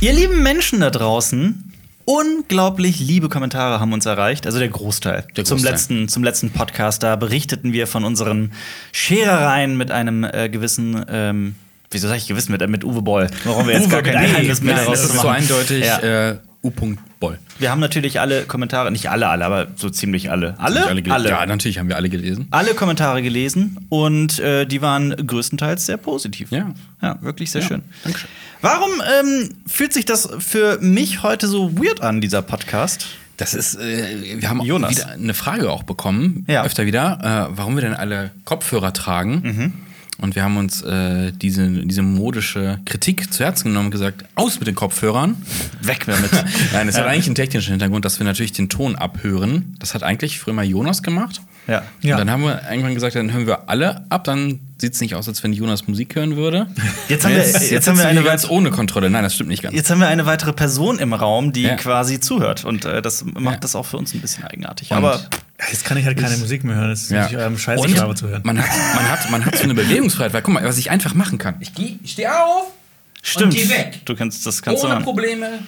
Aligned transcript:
Ihr 0.00 0.12
lieben 0.12 0.42
Menschen 0.42 0.80
da 0.80 0.90
draußen, 0.90 1.72
unglaublich 2.04 3.00
liebe 3.00 3.28
Kommentare 3.30 3.80
haben 3.80 3.92
uns 3.94 4.04
erreicht, 4.04 4.44
also 4.46 4.58
der 4.58 4.68
Großteil. 4.68 5.26
Der 5.36 5.44
Zum, 5.44 5.56
Großteil. 5.56 5.72
letzten, 5.72 6.08
zum 6.08 6.22
letzten 6.24 6.50
Podcast, 6.50 7.02
da 7.02 7.16
berichteten 7.16 7.72
wir 7.72 7.86
von 7.86 8.04
unseren 8.04 8.52
Scherereien 8.92 9.76
mit 9.78 9.90
einem 9.90 10.24
äh, 10.24 10.50
gewissen, 10.50 11.02
ähm, 11.08 11.54
wieso 11.90 12.08
sag 12.08 12.16
ich 12.18 12.26
gewissen, 12.26 12.52
mit, 12.52 12.60
äh, 12.60 12.66
mit 12.66 12.84
Uwe 12.84 13.00
Boll. 13.00 13.28
Warum 13.44 13.66
wir 13.66 13.74
jetzt 13.74 13.86
Uwe 13.86 14.02
gar 14.02 14.02
kein. 14.02 14.26
Geheimnis 14.26 14.60
mehr 14.60 14.74
daraus 14.76 15.00
das 15.00 15.14
ist 15.14 15.20
so 15.22 15.28
eindeutig 15.28 15.84
Ja. 15.86 16.30
äh, 16.32 16.36
U. 16.62 16.70
Boll. 17.28 17.38
Wir 17.58 17.70
haben 17.70 17.80
natürlich 17.80 18.20
alle 18.20 18.42
Kommentare, 18.42 18.90
nicht 18.90 19.08
alle, 19.10 19.28
alle, 19.28 19.44
aber 19.44 19.68
so 19.76 19.88
ziemlich 19.90 20.30
alle. 20.30 20.54
Alle? 20.58 20.86
Alle 20.86 21.02
gel- 21.02 21.26
Ja, 21.26 21.46
natürlich 21.46 21.78
haben 21.78 21.88
wir 21.88 21.96
alle 21.96 22.08
gelesen. 22.08 22.48
alle 22.50 22.74
Kommentare 22.74 23.22
gelesen 23.22 23.78
und 23.88 24.38
äh, 24.40 24.66
die 24.66 24.82
waren 24.82 25.14
größtenteils 25.26 25.86
sehr 25.86 25.96
positiv. 25.96 26.50
Ja. 26.50 26.72
Ja, 27.00 27.18
wirklich 27.22 27.50
sehr 27.50 27.62
Ja, 27.62 27.68
schön. 27.68 27.82
Dankeschön. 28.02 28.28
Warum 28.60 28.90
ähm, 29.20 29.50
fühlt 29.66 29.92
sich 29.92 30.04
das 30.04 30.28
für 30.38 30.78
mich 30.80 31.22
heute 31.22 31.46
so 31.48 31.76
weird 31.78 32.00
an, 32.02 32.20
dieser 32.20 32.42
Podcast? 32.42 33.06
Das 33.36 33.52
ist, 33.52 33.74
äh, 33.76 34.40
wir 34.40 34.48
haben 34.48 34.60
Jonas. 34.62 34.92
wieder 34.92 35.08
eine 35.10 35.34
Frage 35.34 35.70
auch 35.70 35.82
bekommen, 35.82 36.44
Ja. 36.48 36.64
öfter 36.64 36.86
wieder, 36.86 37.48
äh, 37.50 37.56
warum 37.56 37.74
wir 37.74 37.82
denn 37.82 37.94
alle 37.94 38.30
Kopfhörer 38.44 38.92
tragen. 38.92 39.40
Mhm. 39.42 39.72
Und 40.18 40.36
wir 40.36 40.44
haben 40.44 40.56
uns 40.56 40.80
äh, 40.82 41.32
diese, 41.32 41.68
diese 41.68 42.02
modische 42.02 42.78
Kritik 42.84 43.32
zu 43.32 43.42
Herzen 43.44 43.68
genommen 43.68 43.86
und 43.86 43.90
gesagt, 43.90 44.24
aus 44.36 44.60
mit 44.60 44.68
den 44.68 44.76
Kopfhörern. 44.76 45.36
Weg 45.82 46.04
damit. 46.06 46.30
Nein, 46.72 46.86
es 46.88 46.96
hat 46.96 47.06
eigentlich 47.06 47.26
einen 47.26 47.34
technischen 47.34 47.70
Hintergrund, 47.70 48.04
dass 48.04 48.20
wir 48.20 48.24
natürlich 48.24 48.52
den 48.52 48.68
Ton 48.68 48.94
abhören. 48.94 49.74
Das 49.80 49.92
hat 49.94 50.04
eigentlich 50.04 50.38
früher 50.38 50.54
mal 50.54 50.64
Jonas 50.64 51.02
gemacht. 51.02 51.40
ja. 51.66 51.82
Und 52.02 52.10
dann 52.10 52.30
haben 52.30 52.42
wir 52.44 52.62
irgendwann 52.70 52.94
gesagt, 52.94 53.16
dann 53.16 53.32
hören 53.32 53.46
wir 53.48 53.68
alle 53.68 54.04
ab, 54.10 54.22
dann 54.24 54.60
sieht 54.78 54.94
es 54.94 55.00
nicht 55.00 55.14
aus, 55.16 55.26
als 55.28 55.42
wenn 55.42 55.52
Jonas 55.52 55.88
Musik 55.88 56.14
hören 56.14 56.36
würde. 56.36 56.68
Jetzt 57.08 57.24
haben 57.24 57.32
wir- 57.32 57.38
jetzt, 57.38 57.54
jetzt 57.54 57.70
jetzt 57.72 57.88
haben 57.88 57.98
wir 57.98 58.06
eine 58.06 58.22
ganz 58.22 58.48
ohne 58.48 58.70
Kontrolle. 58.70 59.10
Nein, 59.10 59.24
das 59.24 59.34
stimmt 59.34 59.48
nicht 59.48 59.62
ganz. 59.62 59.74
Jetzt 59.74 59.90
haben 59.90 59.98
wir 59.98 60.06
eine 60.08 60.26
weitere 60.26 60.52
Person 60.52 60.98
im 61.00 61.12
Raum, 61.12 61.52
die 61.52 61.62
Ja. 61.62 61.74
quasi 61.76 62.20
zuhört. 62.20 62.64
Und 62.64 62.84
äh, 62.84 63.02
das 63.02 63.24
macht 63.24 63.54
Ja. 63.54 63.60
das 63.60 63.74
auch 63.74 63.86
für 63.86 63.96
uns 63.96 64.14
ein 64.14 64.20
bisschen 64.20 64.44
eigenartig. 64.44 64.90
Und- 64.92 64.98
Aber 64.98 65.20
Jetzt 65.70 65.84
kann 65.84 65.96
ich 65.96 66.04
halt 66.04 66.18
keine 66.18 66.36
Musik 66.36 66.64
mehr 66.64 66.76
hören. 66.76 66.90
Das 66.90 67.02
ist 67.02 67.10
Ja. 67.10 67.24
nicht 67.24 67.36
eurem 67.36 67.56
Scheiß 67.56 67.80
Und 67.80 67.90
Jahre 67.96 68.14
zu 68.14 68.28
hören. 68.28 68.42
Man 68.44 68.58
hat, 68.60 68.68
man, 68.94 69.08
hat, 69.08 69.30
man 69.30 69.44
hat 69.46 69.56
so 69.56 69.62
eine 69.64 69.74
Bewegungsfreiheit, 69.74 70.32
weil 70.32 70.42
guck 70.42 70.54
mal, 70.54 70.64
was 70.64 70.78
ich 70.78 70.90
einfach 70.90 71.14
machen 71.14 71.38
kann. 71.38 71.54
Ich, 71.60 71.74
geh, 71.74 71.96
ich 72.02 72.12
stehe 72.12 72.34
auf, 72.36 72.66
stimmt. 73.22 73.54
geh 73.54 73.68
weg. 73.68 74.00
Du 74.04 74.16
kannst 74.16 74.44
das 74.46 74.60
kannst 74.62 74.82
du 74.82 74.86
ohne 74.86 74.96
machen. 74.96 75.04
Probleme 75.04 75.60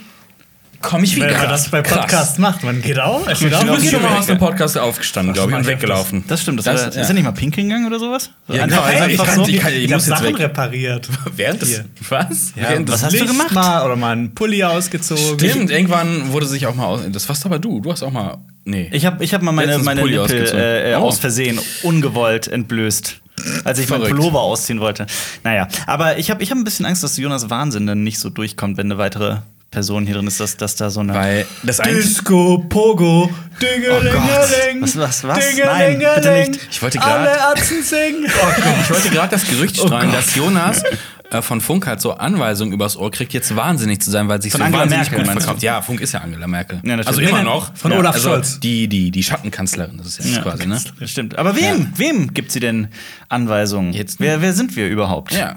komme 0.87 1.05
ich 1.05 1.17
wieder. 1.17 1.27
Wenn 1.29 1.37
man 1.37 1.49
das 1.49 1.69
bei 1.69 1.83
Krass. 1.83 1.99
Podcasts 2.01 2.39
macht, 2.39 2.63
man 2.65 2.81
geht 2.81 2.99
auf, 2.99 3.25
Du 3.25 3.29
bist 3.29 3.41
geht 3.83 3.91
schon 3.93 4.03
mal 4.03 4.19
aus 4.19 4.27
dem 4.27 4.39
Podcast 4.39 4.79
aufgestanden, 4.79 5.35
glaube 5.35 5.51
ich, 5.51 5.57
und 5.57 5.63
ich 5.63 5.67
weggelaufen. 5.69 6.25
Das 6.29 6.43
stimmt. 6.43 6.59
Das, 6.61 6.65
Das- 6.65 6.87
war, 6.87 6.93
ja. 6.95 7.01
Ist 7.03 7.09
er 7.09 7.15
nicht 7.15 7.25
mal 7.25 7.33
pinkeln 7.33 7.69
gegangen 7.69 7.87
oder 7.87 7.99
sowas? 7.99 8.31
Ja, 8.49 8.63
Einfach- 8.63 8.89
genau, 8.89 9.03
einfach 9.05 9.09
ich 9.09 9.17
so? 9.17 9.25
kann- 9.43 9.51
ich 9.51 9.61
kann- 9.61 9.73
Ich 9.73 9.83
muss 9.83 9.93
hab 9.93 9.99
jetzt 9.99 10.07
Sachen 10.07 10.27
weg. 10.27 10.39
repariert. 10.39 11.09
Während 11.37 11.63
des. 11.63 11.83
Was? 12.09 12.53
Ja, 12.57 12.71
Während 12.71 12.91
was 12.91 13.03
hast 13.03 13.13
du 13.13 13.19
Licht 13.19 13.29
gemacht? 13.29 13.53
Mal, 13.53 13.85
oder 13.85 13.97
mal 13.97 14.13
einen 14.13 14.35
Pulli 14.35 14.63
ausgezogen. 14.65 15.39
Stimmt, 15.39 15.71
irgendwann 15.71 16.33
wurde 16.33 16.47
sich 16.47 16.67
auch 16.67 16.75
mal 16.75 16.87
aus. 16.87 17.01
Das 17.11 17.29
warst 17.29 17.45
aber 17.45 17.59
du. 17.59 17.81
Du 17.81 17.91
hast 17.93 18.03
auch 18.03 18.11
mal. 18.13 18.39
Nee. 18.65 18.89
Ich 18.93 19.05
habe 19.07 19.23
ich 19.25 19.33
hab 19.35 19.43
mal 19.43 19.53
meine, 19.53 19.79
meine 19.79 20.01
Pulli 20.01 20.19
Nippel 20.19 20.49
äh, 20.55 20.93
äh, 20.93 20.97
Oh. 20.97 21.03
aus 21.03 21.19
Versehen 21.19 21.59
ungewollt 21.83 22.49
entblößt. 22.49 23.21
Als 23.65 23.79
ich 23.79 23.89
meinen 23.91 24.01
Verrückt. 24.01 24.17
Pullover 24.17 24.41
ausziehen 24.41 24.81
wollte. 24.81 25.07
Naja, 25.45 25.69
aber 25.87 26.17
ich 26.19 26.31
habe 26.31 26.43
ich 26.43 26.51
hab 26.51 26.57
ein 26.57 26.65
bisschen 26.65 26.87
Angst, 26.87 27.03
dass 27.05 27.17
Jonas 27.19 27.51
Wahnsinn 27.51 27.87
dann 27.87 28.03
nicht 28.03 28.19
so 28.19 28.31
durchkommt, 28.31 28.79
wenn 28.79 28.87
eine 28.87 28.97
weitere 28.99 29.37
Person 29.71 30.07
hier 30.07 30.15
drin 30.15 30.27
ist, 30.27 30.41
dass, 30.41 30.57
dass 30.57 30.77
da 30.77 30.91
so 30.91 31.01
eine. 31.01 31.15
Weil 31.15 31.47
das. 31.63 31.79
Disco, 31.79 32.59
Pogo, 32.69 33.31
Dingelingeling. 33.61 34.81
Was, 34.81 34.97
was, 34.97 35.25
was? 35.25 35.39
Nein, 35.65 35.99
bitte 35.99 36.31
nicht. 36.33 36.69
Ich 36.71 36.81
wollte 36.83 36.99
gerade. 36.99 37.31
Alle 37.31 37.49
Atzen 37.49 37.83
singen. 37.83 38.27
Oh. 38.27 38.73
Ich 38.83 38.91
wollte 38.91 39.11
gerade 39.11 39.31
das 39.31 39.47
Gerücht 39.47 39.77
streuen, 39.77 40.11
Gott. 40.11 40.15
dass 40.19 40.35
Jonas 40.35 40.83
äh, 41.31 41.43
von 41.43 41.61
Funk 41.61 41.87
halt 41.87 42.01
so 42.01 42.13
Anweisungen 42.13 42.73
übers 42.73 42.97
Ohr 42.97 43.11
kriegt, 43.11 43.33
jetzt 43.33 43.55
wahnsinnig 43.57 44.01
zu 44.01 44.11
sein, 44.11 44.29
weil 44.29 44.41
sich 44.41 44.53
Von 44.53 44.61
so 44.61 44.65
Angela 44.67 44.83
wahnsinnig 44.83 45.11
Merkel, 45.11 45.27
gut 45.27 45.43
verkauft. 45.43 45.63
Ja, 45.63 45.83
Funk 45.83 46.01
ist 46.01 46.13
ja 46.13 46.21
Angela 46.21 46.47
Merkel. 46.47 46.81
Ja, 46.85 46.97
also 46.97 47.21
immer 47.21 47.43
noch. 47.43 47.75
von 47.77 47.93
ja, 47.93 47.99
Olaf 47.99 48.15
also 48.15 48.29
Scholz. 48.31 48.61
Die, 48.61 48.89
die, 48.89 49.11
die 49.11 49.23
Schattenkanzlerin, 49.23 49.99
das 49.99 50.07
ist 50.07 50.19
jetzt 50.25 50.37
Ja, 50.37 50.43
quasi, 50.43 50.67
ne? 50.67 50.81
Stimmt. 51.05 51.37
Aber 51.39 51.57
wem? 51.57 51.93
Wem 51.97 52.33
gibt 52.35 52.53
sie 52.53 52.61
denn 52.61 52.89
Anweisungen? 53.29 53.93
Jetzt- 53.93 54.21
wer, 54.21 54.41
wer 54.41 54.53
sind 54.53 54.77
wir 54.77 54.89
überhaupt? 54.89 55.33
Ja. 55.33 55.57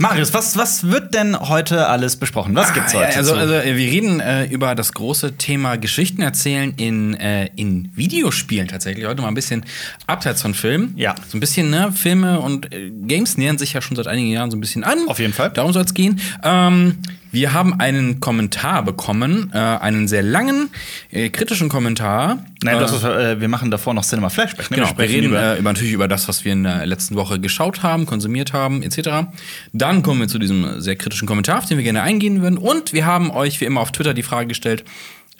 Marius, 0.00 0.32
was, 0.32 0.56
was 0.56 0.84
wird 0.90 1.12
denn 1.12 1.38
heute 1.38 1.86
alles 1.86 2.16
besprochen? 2.16 2.54
Was 2.54 2.72
gibt's 2.72 2.94
Ah, 2.94 3.00
heute? 3.00 3.10
ja, 3.12 3.16
also, 3.18 3.34
also 3.34 3.52
wir 3.52 3.74
reden 3.74 4.18
äh, 4.20 4.46
über 4.46 4.74
das 4.74 4.94
große 4.94 5.36
Thema 5.36 5.76
Geschichten 5.76 6.22
erzählen 6.22 6.72
in, 6.78 7.12
äh, 7.14 7.50
in 7.56 7.90
Videospielen 7.94 8.66
tatsächlich. 8.66 9.04
Heute 9.04 9.20
mal 9.20 9.28
ein 9.28 9.34
bisschen 9.34 9.62
abseits 10.06 10.40
von 10.40 10.54
Filmen. 10.54 10.94
Ja. 10.96 11.14
So 11.28 11.36
ein 11.36 11.40
bisschen, 11.40 11.68
ne, 11.68 11.92
Filme 11.92 12.40
und 12.40 12.72
äh, 12.72 12.90
Games 12.90 13.36
nähern 13.36 13.58
sich 13.58 13.74
ja 13.74 13.82
schon 13.82 13.94
seit 13.94 14.06
einigen 14.06 14.30
Jahren 14.30 14.50
so 14.50 14.56
ein 14.56 14.60
bisschen 14.60 14.84
an. 14.84 15.06
Auf 15.06 15.18
jeden 15.18 15.34
Fall. 15.34 15.50
Darum 15.50 15.74
soll 15.74 15.84
es 15.84 15.92
gehen. 15.92 16.18
Ähm, 16.42 16.96
wir 17.32 17.52
haben 17.52 17.78
einen 17.78 18.20
Kommentar 18.20 18.82
bekommen, 18.84 19.50
äh, 19.54 19.58
einen 19.58 20.08
sehr 20.08 20.22
langen, 20.22 20.70
äh, 21.10 21.30
kritischen 21.30 21.68
Kommentar. 21.68 22.44
Nein, 22.62 22.76
äh, 22.76 22.80
das 22.80 22.92
ist, 22.92 23.04
äh, 23.04 23.40
wir 23.40 23.48
machen 23.48 23.70
davor 23.70 23.94
noch 23.94 24.04
Cinema 24.04 24.28
Flashback. 24.28 24.70
Ne? 24.70 24.76
Genau, 24.76 24.88
wir 24.88 24.90
sprechen 24.90 25.14
reden 25.14 25.26
über. 25.28 25.38
über, 25.38 25.56
äh, 25.56 25.58
über 25.58 25.72
natürlich 25.72 25.92
über 25.92 26.08
das, 26.08 26.28
was 26.28 26.44
wir 26.44 26.52
in 26.52 26.64
der 26.64 26.86
letzten 26.86 27.16
Woche 27.16 27.40
geschaut 27.40 27.82
haben, 27.82 28.06
konsumiert 28.06 28.52
haben, 28.52 28.82
etc. 28.82 29.28
Dann 29.72 30.02
kommen 30.02 30.20
wir 30.20 30.28
zu 30.28 30.38
diesem 30.38 30.80
sehr 30.80 30.96
kritischen 30.96 31.26
Kommentar, 31.26 31.58
auf 31.58 31.66
den 31.66 31.76
wir 31.76 31.84
gerne 31.84 32.02
eingehen 32.02 32.42
würden. 32.42 32.58
Und 32.58 32.92
wir 32.92 33.06
haben 33.06 33.30
euch 33.30 33.60
wie 33.60 33.64
immer 33.64 33.80
auf 33.80 33.92
Twitter 33.92 34.14
die 34.14 34.22
Frage 34.22 34.48
gestellt. 34.48 34.84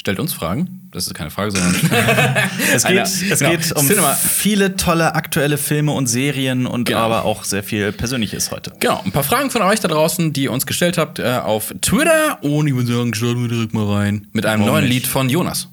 Stellt 0.01 0.19
uns 0.19 0.33
Fragen. 0.33 0.89
Das 0.93 1.07
ist 1.07 1.13
keine 1.13 1.29
Frage, 1.31 1.51
sondern 1.51 1.75
es 2.75 2.85
geht, 2.85 3.01
es 3.03 3.39
genau, 3.39 3.51
geht 3.51 3.71
um 3.77 3.87
Cinema. 3.87 4.15
viele 4.15 4.75
tolle 4.77 5.15
aktuelle 5.15 5.59
Filme 5.59 5.93
und 5.93 6.07
Serien 6.07 6.67
und 6.67 6.85
Genau. 6.87 7.01
aber 7.01 7.27
auch 7.27 7.45
sehr 7.45 7.63
viel 7.63 7.93
Persönliches 7.93 8.51
heute. 8.51 8.73
Genau, 8.81 9.03
ein 9.05 9.13
paar 9.13 9.25
Fragen 9.25 9.51
von 9.51 9.61
euch 9.61 9.79
da 9.81 9.89
draußen, 9.89 10.33
die 10.33 10.45
ihr 10.45 10.53
uns 10.53 10.65
gestellt 10.65 10.97
habt 10.97 11.19
äh, 11.19 11.37
auf 11.45 11.75
Twitter. 11.83 12.43
Und 12.43 12.67
ich 12.67 12.75
würde 12.75 12.91
sagen, 12.91 13.13
starten 13.13 13.43
wir 13.43 13.49
direkt 13.49 13.75
mal 13.75 13.93
rein. 13.95 14.27
Mit 14.33 14.47
einem 14.47 14.63
Warum 14.63 14.73
neuen 14.77 14.85
nicht? 14.89 14.95
Lied 15.03 15.07
von 15.07 15.29
Jonas. 15.29 15.69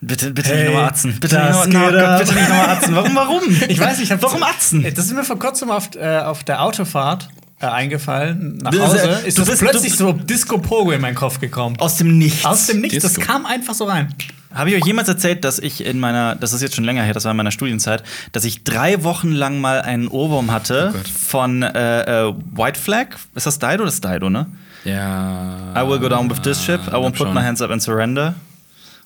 Bitte, 0.00 0.30
bitte 0.30 0.50
Hey, 0.50 0.58
nicht 0.58 0.66
nochmal 0.72 0.88
Atzen. 0.88 1.18
Bitte 1.18 1.34
nicht 1.36 1.48
nochmal 1.74 1.92
no, 1.92 2.18
bitte 2.18 2.34
nicht 2.34 2.48
nochmal 2.48 2.68
Atzen. 2.70 2.94
Warum, 2.94 3.16
warum? 3.16 3.42
Ich 3.68 3.80
weiß, 3.80 3.98
ich 3.98 4.12
hab 4.12 4.22
Warum 4.22 4.44
Atzen? 4.44 4.82
Das 4.94 5.06
ist 5.06 5.14
mir 5.14 5.24
vor 5.24 5.38
kurzem 5.40 5.70
auf, 5.72 5.88
äh, 5.96 6.18
auf 6.20 6.44
der 6.44 6.62
Autofahrt 6.62 7.28
äh, 7.64 7.70
eingefallen. 7.72 8.58
Nach 8.62 8.70
Du- 8.70 8.80
Hause 8.82 8.98
du 9.22 9.26
ist 9.28 9.38
das 9.38 9.48
bist- 9.48 9.60
plötzlich 9.62 9.92
du- 9.92 9.98
so 9.98 10.12
Disco 10.12 10.58
Pogo 10.58 10.90
in 10.92 11.00
meinen 11.00 11.14
Kopf 11.14 11.40
gekommen. 11.40 11.76
Aus 11.78 11.96
dem 11.96 12.18
Nichts. 12.18 12.44
Aus 12.44 12.66
dem 12.66 12.80
Nichts. 12.80 13.02
Das 13.02 13.14
Disco. 13.14 13.26
kam 13.32 13.46
einfach 13.46 13.74
so 13.74 13.84
rein. 13.84 14.14
Habe 14.54 14.70
ich 14.70 14.76
euch 14.76 14.84
jemals 14.86 15.08
erzählt, 15.08 15.44
dass 15.44 15.58
ich 15.58 15.84
in 15.84 15.98
meiner, 15.98 16.36
das 16.36 16.52
ist 16.52 16.62
jetzt 16.62 16.76
schon 16.76 16.84
länger 16.84 17.02
her, 17.02 17.12
das 17.12 17.24
war 17.24 17.32
in 17.32 17.36
meiner 17.36 17.50
Studienzeit, 17.50 18.04
dass 18.30 18.44
ich 18.44 18.62
drei 18.62 19.02
Wochen 19.02 19.32
lang 19.32 19.60
mal 19.60 19.80
einen 19.82 20.06
Ohrwurm 20.06 20.52
hatte 20.52 20.94
Oh 20.94 20.98
von 21.26 21.62
äh, 21.64 22.28
äh, 22.28 22.32
White 22.54 22.78
Flag? 22.78 23.08
Ist 23.34 23.46
das 23.46 23.58
Dido? 23.58 23.84
Das 23.84 23.94
ist 23.94 24.04
Dido, 24.04 24.30
ne? 24.30 24.46
Ja. 24.84 25.72
I 25.76 25.88
will 25.88 25.98
go 25.98 26.08
down 26.08 26.30
with 26.30 26.40
this 26.42 26.62
ship, 26.64 26.80
I 26.86 26.90
won't 26.92 27.10
put 27.16 27.26
schon. 27.26 27.34
my 27.34 27.40
hands 27.42 27.60
up 27.62 27.70
and 27.70 27.82
surrender. 27.82 28.34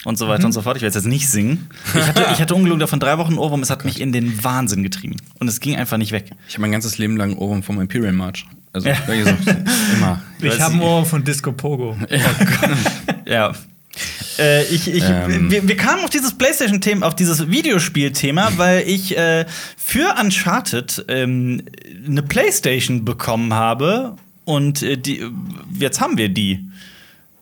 Und 0.05 0.17
so 0.17 0.29
weiter 0.29 0.45
und 0.47 0.53
so 0.53 0.63
fort. 0.63 0.77
Ich 0.77 0.83
werde 0.83 0.95
jetzt 0.97 1.07
nicht 1.07 1.29
singen. 1.29 1.69
Ich 1.95 2.07
hatte, 2.07 2.27
ich 2.33 2.41
hatte 2.41 2.55
ungelogen 2.55 2.79
davon 2.81 3.01
drei 3.01 3.19
Wochen 3.19 3.37
Ohrwurm. 3.37 3.63
Es 3.63 3.71
hat 3.71 3.85
mich 3.85 4.01
in 4.01 4.13
den 4.13 4.43
Wahnsinn 4.45 4.83
getrieben. 4.85 5.17
Und 5.41 5.49
es 5.49 5.59
ging 5.61 5.77
einfach 5.77 5.97
nicht 5.99 6.13
weg. 6.13 6.31
Ich 6.49 6.55
habe 6.55 6.63
mein 6.63 6.73
ganzes 6.73 6.99
Leben 6.99 7.17
lang 7.17 7.35
Ohrwurm 7.37 7.63
vom 7.65 7.81
Imperial 7.81 8.13
March. 8.13 8.47
Also, 8.73 8.89
Ja. 8.89 8.97
immer. 9.97 10.23
Ich 10.41 10.61
habe 10.61 10.75
nicht. 10.77 10.85
Ohr 10.85 11.05
von 11.05 11.25
Disco 11.25 11.53
Pogo. 11.53 11.97
Ja. 13.27 13.53
Äh, 14.39 14.65
ich, 14.67 14.89
ich, 14.89 15.03
Ähm. 15.05 15.51
wir, 15.51 15.67
wir 15.67 15.77
kamen 15.77 16.05
auf 16.05 16.11
dieses 16.11 16.33
PlayStation-Thema, 16.39 17.07
auf 17.07 17.17
dieses 17.17 17.51
Videospiel-Thema, 17.51 18.53
weil 18.57 18.89
ich 18.89 19.17
äh, 19.19 19.45
für 19.77 20.15
Uncharted 20.21 21.05
ähm, 21.09 21.63
eine 22.07 22.23
PlayStation 22.23 23.05
bekommen 23.05 23.53
habe 23.53 24.17
und 24.45 24.83
äh, 24.83 24.97
die, 24.97 25.27
jetzt 25.79 26.01
haben 26.01 26.17
wir 26.17 26.29
die. 26.29 26.65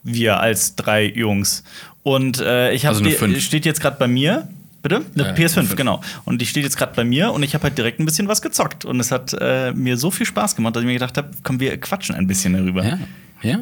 Wir 0.08 0.38
als 0.41 0.76
drei 0.76 1.05
Jungs. 1.05 1.64
Und 2.06 2.41
äh, 2.41 2.73
ich 2.73 2.87
habe 2.87 2.94
Also 2.97 3.05
eine 3.05 3.35
die 3.35 3.41
steht 3.41 3.64
jetzt 3.67 3.81
gerade 3.81 3.97
bei 3.99 4.06
mir. 4.06 4.47
Bitte? 4.81 5.05
Eine 5.17 5.25
Ja, 5.25 5.35
PS5, 5.35 5.49
fünf. 5.55 5.75
genau. 5.75 6.00
Und 6.25 6.41
die 6.41 6.47
steht 6.47 6.62
jetzt 6.62 6.76
gerade 6.76 6.93
bei 6.94 7.03
mir 7.03 7.32
und 7.32 7.43
ich 7.43 7.53
habe 7.55 7.64
halt 7.64 7.76
direkt 7.76 7.99
ein 7.99 8.05
bisschen 8.05 8.29
was 8.29 8.43
gezockt. 8.43 8.85
Und 8.85 9.00
es 9.00 9.11
hat 9.11 9.37
äh, 9.41 9.73
mir 9.73 9.97
so 9.97 10.12
viel 10.12 10.25
Spaß 10.25 10.55
gemacht, 10.55 10.76
dass 10.76 10.82
ich 10.82 10.87
mir 10.87 10.93
gedacht 10.93 11.17
habe, 11.19 11.31
komm, 11.43 11.58
wir 11.58 11.76
quatschen 11.81 12.14
ein 12.14 12.29
bisschen 12.29 12.53
darüber. 12.53 12.87
Ja, 12.87 12.99
ja. 13.43 13.58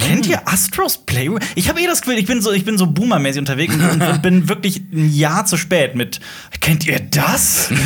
Kennt 0.00 0.26
ihr 0.26 0.46
Astros 0.48 0.98
Playroom? 0.98 1.38
Ich 1.54 1.68
habe 1.68 1.80
eh 1.80 1.86
das 1.86 2.00
Gefühl, 2.02 2.18
ich 2.18 2.26
bin 2.26 2.40
so, 2.42 2.52
ich 2.52 2.64
bin 2.64 2.78
so 2.78 2.86
boomermäßig 2.86 3.40
unterwegs 3.40 3.74
und, 3.74 4.02
und 4.02 4.22
bin 4.22 4.48
wirklich 4.48 4.78
ein 4.92 5.12
Jahr 5.14 5.46
zu 5.46 5.56
spät 5.56 5.94
mit. 5.94 6.20
Kennt 6.60 6.86
ihr 6.86 7.00
das? 7.00 7.68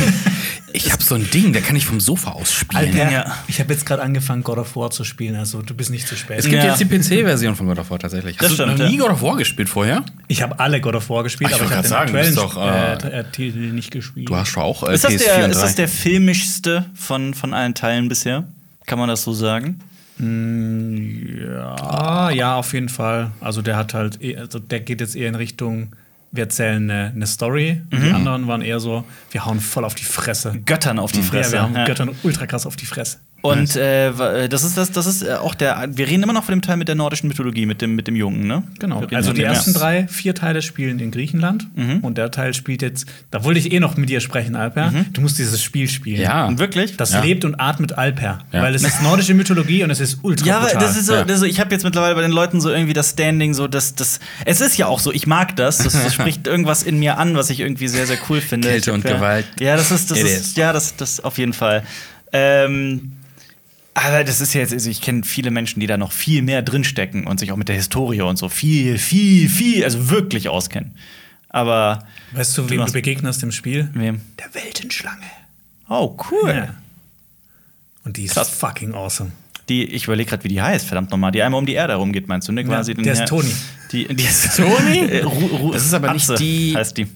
Ich 0.77 0.91
habe 0.91 1.01
so 1.01 1.15
ein 1.15 1.29
Ding, 1.31 1.53
da 1.53 1.61
kann 1.61 1.77
ich 1.77 1.85
vom 1.85 2.01
Sofa 2.01 2.31
aus 2.31 2.51
spielen. 2.51 2.83
Alter, 2.97 3.09
Ja. 3.09 3.37
ich 3.47 3.61
habe 3.61 3.71
jetzt 3.71 3.85
gerade 3.85 4.01
angefangen, 4.01 4.43
God 4.43 4.57
of 4.57 4.75
War 4.75 4.91
zu 4.91 5.05
spielen, 5.05 5.37
also 5.37 5.61
du 5.61 5.73
bist 5.73 5.89
nicht 5.89 6.05
zu 6.05 6.17
spät. 6.17 6.39
Es 6.39 6.49
gibt 6.49 6.61
Ja. 6.61 6.75
jetzt 6.75 6.81
die 6.81 6.85
PC-Version 6.85 7.55
von 7.55 7.65
God 7.67 7.79
of 7.79 7.89
War 7.91 7.97
tatsächlich. 7.99 8.35
Das 8.35 8.47
Hast 8.47 8.55
stimmt, 8.55 8.77
du 8.79 8.83
noch 8.83 8.89
nie 8.89 8.97
ja. 8.97 9.03
God 9.03 9.11
of 9.13 9.21
War 9.21 9.37
gespielt 9.37 9.69
vorher? 9.69 10.03
Ich 10.27 10.41
habe 10.41 10.59
alle 10.59 10.81
God 10.81 10.95
of 10.95 11.09
War 11.09 11.23
gespielt, 11.23 11.51
Ach, 11.53 11.55
ich 11.55 11.61
aber 11.61 11.71
ich 11.71 11.77
habe 11.93 12.11
den 12.11 12.33
sagen, 12.33 12.35
doch, 12.35 12.57
äh, 12.57 13.19
äh, 13.19 13.23
Titel 13.31 13.71
nicht 13.71 13.91
gespielt. 13.91 14.27
Du 14.27 14.35
hast 14.35 14.49
schon 14.49 14.63
auch 14.63 14.83
äh, 14.83 14.95
Ist 14.95 15.05
das, 15.05 15.13
PS4 15.13 15.17
der, 15.23 15.45
und 15.45 15.51
ist 15.51 15.57
3. 15.59 15.63
das 15.63 15.75
der 15.75 15.87
filmischste 15.87 16.85
von, 16.93 17.33
von 17.33 17.53
allen 17.53 17.73
Teilen 17.73 18.09
bisher? 18.09 18.43
Kann 18.85 18.99
man 18.99 19.07
das 19.07 19.23
so 19.23 19.31
sagen? 19.31 19.79
Ja, 20.19 21.75
Ah, 21.75 22.29
ja, 22.31 22.55
auf 22.55 22.73
jeden 22.73 22.89
Fall. 22.89 23.31
Also 23.41 23.61
der 23.61 23.75
hat 23.77 23.93
halt, 23.93 24.21
eh- 24.21 24.37
also 24.37 24.59
der 24.59 24.79
geht 24.79 25.01
jetzt 25.01 25.15
eher 25.15 25.27
in 25.29 25.35
Richtung, 25.35 25.89
wir 26.31 26.43
erzählen 26.43 26.89
eine, 26.89 27.11
eine 27.15 27.27
Story. 27.27 27.81
Die 27.91 27.97
Mhm. 27.97 28.15
anderen 28.15 28.47
waren 28.47 28.61
eher 28.61 28.79
so, 28.79 29.05
wir 29.31 29.45
hauen 29.45 29.59
voll 29.59 29.85
auf 29.85 29.95
die 29.95 30.03
Fresse. 30.03 30.59
Göttern 30.65 30.99
auf 30.99 31.11
die 31.11 31.21
Fresse. 31.21 31.55
Ja, 31.55 31.61
wir 31.61 31.63
haben 31.63 31.75
Ja. 31.75 31.85
Göttern 31.85 32.11
ultra 32.23 32.45
krass 32.45 32.65
auf 32.65 32.75
die 32.75 32.85
Fresse. 32.85 33.19
Und 33.51 33.75
äh, 33.75 34.17
wa- 34.17 34.47
das 34.47 34.63
ist 34.63 34.77
das, 34.77 34.91
das 34.91 35.05
ist 35.05 35.23
äh, 35.23 35.33
auch 35.33 35.55
der. 35.55 35.87
Wir 35.91 36.07
reden 36.07 36.23
immer 36.23 36.33
noch 36.33 36.43
von 36.43 36.53
dem 36.53 36.61
Teil 36.61 36.77
mit 36.77 36.87
der 36.87 36.95
nordischen 36.95 37.27
Mythologie, 37.27 37.65
mit 37.65 37.81
dem, 37.81 37.95
mit 37.95 38.07
dem 38.07 38.15
Jungen, 38.15 38.47
ne? 38.47 38.63
Genau. 38.79 39.03
Also 39.13 39.33
die 39.33 39.43
ersten 39.43 39.73
ja. 39.73 39.79
drei, 39.79 40.07
vier 40.07 40.35
Teile 40.35 40.61
spielen 40.61 40.99
in 40.99 41.11
Griechenland 41.11 41.67
Mhm. 41.75 41.99
und 41.99 42.17
der 42.17 42.31
Teil 42.31 42.53
spielt 42.53 42.81
jetzt. 42.81 43.05
Da 43.31 43.43
wollte 43.43 43.59
ich 43.59 43.71
eh 43.71 43.79
noch 43.79 43.97
mit 43.97 44.09
dir 44.09 44.19
sprechen, 44.21 44.55
Alper. 44.55 44.93
Du 45.13 45.21
musst 45.21 45.37
dieses 45.39 45.61
Spiel 45.63 45.89
spielen. 45.89 46.21
Ja. 46.21 46.45
Und 46.45 46.59
wirklich? 46.59 46.97
Das 46.97 47.13
Ja. 47.13 47.21
lebt 47.21 47.45
und 47.45 47.55
atmet 47.59 47.93
Alper, 47.97 48.39
Ja. 48.51 48.61
weil 48.61 48.73
es 48.75 48.83
ist 48.83 49.01
nordische 49.03 49.33
Mythologie 49.33 49.83
und 49.83 49.89
es 49.91 49.99
ist 49.99 50.19
ultra 50.23 50.45
Ja, 50.45 50.57
aber 50.57 50.67
brutal. 50.67 50.81
das 50.81 50.97
ist 50.97 51.05
so, 51.07 51.13
Ja. 51.13 51.23
das 51.23 51.33
ist 51.35 51.39
so 51.41 51.45
ich 51.45 51.59
habe 51.59 51.71
jetzt 51.71 51.83
mittlerweile 51.83 52.15
bei 52.15 52.21
den 52.21 52.31
Leuten 52.31 52.61
so 52.61 52.69
irgendwie 52.69 52.93
das 52.93 53.11
Standing, 53.11 53.53
so 53.53 53.67
dass 53.67 53.95
das. 53.95 54.19
Es 54.45 54.61
ist 54.61 54.77
ja 54.77 54.87
auch 54.87 54.99
so, 54.99 55.11
ich 55.11 55.27
mag 55.27 55.55
das. 55.55 55.77
Das, 55.79 55.93
das 55.93 56.13
spricht 56.13 56.47
irgendwas 56.47 56.83
in 56.83 56.99
mir 56.99 57.17
an, 57.17 57.35
was 57.35 57.49
ich 57.49 57.59
irgendwie 57.59 57.87
sehr, 57.87 58.07
sehr 58.07 58.17
cool 58.29 58.41
finde. 58.41 58.69
Kälte 58.69 58.93
und 58.93 59.03
ja, 59.03 59.13
Gewalt. 59.15 59.45
Ja, 59.59 59.75
das 59.75 59.91
ist, 59.91 60.09
das 60.11 60.19
It 60.19 60.25
ist, 60.25 60.41
is. 60.47 60.55
ja, 60.55 60.73
das, 60.73 60.95
das 60.95 61.19
auf 61.19 61.37
jeden 61.37 61.53
Fall. 61.53 61.83
Ähm, 62.33 63.13
aber 63.95 64.23
das 64.23 64.41
ist 64.41 64.53
ja 64.53 64.61
jetzt, 64.61 64.73
also 64.73 64.89
ich 64.89 65.01
kenne 65.01 65.23
viele 65.23 65.49
Menschen, 65.49 65.79
die 65.79 65.87
da 65.87 65.97
noch 65.97 66.11
viel 66.11 66.41
mehr 66.43 66.61
drinstecken 66.61 67.25
und 67.25 67.39
sich 67.39 67.51
auch 67.51 67.55
mit 67.57 67.69
der 67.69 67.75
Historie 67.75 68.21
und 68.21 68.37
so 68.37 68.49
viel, 68.49 68.97
viel, 68.99 69.49
viel, 69.49 69.83
also 69.83 70.09
wirklich 70.11 70.49
auskennen. 70.49 70.95
Aber 71.49 72.05
weißt 72.33 72.57
du, 72.57 72.69
wem 72.69 72.77
machst- 72.79 72.89
du 72.93 72.97
begegnest 72.97 73.41
im 73.43 73.51
Spiel? 73.51 73.89
wem? 73.93 74.21
Der 74.37 74.53
Weltenschlange. 74.53 75.23
Oh, 75.89 76.15
cool. 76.31 76.49
Ja. 76.49 76.73
Und 78.03 78.17
die 78.17 78.25
ist 78.25 78.33
Krass. 78.33 78.49
fucking 78.49 78.93
awesome. 78.93 79.31
Die, 79.69 79.83
ich 79.85 80.03
überlege 80.03 80.29
gerade, 80.29 80.43
wie 80.43 80.49
die 80.49 80.61
heißt, 80.61 80.85
verdammt 80.85 81.09
nochmal. 81.09 81.31
Die 81.31 81.41
einmal 81.41 81.57
um 81.59 81.65
die 81.65 81.73
Erde 81.73 81.93
herumgeht, 81.93 82.27
meinst 82.27 82.47
du, 82.47 82.51
ne? 82.51 82.63
Quasi 82.63 82.93
der 82.93 83.03
den- 83.03 83.13
ist 83.13 83.25
Toni. 83.27 83.51
Die, 83.91 84.07
die 84.13 84.23
ist 84.23 84.55
Toni? 84.57 85.19
Ru, 85.23 85.45
Ru, 85.57 85.71
Das 85.71 85.85
ist 85.85 85.93
aber 85.93 86.13
nicht 86.13 86.29
Atze 86.29 86.43
die- 86.43 86.75
Heißt 86.75 86.97
die. 86.97 87.07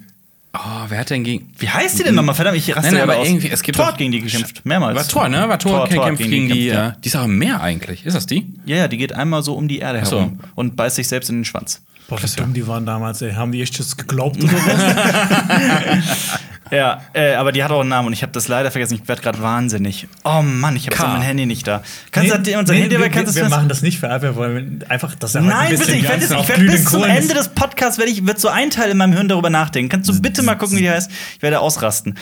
Oh, 0.51 0.85
wer 0.87 0.99
hat 0.99 1.11
denn 1.11 1.23
gegen. 1.23 1.51
Wie 1.59 1.69
heißt 1.69 1.99
die 1.99 2.03
denn 2.03 2.15
nochmal? 2.15 2.33
Verdammt, 2.33 2.57
ich 2.57 2.69
raste 2.75 2.81
Nein, 2.91 2.93
nein, 2.93 3.03
aber 3.03 3.17
aus. 3.19 3.27
irgendwie, 3.27 3.49
es 3.51 3.61
gibt 3.61 3.77
hat 3.77 3.99
gegen 3.99 4.11
die 4.11 4.19
gekämpft. 4.19 4.65
Mehrmals. 4.65 4.95
War 4.97 5.07
Tor, 5.07 5.29
ne? 5.29 5.47
War 5.47 5.59
Tor, 5.59 5.71
Thor, 5.85 5.89
Thor 5.89 5.99
hat 6.05 6.17
kämpft 6.17 6.23
gegen 6.27 6.49
die. 6.49 6.65
ja. 6.65 6.91
Die 7.03 7.07
ist 7.07 7.15
auch 7.15 7.25
im 7.25 7.37
Meer 7.37 7.61
eigentlich. 7.61 8.03
Ist 8.05 8.15
das 8.15 8.25
die? 8.25 8.47
Ja, 8.65 8.77
ja, 8.77 8.87
die 8.87 8.97
geht 8.97 9.13
einmal 9.13 9.43
so 9.43 9.53
um 9.53 9.67
die 9.67 9.77
Erde 9.77 10.03
so. 10.05 10.17
herum 10.17 10.39
und 10.55 10.75
beißt 10.75 10.95
sich 10.95 11.07
selbst 11.07 11.29
in 11.29 11.37
den 11.39 11.45
Schwanz. 11.45 11.83
Boah, 12.07 12.17
wie 12.21 12.35
dumm 12.35 12.53
die 12.55 12.65
waren 12.67 12.83
damals, 12.87 13.21
ey. 13.21 13.33
Haben 13.33 13.51
die 13.51 13.61
echt 13.61 13.77
das 13.79 13.95
geglaubt 13.95 14.43
oder 14.43 14.53
was? 14.53 16.39
Ja, 16.71 17.01
äh, 17.13 17.33
aber 17.33 17.51
die 17.51 17.63
hat 17.63 17.71
auch 17.71 17.79
einen 17.81 17.89
Namen 17.89 18.07
und 18.07 18.13
ich 18.13 18.21
habe 18.21 18.31
das 18.31 18.47
leider 18.47 18.69
vergessen. 18.71 18.93
Ich 19.01 19.07
werde 19.07 19.21
gerade 19.21 19.41
wahnsinnig. 19.41 20.07
Oh 20.23 20.41
Mann, 20.43 20.75
ich 20.75 20.87
habe 20.87 20.95
mein 21.13 21.21
Handy 21.21 21.45
nicht 21.45 21.67
da. 21.67 21.81
Kannst 22.11 22.31
du 22.31 22.57
unser 22.59 22.73
Handy 22.73 22.91
wir, 22.91 22.99
wir, 22.99 23.09
kannst 23.09 23.35
wir 23.35 23.43
es 23.43 23.49
machen 23.49 23.69
das 23.69 23.81
nicht 23.81 23.99
für 23.99 24.07
wir 24.09 24.89
einfach, 24.89 25.15
dass 25.15 25.35
er 25.35 25.41
heute 25.41 25.49
Nein, 25.49 25.71
ein 25.73 25.79
bitte, 25.79 25.91
ich 25.93 26.03
werde 26.03 26.29
werd 26.29 26.59
bis 26.59 26.85
zum 26.85 27.01
Kohlen. 27.01 27.15
Ende 27.15 27.33
des 27.33 27.49
Podcasts 27.49 27.97
werd 27.97 28.09
ich, 28.09 28.25
wird 28.25 28.39
so 28.39 28.49
ein 28.49 28.69
Teil 28.69 28.91
in 28.91 28.97
meinem 28.97 29.13
Hirn 29.13 29.27
darüber 29.27 29.49
nachdenken. 29.49 29.89
Kannst 29.89 30.09
du 30.09 30.21
bitte 30.21 30.43
mal 30.43 30.55
gucken, 30.55 30.77
wie 30.77 30.81
die 30.81 30.89
heißt? 30.89 31.09
Ich 31.37 31.41
werde 31.41 31.59
ausrasten. 31.59 32.15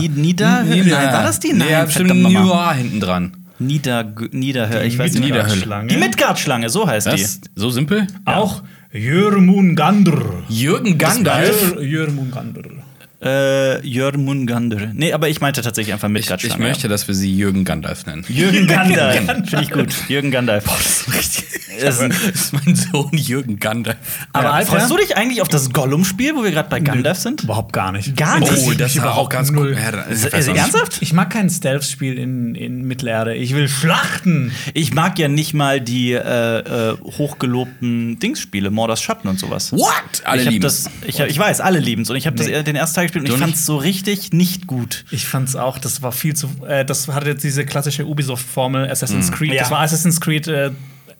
Nied- 0.00 0.16
Nieder- 0.16 0.62
Nein, 0.64 1.12
war 1.12 1.22
das 1.22 1.40
die? 1.40 1.48
Nein, 1.52 1.58
Nee, 1.66 1.72
ja, 1.72 1.84
bestimmt. 1.84 2.14
Mjolnir 2.14 2.72
hinten 2.72 3.00
dran. 3.00 3.36
Nieder, 3.58 4.12
Niederhör, 4.32 4.82
ich 4.82 4.98
weiß 4.98 5.12
nicht. 5.12 5.22
Niederhölle. 5.24 5.60
Schlange. 5.62 5.86
Die 5.88 5.96
Midgard-Schlange, 5.96 6.68
so 6.70 6.86
heißt 6.88 7.06
Das 7.06 7.40
so 7.54 7.70
simpel? 7.70 8.06
Auch 8.24 8.62
Jörmungandr. 8.94 10.44
Jürgen 10.48 10.96
Gandalf. 10.98 11.72
Jör- 11.74 11.82
Jörmungandr. 11.82 12.83
Äh, 13.24 13.86
Jörmungandr. 13.86 14.90
Nee, 14.92 15.12
aber 15.12 15.28
ich 15.28 15.40
meinte 15.40 15.62
tatsächlich 15.62 15.92
einfach 15.94 16.08
Ich, 16.08 16.12
Midgard-Schlange. 16.12 16.54
ich 16.62 16.68
möchte, 16.68 16.88
dass 16.88 17.08
wir 17.08 17.14
sie 17.14 17.32
Jürgen 17.34 17.64
Gandalf 17.64 18.04
nennen. 18.06 18.24
Jürgen 18.28 18.66
Gandalf. 18.68 19.16
Finde 19.48 19.62
ich 19.62 19.70
gut. 19.70 19.94
Jürgen 20.08 20.30
Gandalf. 20.30 20.64
Das 20.64 21.96
ist 21.96 22.00
ein- 22.00 22.14
Das 22.24 22.34
ist 22.34 22.52
mein 22.52 22.76
Sohn 22.76 23.10
Jürgen 23.14 23.58
Gandalf. 23.58 23.96
Aber 24.32 24.60
ja. 24.60 24.64
Freust 24.64 24.88
du 24.90 24.96
dich 24.96 25.16
eigentlich 25.16 25.42
auf 25.42 25.48
das 25.48 25.70
Gollum-Spiel, 25.70 26.36
wo 26.36 26.44
wir 26.44 26.52
gerade 26.52 26.68
bei 26.68 26.78
Gandalf 26.78 27.18
sind? 27.18 27.42
Überhaupt 27.42 27.72
gar 27.72 27.90
nicht. 27.90 28.16
Gar 28.16 28.38
nicht? 28.38 28.52
Oh, 28.64 28.70
Ich- 28.70 28.76
das 28.78 28.92
ich 28.94 28.98
war 28.98 29.06
auch 29.06 29.12
überhaupt 29.14 29.30
ganz 29.32 29.50
null. 29.50 29.74
gut. 29.74 29.78
Ja, 29.82 30.02
Ist- 30.02 30.24
ich 30.26 30.32
ist 30.34 30.46
ernsthaft? 30.48 30.98
Ich 31.00 31.12
mag 31.12 31.30
kein 31.30 31.50
Stealth-Spiel 31.50 32.16
in, 32.16 32.54
in 32.54 32.82
Mittelerde. 32.84 33.34
Ich 33.34 33.54
will 33.56 33.68
schlachten. 33.68 34.52
Ich 34.72 34.94
mag 34.94 35.18
ja 35.18 35.26
nicht 35.26 35.52
mal 35.52 35.80
die 35.80 36.12
äh, 36.12 36.18
äh, 36.58 36.96
hochgelobten 37.18 38.20
Dingsspiele, 38.20 38.70
Mordors 38.70 39.02
Schatten 39.02 39.26
und 39.28 39.40
sowas. 39.40 39.72
What? 39.72 39.92
Alle 40.24 40.42
ich 40.42 40.50
lieben 40.50 40.62
das, 40.62 40.88
ich, 41.06 41.18
ich 41.18 41.38
weiß, 41.38 41.60
alle 41.60 41.80
lieben 41.80 42.02
es. 42.02 42.10
Und 42.10 42.14
ich 42.16 42.26
habe 42.28 42.40
Nee. 42.42 42.62
den 42.62 42.76
ersten 42.76 42.94
Teil 42.96 43.08
gespielt 43.14 43.24
und 43.24 43.28
Du 43.28 43.34
ich 43.34 43.40
nicht? 43.40 43.44
fand 43.46 43.54
es 43.56 43.66
so 43.66 43.76
richtig 43.76 44.32
nicht 44.32 44.66
gut. 44.66 45.04
Ich 45.10 45.26
fand's 45.26 45.56
auch, 45.56 45.78
das 45.78 46.02
war 46.02 46.12
viel 46.12 46.34
zu. 46.34 46.48
Äh, 46.66 46.84
das 46.84 47.08
hatte 47.08 47.28
jetzt 47.28 47.44
diese 47.44 47.64
klassische 47.64 48.06
Ubisoft-Formel 48.06 48.90
Assassin's 48.90 49.30
Creed. 49.32 49.52
Ja. 49.54 49.62
Das 49.62 49.70
war 49.70 49.80
Assassin's 49.80 50.20
Creed 50.20 50.48
äh, 50.48 50.70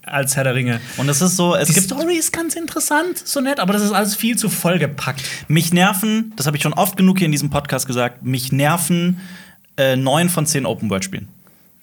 als 0.03 0.37
Herr 0.37 0.45
der 0.45 0.55
Ringe. 0.55 0.81
Und 0.99 1.09
es 1.09 1.23
ist 1.23 1.37
so, 1.37 1.55
es 1.55 1.69
Die 1.69 1.75
gibt 1.75 1.87
Story 1.87 2.17
ist 2.17 2.33
ganz 2.33 2.55
interessant, 2.57 3.19
so 3.25 3.41
nett, 3.41 3.59
aber 3.61 3.73
das 3.73 3.83
ist 3.83 3.93
alles 3.93 4.15
viel 4.17 4.37
zu 4.37 4.51
vollgepackt. 4.51 5.23
mich 5.49 5.73
nerven, 5.73 6.33
das 6.37 6.47
habe 6.47 6.57
ich 6.57 6.63
schon 6.63 6.75
oft 6.75 6.97
genug 6.97 7.19
hier 7.19 7.27
in 7.27 7.33
diesem 7.33 7.49
Podcast 7.51 7.87
gesagt, 7.87 8.23
mich 8.23 8.53
nerven 8.53 9.19
äh, 9.79 9.97
neun 9.97 10.29
von 10.29 10.45
zehn 10.47 10.67
Open-World-Spielen. 10.67 11.29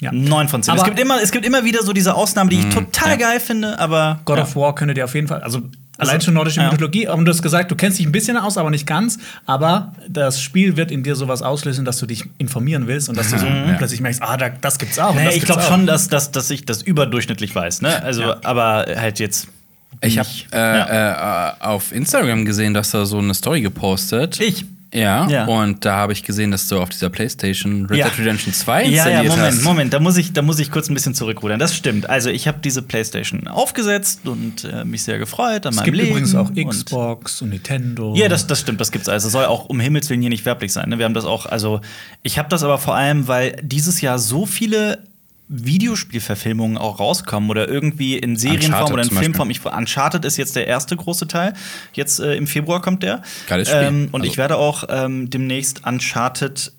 Ja. 0.01 0.11
Neun 0.11 0.47
von 0.47 0.63
zehn. 0.63 0.73
Es 0.75 0.81
Aber- 0.81 0.89
gibt, 0.89 0.99
immer, 0.99 1.21
es 1.21 1.31
gibt 1.31 1.45
immer 1.45 1.63
wieder 1.65 1.83
so 1.83 1.93
diese 1.93 2.15
Ausnahmen, 2.15 2.49
die 2.49 2.59
ich 2.59 2.69
total 2.73 3.17
geil 3.17 3.39
finde, 3.39 3.77
aber. 3.79 4.19
God 4.25 4.37
ja. 4.37 4.43
of 4.43 4.55
War 4.55 4.73
könntet 4.75 4.97
ihr 4.97 5.05
auf 5.05 5.13
jeden 5.15 5.27
Fall, 5.27 5.41
also 5.41 5.61
allein 5.97 6.21
schon 6.21 6.33
nordische 6.33 6.61
ja. 6.61 6.69
Mythologie, 6.71 7.07
und 7.07 7.25
du 7.25 7.31
hast 7.31 7.41
gesagt, 7.41 7.71
du 7.71 7.75
kennst 7.75 7.99
dich 7.99 8.05
ein 8.05 8.11
bisschen 8.11 8.37
aus, 8.37 8.57
aber 8.57 8.69
nicht 8.69 8.87
ganz, 8.87 9.19
aber 9.45 9.93
das 10.07 10.41
Spiel 10.41 10.77
wird 10.77 10.91
in 10.91 11.03
dir 11.03 11.15
sowas 11.15 11.41
auslösen, 11.41 11.85
dass 11.85 11.97
du 11.99 12.05
dich 12.05 12.25
informieren 12.37 12.87
willst 12.87 13.09
und 13.09 13.17
dass 13.17 13.29
du 13.29 13.37
so 13.37 13.45
plötzlich 13.77 14.01
merkst, 14.01 14.21
ah, 14.23 14.37
da, 14.37 14.49
das 14.49 14.79
gibt's 14.79 14.97
auch. 14.99 15.13
Nee, 15.13 15.25
das 15.25 15.35
ich 15.35 15.41
gibt's 15.41 15.55
glaube 15.55 15.67
schon, 15.67 15.85
dass, 15.85 16.07
dass, 16.07 16.31
dass 16.31 16.49
ich 16.49 16.65
das 16.65 16.81
überdurchschnittlich 16.81 17.53
weiß. 17.53 17.81
Ne? 17.81 18.01
Also, 18.03 18.21
Ja. 18.21 18.37
aber 18.43 18.85
halt 18.95 19.19
jetzt. 19.19 19.47
Ich 20.01 20.17
habe 20.17 20.29
äh, 20.53 20.57
äh, 20.57 21.53
auf 21.59 21.91
Instagram 21.91 22.45
gesehen, 22.45 22.73
dass 22.73 22.91
da 22.91 23.05
so 23.05 23.19
eine 23.19 23.33
Story 23.33 23.61
gepostet. 23.61 24.39
Ich. 24.39 24.65
Ja, 24.93 25.27
Ja. 25.29 25.45
und 25.45 25.85
da 25.85 25.95
habe 25.95 26.11
ich 26.11 26.21
gesehen, 26.23 26.51
dass 26.51 26.67
du 26.67 26.77
auf 26.79 26.89
dieser 26.89 27.09
PlayStation 27.09 27.85
Red 27.85 27.97
Ja. 27.99 28.09
Dead 28.09 28.19
Redemption 28.19 28.53
2 28.53 28.83
Ja, 28.83 28.89
ja, 28.89 29.21
installiert 29.21 29.27
Moment, 29.37 29.55
hast. 29.55 29.63
Moment, 29.63 29.93
da 29.93 29.99
muss, 30.01 30.17
ich, 30.17 30.33
da 30.33 30.41
muss 30.41 30.59
ich 30.59 30.69
kurz 30.69 30.89
ein 30.89 30.93
bisschen 30.93 31.15
zurückrudern. 31.15 31.59
Das 31.59 31.73
stimmt. 31.75 32.09
Also, 32.09 32.29
ich 32.29 32.47
habe 32.47 32.57
diese 32.61 32.81
PlayStation 32.81 33.47
aufgesetzt 33.47 34.27
und 34.27 34.65
äh, 34.65 34.83
mich 34.83 35.03
sehr 35.03 35.17
gefreut 35.17 35.65
an 35.65 35.71
Es 35.71 35.75
meinem 35.77 35.85
gibt 35.85 35.97
Leben. 35.97 36.09
übrigens 36.09 36.35
auch 36.35 36.49
und- 36.49 36.67
Xbox 36.69 37.41
und 37.41 37.49
Nintendo. 37.49 38.13
Ja, 38.15 38.27
das, 38.27 38.47
das 38.47 38.59
stimmt, 38.59 38.81
das 38.81 38.91
gibt's 38.91 39.07
also. 39.07 39.29
Soll 39.29 39.45
auch 39.45 39.65
um 39.65 39.79
Himmels 39.79 40.09
Willen 40.09 40.19
hier 40.21 40.29
nicht 40.29 40.45
werblich 40.45 40.73
sein. 40.73 40.89
Ne? 40.89 40.97
Wir 40.97 41.05
haben 41.05 41.13
das 41.13 41.25
auch, 41.25 41.45
also 41.45 41.79
ich 42.23 42.37
habe 42.37 42.49
das 42.49 42.63
aber 42.63 42.77
vor 42.77 42.95
allem, 42.95 43.27
weil 43.29 43.55
dieses 43.63 44.01
Jahr 44.01 44.19
so 44.19 44.45
viele 44.45 44.99
Videospielverfilmungen 45.53 46.77
auch 46.77 46.99
rauskommen 46.99 47.49
oder 47.49 47.67
irgendwie 47.67 48.17
in 48.17 48.35
Serienform 48.37 48.71
Uncharted 48.73 48.93
oder 48.93 49.03
in. 49.03 49.09
Filmform. 49.11 49.49
Ich, 49.49 49.65
Uncharted 49.65 50.25
ist 50.25 50.37
jetzt 50.37 50.55
der 50.55 50.67
erste 50.67 50.95
große 50.95 51.27
Teil. 51.27 51.53
Jetzt 51.93 52.19
äh, 52.19 52.35
im 52.35 52.47
Februar 52.47 52.81
kommt 52.81 53.03
der. 53.03 53.21
Geiles 53.47 53.67
Spiel. 53.69 53.81
Ähm, 53.81 54.09
und 54.11 54.21
Also- 54.21 54.31
ich 54.31 54.37
werde 54.37 54.55
auch 54.57 54.85
ähm, 54.89 55.29
demnächst 55.29 55.85
Uncharted 55.85 56.71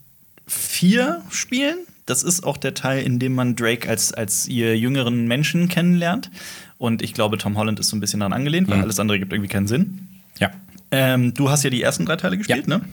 4 0.47 1.23
spielen. 1.31 1.77
Das 2.07 2.23
ist 2.23 2.45
auch 2.45 2.57
der 2.57 2.75
Teil, 2.75 3.05
in 3.05 3.19
dem 3.19 3.35
man 3.35 3.55
Drake 3.57 3.89
als, 3.89 4.13
als 4.13 4.49
ihr 4.49 4.77
jüngeren 4.77 5.27
Menschen 5.29 5.69
kennenlernt. 5.69 6.31
Und 6.79 7.01
ich 7.03 7.15
glaube, 7.15 7.39
Tom 7.39 7.57
Holland 7.57 7.79
ist 7.79 7.89
so 7.91 7.97
ein 7.97 8.01
bisschen 8.01 8.21
daran 8.21 8.33
angelehnt, 8.33 8.69
weil 8.69 8.79
Mhm. 8.79 8.83
alles 8.85 8.99
andere 8.99 9.19
gibt 9.19 9.33
irgendwie 9.33 9.49
keinen 9.49 9.69
Sinn. 9.69 10.09
Ja. 10.41 10.51
Ähm, 10.91 11.33
du 11.35 11.49
hast 11.49 11.63
ja 11.63 11.71
die 11.71 11.81
ersten 11.83 12.05
drei 12.07 12.17
Teile 12.17 12.37
gespielt, 12.39 12.67
Ja. 12.67 12.79
ne? 12.79 12.85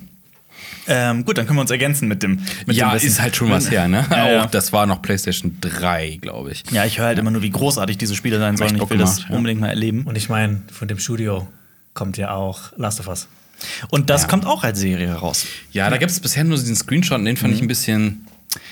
Ähm, 0.92 1.24
gut, 1.24 1.38
dann 1.38 1.46
können 1.46 1.58
wir 1.58 1.62
uns 1.62 1.72
ergänzen 1.72 2.08
mit 2.08 2.24
dem. 2.24 2.40
Mit 2.66 2.76
ja, 2.76 2.90
dem 2.90 2.96
Wissen. 2.96 3.08
ist 3.08 3.22
halt 3.22 3.36
schon 3.36 3.50
was 3.52 3.70
her, 3.70 3.88
ne? 3.88 4.06
Ja, 4.10 4.32
ja. 4.32 4.44
Auch 4.44 4.50
das 4.50 4.74
war 4.74 4.86
noch 4.88 5.02
PlayStation 5.02 5.58
3, 5.62 6.18
glaube 6.22 6.52
ich. 6.52 6.64
Ja, 6.72 6.84
ich 6.86 6.98
höre 6.98 7.06
halt 7.06 7.20
immer 7.20 7.32
nur, 7.32 7.42
wie 7.44 7.52
großartig 7.52 7.98
diese 7.98 8.16
Spiele 8.16 8.40
sein 8.40 8.58
sollen. 8.58 8.76
Ich 8.76 8.90
will 8.90 8.98
das 8.98 9.16
gemacht, 9.18 9.30
ja. 9.30 9.36
unbedingt 9.38 9.62
mal 9.62 9.70
erleben. 9.70 10.04
Und 10.06 10.16
ich 10.18 10.30
meine, 10.30 10.62
von 10.72 10.88
dem 10.88 10.98
Studio 11.00 11.48
kommt 11.94 12.18
ja 12.18 12.32
auch 12.32 12.72
Last 12.78 13.00
of 13.00 13.08
Us. 13.08 13.28
Und 13.90 14.10
das 14.10 14.24
Ja. 14.24 14.28
kommt 14.30 14.46
auch 14.46 14.64
als 14.64 14.80
Serie 14.80 15.14
raus. 15.14 15.46
Ja, 15.72 15.90
da 15.90 15.98
gibt 15.98 16.12
es 16.12 16.20
bisher 16.20 16.44
nur 16.44 16.58
diesen 16.58 16.76
Screenshot 16.76 17.20
und 17.20 17.26
den 17.26 17.38
fand 17.38 17.54
ich 17.54 17.62
ein 17.62 17.68
bisschen 17.68 18.26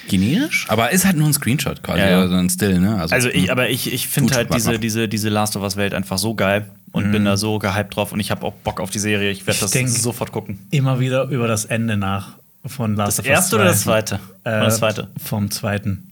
generisch. 0.07 0.65
Aber 0.69 0.91
ist 0.91 1.05
halt 1.05 1.17
nur 1.17 1.27
ein 1.27 1.33
Screenshot 1.33 1.83
quasi, 1.83 1.99
Ja, 1.99 2.09
ja. 2.09 2.17
oder 2.19 2.29
so 2.29 2.35
ein 2.35 2.49
Still, 2.49 2.79
ne? 2.79 2.99
Also 3.09 3.29
ich, 3.29 3.51
aber 3.51 3.69
ich, 3.69 3.91
ich 3.93 4.07
finde 4.07 4.35
halt 4.35 4.53
diese, 4.53 4.79
diese, 4.79 5.07
diese 5.07 5.29
Last 5.29 5.55
of 5.55 5.63
Us 5.63 5.75
Welt 5.75 5.93
einfach 5.93 6.17
so 6.17 6.35
geil 6.35 6.69
und 6.91 7.11
bin 7.11 7.25
da 7.25 7.37
so 7.37 7.59
gehypt 7.59 7.95
drauf 7.95 8.11
und 8.11 8.19
ich 8.19 8.31
habe 8.31 8.45
auch 8.45 8.53
Bock 8.53 8.79
auf 8.79 8.89
die 8.89 8.99
Serie. 8.99 9.29
Ich 9.31 9.45
werde 9.45 9.65
Ich 9.65 9.71
das 9.71 10.01
sofort 10.01 10.31
gucken. 10.31 10.59
Immer 10.71 10.99
wieder 10.99 11.25
über 11.25 11.47
das 11.47 11.65
Ende 11.65 11.97
nach 11.97 12.37
von 12.65 12.95
Last 12.95 13.19
Das 13.19 13.25
of 13.25 13.25
Us 13.25 13.31
erste 13.37 13.55
oder 13.55 13.65
2. 13.65 13.69
das 13.71 13.81
zweite? 13.83 14.19
Äh, 14.43 14.49
Oder 14.49 14.59
das 14.65 14.77
zweite? 14.77 15.07
Vom 15.23 15.51
zweiten. 15.51 16.11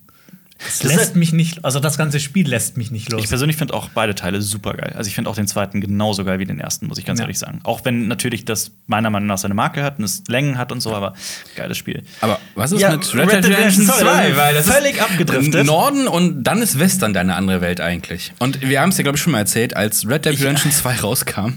Das 0.58 0.80
Das 0.80 0.94
lässt 0.94 1.16
mich 1.18 1.34
nicht, 1.34 1.66
also 1.66 1.82
das 1.82 1.98
ganze 1.98 2.20
Spiel 2.22 2.48
lässt 2.48 2.78
mich 2.78 2.90
nicht 2.90 3.12
los. 3.12 3.22
Ich 3.24 3.28
persönlich 3.30 3.58
finde 3.58 3.74
auch 3.74 3.90
beide 3.90 4.16
Teile 4.16 4.42
super 4.42 4.74
geil. 4.74 4.94
Also 4.96 5.10
ich 5.10 5.16
finde 5.16 5.30
auch 5.30 5.36
den 5.36 5.48
zweiten 5.48 5.82
genauso 5.82 6.24
geil 6.24 6.40
wie 6.40 6.46
den 6.46 6.62
ersten, 6.62 6.88
muss 6.88 6.98
ich 6.98 7.04
ganz 7.06 7.20
Ja. 7.20 7.26
ehrlich 7.26 7.38
sagen. 7.38 7.60
Auch 7.64 7.84
wenn 7.84 8.08
natürlich 8.08 8.46
das 8.46 8.72
meiner 8.88 9.10
Meinung 9.10 9.28
nach 9.28 9.38
seine 9.38 9.54
Marke 9.54 9.84
hat 9.84 10.00
und 10.00 10.06
es 10.06 10.24
Längen 10.30 10.58
hat 10.58 10.72
und 10.72 10.80
so, 10.80 10.94
aber 10.96 11.14
geiles 11.58 11.78
Spiel. 11.78 12.04
Aber 12.22 12.40
was 12.56 12.72
ist 12.72 12.80
Ja, 12.80 12.92
mit 12.92 13.14
Red 13.14 13.32
Dead 13.34 13.46
Redemption 13.52 13.86
2? 13.86 14.38
Weil 14.38 14.54
das 14.56 14.70
Völlig 14.70 14.96
ist 14.96 15.02
abgedriftet. 15.02 15.66
Norden 15.66 16.08
und 16.08 16.44
dann 16.46 16.62
ist 16.62 16.80
Western 16.80 17.14
deine 17.14 17.36
andere 17.36 17.60
Welt 17.60 17.82
eigentlich. 17.82 18.32
Und 18.40 18.62
wir 18.62 18.80
haben 18.80 18.90
es 18.92 18.98
ja, 18.98 19.04
glaube 19.04 19.18
ich, 19.18 19.22
schon 19.24 19.34
mal 19.34 19.40
erzählt, 19.40 19.76
als 19.76 20.08
Red 20.08 20.24
Dead 20.26 20.40
Redemption 20.40 20.72
2 20.72 20.96
rauskam, 21.02 21.50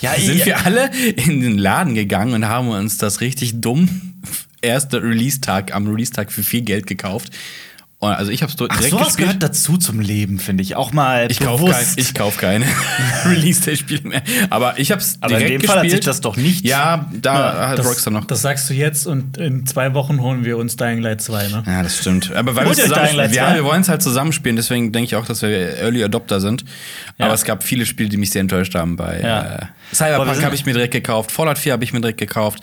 Ja, 0.00 0.14
sind 0.14 0.38
ja. 0.38 0.46
wir 0.46 0.64
alle 0.64 0.90
in 1.16 1.40
den 1.40 1.58
Laden 1.58 1.94
gegangen 1.96 2.34
und 2.34 2.46
haben 2.48 2.68
uns 2.68 2.98
das 2.98 3.20
richtig 3.20 3.60
dumm 3.60 4.14
erste 4.62 5.02
Release-Tag 5.02 5.74
am 5.74 5.88
Release-Tag 5.88 6.30
für 6.30 6.44
viel 6.44 6.62
Geld 6.62 6.86
gekauft. 6.86 7.30
Und 8.04 8.12
also 8.12 8.30
ich 8.30 8.42
habe 8.42 8.50
es 8.50 8.56
direkt 8.56 8.74
Ach, 8.76 8.82
sowas 8.82 9.06
gespielt. 9.08 9.28
gehört 9.28 9.42
dazu 9.42 9.76
zum 9.76 10.00
Leben, 10.00 10.38
finde 10.38 10.62
ich. 10.62 10.76
Auch 10.76 10.92
mal 10.92 11.30
Ich 11.30 11.40
kaufe 11.40 11.64
kein, 11.70 11.86
ich 11.96 12.14
kauf 12.14 12.36
keine 12.36 12.66
Release-Day-Spiele 13.26 14.08
mehr. 14.08 14.22
Aber 14.50 14.78
ich 14.78 14.90
habe 14.90 15.00
es 15.00 15.16
Aber 15.20 15.32
in 15.34 15.38
direkt 15.40 15.62
dem 15.62 15.66
Fall 15.68 15.76
hat 15.78 15.82
gespielt. 15.84 16.02
sich 16.04 16.10
das 16.10 16.20
doch 16.20 16.36
nicht- 16.36 16.64
Ja, 16.64 17.10
da 17.12 17.68
hat 17.68 17.78
das, 17.78 17.86
Rockstar 17.86 18.12
noch. 18.12 18.24
das 18.26 18.42
sagst 18.42 18.68
du 18.70 18.74
jetzt 18.74 19.06
und 19.06 19.36
in 19.36 19.66
zwei 19.66 19.94
Wochen 19.94 20.20
holen 20.20 20.44
wir 20.44 20.56
uns 20.58 20.76
Dying 20.76 21.00
Light 21.00 21.20
2, 21.22 21.48
ne? 21.48 21.62
Ja, 21.66 21.82
das 21.82 21.96
stimmt. 21.98 22.32
Aber 22.34 22.54
weil 22.56 22.66
wir 22.66 22.74
zusammen, 22.74 23.16
ja, 23.16 23.28
2. 23.48 23.54
wir 23.56 23.64
wollen 23.64 23.80
es 23.82 23.88
halt 23.88 24.02
zusammenspielen, 24.02 24.56
deswegen 24.56 24.92
denke 24.92 25.06
ich 25.06 25.16
auch, 25.16 25.26
dass 25.26 25.42
wir 25.42 25.48
Early 25.78 26.04
Adopter 26.04 26.40
sind. 26.40 26.64
Ja. 27.18 27.26
Aber 27.26 27.34
es 27.34 27.44
gab 27.44 27.62
viele 27.62 27.86
Spiele, 27.86 28.08
die 28.08 28.16
mich 28.16 28.30
sehr 28.30 28.40
enttäuscht 28.40 28.74
haben. 28.74 28.96
Bei 28.96 29.20
Ja. 29.20 29.42
äh, 29.56 29.58
Cyberpunk 29.94 30.42
habe 30.44 30.54
ich 30.54 30.66
mir 30.66 30.72
direkt 30.74 30.92
gekauft, 30.92 31.30
Fallout 31.32 31.58
4 31.58 31.72
habe 31.72 31.84
ich 31.84 31.92
mir 31.92 32.00
direkt 32.00 32.18
gekauft. 32.18 32.60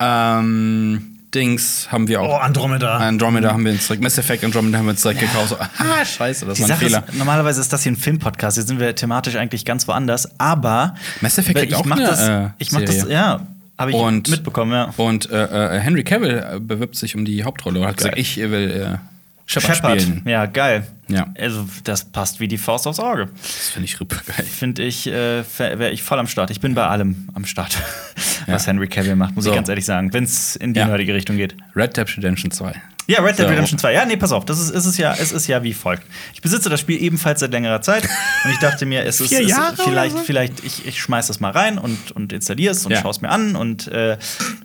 Ähm, 0.00 1.13
Dings 1.34 1.88
haben 1.90 2.06
wir 2.08 2.20
Oh, 2.22 2.26
auch. 2.26 2.42
Andromeda. 2.42 2.96
Andromeda 2.98 3.52
haben 3.52 3.64
wir 3.64 3.72
uns 3.72 3.86
direkt, 3.86 4.02
Mass 4.02 4.16
Effect 4.18 4.44
Andromeda 4.44 4.78
haben 4.78 4.86
wir 4.86 4.90
uns 4.92 5.02
direkt 5.02 5.20
gekauft. 5.20 5.48
So, 5.50 5.56
ah, 5.58 6.04
scheiße, 6.04 6.46
das 6.46 6.56
Die 6.56 6.62
war 6.62 6.68
ein 6.68 6.76
Sache 6.76 6.84
Fehler. 6.86 7.04
ist, 7.08 7.18
normalerweise 7.18 7.60
ist 7.60 7.72
das 7.72 7.82
hier 7.82 7.92
ein 7.92 7.96
Filmpodcast. 7.96 8.56
Hier 8.56 8.64
sind 8.64 8.78
wir 8.80 8.94
thematisch 8.94 9.36
eigentlich 9.36 9.64
ganz 9.64 9.86
woanders. 9.88 10.38
Aber 10.38 10.94
Mass 11.20 11.36
Effect 11.38 11.62
ich 11.62 11.74
auch 11.74 11.84
mach 11.84 11.96
eine, 11.96 12.06
das, 12.06 12.20
äh, 12.28 12.48
ich 12.58 12.72
mach 12.72 12.80
das, 12.82 12.94
Serie. 13.00 13.12
ja, 13.12 13.40
habe 13.78 13.90
ich 13.90 13.96
Und- 13.96 14.28
mitbekommen, 14.30 14.72
ja. 14.72 14.94
Und 14.96 15.30
äh, 15.30 15.76
äh, 15.76 15.80
Henry 15.80 16.04
Cavill 16.04 16.44
äh, 16.56 16.60
bewirbt 16.60 16.96
sich 16.96 17.14
um 17.16 17.24
die 17.24 17.42
Hauptrolle 17.44 17.80
und 17.80 17.86
hat 17.86 17.96
gesagt, 17.96 18.18
ich 18.18 18.36
will 18.36 18.70
äh, 19.00 19.13
Shepard, 19.46 19.76
Shepard. 19.76 20.00
spielen. 20.02 20.22
Ja, 20.26 20.46
geil. 20.46 20.86
Ja. 21.08 21.26
Also, 21.38 21.66
das 21.84 22.04
passt 22.06 22.40
wie 22.40 22.48
die 22.48 22.56
Faust 22.58 22.86
aufs 22.86 22.98
Auge. 22.98 23.28
Das 23.42 23.68
finde 23.70 23.84
ich 23.84 23.96
super 23.96 24.16
geil. 24.26 24.44
Finde 24.46 24.82
ich, 24.82 25.06
äh, 25.06 25.44
wäre 25.58 25.90
ich 25.90 26.02
voll 26.02 26.18
am 26.18 26.26
Start. 26.26 26.50
Ich 26.50 26.60
bin 26.60 26.74
bei 26.74 26.86
allem 26.86 27.28
am 27.34 27.44
Start, 27.44 27.76
was 28.46 28.64
Ja. 28.66 28.72
Henry 28.72 28.88
Cavill 28.88 29.16
macht, 29.16 29.34
muss 29.34 29.44
So. 29.44 29.50
ich 29.50 29.56
ganz 29.56 29.68
ehrlich 29.68 29.84
sagen, 29.84 30.12
wenn 30.14 30.24
es 30.24 30.56
in 30.56 30.72
die 30.72 30.80
Ja. 30.80 30.86
nerdige 30.86 31.12
Richtung 31.14 31.36
geht. 31.36 31.56
Red 31.76 31.96
Dead 31.96 32.16
Redemption 32.16 32.50
2. 32.50 32.74
Ja, 33.06 33.20
Red 33.20 33.38
Dead 33.38 33.44
So. 33.44 33.50
Redemption 33.50 33.78
2. 33.78 33.92
Ja, 33.92 34.04
nee, 34.06 34.16
pass 34.16 34.32
auf, 34.32 34.44
das 34.46 34.58
ist, 34.58 34.70
ist 34.70 34.86
es 34.86 34.96
ja, 34.96 35.14
es 35.14 35.30
ist 35.32 35.46
ja 35.46 35.62
wie 35.62 35.74
folgt. 35.74 36.04
Ich 36.32 36.40
besitze 36.40 36.70
das 36.70 36.80
Spiel 36.80 37.02
ebenfalls 37.02 37.40
seit 37.40 37.50
längerer 37.52 37.82
Zeit 37.82 38.04
und 38.44 38.50
ich 38.50 38.58
dachte 38.58 38.86
mir, 38.86 39.04
es 39.04 39.20
ist, 39.20 39.30
es, 39.32 39.48
Jahre 39.48 39.76
vielleicht, 39.76 40.16
so? 40.16 40.22
vielleicht, 40.24 40.64
ich, 40.64 40.86
ich 40.86 41.00
schmeiß 41.00 41.26
das 41.26 41.38
mal 41.40 41.50
rein 41.50 41.76
und, 41.78 42.12
und 42.12 42.32
installiere 42.32 42.72
es 42.72 42.86
und 42.86 42.92
Ja. 42.92 43.02
schaue 43.02 43.10
es 43.10 43.20
mir 43.20 43.28
an. 43.28 43.56
Und 43.56 43.88
äh, 43.88 44.16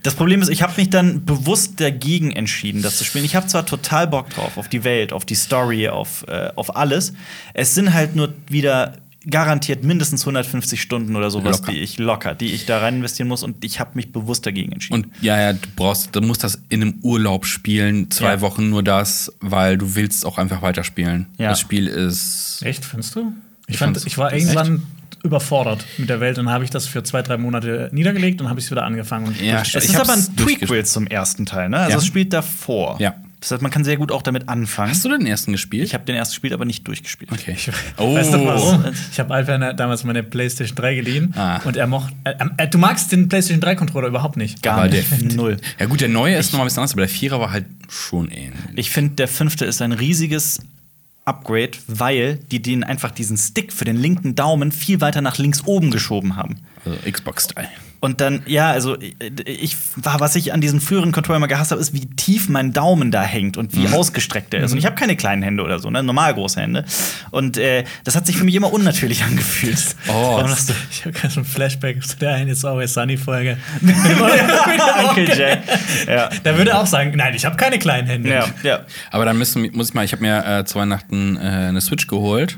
das 0.03 0.15
Problem 0.15 0.41
ist, 0.41 0.49
ich 0.49 0.61
habe 0.61 0.73
mich 0.77 0.89
dann 0.89 1.25
bewusst 1.25 1.81
dagegen 1.81 2.31
entschieden, 2.31 2.81
das 2.81 2.97
zu 2.97 3.03
spielen. 3.03 3.25
Ich 3.25 3.35
habe 3.35 3.47
zwar 3.47 3.65
total 3.65 4.07
Bock 4.07 4.29
drauf, 4.29 4.57
auf 4.57 4.69
die 4.69 4.83
Welt, 4.85 5.11
auf 5.11 5.25
die 5.25 5.35
Story, 5.35 5.89
auf, 5.89 6.25
äh, 6.27 6.51
auf 6.55 6.75
alles. 6.77 7.13
Es 7.53 7.75
sind 7.75 7.93
halt 7.93 8.15
nur 8.15 8.33
wieder 8.47 8.93
garantiert 9.27 9.83
mindestens 9.83 10.21
150 10.21 10.81
Stunden 10.81 11.15
oder 11.15 11.29
sowas, 11.29 11.59
Locker. 11.59 11.71
die 11.71 11.79
ich 11.79 11.97
locker, 11.97 12.35
die 12.35 12.53
ich 12.53 12.65
da 12.65 12.79
rein 12.79 12.95
investieren 12.97 13.27
muss 13.27 13.43
und 13.43 13.63
ich 13.65 13.79
habe 13.79 13.91
mich 13.95 14.11
bewusst 14.11 14.45
dagegen 14.45 14.71
entschieden. 14.71 15.03
Und 15.05 15.07
ja, 15.21 15.39
ja, 15.39 15.53
du 15.53 15.67
brauchst, 15.75 16.15
du 16.15 16.21
musst 16.21 16.43
das 16.43 16.59
in 16.69 16.81
einem 16.81 16.95
Urlaub 17.01 17.45
spielen, 17.45 18.09
zwei 18.11 18.33
Ja. 18.33 18.41
Wochen 18.41 18.69
nur 18.69 18.81
das, 18.83 19.31
weil 19.41 19.77
du 19.77 19.95
willst 19.95 20.25
auch 20.25 20.37
einfach 20.37 20.61
weiterspielen. 20.61 21.27
Ja. 21.37 21.49
Das 21.49 21.59
Spiel 21.59 21.87
ist. 21.87 22.61
Echt, 22.63 22.85
findest 22.85 23.15
du? 23.15 23.33
Ich, 23.67 23.73
Ich 23.73 23.77
fand, 23.77 24.05
ich 24.05 24.17
war 24.17 24.31
Echt? 24.33 24.45
irgendwann 24.47 24.83
überfordert 25.23 25.85
mit 25.97 26.07
der 26.09 26.21
Welt 26.21 26.37
und 26.39 26.45
dann 26.45 26.53
habe 26.53 26.63
ich 26.63 26.69
das 26.69 26.87
für 26.87 27.03
zwei, 27.03 27.21
drei 27.21 27.37
Monate 27.37 27.89
niedergelegt 27.91 28.39
und 28.41 28.47
habe 28.49 28.59
ich 28.59 28.65
es 28.67 28.71
wieder 28.71 28.85
angefangen. 28.85 29.27
Und 29.27 29.41
Ja, 29.41 29.61
Es 29.61 29.67
ich 29.75 29.75
ist 29.75 29.95
aber 29.99 30.13
ein. 30.13 30.25
Prequel 30.37 30.85
zum 30.85 31.07
ersten 31.07 31.45
Teil, 31.45 31.67
ne? 31.69 31.77
Also 31.77 31.91
Ja. 31.91 31.97
es 31.97 32.05
spielt 32.05 32.31
davor. 32.31 32.95
Ja. 33.01 33.15
Das 33.41 33.51
heißt, 33.51 33.61
man 33.61 33.71
kann 33.71 33.85
sehr 33.85 33.95
gut 33.95 34.11
auch 34.11 34.21
damit 34.21 34.49
anfangen. 34.49 34.91
Hast 34.91 35.05
du 35.05 35.09
den 35.09 35.25
ersten 35.25 35.53
gespielt? 35.53 35.85
Ich 35.85 35.93
habe 35.93 36.03
den 36.03 36.15
ersten 36.17 36.33
gespielt, 36.33 36.51
aber 36.53 36.65
nicht 36.65 36.85
durchgespielt. 36.87 37.31
Okay. 37.31 37.55
Weißt 37.97 38.33
du 38.33 38.45
warum? 38.45 38.83
Oh. 38.85 38.91
Ich 39.13 39.19
habe 39.19 39.33
Alper 39.33 39.73
damals 39.73 40.03
meine 40.03 40.23
PlayStation 40.23 40.75
3 40.75 40.95
geliehen 40.95 41.33
Ah. 41.37 41.61
und 41.63 41.77
er 41.77 41.87
mochte. 41.87 42.13
Äh, 42.25 42.33
äh, 42.57 42.67
du 42.67 42.77
magst 42.77 43.11
den 43.13 43.29
PlayStation 43.29 43.61
3 43.61 43.75
Controller 43.75 44.07
überhaupt 44.09 44.35
nicht. 44.35 44.61
Gar 44.61 44.79
Aber 44.79 44.87
nicht. 44.89 45.09
der- 45.09 45.33
Null. 45.37 45.57
Ja, 45.79 45.85
gut, 45.85 46.01
der 46.01 46.09
neue 46.09 46.35
ist 46.35 46.51
noch 46.51 46.57
mal 46.59 46.63
ein 46.63 46.67
bisschen 46.67 46.79
anders, 46.79 46.91
aber 46.91 47.01
der 47.03 47.09
Vierer 47.09 47.39
war 47.39 47.51
halt 47.51 47.65
schon 47.87 48.29
ähnlich. 48.29 48.59
Ich 48.75 48.89
finde, 48.89 49.15
der 49.15 49.29
fünfte 49.29 49.63
ist 49.63 49.81
ein 49.81 49.93
riesiges 49.93 50.59
Upgrade, 51.23 51.71
weil 51.87 52.39
die 52.51 52.61
den 52.61 52.83
einfach 52.83 53.11
diesen 53.11 53.37
Stick 53.37 53.71
für 53.71 53.85
den 53.85 53.95
linken 53.95 54.35
Daumen 54.35 54.71
viel 54.73 54.99
weiter 54.99 55.21
nach 55.21 55.37
links 55.37 55.61
oben 55.65 55.91
geschoben 55.91 56.35
haben. 56.35 56.57
Also 56.85 56.97
Xbox-Style. 57.09 57.69
Und 58.01 58.21
dann, 58.21 58.43
ja, 58.45 58.71
also 58.71 58.97
ich, 58.99 59.13
ich 59.47 59.77
war, 59.97 60.19
was 60.21 60.35
ich 60.35 60.53
an 60.53 60.61
diesen 60.61 60.79
früheren 60.79 61.11
Controller 61.11 61.37
immer 61.37 61.47
gehasst 61.49 61.71
habe, 61.71 61.81
ist, 61.81 61.93
wie 61.93 62.05
tief 62.05 62.47
mein 62.47 62.71
Daumen 62.71 63.11
da 63.11 63.23
hängt 63.23 63.57
und 63.57 63.73
Mhm. 63.75 63.83
wie 63.83 63.87
ausgestreckt 63.89 64.53
der 64.53 64.61
ist. 64.63 64.71
Und 64.71 64.77
ich 64.77 64.85
habe 64.85 64.95
keine 64.95 65.15
kleinen 65.17 65.41
Hände 65.43 65.63
oder 65.63 65.79
so, 65.79 65.89
ne? 65.89 66.01
normal 66.01 66.33
große 66.33 66.61
Hände. 66.61 66.85
Und 67.31 67.57
äh, 67.57 67.83
das 68.05 68.15
hat 68.15 68.25
sich 68.25 68.37
für 68.37 68.45
mich 68.45 68.55
immer 68.55 68.71
unnatürlich 68.71 69.23
angefühlt. 69.29 69.83
Oh. 70.07 70.13
Warum 70.13 70.49
lachst 70.49 70.69
du? 70.69 70.73
Ich 70.91 71.05
habe 71.05 71.11
gerade 71.13 71.33
so 71.33 71.41
ein 71.41 71.45
Flashback 71.45 72.03
zu 72.05 72.17
der 72.17 72.33
einen 72.35 72.49
It's 72.51 72.63
Always 72.65 72.93
Sunny 72.93 73.17
Folge. 73.17 73.57
Uncle 73.81 75.37
Jack. 75.37 75.63
Ja. 76.07 76.29
Da 76.43 76.57
würde 76.57 76.71
er 76.71 76.81
auch 76.81 76.87
sagen, 76.87 77.13
nein, 77.15 77.33
ich 77.35 77.45
habe 77.45 77.55
keine 77.57 77.79
kleinen 77.79 78.07
Hände. 78.07 78.29
Ja, 78.29 78.45
ja. 78.63 78.79
Aber 79.11 79.25
dann 79.25 79.37
müssen, 79.37 79.69
muss 79.73 79.89
ich 79.89 79.93
mal, 79.93 80.05
ich 80.05 80.11
habe 80.11 80.21
mir 80.21 80.45
äh, 80.59 80.65
zu 80.65 80.75
Weihnachten 80.79 81.37
äh, 81.37 81.39
eine 81.39 81.81
Switch 81.81 82.07
geholt 82.07 82.57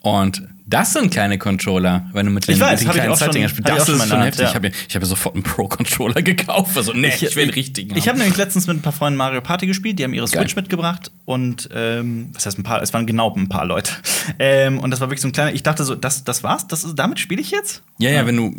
und 0.00 0.42
das 0.72 0.92
sind 0.94 1.10
kleine 1.10 1.38
Controller, 1.38 2.06
wenn 2.12 2.26
du 2.26 2.32
mit 2.32 2.48
den. 2.48 2.54
Ich 2.54 2.60
weiß, 2.60 2.80
mit 2.80 2.80
den 2.80 2.88
hab 2.88 2.94
ich 2.96 3.02
kleinen 3.02 3.16
Zeitdingern 3.16 3.48
spielst. 3.50 3.68
ich 3.68 3.76
Das 3.76 3.88
ist 3.88 4.08
schon 4.08 4.22
heftig. 4.22 4.46
Hand, 4.46 4.50
Ich 4.50 4.54
habe 4.54 4.70
ich 4.88 4.96
hab 4.96 5.04
sofort 5.04 5.34
einen 5.34 5.44
Pro-Controller 5.44 6.22
gekauft. 6.22 6.76
Also, 6.76 6.92
nee, 6.92 7.08
ich, 7.08 7.36
will 7.36 7.44
einen 7.44 7.52
richtigen. 7.52 7.96
Ich 7.96 8.08
habe 8.08 8.18
nämlich 8.18 8.36
letztens 8.36 8.66
mit 8.66 8.78
ein 8.78 8.82
paar 8.82 8.92
Freunden 8.92 9.18
Mario 9.18 9.42
Party 9.42 9.66
gespielt, 9.66 9.98
die 9.98 10.04
haben 10.04 10.14
ihre 10.14 10.26
Geil. 10.26 10.42
Switch 10.42 10.56
mitgebracht 10.56 11.10
und 11.26 11.68
ähm, 11.74 12.30
was 12.32 12.46
heißt 12.46 12.58
ein 12.58 12.62
paar, 12.62 12.82
es 12.82 12.94
waren 12.94 13.06
genau 13.06 13.34
ein 13.34 13.48
paar 13.48 13.66
Leute. 13.66 13.92
Ähm, 14.38 14.78
und 14.78 14.92
das 14.92 15.00
war 15.00 15.08
wirklich 15.08 15.20
so 15.20 15.28
ein 15.28 15.32
kleiner, 15.32 15.52
ich 15.52 15.64
dachte 15.64 15.82
so, 15.84 15.96
das, 15.96 16.22
das 16.22 16.44
war's? 16.44 16.68
Das 16.68 16.84
ist, 16.84 16.94
damit 16.94 17.18
spiele 17.18 17.40
ich 17.40 17.50
jetzt? 17.50 17.82
ja, 17.98 18.10
ja, 18.10 18.24
wenn 18.24 18.36
du 18.36 18.54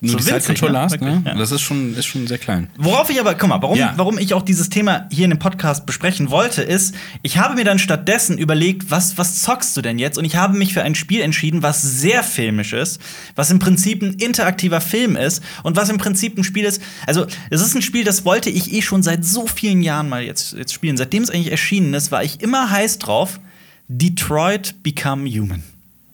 nur 0.00 0.12
So 0.12 0.18
die 0.18 0.26
winzig, 0.26 0.42
Side-Controller 0.46 0.72
ne? 0.72 0.84
hast, 0.84 1.00
ne? 1.00 1.22
Ja. 1.24 1.34
Das 1.34 1.52
ist 1.52 1.62
schon, 1.62 1.94
ist 1.96 2.04
schon 2.06 2.26
sehr 2.26 2.36
klein. 2.38 2.68
Worauf 2.76 3.08
ich 3.08 3.18
aber, 3.18 3.34
guck 3.34 3.48
mal, 3.48 3.62
warum, 3.62 3.78
Ja. 3.78 3.94
warum 3.96 4.18
ich 4.18 4.34
auch 4.34 4.42
dieses 4.42 4.68
Thema 4.68 5.06
hier 5.10 5.24
in 5.24 5.30
dem 5.30 5.38
Podcast 5.38 5.86
besprechen 5.86 6.30
wollte, 6.30 6.62
ist, 6.62 6.94
ich 7.22 7.38
habe 7.38 7.54
mir 7.54 7.64
dann 7.64 7.78
stattdessen 7.78 8.36
überlegt, 8.36 8.90
was, 8.90 9.16
was 9.16 9.40
zockst 9.42 9.76
du 9.76 9.80
denn 9.82 9.98
jetzt? 9.98 10.18
Und 10.18 10.24
ich 10.26 10.36
habe 10.36 10.56
mich 10.58 10.74
für 10.74 10.82
ein 10.82 10.94
Spiel 10.94 11.22
entschieden, 11.22 11.62
was 11.62 11.80
sehr 11.82 12.22
filmisch 12.22 12.72
ist, 12.74 13.00
was 13.34 13.50
im 13.50 13.58
Prinzip 13.58 14.02
ein 14.02 14.12
interaktiver 14.14 14.80
Film 14.82 15.16
ist 15.16 15.42
und 15.62 15.76
was 15.76 15.88
im 15.88 15.96
Prinzip 15.98 16.36
ein 16.36 16.44
Spiel 16.44 16.64
ist. 16.64 16.82
Also, 17.06 17.26
es 17.50 17.62
ist 17.62 17.74
ein 17.74 17.82
Spiel, 17.82 18.04
das 18.04 18.24
wollte 18.26 18.50
ich 18.50 18.72
eh 18.74 18.82
schon 18.82 19.02
seit 19.02 19.24
so 19.24 19.46
vielen 19.46 19.82
Jahren 19.82 20.08
mal 20.08 20.22
jetzt, 20.22 20.52
jetzt 20.52 20.72
spielen. 20.74 20.96
Seitdem 20.96 21.22
es 21.22 21.30
eigentlich 21.30 21.50
erschienen 21.50 21.94
ist, 21.94 22.12
war 22.12 22.22
ich 22.22 22.42
immer 22.42 22.70
heiß 22.70 22.98
drauf. 22.98 23.40
Detroit 23.88 24.82
Become 24.82 25.28
Human. 25.30 25.62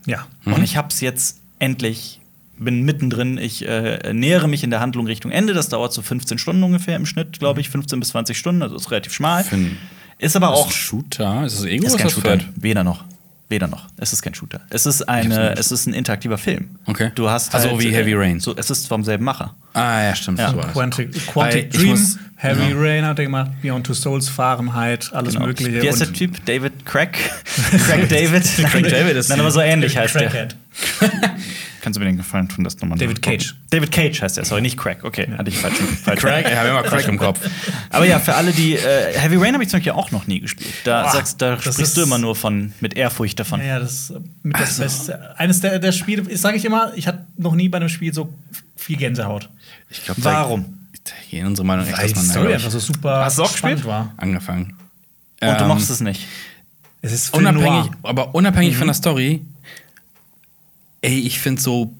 Ja. 0.06 0.26
Und 0.44 0.62
ich 0.62 0.76
hab's 0.76 1.00
jetzt 1.00 1.38
endlich, 1.58 2.20
bin 2.64 2.82
mittendrin. 2.82 3.38
Ich 3.38 3.66
äh, 3.66 4.12
nähere 4.12 4.48
mich 4.48 4.62
in 4.64 4.70
der 4.70 4.80
Handlung 4.80 5.06
Richtung 5.06 5.30
Ende. 5.30 5.52
Das 5.54 5.68
dauert 5.68 5.92
so 5.92 6.02
15 6.02 6.38
Stunden 6.38 6.62
ungefähr 6.62 6.96
im 6.96 7.06
Schnitt, 7.06 7.38
glaube 7.38 7.60
ich. 7.60 7.68
15 7.70 8.00
bis 8.00 8.10
20 8.10 8.36
Stunden, 8.38 8.62
also 8.62 8.76
ist 8.76 8.90
relativ 8.90 9.12
schmal. 9.12 9.44
Ein- 9.50 9.76
Ist 10.18 10.36
aber 10.36 10.48
Ist 10.52 10.58
auch 10.58 10.66
ein 10.66 10.72
Shooter? 10.72 11.44
Ist 11.46 11.58
das 11.58 11.64
Ego 11.64 11.86
ist 11.86 11.96
kein 11.98 12.06
ist 12.06 12.12
Shooter. 12.14 12.38
Weder 12.56 12.84
noch. 12.84 13.04
Weder 13.48 13.66
noch. 13.66 13.88
Es 13.98 14.14
ist 14.14 14.22
kein 14.22 14.32
Shooter. 14.34 14.60
Es 14.70 14.86
ist 14.86 15.02
eine, 15.08 15.54
es 15.58 15.70
ist 15.70 15.86
ein 15.86 15.92
interaktiver 15.92 16.38
Film. 16.38 16.70
Okay. 16.86 17.10
Du 17.14 17.28
hast 17.28 17.54
Also 17.54 17.68
halt, 17.70 17.80
wie 17.80 17.88
äh, 17.88 17.92
Heavy 17.92 18.14
Rain. 18.14 18.40
So, 18.40 18.54
es 18.56 18.70
ist 18.70 18.86
vom 18.88 19.04
selben 19.04 19.24
Macher. 19.24 19.54
Ah, 19.74 20.02
ja, 20.04 20.14
stimmt. 20.14 20.38
Ja. 20.38 20.52
Quantic, 20.52 21.10
Quantic 21.26 21.70
Dream, 21.70 21.90
muss- 21.90 22.18
Heavy 22.36 22.70
ja. 22.70 22.76
Rain 22.76 23.04
hat 23.04 23.18
er 23.18 23.26
gemacht, 23.26 23.50
Beyond 23.60 23.86
Two 23.86 23.92
Souls, 23.94 24.28
Fahrenheit, 24.30 25.10
alles 25.12 25.34
Genau. 25.34 25.46
Mögliche. 25.46 25.82
Wie 25.82 25.86
heißt 25.88 26.00
der 26.00 26.12
Typ? 26.14 26.44
David 26.46 26.86
Craig? 26.86 27.12
Craig 27.86 28.08
David? 28.08 28.42
Craig 28.70 28.88
David 28.88 29.16
ist- 29.16 29.28
Nein, 29.28 29.40
aber 29.40 29.50
so 29.50 29.60
ähnlich 29.60 29.96
heißt 29.98 30.14
der. 30.14 30.30
Kannst 31.82 31.96
du 31.96 32.00
mir 32.00 32.06
den 32.06 32.16
Gefallen 32.16 32.48
tun, 32.48 32.62
das 32.62 32.78
nochmal 32.78 32.96
David? 32.96 33.20
Cage. 33.20 33.56
David 33.70 33.90
Cage 33.90 34.22
heißt 34.22 34.38
er, 34.38 34.44
sorry, 34.44 34.62
nicht 34.62 34.78
Craig. 34.78 35.02
Okay, 35.02 35.28
hatte 35.36 35.50
ich 35.50 35.58
falsch. 35.58 35.74
falsch 36.04 36.20
Craig? 36.20 36.46
Ich 36.48 36.56
habe 36.56 36.68
immer 36.68 36.82
Craig 36.84 37.06
im 37.08 37.18
Kopf. 37.18 37.40
Aber 37.90 38.06
ja, 38.06 38.20
für 38.20 38.34
alle, 38.36 38.52
die 38.52 38.74
äh, 38.76 39.18
Heavy 39.18 39.34
Rain 39.36 39.52
habe 39.52 39.64
ich 39.64 39.68
zum 39.68 39.78
Beispiel 39.80 39.92
auch 39.92 40.12
noch 40.12 40.28
nie 40.28 40.38
gespielt. 40.40 40.72
Da, 40.84 41.02
Boah, 41.02 41.10
sagst, 41.12 41.42
da 41.42 41.60
sprichst 41.60 41.96
du 41.96 42.02
immer 42.02 42.18
nur 42.18 42.36
von 42.36 42.72
mit 42.80 42.94
Ehrfurcht 42.96 43.40
davon. 43.40 43.58
Ja, 43.60 43.66
ja, 43.66 43.78
das 43.80 43.92
ist 44.10 44.12
mit 44.44 44.58
das 44.58 44.78
Beste. 44.78 45.36
Eines 45.38 45.60
der, 45.60 45.80
der 45.80 45.90
Spiele, 45.92 46.36
sage 46.36 46.56
ich 46.56 46.64
immer, 46.64 46.92
ich 46.94 47.08
hatte 47.08 47.26
noch 47.36 47.54
nie 47.56 47.68
bei 47.68 47.78
einem 47.78 47.88
Spiel 47.88 48.14
so 48.14 48.32
viel 48.76 48.96
Gänsehaut. 48.96 49.48
Ich 49.90 50.04
glaube, 50.04 50.22
Warum? 50.24 50.64
Da 51.02 51.10
gehen 51.30 51.46
unsere 51.48 51.66
Meinung 51.66 51.84
echt 51.84 51.98
die 51.98 52.02
auseinander, 52.04 52.30
Story 52.32 52.54
einfach 52.54 52.70
so 52.70 52.78
super 52.78 53.24
Hast 53.24 53.38
du 53.38 53.42
auch 53.42 53.56
spannend 53.56 53.78
gespielt? 53.78 53.92
war. 53.92 54.12
angefangen. 54.18 54.74
Und 55.40 55.48
du 55.58 55.62
Ähm, 55.62 55.66
machst 55.68 55.90
es 55.90 56.00
nicht. 56.00 56.28
Es 57.00 57.10
ist 57.12 57.30
Film 57.34 57.44
Unabhängig, 57.48 57.86
Noir. 57.90 57.96
aber 58.04 58.32
unabhängig 58.36 58.76
von 58.76 58.86
der 58.86 58.94
Story, 58.94 59.42
ey, 61.02 61.18
ich 61.20 61.38
finde 61.40 61.60
so 61.60 61.92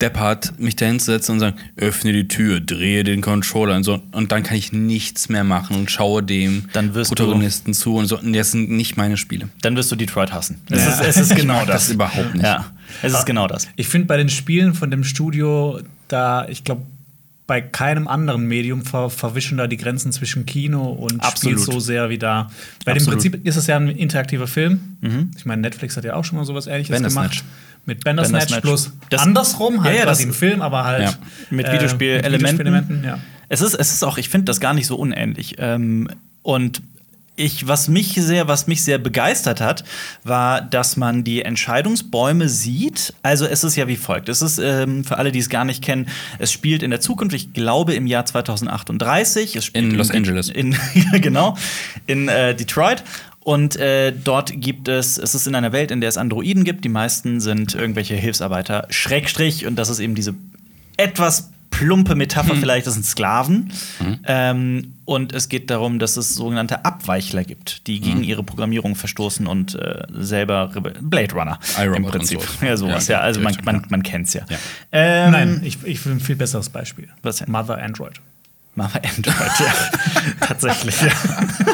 deppert, 0.00 0.60
mich 0.60 0.76
dahin 0.76 1.00
zu 1.00 1.06
setzen 1.06 1.32
und 1.32 1.40
sagen, 1.40 1.56
öffne 1.76 2.12
die 2.12 2.28
Tür, 2.28 2.60
drehe 2.60 3.02
den 3.02 3.20
Controller 3.20 3.74
und 3.74 3.82
so. 3.82 4.00
Und 4.12 4.30
dann 4.30 4.44
kann 4.44 4.56
ich 4.56 4.72
nichts 4.72 5.28
mehr 5.28 5.42
machen 5.42 5.76
und 5.76 5.90
schaue 5.90 6.22
dem 6.22 6.66
Dann 6.72 6.94
wirst 6.94 7.10
du- 7.10 7.16
Protagonisten 7.16 7.74
zu 7.74 7.96
und 7.96 8.06
so. 8.06 8.16
Und 8.18 8.32
das 8.32 8.52
sind 8.52 8.70
nicht 8.70 8.96
meine 8.96 9.16
Spiele. 9.16 9.48
Dann 9.60 9.74
wirst 9.74 9.90
du 9.90 9.96
Detroit 9.96 10.32
hassen. 10.32 10.60
Es, 10.70 10.84
Ja. 10.84 10.92
ist, 10.92 11.00
es 11.00 11.16
ist 11.30 11.36
genau 11.36 11.64
das. 11.64 11.86
Das 11.86 11.90
überhaupt 11.90 12.34
nicht. 12.34 12.44
Ja, 12.44 12.66
es 13.02 13.12
ist 13.12 13.26
genau 13.26 13.48
das. 13.48 13.66
Ich 13.74 13.88
finde 13.88 14.06
bei 14.06 14.16
den 14.16 14.28
Spielen 14.28 14.72
von 14.74 14.88
dem 14.92 15.02
Studio, 15.02 15.80
da, 16.06 16.46
ich 16.48 16.62
glaube, 16.62 16.82
bei 17.48 17.60
keinem 17.60 18.06
anderen 18.06 18.46
Medium 18.46 18.84
ver 18.84 19.08
verwischen 19.10 19.56
da 19.58 19.66
die 19.66 19.78
Grenzen 19.78 20.12
zwischen 20.12 20.44
Kino 20.46 20.84
und 20.92 21.18
Absolut. 21.24 21.60
Spiel 21.60 21.72
so 21.74 21.80
sehr 21.80 22.08
wie 22.10 22.18
da. 22.18 22.50
Bei 22.84 22.92
dem 22.92 22.98
Absolut. 22.98 23.20
Prinzip 23.20 23.46
ist 23.46 23.56
es 23.56 23.66
ja 23.66 23.76
ein 23.76 23.88
interaktiver 23.88 24.46
Film. 24.46 24.80
Ich 25.36 25.44
meine, 25.46 25.62
Netflix 25.62 25.96
hat 25.96 26.04
ja 26.04 26.14
auch 26.14 26.24
schon 26.24 26.38
mal 26.38 26.44
sowas 26.44 26.66
ähnliches 26.68 27.02
gemacht. 27.02 27.42
Mit 27.88 28.04
Bandersnatch, 28.04 28.50
Bandersnatch. 28.50 28.62
bloß 28.62 28.92
Das- 29.10 29.22
andersrum, 29.22 29.82
halt 29.82 29.94
Ja, 29.94 30.00
ja, 30.00 30.04
quasi 30.06 30.22
das- 30.24 30.34
im 30.34 30.38
Film, 30.38 30.62
aber 30.62 30.84
halt 30.84 31.02
Ja. 31.02 31.14
Mit 31.50 31.66
äh, 31.66 31.72
Videospielelementen. 31.72 32.32
Videospielelementen, 32.58 33.04
ja. 33.04 33.18
Es 33.48 33.62
ist, 33.62 33.74
es 33.74 33.92
ist 33.92 34.04
auch, 34.04 34.18
ich 34.18 34.28
finde 34.28 34.44
das 34.44 34.60
gar 34.60 34.74
nicht 34.74 34.86
so 34.86 34.94
unähnlich. 34.96 35.56
Ähm, 35.58 36.08
und 36.42 36.82
ich, 37.34 37.66
was 37.68 37.86
mich 37.88 38.14
sehr, 38.14 38.48
was 38.48 38.66
mich 38.66 38.82
sehr 38.82 38.98
begeistert 38.98 39.60
hat, 39.60 39.84
war, 40.24 40.60
dass 40.60 40.96
man 40.96 41.22
die 41.24 41.42
Entscheidungsbäume 41.42 42.48
sieht. 42.48 43.14
Also 43.22 43.46
es 43.46 43.62
ist 43.64 43.76
ja 43.76 43.86
wie 43.86 43.94
folgt. 43.96 44.28
Es 44.28 44.42
ist 44.42 44.58
ähm, 44.58 45.04
für 45.04 45.18
alle, 45.18 45.30
die 45.32 45.38
es 45.38 45.48
gar 45.48 45.64
nicht 45.64 45.82
kennen, 45.82 46.08
es 46.40 46.50
spielt 46.52 46.82
in 46.82 46.90
der 46.90 47.00
Zukunft, 47.00 47.34
ich 47.36 47.52
glaube 47.52 47.94
im 47.94 48.06
Jahr 48.08 48.26
2038. 48.26 49.56
Es 49.56 49.64
spielt 49.64 49.84
In 49.84 49.94
Los 49.94 50.10
Angeles. 50.10 50.48
In, 50.48 50.76
genau, 51.12 51.56
in 52.06 52.28
äh, 52.28 52.54
Detroit. 52.54 53.04
Und 53.48 53.76
äh, 53.76 54.12
dort 54.12 54.60
gibt 54.60 54.88
es, 54.88 55.16
es 55.16 55.34
ist 55.34 55.46
in 55.46 55.54
einer 55.54 55.72
Welt, 55.72 55.90
in 55.90 56.02
der 56.02 56.10
es 56.10 56.18
Androiden 56.18 56.64
gibt. 56.64 56.84
Die 56.84 56.90
meisten 56.90 57.40
sind 57.40 57.74
irgendwelche 57.74 58.14
Hilfsarbeiter, 58.14 58.86
Schrägstrich. 58.90 59.64
Und 59.64 59.76
das 59.76 59.88
ist 59.88 60.00
eben 60.00 60.14
diese 60.14 60.34
etwas 60.98 61.48
plumpe 61.70 62.14
Metapher 62.14 62.56
vielleicht, 62.56 62.86
das 62.86 62.92
sind 62.92 63.06
Sklaven. 63.06 63.72
Ähm, 64.24 64.96
und 65.06 65.32
es 65.32 65.48
geht 65.48 65.70
darum, 65.70 65.98
dass 65.98 66.18
es 66.18 66.34
sogenannte 66.34 66.84
Abweichler 66.84 67.42
gibt, 67.42 67.86
die 67.86 68.00
gegen 68.00 68.22
ihre 68.22 68.42
Programmierung 68.42 68.96
verstoßen 68.96 69.46
und 69.46 69.76
äh, 69.76 70.02
selber 70.12 70.74
Rebe 70.74 70.92
Blade 71.00 71.32
Runner 71.32 71.58
iRobot 71.78 71.96
im 71.96 72.04
und 72.04 72.10
Prinzip. 72.10 72.42
so. 72.42 72.66
Ja, 72.66 72.76
sowas, 72.76 73.08
ja. 73.08 73.20
Ja, 73.20 73.24
Also 73.24 73.40
man, 73.40 73.56
man, 73.64 73.82
man 73.88 74.02
kennt's 74.02 74.34
ja. 74.34 74.42
Ja. 74.50 74.58
Ähm, 74.92 75.30
Nein, 75.30 75.60
ich, 75.64 75.78
ich 75.84 76.04
will 76.04 76.12
ein 76.12 76.20
viel 76.20 76.36
besseres 76.36 76.68
Beispiel. 76.68 77.08
Was 77.22 77.36
denn? 77.36 77.50
Mother 77.50 77.82
Android. 77.82 78.20
Wir 78.74 78.84
Android, 78.84 79.52
ja. 79.58 79.74
Tatsächlich, 80.46 81.00
ja. 81.00 81.08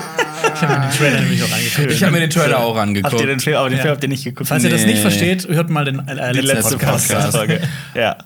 Ich 0.64 0.70
habe 0.72 0.80
mir 0.80 0.90
den 0.90 0.98
Trailer 0.98 1.20
nämlich 1.20 1.42
auch 1.42 1.52
angeguckt. 1.52 1.90
Ich 1.92 2.02
habe 2.02 2.12
mir 2.12 2.20
den 2.20 2.30
Trailer 2.30 2.58
auch 2.60 2.76
angeguckt. 2.76 3.12
Habt 3.12 3.20
ihr 3.22 3.26
den 3.28 3.40
Film, 3.40 3.56
aber 3.56 3.68
den 3.68 3.76
Ja. 3.76 3.82
Film 3.82 3.92
habt 3.94 4.02
ihr 4.02 4.08
nicht 4.08 4.24
geguckt? 4.24 4.48
Falls 4.48 4.64
ihr 4.64 4.70
das 4.70 4.82
Nee. 4.82 4.92
nicht 4.92 5.00
versteht, 5.00 5.48
hört 5.48 5.70
mal 5.70 5.84
den 5.84 6.00
äh, 6.08 6.32
die 6.32 6.40
letzten 6.40 6.56
letzte 6.56 6.76
Podcast. 6.78 7.08
Podcast-Folge. 7.08 7.60
ja. 7.94 8.16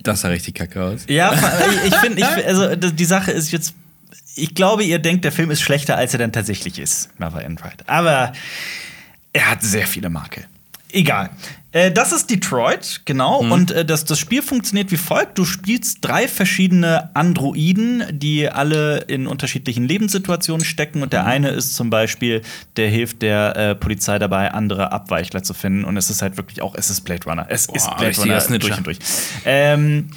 das 0.00 0.20
sah 0.20 0.28
richtig 0.28 0.54
kacke 0.54 0.82
aus. 0.82 1.04
Ja, 1.08 1.32
ich 1.86 1.94
finde, 1.96 2.26
also 2.46 2.74
die 2.76 3.04
Sache 3.04 3.30
ist 3.30 3.52
jetzt, 3.52 3.74
ich 4.34 4.54
glaube, 4.54 4.82
ihr 4.84 4.98
denkt, 4.98 5.24
der 5.24 5.32
Film 5.32 5.50
ist 5.50 5.60
schlechter, 5.60 5.96
als 5.96 6.12
er 6.12 6.18
dann 6.18 6.32
tatsächlich 6.32 6.78
ist. 6.78 7.10
Mother 7.20 7.44
Android. 7.44 7.74
Aber 7.86 8.32
er 9.32 9.50
hat 9.50 9.62
sehr 9.62 9.86
viele 9.86 10.10
Makel. 10.10 10.44
Egal. 10.92 11.30
Äh, 11.72 11.90
das 11.90 12.12
ist 12.12 12.30
Detroit, 12.30 13.00
genau. 13.06 13.40
Und 13.40 13.70
äh, 13.70 13.84
das, 13.84 14.04
das 14.04 14.18
Spiel 14.18 14.42
funktioniert 14.42 14.92
wie 14.92 14.96
folgt: 14.96 15.38
Du 15.38 15.44
spielst 15.44 15.98
drei 16.02 16.28
verschiedene 16.28 17.14
Androiden, 17.16 18.04
die 18.12 18.48
alle 18.48 18.98
in 19.08 19.26
unterschiedlichen 19.26 19.88
Lebenssituationen 19.88 20.64
stecken. 20.64 21.02
Und 21.02 21.12
der 21.12 21.24
eine 21.24 21.48
ist 21.48 21.74
zum 21.74 21.88
Beispiel, 21.88 22.42
der 22.76 22.88
hilft 22.88 23.22
der 23.22 23.56
äh, 23.56 23.74
Polizei 23.74 24.18
dabei, 24.18 24.52
andere 24.52 24.92
Abweichler 24.92 25.42
zu 25.42 25.54
finden. 25.54 25.84
Und 25.84 25.96
es 25.96 26.10
ist 26.10 26.20
halt 26.20 26.36
wirklich 26.36 26.60
auch, 26.60 26.74
es 26.74 26.90
ist 26.90 27.00
Blade 27.00 27.24
Runner. 27.24 27.46
Es 27.48 27.66
ist 27.66 27.88
Blade 27.96 28.16
Runner 28.16 28.58
durch 28.58 28.76
und 28.76 28.86
durch. 28.86 28.98
Ähm, 29.46 30.10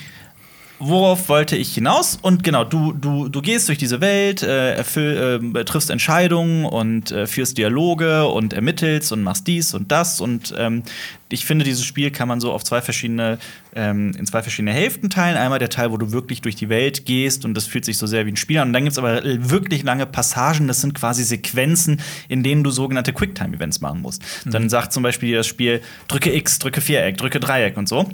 Worauf 0.79 1.29
wollte 1.29 1.55
ich 1.55 1.73
hinaus? 1.73 2.19
Und 2.21 2.43
genau, 2.43 2.65
du, 2.65 2.91
du, 2.91 3.29
du 3.29 3.41
gehst 3.41 3.69
durch 3.69 3.77
diese 3.77 4.01
Welt, 4.01 4.43
äh, 4.43 4.73
erfüll, 4.75 5.53
äh, 5.55 5.63
triffst 5.63 5.89
Entscheidungen 5.89 6.65
und 6.65 7.11
äh, 7.11 7.27
führst 7.27 7.57
Dialoge 7.57 8.27
und 8.27 8.51
ermittelst 8.51 9.11
und 9.13 9.23
machst 9.23 9.47
dies 9.47 9.73
und 9.73 9.91
das. 9.91 10.19
Und 10.19 10.53
ähm, 10.57 10.83
ich 11.29 11.45
finde, 11.45 11.63
dieses 11.63 11.85
Spiel 11.85 12.11
kann 12.11 12.27
man 12.27 12.41
so 12.41 12.51
auf 12.51 12.63
zwei 12.65 12.81
verschiedene, 12.81 13.39
ähm, 13.73 14.11
in 14.17 14.25
zwei 14.25 14.41
verschiedene 14.41 14.73
Hälften 14.73 15.09
teilen. 15.09 15.37
Einmal 15.37 15.59
der 15.59 15.69
Teil, 15.69 15.91
wo 15.91 15.97
du 15.97 16.11
wirklich 16.11 16.41
durch 16.41 16.57
die 16.57 16.67
Welt 16.67 17.05
gehst 17.05 17.45
und 17.45 17.53
das 17.53 17.65
fühlt 17.65 17.85
sich 17.85 17.97
so 17.97 18.05
sehr 18.05 18.25
wie 18.25 18.31
ein 18.31 18.37
Spiel 18.37 18.57
an. 18.57 18.69
Und 18.69 18.73
dann 18.73 18.83
gibt 18.83 18.91
es 18.91 18.97
aber 18.97 19.21
wirklich 19.23 19.83
lange 19.83 20.05
Passagen, 20.05 20.67
das 20.67 20.81
sind 20.81 20.93
quasi 20.93 21.23
Sequenzen, 21.23 22.01
in 22.27 22.43
denen 22.43 22.63
du 22.63 22.69
sogenannte 22.69 23.13
Quicktime-Events 23.13 23.79
machen 23.79 24.01
musst. 24.01 24.21
Dann 24.45 24.69
sagt 24.69 24.91
zum 24.91 25.03
Beispiel 25.03 25.35
das 25.35 25.47
Spiel, 25.47 25.81
drücke 26.09 26.35
X, 26.35 26.59
drücke 26.59 26.81
Viereck, 26.81 27.17
drücke 27.17 27.39
Dreieck 27.39 27.77
und 27.77 27.87
so. 27.87 28.09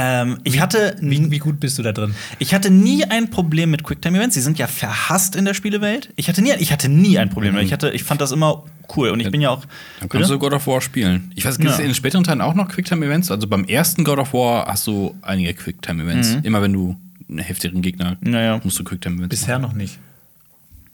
Ähm, 0.00 0.38
ich 0.44 0.60
hatte 0.60 0.96
Wie, 1.00 1.28
wie 1.30 1.38
gut 1.38 1.58
bist 1.58 1.76
du 1.78 1.82
da 1.82 1.90
drin? 1.92 2.14
ich 2.38 2.54
hatte 2.54 2.70
nie 2.70 3.04
ein 3.04 3.30
Problem 3.30 3.70
mit 3.72 3.82
Quicktime-Events. 3.82 4.34
Sie 4.34 4.40
sind 4.40 4.56
ja 4.56 4.68
verhasst 4.68 5.34
in 5.34 5.44
der 5.44 5.54
Spielewelt. 5.54 6.10
Ich 6.14 6.28
hatte 6.28 6.40
nie, 6.40 6.52
ich 6.58 6.70
hatte 6.70 6.88
nie 6.88 7.18
ein 7.18 7.30
Problem. 7.30 7.54
damit. 7.54 7.66
Ich, 7.66 7.72
hatte, 7.72 7.90
ich 7.90 8.04
fand 8.04 8.20
das 8.20 8.30
immer 8.30 8.64
cool. 8.96 9.10
Und 9.10 9.18
ich 9.18 9.30
bin 9.30 9.40
ja 9.40 9.50
auch. 9.50 9.64
Dann 9.98 10.08
kannst 10.08 10.30
du 10.30 10.34
Bitte? 10.34 10.50
God 10.50 10.52
of 10.52 10.66
War 10.68 10.80
spielen. 10.80 11.32
Ich 11.34 11.44
weiß, 11.44 11.58
gibt 11.58 11.70
es 11.70 11.78
Ja. 11.78 11.82
in 11.82 11.88
den 11.90 11.94
späteren 11.96 12.22
Teilen 12.22 12.40
auch 12.40 12.54
noch 12.54 12.68
Quicktime-Events? 12.68 13.30
Also 13.32 13.48
beim 13.48 13.64
ersten 13.64 14.04
God 14.04 14.18
of 14.18 14.32
War 14.34 14.66
hast 14.66 14.86
du 14.86 15.16
einige 15.22 15.52
Quicktime-Events. 15.54 16.36
Immer 16.44 16.62
wenn 16.62 16.72
du 16.72 16.96
einen 17.28 17.38
heftigeren 17.40 17.82
Gegner 17.82 18.16
Naja. 18.20 18.60
musst 18.62 18.78
du 18.78 18.84
Quicktime-Events 18.84 19.30
Bisher 19.30 19.58
noch 19.58 19.72
nicht. 19.72 19.98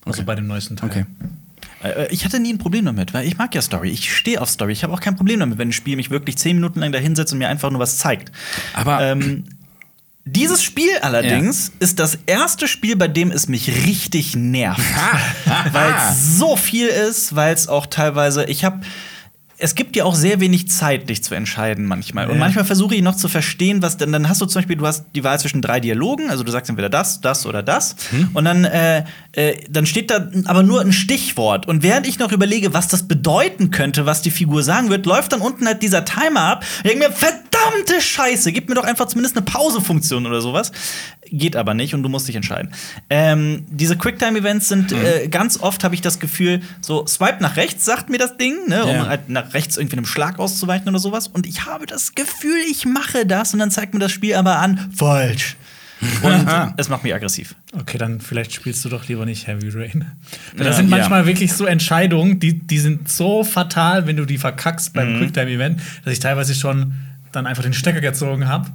Also 0.07 0.23
bei 0.25 0.35
dem 0.35 0.47
neuesten 0.47 0.77
Teil. 0.77 0.89
Okay. 0.91 1.05
Äh, 1.85 2.09
Ich 2.11 2.25
hatte 2.25 2.41
nie 2.41 2.53
ein 2.53 2.59
Problem 2.59 2.85
damit, 2.85 3.15
weil 3.15 3.27
ich 3.27 3.37
mag 3.39 3.55
ja 3.55 3.63
Story. 3.63 3.91
Ich 3.91 4.15
stehe 4.17 4.41
auf 4.41 4.49
Story. 4.51 4.73
Ich 4.73 4.83
habe 4.83 4.93
auch 4.93 5.01
kein 5.01 5.17
Problem 5.17 5.41
damit, 5.41 5.59
wenn 5.59 5.69
ein 5.69 5.73
Spiel 5.73 5.97
mich 5.97 6.11
wirklich 6.11 6.37
zehn 6.37 6.57
Minuten 6.57 6.81
lang 6.81 6.93
da 6.93 6.99
hinsetzt 6.99 7.33
und 7.33 7.39
mir 7.39 7.49
einfach 7.49 7.71
nur 7.71 7.81
was 7.81 7.99
zeigt. 7.99 8.33
Aber 8.75 9.01
Ähm, 9.01 9.45
dieses 10.27 10.63
Spiel 10.63 10.89
allerdings 11.03 11.71
ist 11.81 11.99
das 11.99 12.19
erste 12.27 12.67
Spiel, 12.67 12.97
bei 12.97 13.09
dem 13.09 13.31
es 13.31 13.47
mich 13.47 13.87
richtig 13.87 14.35
nervt. 14.35 14.81
weil 15.73 15.95
es 16.09 16.39
so 16.39 16.57
viel 16.57 16.87
ist, 16.89 17.37
weil 17.37 17.53
es 17.53 17.69
auch 17.69 17.85
teilweise, 17.87 18.45
ich 18.45 18.65
habe 18.65 18.81
es 19.59 19.75
gibt 19.75 19.95
ja 19.97 20.05
auch 20.05 20.15
sehr 20.15 20.41
wenig 20.41 20.69
Zeit, 20.69 21.09
dich 21.09 21.23
zu 21.23 21.35
entscheiden 21.35 21.87
manchmal. 21.87 22.27
Und 22.27 22.35
Ja. 22.35 22.41
manchmal 22.41 22.65
versuche 22.65 22.95
ich 22.95 23.03
noch 23.03 23.17
zu 23.17 23.29
verstehen, 23.29 23.83
was 23.83 23.97
denn. 23.97 24.11
Dann 24.13 24.29
hast 24.29 24.41
du 24.41 24.47
zum 24.47 24.61
Beispiel, 24.61 24.77
du 24.77 24.87
hast 24.87 25.05
die 25.15 25.23
Wahl 25.25 25.39
zwischen 25.39 25.63
drei 25.63 25.81
Dialogen, 25.81 26.29
also 26.31 26.43
du 26.43 26.51
sagst 26.51 26.69
entweder 26.71 26.91
das, 26.91 27.21
das 27.21 27.47
oder 27.47 27.63
das. 27.63 27.95
Und 28.35 28.45
dann, 28.45 28.65
äh, 28.65 29.05
äh, 29.33 29.57
dann 29.71 29.87
steht 29.87 30.11
da 30.11 30.29
aber 30.47 30.63
nur 30.63 30.81
ein 30.81 30.93
Stichwort. 30.93 31.67
Und 31.69 31.83
während 31.83 32.07
ich 32.07 32.19
noch 32.19 32.33
überlege, 32.33 32.75
was 32.75 32.89
das 32.89 33.07
bedeuten 33.09 33.71
könnte, 33.71 34.07
was 34.07 34.23
die 34.23 34.31
Figur 34.31 34.63
sagen 34.63 34.91
wird, 34.91 35.07
läuft 35.07 35.33
dann 35.33 35.41
unten 35.41 35.67
halt 35.67 35.83
dieser 35.83 36.05
Timer 36.05 36.41
ab. 36.43 36.65
Ich 36.83 36.91
denke 36.91 37.09
mir, 37.09 37.13
verdammte 37.13 38.01
Scheiße, 38.01 38.53
gib 38.53 38.69
mir 38.69 38.75
doch 38.75 38.85
einfach 38.85 39.07
zumindest 39.07 39.37
eine 39.37 39.45
Pausefunktion 39.45 40.27
oder 40.27 40.41
sowas. 40.41 40.73
Geht 41.31 41.57
aber 41.57 41.73
nicht 41.75 41.95
und 41.95 42.03
du 42.03 42.09
musst 42.09 42.29
dich 42.29 42.37
entscheiden. 42.37 42.73
Ähm, 43.09 43.65
diese 43.69 43.97
Quicktime-Events 43.97 44.69
sind 44.69 44.93
äh, 44.93 45.27
ganz 45.29 45.59
oft, 45.59 45.83
habe 45.83 45.95
ich 45.95 46.01
das 46.03 46.21
Gefühl, 46.21 46.61
so 46.81 47.07
swipe 47.07 47.43
nach 47.43 47.57
rechts, 47.57 47.85
sagt 47.85 48.11
mir 48.11 48.19
das 48.19 48.37
Ding, 48.37 48.55
ne, 48.69 48.85
um 48.85 48.91
Ja. 48.97 49.07
halt 49.07 49.29
nach 49.31 49.44
rechts 49.53 49.77
irgendwie 49.77 49.97
einem 49.97 50.07
Schlag 50.07 50.39
auszuweichen 50.39 50.89
oder 50.89 50.99
sowas. 50.99 51.29
Und 51.29 51.47
ich 51.47 51.67
habe 51.67 51.87
das 51.87 52.15
Gefühl, 52.15 52.59
ich 52.71 52.87
mache 52.87 53.27
das 53.27 53.53
und 53.53 53.61
dann 53.61 53.71
zeigt 53.71 53.95
mir 53.95 54.01
das 54.01 54.13
Spiel 54.13 54.35
aber 54.35 54.59
an, 54.59 54.91
falsch. 54.95 55.57
Und 56.23 56.75
es 56.77 56.89
macht 56.89 57.03
mich 57.05 57.15
aggressiv. 57.15 57.55
Okay, 57.73 57.97
dann 57.97 58.21
vielleicht 58.21 58.53
spielst 58.53 58.85
du 58.85 58.89
doch 58.89 59.09
lieber 59.09 59.25
nicht 59.25 59.47
Heavy 59.47 59.71
Rain. 59.71 60.05
Ja, 60.59 60.65
das 60.65 60.77
sind 60.77 60.91
ja. 60.91 60.99
manchmal 60.99 61.25
wirklich 61.25 61.53
so 61.53 61.65
Entscheidungen, 61.65 62.41
die, 62.41 62.59
die 62.59 62.79
sind 62.79 63.09
so 63.09 63.45
fatal, 63.45 64.07
wenn 64.07 64.17
du 64.17 64.27
die 64.27 64.37
verkackst 64.37 64.93
beim 64.93 65.19
Quicktime-Event, 65.19 65.81
dass 66.05 66.13
ich 66.13 66.19
teilweise 66.19 66.55
schon 66.55 66.95
dann 67.33 67.47
einfach 67.47 67.63
den 67.63 67.73
Stecker 67.73 68.01
gezogen 68.01 68.49
habe. 68.49 68.71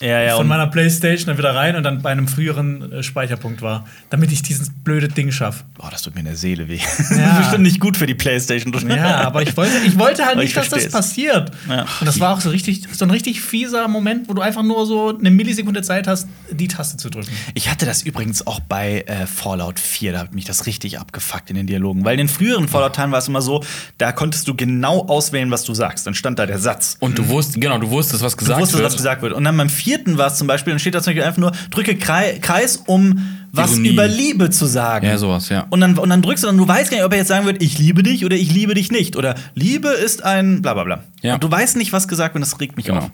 Ja, 0.00 0.20
ja, 0.20 0.36
von 0.36 0.46
meiner 0.46 0.68
Playstation 0.68 1.26
dann 1.26 1.38
wieder 1.38 1.54
rein 1.56 1.74
und 1.74 1.82
dann 1.82 2.02
bei 2.02 2.10
einem 2.10 2.28
früheren 2.28 2.92
äh, 2.92 3.02
Speicherpunkt 3.02 3.62
war, 3.62 3.84
damit 4.10 4.30
ich 4.30 4.42
dieses 4.42 4.70
blöde 4.70 5.08
Ding 5.08 5.32
schaffe. 5.32 5.64
Boah, 5.76 5.90
das 5.90 6.02
tut 6.02 6.14
mir 6.14 6.20
in 6.20 6.26
der 6.26 6.36
Seele 6.36 6.68
weh. 6.68 6.78
Ja. 7.10 7.38
Bestimmt 7.38 7.64
nicht 7.64 7.80
gut 7.80 7.96
für 7.96 8.06
die 8.06 8.14
Playstation. 8.14 8.72
Ja, 8.88 9.22
aber 9.22 9.42
ich 9.42 9.56
wollte, 9.56 9.72
ich 9.84 9.98
wollte 9.98 10.22
halt 10.22 10.34
Aber 10.34 10.42
nicht, 10.42 10.50
ich 10.50 10.54
dass 10.54 10.68
das 10.68 10.88
passiert. 10.90 11.50
Ja. 11.68 11.84
Und 12.00 12.06
das 12.06 12.20
war 12.20 12.34
auch 12.34 12.40
so 12.40 12.50
richtig, 12.50 12.86
so 12.92 13.04
ein 13.04 13.10
richtig 13.10 13.40
fieser 13.40 13.88
Moment, 13.88 14.28
wo 14.28 14.34
du 14.34 14.40
einfach 14.42 14.62
nur 14.62 14.86
so 14.86 15.16
eine 15.18 15.30
Millisekunde 15.32 15.82
Zeit 15.82 16.06
hast, 16.06 16.28
die 16.50 16.68
Taste 16.68 16.96
zu 16.96 17.10
drücken. 17.10 17.30
Ich 17.54 17.68
hatte 17.68 17.84
das 17.84 18.02
übrigens 18.02 18.46
auch 18.46 18.60
bei 18.60 19.02
äh, 19.06 19.26
Fallout 19.26 19.80
4, 19.80 20.12
da 20.12 20.18
hat 20.20 20.32
mich 20.34 20.44
das 20.44 20.66
richtig 20.66 21.00
abgefuckt 21.00 21.50
in 21.50 21.56
den 21.56 21.66
Dialogen. 21.66 22.04
Weil 22.04 22.12
in 22.12 22.26
den 22.26 22.28
früheren 22.28 22.68
Fallout-Teilen 22.68 23.10
war 23.10 23.18
es 23.18 23.26
immer 23.26 23.42
so, 23.42 23.64
da 23.98 24.12
konntest 24.12 24.46
du 24.46 24.54
genau 24.54 25.06
auswählen, 25.06 25.50
was 25.50 25.64
du 25.64 25.74
sagst. 25.74 26.06
Dann 26.06 26.14
stand 26.14 26.38
da 26.38 26.46
der 26.46 26.58
Satz. 26.60 26.96
Und 27.00 27.18
du 27.18 27.28
wusstest, 27.28 27.60
genau, 27.60 27.78
du 27.78 27.90
wusstest, 27.90 28.22
was 28.22 28.32
Du 28.34 28.38
gesagt 28.38 28.60
wusstest, 28.60 28.78
wird. 28.78 28.86
was 28.92 28.96
gesagt 28.96 29.22
wird. 29.22 29.32
Und 29.32 29.42
dann 29.42 29.56
beim 29.56 29.68
vierten 29.88 30.18
war 30.18 30.26
es 30.26 30.36
zum 30.36 30.46
Beispiel, 30.46 30.72
dann 30.72 30.78
steht 30.80 30.94
da 30.94 31.00
zum 31.02 31.12
Beispiel 31.12 31.24
einfach 31.24 31.40
nur, 31.40 31.52
drücke 31.70 31.96
Krei 31.96 32.38
Kreis, 32.42 32.76
um 32.86 33.26
was 33.52 33.72
Ironie. 33.72 33.88
über 33.88 34.06
Liebe 34.06 34.50
zu 34.50 34.66
sagen. 34.66 35.06
Ja, 35.06 35.16
sowas, 35.16 35.48
ja. 35.48 35.66
Und 35.70 35.80
dann, 35.80 35.96
und 35.96 36.10
dann 36.10 36.20
drückst 36.20 36.44
du 36.44 36.48
dann, 36.48 36.58
du 36.58 36.68
weißt 36.68 36.90
gar 36.90 36.98
nicht, 36.98 37.04
ob 37.06 37.12
er 37.12 37.18
jetzt 37.18 37.28
sagen 37.28 37.46
wird, 37.46 37.62
ich 37.62 37.78
liebe 37.78 38.02
dich 38.02 38.24
oder 38.26 38.36
ich 38.36 38.52
liebe 38.52 38.74
dich 38.74 38.90
nicht. 38.92 39.16
Oder 39.16 39.34
Liebe 39.54 39.88
ist 39.88 40.22
ein 40.24 40.60
bla 40.60 40.74
bla 40.74 40.84
bla. 40.84 41.04
Ja. 41.22 41.34
Und 41.34 41.42
du 41.44 41.50
weißt 41.50 41.76
nicht, 41.78 41.92
was 41.94 42.06
gesagt 42.08 42.34
wird, 42.34 42.44
und 42.44 42.50
das 42.52 42.60
regt 42.60 42.76
mich 42.76 42.84
Genau. 42.86 42.98
auf. 43.00 43.10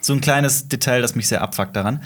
So 0.00 0.12
ein 0.12 0.20
kleines 0.20 0.68
Detail, 0.68 1.02
das 1.02 1.14
mich 1.16 1.26
sehr 1.26 1.42
abfuckt 1.42 1.74
daran. 1.74 2.00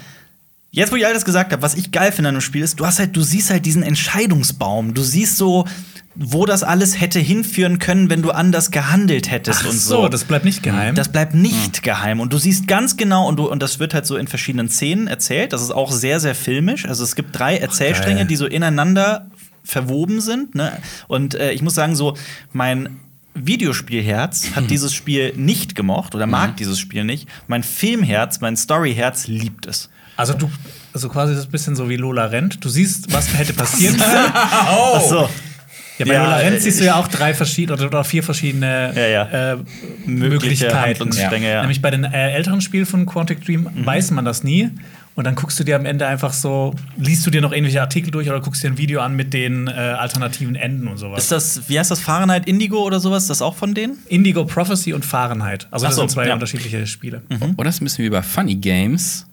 Jetzt, 0.70 0.90
wo 0.92 0.96
ich 0.96 1.06
all 1.06 1.12
das 1.14 1.24
gesagt 1.26 1.52
habe, 1.52 1.60
was 1.62 1.74
ich 1.74 1.92
geil 1.92 2.12
finde 2.12 2.30
an 2.30 2.34
dem 2.36 2.40
Spiel 2.40 2.62
ist, 2.62 2.80
du 2.80 2.86
hast 2.86 2.98
halt, 2.98 3.14
du 3.16 3.20
siehst 3.22 3.50
halt 3.50 3.64
diesen 3.66 3.82
Entscheidungsbaum. 3.82 4.94
Du 4.94 5.02
siehst 5.02 5.36
so, 5.36 5.66
wo 6.18 6.46
das 6.46 6.62
alles 6.62 7.00
hätte 7.00 7.18
hinführen 7.20 7.78
können, 7.78 8.08
wenn 8.08 8.22
du 8.22 8.30
anders 8.30 8.70
gehandelt 8.70 9.30
hättest 9.30 9.60
Ach 9.64 9.70
und 9.70 9.78
so, 9.78 10.02
so. 10.02 10.08
das 10.08 10.24
bleibt 10.24 10.44
nicht 10.44 10.62
geheim. 10.62 10.94
Das 10.94 11.08
bleibt 11.10 11.34
nicht 11.34 11.82
geheim. 11.82 12.20
Und 12.20 12.32
du 12.32 12.38
siehst 12.38 12.66
ganz 12.66 12.96
genau, 12.96 13.28
und, 13.28 13.36
du, 13.36 13.50
und 13.50 13.62
das 13.62 13.78
wird 13.78 13.92
halt 13.92 14.06
so 14.06 14.16
in 14.16 14.26
verschiedenen 14.26 14.68
Szenen 14.68 15.06
erzählt. 15.08 15.52
Das 15.52 15.62
ist 15.62 15.72
auch 15.72 15.92
sehr, 15.92 16.18
sehr 16.20 16.34
filmisch. 16.34 16.86
Also 16.86 17.04
es 17.04 17.16
gibt 17.16 17.38
drei 17.38 17.58
Erzählstränge, 17.58 18.20
geil. 18.20 18.26
die 18.26 18.36
so 18.36 18.46
ineinander 18.46 19.30
verwoben 19.62 20.20
sind. 20.20 20.54
Ne? 20.54 20.72
Und 21.06 21.34
äh, 21.34 21.52
ich 21.52 21.60
muss 21.62 21.74
sagen, 21.74 21.96
so 21.96 22.16
mein 22.52 23.00
Videospielherz 23.34 24.52
hat 24.54 24.70
dieses 24.70 24.94
Spiel 24.94 25.34
nicht 25.36 25.74
gemocht 25.74 26.14
oder 26.14 26.26
mag 26.26 26.56
dieses 26.56 26.78
Spiel 26.78 27.04
nicht. 27.04 27.28
Mein 27.48 27.62
Filmherz, 27.62 28.40
mein 28.40 28.56
Storyherz 28.56 29.26
liebt 29.26 29.66
es. 29.66 29.90
also 30.16 30.32
du, 30.32 30.50
also 30.94 31.10
quasi 31.10 31.32
das 31.34 31.40
ist 31.42 31.48
ein 31.48 31.52
bisschen 31.52 31.76
so 31.76 31.90
wie 31.90 31.96
Lola 31.96 32.24
rennt. 32.26 32.64
Du 32.64 32.70
siehst, 32.70 33.12
was 33.12 33.36
hätte 33.36 33.52
passieren 33.52 33.96
können. 33.98 34.30
Ach 34.32 35.00
so. 35.02 35.28
Ja, 35.98 36.06
bei 36.06 36.14
Ja, 36.14 36.40
äh, 36.40 36.58
siehst 36.58 36.80
du 36.80 36.84
ja 36.84 36.96
auch 36.96 37.08
drei 37.08 37.34
verschiedene 37.34 37.86
oder, 37.86 38.04
vier 38.04 38.22
verschiedene 38.22 38.92
Ja, 38.94 39.06
ja. 39.06 39.52
Äh, 39.52 39.56
Mögliche 40.04 40.66
Möglichkeiten. 40.66 41.08
Nämlich 41.08 41.82
bei 41.82 41.90
den 41.90 42.04
äh, 42.04 42.32
älteren 42.32 42.60
Spielen 42.60 42.86
von 42.86 43.06
Quantic 43.06 43.44
Dream 43.44 43.68
weiß 43.74 44.10
man 44.10 44.24
das 44.24 44.44
nie. 44.44 44.70
Und 45.16 45.24
dann 45.24 45.34
guckst 45.34 45.58
du 45.58 45.64
dir 45.64 45.76
am 45.76 45.86
Ende 45.86 46.06
einfach 46.06 46.34
so, 46.34 46.74
liest 46.98 47.26
du 47.26 47.30
dir 47.30 47.40
noch 47.40 47.52
irgendwelche 47.52 47.80
Artikel 47.80 48.10
durch 48.10 48.28
oder 48.28 48.38
guckst 48.40 48.62
dir 48.62 48.68
ein 48.68 48.76
Video 48.76 49.00
an 49.00 49.16
mit 49.16 49.32
den 49.32 49.66
äh, 49.66 49.70
alternativen 49.70 50.56
Enden 50.56 50.88
und 50.88 50.98
sowas. 50.98 51.22
Ist 51.22 51.32
das, 51.32 51.68
wie 51.70 51.78
heißt 51.78 51.90
das, 51.90 52.00
Fahrenheit 52.00 52.46
Indigo 52.46 52.84
oder 52.84 53.00
sowas? 53.00 53.22
Ist 53.22 53.30
das 53.30 53.40
auch 53.40 53.54
von 53.54 53.72
denen? 53.72 53.98
Indigo 54.08 54.44
Prophecy 54.44 54.92
und 54.92 55.06
Fahrenheit. 55.06 55.68
Also 55.70 55.86
das 55.86 55.94
so, 55.94 56.02
sind 56.02 56.10
zwei 56.10 56.26
ja. 56.26 56.34
unterschiedliche 56.34 56.86
Spiele. 56.86 57.22
Oder 57.56 57.70
ist 57.70 57.80
ein 57.80 57.84
bisschen 57.84 58.04
wie 58.04 58.10
bei 58.10 58.20
Funny 58.20 58.56
Games, 58.56 59.25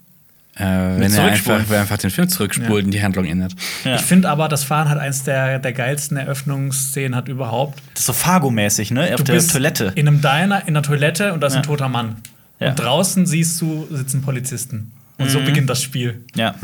äh, 0.56 0.62
wenn 0.62 1.02
er 1.02 1.10
Zurückspulen. 1.10 1.58
einfach, 1.60 1.70
wer 1.70 1.80
einfach 1.80 1.98
den 1.98 2.10
Film 2.10 2.28
zurückspult 2.28 2.84
und 2.84 2.90
die 2.92 3.02
Handlung 3.02 3.24
ändert. 3.24 3.52
Ja. 3.84 3.96
Ich 3.96 4.02
finde 4.02 4.28
aber, 4.28 4.48
das 4.48 4.64
Fahrenheit 4.64 4.98
eins 4.98 5.24
der, 5.24 5.58
der 5.58 5.72
geilsten 5.72 6.16
Eröffnungsszenen 6.16 7.16
hat 7.16 7.28
überhaupt. 7.28 7.80
Das 7.94 8.00
ist 8.02 8.06
so 8.06 8.12
Fargo-mäßig, 8.12 8.90
ne? 8.90 9.10
Auf 9.10 9.16
Du 9.16 9.24
der 9.24 9.32
bist 9.34 9.52
Toilette. 9.52 9.92
in 9.94 10.06
einem 10.08 10.20
Diner, 10.20 10.66
in 10.66 10.74
der 10.74 10.82
Toilette 10.82 11.32
und 11.32 11.40
da 11.40 11.48
ist 11.48 11.54
Ja. 11.54 11.60
ein 11.60 11.64
toter 11.66 11.88
Mann. 11.88 12.16
Ja. 12.60 12.70
Und 12.70 12.76
draußen 12.76 13.26
siehst 13.26 13.60
du, 13.60 13.86
sitzen 13.90 14.22
Polizisten. 14.22 14.92
Und 15.18 15.30
so 15.30 15.40
beginnt 15.40 15.68
das 15.70 15.82
Spiel. 15.82 16.24
Ja. 16.34 16.54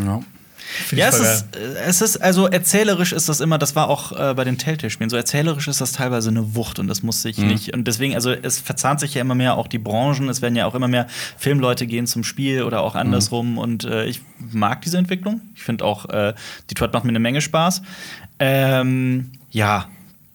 Ja. 0.60 0.84
Find 0.84 0.98
Ja, 1.00 1.08
ich 1.08 1.14
es 1.14 1.20
ist, 1.20 1.46
es 1.86 2.00
ist, 2.00 2.16
also 2.18 2.46
erzählerisch 2.46 3.12
ist 3.12 3.28
das 3.28 3.40
immer, 3.40 3.58
das 3.58 3.76
war 3.76 3.88
auch 3.88 4.12
äh, 4.12 4.34
bei 4.34 4.44
den 4.44 4.58
Telltale-Spielen, 4.58 5.10
so 5.10 5.16
erzählerisch 5.16 5.68
ist 5.68 5.80
das 5.80 5.92
teilweise 5.92 6.30
eine 6.30 6.54
Wucht 6.54 6.78
und 6.78 6.88
das 6.88 7.02
muss 7.02 7.22
sich 7.22 7.38
nicht, 7.38 7.74
und 7.74 7.86
deswegen, 7.86 8.14
also 8.14 8.30
es 8.30 8.58
verzahnt 8.58 9.00
sich 9.00 9.14
ja 9.14 9.20
immer 9.20 9.34
mehr 9.34 9.56
auch 9.56 9.66
die 9.66 9.78
Branchen, 9.78 10.28
es 10.28 10.42
werden 10.42 10.56
ja 10.56 10.66
auch 10.66 10.74
immer 10.74 10.88
mehr 10.88 11.06
Filmleute 11.36 11.86
gehen 11.86 12.06
zum 12.06 12.24
Spiel 12.24 12.62
oder 12.62 12.82
auch 12.82 12.94
andersrum 12.94 13.58
und 13.58 13.84
äh, 13.84 14.04
ich 14.06 14.20
mag 14.38 14.82
diese 14.82 14.98
Entwicklung. 14.98 15.40
Ich 15.54 15.62
finde 15.62 15.84
auch, 15.84 16.08
äh, 16.08 16.34
Detroit 16.70 16.92
macht 16.92 17.04
mir 17.04 17.10
eine 17.10 17.20
Menge 17.20 17.40
Spaß. 17.40 17.82
Ähm, 18.38 19.32
ja, 19.50 19.88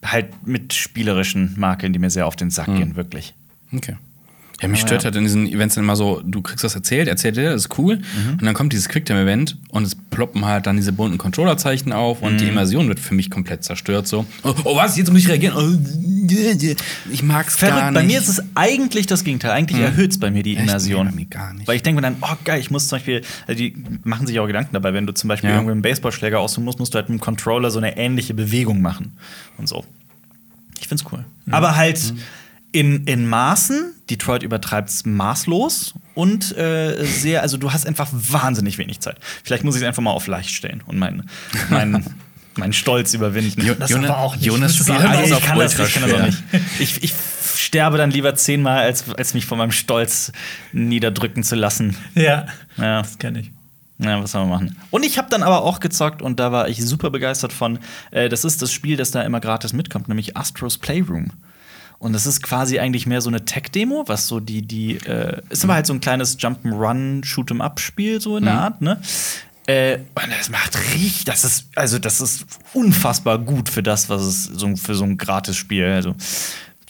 halt 0.04 0.48
mit 0.48 0.74
spielerischen 0.74 1.54
Makeln, 1.58 1.94
die 1.94 2.00
mir 2.00 2.10
sehr 2.10 2.28
auf 2.28 2.36
den 2.36 2.52
Sack 2.52 2.68
gehen, 2.68 2.96
wirklich. 2.96 3.34
Okay. 3.74 3.98
Ja, 4.62 4.70
mich 4.70 4.80
stört 4.80 5.02
ja. 5.02 5.06
halt 5.06 5.16
in 5.18 5.24
diesen 5.24 5.48
Events 5.48 5.76
dann 5.76 5.84
immer 5.84 5.98
so, 5.98 6.22
du 6.24 6.42
kriegst 6.42 6.64
das 6.64 6.76
erzählt, 6.76 7.10
erzählt 7.10 7.36
dir, 7.36 7.52
das 7.52 7.66
ist 7.66 7.78
cool. 7.78 8.00
Und 8.32 8.42
dann 8.44 8.54
kommt 8.54 8.72
dieses 8.72 8.88
Quicktime-Event 8.88 9.58
und 9.70 9.84
es 9.84 9.96
ploppen 9.96 10.46
halt 10.46 10.66
dann 10.66 10.78
diese 10.78 10.94
bunten 10.94 11.18
Controllerzeichen 11.18 11.92
auf 11.92 12.22
und 12.22 12.40
die 12.40 12.48
Immersion 12.48 12.88
wird 12.88 13.00
für 13.00 13.14
mich 13.14 13.30
komplett 13.30 13.66
zerstört. 13.66 14.08
So, 14.08 14.26
oh, 14.44 14.56
oh 14.64 14.76
was, 14.78 14.96
jetzt 14.96 15.12
muss 15.12 15.20
ich 15.20 15.28
reagieren. 15.28 15.56
Oh, 15.58 17.12
ich 17.12 17.22
mag's 17.22 17.58
gar 17.58 17.70
Verrückt, 17.70 17.86
nicht. 17.92 17.94
bei 17.96 18.04
mir 18.04 18.18
ist 18.18 18.30
es 18.30 18.42
eigentlich 18.56 19.08
das 19.08 19.24
Gegenteil. 19.26 19.52
Eigentlich 19.52 19.82
erhöht 19.82 20.12
es 20.12 20.20
bei 20.20 20.32
mir 20.32 20.42
die 20.42 20.56
Echt? 20.56 20.64
Immersion. 20.64 21.06
Nee, 21.08 21.12
bei 21.12 21.16
mir 21.18 21.26
gar 21.26 21.54
nicht. 21.54 21.68
Weil 21.68 21.76
ich 21.76 21.84
denke 21.84 22.02
mir 22.02 22.08
dann, 22.08 22.16
oh 22.22 22.36
geil, 22.46 22.60
ich 22.60 22.72
muss 22.72 22.88
zum 22.88 22.98
Beispiel, 22.98 23.22
also 23.48 23.58
die 23.58 23.76
machen 24.04 24.26
sich 24.26 24.40
auch 24.40 24.48
Gedanken 24.48 24.72
dabei, 24.74 24.94
wenn 24.94 25.06
du 25.06 25.14
zum 25.14 25.28
Beispiel 25.28 25.50
Ja. 25.50 25.58
irgendwie 25.58 25.74
einen 25.74 25.82
Baseballschläger 25.82 26.40
aussuchen 26.40 26.64
musst, 26.64 26.80
musst 26.80 26.94
du 26.94 26.98
halt 26.98 27.10
mit 27.10 27.20
dem 27.20 27.22
Controller 27.22 27.72
so 27.72 27.80
eine 27.80 27.98
ähnliche 27.98 28.34
Bewegung 28.34 28.82
machen 28.82 29.18
und 29.58 29.68
so. 29.68 29.84
Ich 30.80 30.88
find's 30.88 31.04
cool. 31.12 31.26
Aber 31.52 31.76
halt 31.76 32.14
in, 32.72 33.04
in 33.06 33.28
Maßen, 33.28 33.94
Detroit 34.10 34.44
übertreibt 34.44 34.90
es 34.90 35.06
maßlos 35.06 35.96
und 36.14 36.56
äh, 36.58 37.04
sehr, 37.06 37.42
also 37.42 37.58
du 37.58 37.74
hast 37.74 37.88
einfach 37.88 38.08
wahnsinnig 38.12 38.78
wenig 38.78 39.00
Zeit. 39.00 39.18
Vielleicht 39.44 39.64
muss 39.64 39.76
ich 39.76 39.82
es 39.82 39.88
einfach 39.88 40.04
mal 40.04 40.12
auf 40.12 40.28
leicht 40.28 40.52
stellen 40.52 40.84
und 40.86 40.98
meinen 41.00 41.30
mein, 41.70 42.06
meinen 42.56 42.74
Stolz 42.82 43.14
überwinden. 43.16 43.66
Jo- 43.66 43.74
Das 43.74 43.90
Jona- 43.90 44.10
aber 44.10 44.18
auch 44.20 44.36
nicht. 44.36 44.46
Jonas 44.46 44.76
spielt 44.76 44.92
auch- 44.92 45.04
alles 45.04 45.32
ich 45.32 45.42
kann, 45.42 45.58
das, 45.60 45.80
ich 45.80 45.94
kann 45.94 46.10
das 46.10 46.22
nicht. 46.22 46.44
Ich, 46.80 47.04
ich 47.04 47.14
sterbe 47.56 47.98
dann 47.98 48.12
lieber 48.12 48.36
zehnmal, 48.36 48.80
als, 48.84 49.10
als 49.16 49.34
mich 49.34 49.46
von 49.48 49.58
meinem 49.58 49.72
Stolz 49.72 50.32
niederdrücken 50.72 51.44
zu 51.44 51.56
lassen. 51.56 51.98
Ja, 52.14 52.46
Ja, 52.78 53.02
das 53.02 53.18
kenne 53.18 53.40
ich. 53.40 53.52
ja 53.98 54.22
was 54.22 54.34
soll 54.34 54.42
man 54.46 54.50
machen? 54.50 54.76
Und 54.92 55.04
ich 55.04 55.18
habe 55.18 55.30
dann 55.32 55.42
aber 55.42 55.64
auch 55.64 55.80
gezockt 55.80 56.22
und 56.22 56.40
da 56.40 56.52
war 56.52 56.70
ich 56.70 56.86
super 56.86 57.10
begeistert 57.10 57.54
von. 57.54 57.80
Äh, 58.12 58.30
das 58.30 58.46
ist 58.46 58.62
das 58.62 58.72
Spiel, 58.72 58.98
das 58.98 59.10
da 59.12 59.24
immer 59.24 59.40
gratis 59.40 59.74
mitkommt, 59.74 60.10
nämlich 60.10 60.38
Astros 60.38 60.78
Playroom. 60.78 61.32
Und 61.98 62.14
das 62.14 62.26
ist 62.26 62.44
quasi 62.44 62.80
eigentlich 62.80 63.08
mehr 63.08 63.22
so 63.22 63.30
eine 63.30 63.46
Tech-Demo, 63.46 64.04
was 64.08 64.28
so 64.28 64.40
die, 64.40 64.62
die, 64.62 64.96
äh, 64.98 65.42
ist 65.50 65.64
aber 65.64 65.76
halt 65.76 65.86
so 65.86 65.94
ein 65.94 66.02
kleines 66.02 66.38
Jump'n'Run, 66.40 67.24
Shoot'em-Up-Spiel, 67.24 68.22
so 68.22 68.38
in 68.38 68.46
der 68.46 68.54
Art, 68.54 68.82
ne? 68.82 69.00
Äh, 69.68 69.98
und 69.98 70.32
das 70.38 70.50
macht 70.50 70.78
richtig, 70.94 71.26
das 71.26 71.44
ist, 71.44 71.70
also 71.76 71.98
das 71.98 72.22
ist 72.22 72.46
unfassbar 72.74 73.40
gut 73.40 73.70
für 73.70 73.82
das, 73.82 74.10
was 74.10 74.22
es 74.22 74.44
so, 74.44 74.76
für 74.76 74.94
so 74.94 75.04
ein 75.06 75.18
Gratis-Spiel, 75.18 75.86
also 75.86 76.16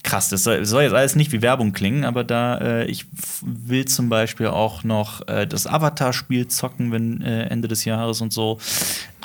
krass, 0.06 0.30
das 0.30 0.44
soll, 0.44 0.64
soll 0.66 0.84
jetzt 0.84 0.94
alles 0.94 1.16
nicht 1.16 1.32
wie 1.32 1.42
Werbung 1.42 1.74
klingen, 1.74 2.06
aber 2.06 2.24
da, 2.24 2.58
äh, 2.58 2.86
ich 2.86 3.06
will 3.42 3.86
zum 3.86 4.08
Beispiel 4.08 4.48
auch 4.48 4.84
noch 4.84 5.28
äh, 5.28 5.46
das 5.48 5.68
Avatar-Spiel 5.68 6.48
zocken, 6.48 6.92
wenn 6.92 7.22
äh, 7.22 7.44
Ende 7.48 7.68
des 7.68 7.86
Jahres 7.86 8.22
und 8.22 8.32
so. 8.32 8.60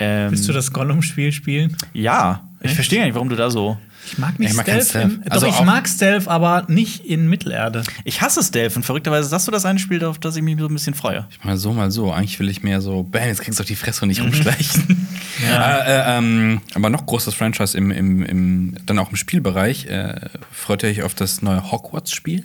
Ähm, 0.00 0.30
Willst 0.30 0.48
du 0.48 0.52
das 0.52 0.72
Gollum-Spiel 0.72 1.32
spielen? 1.32 1.76
Ja, 1.92 2.44
ich 2.62 2.74
verstehe 2.74 2.98
gar 2.98 3.04
nicht, 3.06 3.14
warum 3.14 3.28
du 3.28 3.36
da 3.36 3.50
so. 3.50 3.78
Ich 4.12 4.18
mag 4.18 4.38
nicht 4.38 4.50
Ich 4.50 4.56
mag 4.56 4.66
Stealth. 4.66 4.88
Stealth. 4.88 5.12
Im, 5.12 5.22
Also 5.30 5.46
doch, 5.46 5.58
ich 5.60 5.64
mag 5.64 5.88
Stealth, 5.88 6.26
aber 6.28 6.64
nicht 6.68 7.04
in 7.06 7.28
Mittelerde. 7.28 7.82
Ich 8.04 8.20
hasse 8.20 8.42
Stealth 8.42 8.76
und 8.76 8.84
verrückterweise 8.84 9.24
ist 9.26 9.30
das 9.32 9.44
so 9.44 9.52
das 9.52 9.64
eine 9.64 9.78
Spiel, 9.78 10.04
auf 10.04 10.18
das 10.18 10.36
ich 10.36 10.42
mich 10.42 10.58
so 10.58 10.66
ein 10.66 10.72
bisschen 10.72 10.94
freue. 10.94 11.26
Mal 11.42 11.56
so, 11.56 11.72
mal 11.72 11.90
so. 11.90 12.12
Eigentlich 12.12 12.38
will 12.40 12.48
ich 12.48 12.62
mehr 12.62 12.80
so, 12.80 13.02
bam, 13.04 13.24
jetzt 13.28 13.42
kriegst 13.42 13.58
du 13.58 13.62
auf 13.62 13.68
die 13.68 13.76
Fresse 13.76 14.02
und 14.02 14.08
nicht 14.08 14.22
rumschleichen. 14.22 15.06
Ja. 15.48 15.78
Äh, 15.78 16.16
äh, 16.16 16.18
ähm, 16.18 16.60
aber 16.74 16.90
noch 16.90 17.06
großes 17.06 17.32
Franchise 17.32 17.78
im, 17.78 17.90
im, 17.90 18.22
im, 18.26 18.74
dann 18.84 18.98
auch 18.98 19.08
im 19.08 19.16
Spielbereich. 19.16 19.86
Äh, 19.86 20.28
freut 20.52 20.82
ihr 20.82 20.90
euch 20.90 21.02
auf 21.02 21.14
das 21.14 21.40
neue 21.40 21.70
Hogwarts-Spiel? 21.72 22.44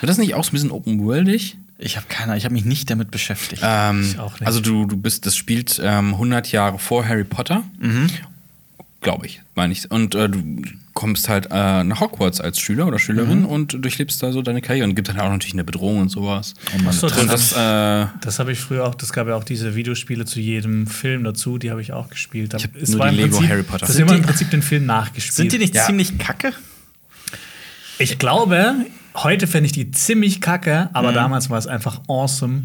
Wird 0.00 0.10
das 0.10 0.18
nicht 0.18 0.34
auch 0.34 0.42
so 0.44 0.50
ein 0.50 0.52
bisschen 0.54 0.70
open-worldig? 0.72 1.58
Ich 1.78 1.96
habe 1.96 2.06
keine, 2.08 2.36
ich 2.36 2.44
habe 2.44 2.54
mich 2.54 2.64
nicht 2.64 2.90
damit 2.90 3.10
beschäftigt. 3.10 3.62
Ähm, 3.64 4.02
Ich 4.02 4.18
auch 4.18 4.32
nicht. 4.38 4.46
Also 4.46 4.60
du, 4.60 4.84
du 4.86 4.96
bist, 4.96 5.26
das 5.26 5.36
spielt 5.36 5.80
ähm, 5.82 6.14
100 6.14 6.50
Jahre 6.52 6.78
vor 6.78 7.06
Harry 7.06 7.24
Potter. 7.24 7.62
Glaube 9.02 9.24
ich, 9.26 9.40
meine 9.54 9.72
ich. 9.72 9.90
Und 9.90 10.14
äh, 10.14 10.28
du 10.28 10.62
kommst 10.92 11.30
halt 11.30 11.46
äh, 11.50 11.84
nach 11.84 12.00
Hogwarts 12.00 12.38
als 12.40 12.60
Schüler 12.60 12.86
oder 12.86 12.98
Schülerin 12.98 13.46
und 13.46 13.82
durchlebst 13.82 14.22
da 14.22 14.30
so 14.30 14.42
deine 14.42 14.60
Karriere. 14.60 14.86
Und 14.86 14.94
gibt 14.94 15.08
dann 15.08 15.18
auch 15.18 15.30
natürlich 15.30 15.54
eine 15.54 15.64
Bedrohung 15.64 16.00
und 16.00 16.10
sowas. 16.10 16.52
Ach 16.86 16.92
so, 16.92 17.06
Und 17.06 17.32
das, 17.32 17.52
äh, 17.52 18.06
Das 18.20 18.38
habe 18.38 18.52
ich 18.52 18.58
früher 18.60 18.86
auch, 18.86 18.94
das 18.94 19.12
gab 19.14 19.26
ja 19.26 19.36
auch 19.36 19.44
diese 19.44 19.74
Videospiele 19.74 20.26
zu 20.26 20.38
jedem 20.38 20.86
Film 20.86 21.24
dazu, 21.24 21.56
die 21.56 21.70
habe 21.70 21.80
ich 21.80 21.94
auch 21.94 22.10
gespielt. 22.10 22.52
Ich 22.54 22.68
Es 22.82 22.90
nur 22.90 22.98
war 23.00 23.08
die 23.08 23.16
im 23.16 23.22
Lego 23.22 23.36
Prinzip, 23.38 23.50
Harry 23.50 23.62
Potter. 23.62 23.78
Das 23.80 23.90
ist 23.90 23.96
Sind 23.96 24.06
immer 24.08 24.16
im 24.18 24.22
Prinzip 24.22 24.50
den 24.50 24.62
Film 24.62 24.84
nachgespielt. 24.84 25.34
Sind 25.34 25.52
die 25.52 25.58
nicht 25.58 25.74
Ja. 25.74 25.86
ziemlich 25.86 26.18
kacke? 26.18 26.52
Ich 27.98 28.18
glaube, 28.18 28.74
heute 29.14 29.46
fände 29.46 29.66
ich 29.66 29.72
die 29.72 29.90
ziemlich 29.92 30.40
kacke, 30.42 30.88
Mhm. 30.90 30.96
aber 30.96 31.12
damals 31.12 31.48
war 31.50 31.58
es 31.58 31.66
einfach 31.66 32.00
awesome. 32.08 32.62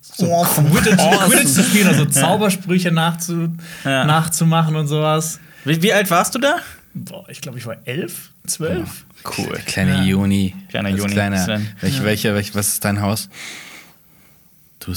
So 0.00 0.32
Awesome. 0.32 0.68
Quidditch, 0.70 0.98
Awesome. 1.00 1.28
Quidditch 1.30 1.52
zu 1.54 1.62
spielen, 1.62 1.88
also 1.88 2.04
Zaubersprüche 2.06 2.90
nachzu, 2.92 3.48
Ja. 3.84 4.04
nachzumachen 4.04 4.76
und 4.76 4.86
sowas. 4.88 5.40
Wie, 5.64 5.82
wie 5.82 5.92
alt 5.92 6.10
warst 6.10 6.34
du 6.34 6.38
da? 6.38 6.56
Boah, 6.94 7.26
ich 7.28 7.40
glaube, 7.40 7.58
ich 7.58 7.66
war 7.66 7.76
elf, 7.84 8.30
zwölf. 8.46 9.04
Cool. 9.38 9.46
der 9.54 9.60
kleine 9.60 9.92
Ja. 9.96 10.02
Juni. 10.02 10.54
Kleiner 10.68 10.90
Das 10.90 10.98
Juni, 10.98 11.12
Kleiner, 11.12 11.44
Sven. 11.44 11.68
welche, 11.80 12.04
welche, 12.04 12.34
welche, 12.34 12.54
was 12.54 12.68
ist 12.68 12.84
dein 12.84 13.00
Haus? 13.00 13.28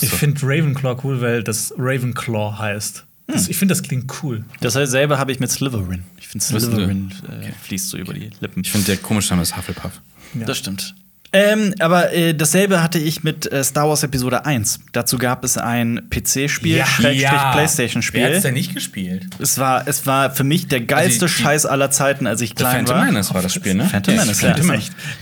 Ich 0.01 0.09
finde 0.09 0.41
Ravenclaw 0.41 0.99
cool, 1.03 1.21
weil 1.21 1.43
das 1.43 1.71
Ravenclaw 1.77 2.57
heißt. 2.57 3.05
Hm. 3.27 3.35
Das, 3.35 3.47
ich 3.47 3.55
finde, 3.57 3.73
das 3.73 3.83
klingt 3.83 4.11
cool. 4.23 4.43
Dasselbe 4.59 5.17
habe 5.19 5.31
ich 5.31 5.39
mit 5.39 5.51
Slytherin. 5.51 6.03
Ich 6.17 6.27
finde 6.27 6.43
Slytherin 6.43 7.11
äh, 7.29 7.51
fließt 7.51 7.89
so 7.89 7.97
über 7.97 8.13
die 8.13 8.29
Lippen. 8.39 8.61
ich 8.63 8.71
finde, 8.71 8.87
der 8.87 8.97
komische 8.97 9.29
Name 9.31 9.43
ist 9.43 9.55
Hufflepuff. 9.55 10.01
Ja. 10.33 10.45
Das 10.45 10.57
stimmt. 10.57 10.95
Ähm, 11.35 11.75
aber 11.79 12.13
äh, 12.13 12.33
dasselbe 12.33 12.81
hatte 12.81 12.97
ich 12.97 13.23
mit 13.23 13.51
äh, 13.51 13.63
Star 13.63 13.89
Wars 13.89 14.03
Episode 14.03 14.45
1. 14.45 14.79
Dazu 14.93 15.17
gab 15.17 15.43
es 15.43 15.57
ein 15.57 16.07
PC-Spiel, 16.09 16.83
Schrägstrich 16.85 17.41
Playstation-Spiel. 17.51 18.39
denn 18.41 18.53
nicht 18.53 18.73
gespielt? 18.73 19.27
Es 19.39 19.57
war, 19.57 19.85
es 19.87 20.05
war 20.07 20.31
für 20.33 20.45
mich 20.45 20.67
der 20.67 20.81
geilste 20.81 21.25
Also 21.25 21.35
die- 21.37 21.43
Scheiß 21.43 21.65
aller 21.65 21.91
Zeiten, 21.91 22.25
als 22.25 22.39
ich 22.39 22.49
The 22.51 22.55
klein 22.55 22.85
Phantom 22.87 22.95
war. 22.97 23.05
Menace 23.05 23.33
war 23.33 23.41
das 23.41 23.53
Spiel, 23.53 23.73
ne? 23.73 23.85
Phantom 23.85 24.13
Ja, 24.15 24.21
Menace, 24.21 24.41
ja. 24.41 24.53
Phantom 24.53 24.67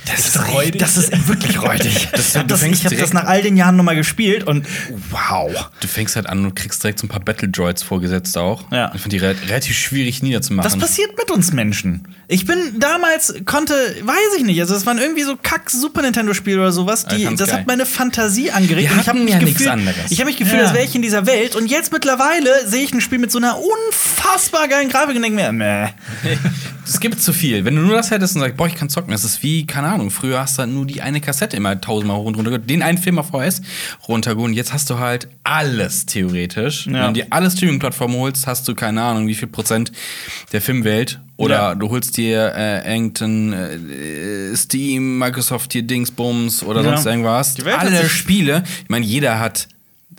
Das 0.06 0.19
ist 0.19 0.36
das 0.36 0.45
ist, 0.45 0.54
räudig. 0.54 0.80
Das 0.80 0.97
ist 0.97 1.28
wirklich 1.28 1.62
räudig. 1.62 2.08
Das- 2.12 2.30
ich 2.30 2.36
habe 2.38 2.47
das, 2.47 2.60
fängst 2.60 2.86
ich 2.86 2.91
hab 2.91 2.99
das 2.99 3.13
nach 3.13 3.26
all 3.26 3.41
den 3.41 3.58
Jahren 3.58 3.76
nochmal 3.76 3.95
gespielt 3.95 4.43
und 4.43 4.67
wow. 5.10 5.69
Du 5.80 5.88
fängst 5.88 6.15
halt 6.15 6.28
an 6.28 6.45
und 6.45 6.56
kriegst 6.56 6.84
direkt 6.84 6.99
so 6.99 7.06
ein 7.08 7.10
paar 7.10 7.19
Battle 7.21 7.49
Droids 7.49 7.82
vorgesetzt 7.82 8.38
auch. 8.38 8.71
Ja. 8.71 8.91
Ich 8.93 9.02
finde 9.02 9.17
die 9.17 9.26
re 9.26 9.36
relativ 9.47 9.76
schwierig 9.78 10.21
niederzumachen. 10.21 10.71
Was 10.71 10.78
passiert 10.78 11.17
mit 11.17 11.32
uns 11.32 11.54
Menschen? 11.54 12.08
Ich 12.28 12.45
bin 12.45 12.58
damals, 12.80 13.34
konnte, 13.45 13.73
weiß 13.73 14.38
ich 14.38 14.43
nicht, 14.43 14.60
also 14.62 14.76
es 14.76 14.86
waren 14.86 14.97
irgendwie 14.97 15.23
so 15.23 15.38
kack 15.41 15.69
Super 15.69 16.03
Nintendo-Spiel 16.04 16.60
oder 16.60 16.72
sowas, 16.72 17.06
die, 17.06 17.18
Ja, 17.18 17.30
ganz 17.30 17.39
das 17.39 17.50
geil. 17.50 17.60
hat 17.60 17.68
meine 17.68 17.86
Fantasie 17.86 18.52
angeregt. 18.52 18.89
Wir 18.89 18.96
und 18.96 19.02
ich 19.02 19.08
habe 19.10 19.20
mich 19.20 19.30
ja 19.34 19.38
nichts 19.39 19.52
gefühlt, 19.54 19.70
anderes. 19.70 19.96
ich 20.12 20.20
habe 20.20 20.30
mich 20.30 20.38
gefühlt, 20.38 20.60
Ja. 20.62 20.68
als 20.68 20.74
wäre 20.74 20.86
ich 20.86 20.94
in 20.96 21.02
dieser 21.02 21.26
Welt. 21.26 21.56
Und 21.56 21.68
jetzt 21.72 21.92
mittlerweile 21.92 22.68
sehe 22.68 22.84
ich 22.84 22.94
ein 22.94 23.02
Spiel 23.02 23.20
mit 23.20 23.32
so 23.32 23.39
einer 23.39 23.58
unfassbar 23.58 24.68
geilen 24.68 24.89
Grafik 24.89 25.16
und 25.16 25.22
denke 25.24 25.36
mir, 25.42 25.52
meh. 25.52 25.89
Es 26.86 27.00
gibt 27.00 27.22
zu 27.22 27.32
viel. 27.32 27.63
Wenn 27.63 27.78
du 27.78 27.82
nur 27.82 27.96
das 27.96 28.12
hättest 28.12 28.36
und 28.36 28.42
sagst, 28.42 28.58
boah, 28.58 28.68
ich 28.68 28.76
kann 28.76 28.89
zocken, 28.89 29.12
das 29.12 29.24
ist 29.24 29.42
wie, 29.42 29.66
keine 29.66 29.88
Ahnung, 29.88 30.12
früher 30.12 30.39
hast 30.42 30.58
du 30.58 30.63
halt 30.63 30.72
nur 30.72 30.86
die 30.86 31.02
eine 31.02 31.22
Kassette 31.22 31.56
immer 31.56 31.80
tausendmal 31.80 32.18
hoch 32.18 32.26
und 32.26 32.36
runter, 32.36 32.60
den 32.60 32.82
einen 32.84 32.98
Film 32.98 33.20
auf 33.20 33.28
VHS 33.30 33.62
runtergeholt. 34.10 34.54
Jetzt 34.54 34.74
hast 34.74 34.89
du 34.89 35.00
halt 35.00 35.30
alles 35.46 36.06
theoretisch. 36.06 36.86
Wenn 36.88 37.02
du 37.02 37.13
dir 37.13 37.28
alle 37.30 37.50
Streaming-Plattformen 37.50 38.18
holst, 38.18 38.48
hast 38.48 38.68
du 38.68 38.76
keine 38.76 39.02
Ahnung, 39.02 39.28
wie 39.28 39.34
viel 39.36 39.48
Prozent 39.48 39.94
der 40.52 40.62
Filmwelt. 40.62 41.22
Oder 41.43 41.56
Ja. 41.56 41.75
du 41.75 41.89
holst 41.89 42.17
dir 42.17 42.53
äh, 42.56 42.93
irgendein 42.95 43.53
äh, 43.53 44.56
Steam, 44.56 45.17
Microsoft 45.19 45.73
hier 45.73 45.84
Dingsbums 45.84 46.63
oder 46.63 46.82
Ja. 46.82 46.89
sonst 46.91 47.06
irgendwas. 47.06 47.56
Alle 47.77 48.08
Spiele. 48.10 48.63
Ich 48.84 48.89
meine, 48.89 49.06
jeder 49.06 49.39
hat 49.39 49.67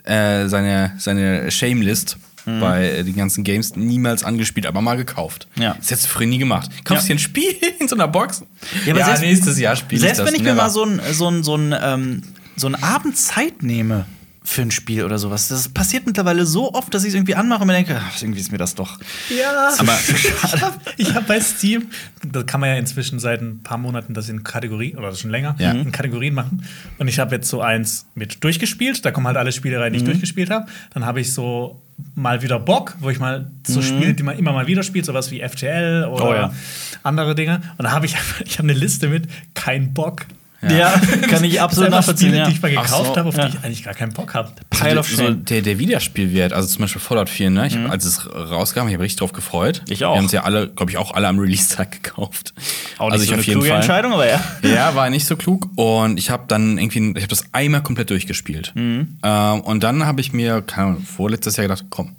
äh, 0.05 0.49
seine, 0.49 0.93
seine 0.99 1.51
Shame-List 1.51 2.19
Mhm. 2.47 2.61
bei 2.61 2.87
äh, 2.91 3.05
den 3.05 3.17
ganzen 3.17 3.43
Games 3.43 3.75
niemals 3.75 4.23
angespielt, 4.23 4.67
aber 4.67 4.83
mal 4.83 4.99
gekauft. 4.99 5.47
Ja. 5.59 5.77
Das 5.79 5.91
hättest 5.91 6.09
du 6.09 6.11
früher 6.11 6.27
nie 6.27 6.37
gemacht. 6.37 6.71
Kaufst 6.85 7.05
Ja. 7.09 7.15
dir 7.15 7.19
ein 7.19 7.19
Spiel 7.19 7.55
in 7.81 7.89
so 7.89 7.95
einer 7.97 8.07
Box? 8.07 8.43
Ja, 8.85 8.93
aber 8.93 9.03
selbst- 9.07 9.23
nächstes 9.23 9.59
Jahr 9.59 9.77
spiele 9.77 9.97
ich 9.97 10.03
Selbst 10.03 10.19
das. 10.19 10.27
wenn 10.29 10.35
ich 10.35 10.43
mir 10.43 10.55
mal 10.55 10.69
so 10.69 10.85
ein, 10.85 11.01
so 11.13 11.29
ein, 11.31 11.43
so 11.43 11.57
ein, 11.57 11.75
ähm, 11.81 12.23
so 12.55 12.67
ein 12.67 12.75
Abend 12.75 13.17
Zeit 13.17 13.63
nehme 13.63 14.05
für 14.47 14.61
ein 14.61 14.71
Spiel 14.71 15.05
oder 15.05 15.19
sowas, 15.19 15.49
das 15.49 15.71
passiert 15.71 16.05
mittlerweile 16.07 16.45
so 16.45 16.75
oft, 16.75 16.93
dass 16.93 17.03
ich 17.05 17.09
es 17.09 17.15
irgendwie 17.15 17.35
anmache 17.35 17.63
und 17.63 17.67
mir 17.67 17.73
denke, 17.73 17.99
ach, 17.99 18.21
irgendwie 18.21 18.41
ist 18.41 18.53
mir 18.53 18.59
das 18.59 18.75
doch. 18.75 18.99
Ja, 19.31 19.71
Aber- 19.79 19.99
ich 20.99 21.07
habe 21.09 21.15
hab 21.15 21.27
bei 21.27 21.41
Steam, 21.41 21.87
da 22.23 22.43
kann 22.43 22.61
man 22.61 22.69
ja 22.69 22.77
inzwischen 22.77 23.19
seit 23.19 23.41
ein 23.41 23.63
paar 23.63 23.79
Monaten 23.79 24.13
das 24.13 24.29
in 24.29 24.45
Kategorien 24.45 24.99
oder 24.99 25.15
schon 25.15 25.31
länger 25.31 25.57
Ja. 25.59 25.73
in 25.73 25.91
Kategorien 25.93 26.35
machen. 26.35 26.63
Und 26.99 27.09
ich 27.09 27.19
habe 27.19 27.35
jetzt 27.37 27.49
so 27.49 27.63
eins 27.63 28.05
mit 28.15 28.45
durchgespielt, 28.45 29.03
da 29.05 29.11
kommen 29.13 29.27
halt 29.27 29.39
alle 29.39 29.51
Spiele 29.51 29.81
rein, 29.81 29.93
die 29.95 29.99
Mhm. 30.01 30.05
ich 30.05 30.11
durchgespielt 30.11 30.51
habe. 30.51 30.67
Dann 30.93 31.07
habe 31.07 31.21
ich 31.21 31.33
so 31.33 31.81
mal 32.15 32.43
wieder 32.43 32.59
Bock, 32.61 32.97
wo 33.01 33.09
ich 33.09 33.19
mal 33.21 33.51
so 33.67 33.81
Spiele, 33.81 34.13
die 34.13 34.25
man 34.25 34.37
immer 34.37 34.53
mal 34.53 34.67
wieder 34.67 34.83
spielt, 34.83 35.07
sowas 35.07 35.31
wie 35.31 35.41
FTL 35.41 36.05
oder 36.05 36.25
Mhm. 36.25 36.31
Oh 36.31 36.35
ja. 36.35 36.55
andere 37.03 37.35
Dinge. 37.35 37.63
Und 37.79 37.85
da 37.85 37.93
habe 37.93 38.05
ich, 38.05 38.15
ich 38.45 38.59
habe 38.59 38.69
eine 38.69 38.79
Liste 38.79 39.09
mit 39.09 39.27
kein 39.55 39.95
Bock. 39.95 40.27
Ja, 40.71 40.91
kann 41.29 41.45
ich 41.45 41.61
absolut 41.61 41.91
nachvollziehen. 41.91 42.29
Spiele, 42.29 42.39
Ja. 42.43 42.47
die 42.49 42.53
ich 42.53 42.63
mal 42.63 42.71
gekauft 42.71 43.15
so, 43.15 43.17
habe, 43.17 43.29
auf 43.29 43.37
ja. 43.37 43.49
die 43.49 43.57
ich 43.57 43.65
eigentlich 43.65 43.85
gar 43.85 43.95
keinen 43.95 44.13
Bock 44.13 44.35
habe. 44.35 44.53
Pile 44.71 44.99
of 45.01 45.09
so, 45.09 45.17
Shame. 45.17 45.45
der, 45.45 45.63
der 45.63 45.79
Wiederspielwert, 45.79 46.53
also 46.53 46.69
zum 46.69 46.83
Beispiel 46.83 47.01
Fallout 47.01 47.29
4, 47.29 47.51
ne? 47.51 47.67
Ich 47.67 47.77
hab, 47.77 47.91
als 47.91 48.05
es 48.05 48.27
rauskam, 48.35 48.89
ich 48.89 48.95
habe 48.95 49.03
richtig 49.05 49.19
drauf 49.19 49.33
gefreut. 49.33 49.83
Ich 49.89 50.05
auch. 50.05 50.15
Wir 50.15 50.19
haben 50.19 50.27
es 50.27 50.33
ja 50.33 50.43
alle, 50.45 50.69
glaube 50.69 50.91
ich, 50.91 50.97
auch 50.99 51.13
alle 51.13 51.29
am 51.29 51.39
Release-Tag 51.39 51.91
gekauft. 52.03 52.55
Auch 52.99 53.11
nicht 53.11 53.13
also 53.13 53.23
ich 53.25 53.29
so 53.29 53.33
eine 53.35 53.41
auf 53.41 53.47
jeden 53.47 53.61
kluge 53.61 53.69
Fall. 53.69 53.77
Entscheidung, 53.79 54.13
aber 54.13 54.29
ja. 54.29 54.41
Ja, 54.63 54.95
war 54.95 55.11
nicht 55.11 55.27
so 55.27 55.37
klug. 55.37 55.69
Und 55.77 56.19
ich 56.19 56.31
habe 56.31 56.45
dann 56.49 56.79
irgendwie, 56.79 57.11
ich 57.11 57.23
habe 57.23 57.29
das 57.29 57.45
einmal 57.53 57.83
komplett 57.83 58.11
durchgespielt. 58.11 58.73
Mhm. 58.75 59.19
Ähm, 59.23 59.61
und 59.61 59.83
dann 59.83 60.07
habe 60.07 60.21
ich 60.21 60.33
mir, 60.33 60.63
keine 60.63 60.89
Ahnung, 60.89 61.03
vorletztes 61.03 61.57
Jahr 61.57 61.67
gedacht, 61.67 61.85
komm, 61.91 62.15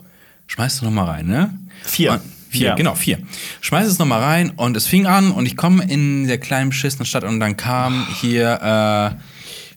schmeiß 0.47 0.79
du 0.79 0.85
noch 0.85 0.91
mal 0.91 1.05
rein, 1.05 1.27
ne? 1.27 1.53
Vier. 1.83 2.13
Und, 2.13 2.21
vier, 2.57 2.67
Ja. 2.69 2.75
genau, 2.75 2.95
vier. 2.95 3.19
Schmeiß 3.61 3.87
es 3.87 3.99
noch 3.99 4.05
mal 4.05 4.21
rein 4.21 4.51
und 4.55 4.75
es 4.77 4.87
fing 4.87 5.05
an 5.05 5.31
und 5.31 5.45
ich 5.45 5.55
komme 5.57 5.83
in 5.83 6.27
der 6.27 6.37
kleinen 6.37 6.69
beschissenen 6.69 7.05
Stadt 7.05 7.23
und 7.23 7.39
dann 7.39 7.57
kam 7.57 8.05
hier, 8.21 9.15
äh, 9.15 9.34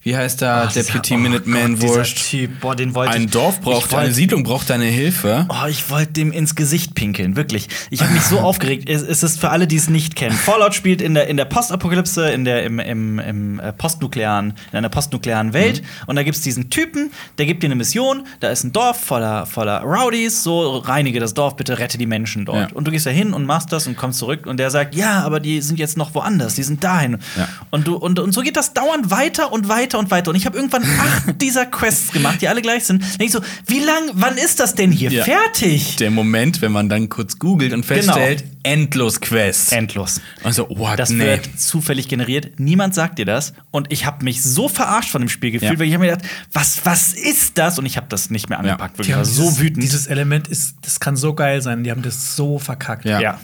wie 0.09 0.17
heißt 0.17 0.41
der, 0.41 0.69
Deputy 0.69 1.19
Minuteman 1.19 1.73
Gott, 1.79 1.83
dieser. 1.83 2.03
Typ, 2.05 2.61
boah, 2.61 2.75
den 2.75 2.95
wollte 2.95 3.13
Ein. 3.13 3.29
Dorf 3.31 3.61
braucht, 3.61 3.85
ich 3.85 3.93
wollte- 3.93 4.05
eine 4.07 4.15
Siedlung 4.15 4.43
braucht 4.43 4.71
deine 4.71 4.87
Hilfe. 4.87 5.47
Oh, 5.51 5.67
ich 5.69 5.91
wollte 5.91 6.13
dem 6.15 6.33
ins 6.33 6.55
Gesicht 6.55 6.95
pinkeln, 6.95 7.37
wirklich. 7.37 7.69
Ich 7.91 8.01
habe 8.01 8.13
mich 8.15 8.23
so 8.23 8.39
aufgeregt. 8.41 8.89
Es, 8.89 9.03
es 9.03 9.23
ist 9.23 9.39
für 9.39 9.51
alle, 9.51 9.67
die 9.67 9.77
es 9.77 9.91
nicht 9.91 10.17
kennen. 10.17 10.35
Fallout 10.35 10.75
spielt 10.75 11.03
in 11.03 11.13
der, 11.13 11.27
in 11.27 11.37
der 11.37 11.45
Postapokalypse, 11.45 12.31
in 12.31 12.47
der, 12.47 12.65
im, 12.65 12.79
im, 12.79 13.19
im 13.19 13.61
äh, 13.61 13.71
postnuklearen, 13.75 14.55
in 14.73 14.79
einer 14.79 14.89
postnuklearen 14.89 15.53
Welt. 15.53 15.83
Und 16.07 16.17
da 16.17 16.23
gibt's 16.23 16.41
diesen 16.41 16.71
Typen, 16.71 17.11
der 17.37 17.45
gibt 17.45 17.63
dir 17.63 17.67
eine 17.67 17.75
Mission. 17.75 18.27
Da 18.41 18.49
ist 18.49 18.65
ein 18.65 18.73
Dorf 18.73 18.99
voller, 19.05 19.45
voller 19.45 19.83
Rowdies. 19.83 20.43
So, 20.43 20.79
reinige 20.79 21.21
das 21.21 21.35
Dorf, 21.35 21.57
bitte 21.57 21.79
rette 21.79 21.99
die 21.99 22.07
Menschen 22.07 22.47
dort. 22.47 22.71
Ja. 22.71 22.75
Und 22.77 22.87
du 22.87 22.91
gehst 22.93 23.05
da 23.05 23.11
hin 23.11 23.35
und 23.35 23.45
machst 23.45 23.73
das 23.73 23.87
und 23.87 23.97
kommst 23.99 24.21
zurück. 24.21 24.47
Und 24.47 24.57
der 24.57 24.71
sagt, 24.71 24.95
ja, 24.95 25.21
aber 25.23 25.39
die 25.39 25.61
sind 25.61 25.79
jetzt 25.79 25.99
noch 25.99 26.15
woanders. 26.15 26.55
Die 26.55 26.63
sind 26.63 26.83
dahin. 26.83 27.19
Ja. 27.37 27.47
Und, 27.71 27.87
du, 27.87 27.97
und, 27.97 28.19
und 28.19 28.33
so 28.33 28.41
geht 28.41 28.57
das 28.57 28.73
dauernd 28.73 29.11
weiter 29.11 29.53
und 29.53 29.69
weiter 29.69 29.98
und 29.99 30.11
weiter. 30.11 30.31
Und 30.31 30.37
ich 30.37 30.47
habe 30.47 30.57
irgendwann 30.57 30.83
acht 30.85 31.41
dieser 31.41 31.67
Quests 31.67 32.13
gemacht, 32.13 32.41
die 32.41 32.49
alle 32.49 32.63
gleich 32.63 32.85
sind. 32.85 33.03
Denk 33.19 33.29
ich 33.29 33.33
so, 33.33 33.41
wie 33.67 33.81
lang, 33.81 34.11
wann 34.15 34.37
ist 34.39 34.61
das 34.61 34.75
denn 34.75 34.91
hier 34.93 35.11
Ja. 35.11 35.25
fertig? 35.25 35.97
Der 35.97 36.11
Moment, 36.11 36.63
wenn 36.63 36.73
man 36.73 36.89
dann 36.89 37.09
kurz 37.09 37.39
googelt 37.39 37.73
und 37.73 37.85
feststellt, 37.85 38.45
endlos 38.63 39.21
Quests. 39.21 39.73
Endlos. 39.73 40.21
und 40.45 40.53
so, 40.53 40.69
what, 40.71 40.99
Das 40.99 41.11
nee. 41.11 41.25
wird 41.25 41.49
zufällig 41.59 42.09
generiert. 42.09 42.59
Niemand 42.61 42.95
sagt 42.95 43.19
dir 43.19 43.25
das. 43.25 43.53
Und 43.71 43.91
ich 43.93 44.07
habe 44.07 44.25
mich 44.25 44.43
so 44.43 44.69
verarscht 44.69 45.11
von 45.11 45.23
dem 45.23 45.29
Spiel 45.29 45.51
gefühlt, 45.51 45.73
Ja. 45.73 45.79
weil 45.79 45.87
ich 45.89 45.95
habe 45.95 46.05
mir 46.05 46.11
gedacht, 46.13 46.29
was, 46.53 46.81
was 46.85 47.13
ist 47.13 47.59
das? 47.59 47.79
Und 47.79 47.87
ich 47.87 47.97
habe 47.97 48.07
das 48.09 48.31
nicht 48.31 48.49
mehr 48.49 48.59
angepackt. 48.59 48.95
Die 48.95 48.99
Wirklich. 49.09 49.17
War 49.17 49.25
so 49.25 49.59
wütend. 49.59 49.83
Dieses 49.83 50.07
Element 50.07 50.49
ist, 50.49 50.77
das 50.83 51.01
kann 51.01 51.17
so 51.17 51.35
geil 51.35 51.63
sein. 51.63 51.85
Die 51.85 51.91
haben 51.91 52.03
das 52.03 52.37
so 52.37 52.59
verkackt. 52.59 53.05
Ja. 53.05 53.21
ja. 53.21 53.39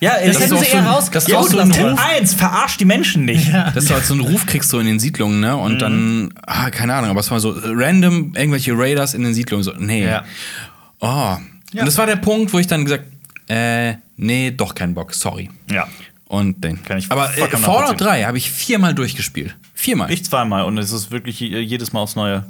Ja. 0.00 0.18
Ja, 0.20 0.26
Das 0.26 0.34
das 0.38 0.42
hätten 0.44 0.54
ist 0.56 0.60
sie 0.70 0.76
eher 0.76 0.82
so, 0.84 0.88
raus- 0.90 1.10
das 1.10 1.24
ist 1.24 1.30
Ja, 1.30 1.42
so 1.42 1.58
ein 1.58 1.72
Tipp 1.72 1.84
Ruf. 1.84 2.00
Eins, 2.00 2.34
verarscht 2.34 2.80
die 2.80 2.84
Menschen 2.84 3.24
nicht. 3.24 3.52
Das 3.52 3.84
ist 3.84 3.90
halt 3.90 4.04
so 4.04 4.14
ein 4.14 4.20
Ruf 4.20 4.46
kriegst 4.46 4.72
du 4.72 4.78
in 4.78 4.86
den 4.86 4.98
Siedlungen, 5.00 5.40
ne? 5.40 5.56
Und 5.56 5.80
dann, 5.82 6.32
ah, 6.46 6.70
keine 6.70 6.94
Ahnung, 6.94 7.10
aber 7.10 7.20
es 7.20 7.30
war 7.30 7.40
so 7.40 7.54
random 7.56 8.34
irgendwelche 8.36 8.72
Raiders 8.78 9.14
in 9.14 9.22
den 9.24 9.34
Siedlungen. 9.34 9.64
So, 9.64 9.72
nee. 9.78 10.04
Ja. 10.06 10.24
Oh. 11.00 11.36
Und 11.72 11.86
das 11.86 11.98
war 11.98 12.06
der 12.06 12.16
Punkt, 12.16 12.52
wo 12.52 12.58
ich 12.58 12.66
dann 12.66 12.84
gesagt, 12.84 13.04
äh, 13.48 13.94
nee, 14.16 14.50
doch 14.50 14.74
kein 14.74 14.94
Bock, 14.94 15.14
sorry. 15.14 15.50
Ja. 15.70 15.88
Und 16.26 16.62
den. 16.62 16.82
Kann 16.84 16.98
ich 16.98 17.10
aber 17.10 17.30
äh, 17.30 17.48
Fallout 17.48 17.52
nachvollziehen. 17.52 17.96
3 17.98 18.24
habe 18.24 18.36
ich 18.38 18.50
viermal 18.50 18.94
durchgespielt. 18.94 19.56
Viermal. 19.74 20.12
Ich 20.12 20.24
zweimal. 20.24 20.64
Und 20.64 20.76
es 20.78 20.92
ist 20.92 21.10
wirklich 21.10 21.40
je- 21.40 21.58
jedes 21.60 21.92
Mal 21.92 22.00
aufs 22.00 22.16
Neue 22.16 22.44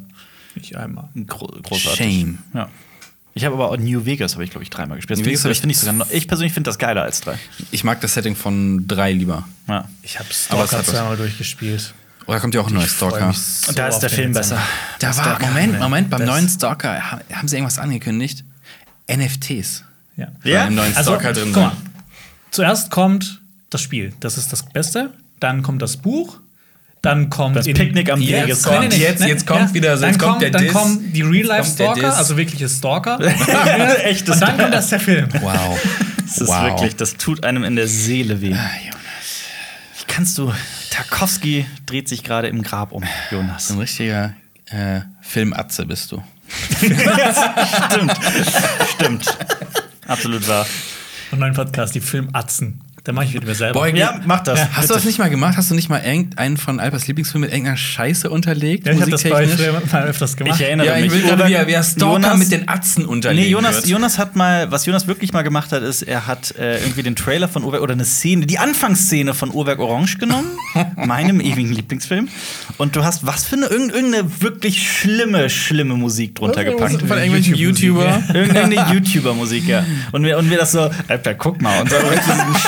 Ich 0.57 0.77
einmal. 0.77 1.09
gro 1.27 1.47
großartig. 1.63 1.97
Shame. 1.97 2.39
Ja. 2.55 2.69
Ich 3.39 3.45
habe 3.45 3.55
aber 3.55 3.71
auch 3.71 3.77
New 3.79 4.05
Vegas 4.05 4.35
habe 4.35 4.45
ich 4.45 4.51
glaube 4.51 4.65
ich 4.65 4.71
dreimal 4.71 4.97
gespielt. 4.97 5.19
New 5.19 5.25
ich, 5.25 5.31
Vegas 5.31 5.43
das 5.45 5.59
finde 5.61 5.73
ich 5.73 5.79
sogar 5.79 5.95
noch, 5.95 6.11
ich 6.11 6.27
persönlich 6.29 6.53
finde 6.53 6.69
das 6.69 6.79
geiler 6.79 7.03
als 7.03 7.21
drei. 7.21 7.39
Ich 7.71 7.85
mag 7.85 8.01
das 8.01 8.15
Setting 8.15 8.37
von 8.37 8.87
3 8.87 9.13
lieber. 9.13 9.47
Ja. 9.69 9.89
Ich 10.03 10.19
habe 10.19 10.29
Aber 10.51 10.65
es 10.65 10.69
Stalker 10.71 10.85
zweimal 10.93 11.17
durchgespielt. 11.17 11.95
Oder 12.27 12.41
kommt 12.41 12.55
ja 12.55 12.61
auch 12.61 12.67
ein 12.69 12.75
neues 12.75 12.87
Ich 12.87 12.93
freu 12.93 13.09
Stalker? 13.11 13.33
so 13.33 13.69
Und 13.71 13.79
da 13.79 13.89
ist 13.89 14.01
der 14.01 14.11
Film 14.11 14.33
besser. 14.33 14.59
Da 14.99 15.17
war, 15.17 15.39
der 15.39 15.49
Moment, 15.49 15.73
geile. 15.73 15.83
Moment, 15.85 16.11
beim 16.11 16.21
Das- 16.21 16.29
neuen 16.29 16.49
Stalker 16.49 17.11
ha- 17.13 17.21
haben 17.33 17.49
sie 17.49 17.57
irgendwas 17.57 17.79
angekündigt. 17.79 18.45
NFTs. 19.07 19.85
Ja. 20.17 20.29
Ja? 20.45 20.67
Im 20.67 20.75
neuen 20.75 20.95
Also, 20.97 21.13
Stalker 21.13 21.33
drin 21.33 21.53
guck 21.53 21.63
mal. 21.63 21.73
Zuerst 22.51 22.91
kommt 22.91 23.41
das 23.71 23.81
Spiel. 23.81 24.13
Das 24.21 24.37
ist 24.37 24.53
das 24.53 24.63
Beste. 24.65 25.13
Dann 25.41 25.63
kommt 25.63 25.81
das 25.81 25.97
Buch. 25.97 26.41
Dann 27.03 27.31
kommt 27.31 27.55
Das 27.57 27.67
Picknick 27.67 28.11
am 28.11 28.21
Jetzt 28.21 28.43
Wegesrand. 28.45 28.81
kommt- 28.91 28.95
Jetzt- 28.99 29.25
jetzt 29.25 29.47
kommt 29.47 29.73
wieder 29.75 29.97
so, 29.97 30.03
dann 30.03 30.11
jetzt 30.11 30.19
kommt 30.21 30.31
kommt, 30.33 30.43
der 30.43 30.51
Dann 30.51 30.63
Diss. 30.65 30.73
kommen 30.73 31.13
die 31.13 31.21
Jetzt 31.21 31.31
Real-Life-Stalker, 31.31 32.17
also 32.17 32.37
wirkliche 32.37 32.69
Stalker. 32.69 33.19
Echtes 34.05 34.35
Und 34.35 34.41
dann 34.41 34.59
kommt 34.59 34.75
das 34.75 34.89
der 34.89 34.99
Film. 35.01 35.29
Wow. 35.41 35.79
Das 36.27 36.39
ist 36.39 36.49
wow. 36.49 36.65
wirklich, 36.65 36.97
das 36.97 37.17
tut 37.17 37.45
einem 37.45 37.63
in 37.65 37.77
der 37.77 37.87
Seele 37.87 38.41
weh. 38.41 38.53
Ah, 38.53 38.71
Jonas. 38.85 38.99
Wie 39.99 40.05
kannst 40.13 40.37
du. 40.39 40.53
Tarkovsky 40.91 41.67
dreht 41.87 42.09
sich 42.09 42.25
gerade 42.25 42.49
im 42.49 42.63
Grab 42.63 42.91
um, 42.93 43.05
Jonas. 43.31 43.71
Ein 43.71 43.79
richtiger 43.79 44.35
äh, 44.67 45.01
Filmatze 45.23 45.87
bist 45.87 46.11
du. 46.13 46.23
Stimmt. 47.91 48.13
Stimmt. 48.95 49.39
Absolut 50.07 50.49
wahr. 50.49 50.67
Und 51.31 51.39
neuen 51.41 51.55
Podcast, 51.55 51.95
die 51.95 52.01
Filmatzen. 52.01 52.81
Da 53.09 53.15
mache 53.15 53.25
ich 53.25 53.33
mit 53.33 53.47
mir 53.47 53.55
selber. 53.55 53.81
Boy, 53.81 53.97
Ja, 53.99 54.21
mach 54.27 54.41
das. 54.41 54.61
Hast 54.75 54.91
du 54.91 54.93
das 54.95 55.05
nicht 55.07 55.19
mal 55.19 55.31
gemacht? 55.31 55.57
Hast 55.57 55.71
du 55.71 55.75
nicht 55.75 55.89
mal 55.89 56.03
irgendeinen 56.05 56.59
von 56.59 56.79
Alpers 56.79 57.07
Lieblingsfilmen 57.07 57.47
mit 57.49 57.55
irgendeiner 57.55 57.79
Scheiße 57.79 58.29
unterlegt? 58.29 58.87
ja, 58.87 58.93
ich 58.93 59.01
habe 59.01 59.11
das 59.11 59.23
bei 59.23 59.49
früher 59.49 59.81
mal 59.91 60.05
öfters 60.05 60.37
gemacht. 60.37 60.57
Ich 60.61 60.67
erinnere 60.67 60.89
Ja, 60.89 60.97
ich 60.99 61.05
mich. 61.11 61.13
will 61.15 61.23
wie 61.47 61.53
er, 61.55 61.67
wie 61.67 61.73
er 61.73 61.81
Jonas- 61.81 61.93
Stalker 61.93 62.37
mit 62.37 62.53
den 62.53 62.69
Atzen 62.69 63.07
unterlegt. 63.07 63.47
Nee, 63.47 63.51
Jonas, 63.51 63.77
wird. 63.77 63.87
Jonas 63.87 64.19
hat 64.19 64.37
mal, 64.37 64.71
was 64.71 64.85
Jonas 64.85 65.07
wirklich 65.07 65.33
mal 65.33 65.41
gemacht 65.41 65.73
hat, 65.73 65.83
ist, 65.83 66.03
er 66.03 66.27
hat 66.27 66.55
äh, 66.59 66.81
irgendwie 66.81 67.03
den 67.03 67.17
Trailer 67.17 67.49
von 67.49 67.65
Uhrwerk 67.65 67.81
oder 67.81 67.95
eine 67.95 68.05
Szene, 68.05 68.45
die 68.45 68.59
Anfangsszene 68.59 69.33
von 69.33 69.53
Uhrwerk 69.55 69.79
Orange 69.79 70.19
genommen, 70.19 70.51
meinem 70.97 71.41
ewigen 71.41 71.73
Lieblingsfilm. 71.73 72.29
Und 72.77 72.95
du 72.95 73.05
hast 73.05 73.25
was 73.27 73.47
für 73.47 73.57
eine 73.57 73.69
irgend- 73.69 73.95
irgendeine 73.95 74.43
wirklich 74.43 74.87
schlimme, 74.87 75.49
schlimme 75.49 75.95
Musik 75.95 76.35
drunter 76.35 76.63
gepackt. 76.63 77.01
Von 77.01 77.17
irgendwelchen 77.17 77.55
YouTuber. 77.55 78.23
Irgendeine 78.35 78.75
YouTuber-Musik, 78.93 79.67
ja. 79.67 79.83
Und 80.13 80.25
wir, 80.25 80.37
und 80.37 80.51
wir 80.51 80.59
das 80.59 80.73
so, 80.73 80.91
Alter, 81.09 81.33
guck 81.37 81.63
mal, 81.63 81.81
und 81.81 81.89
so 81.89 81.97
mit 82.11 82.59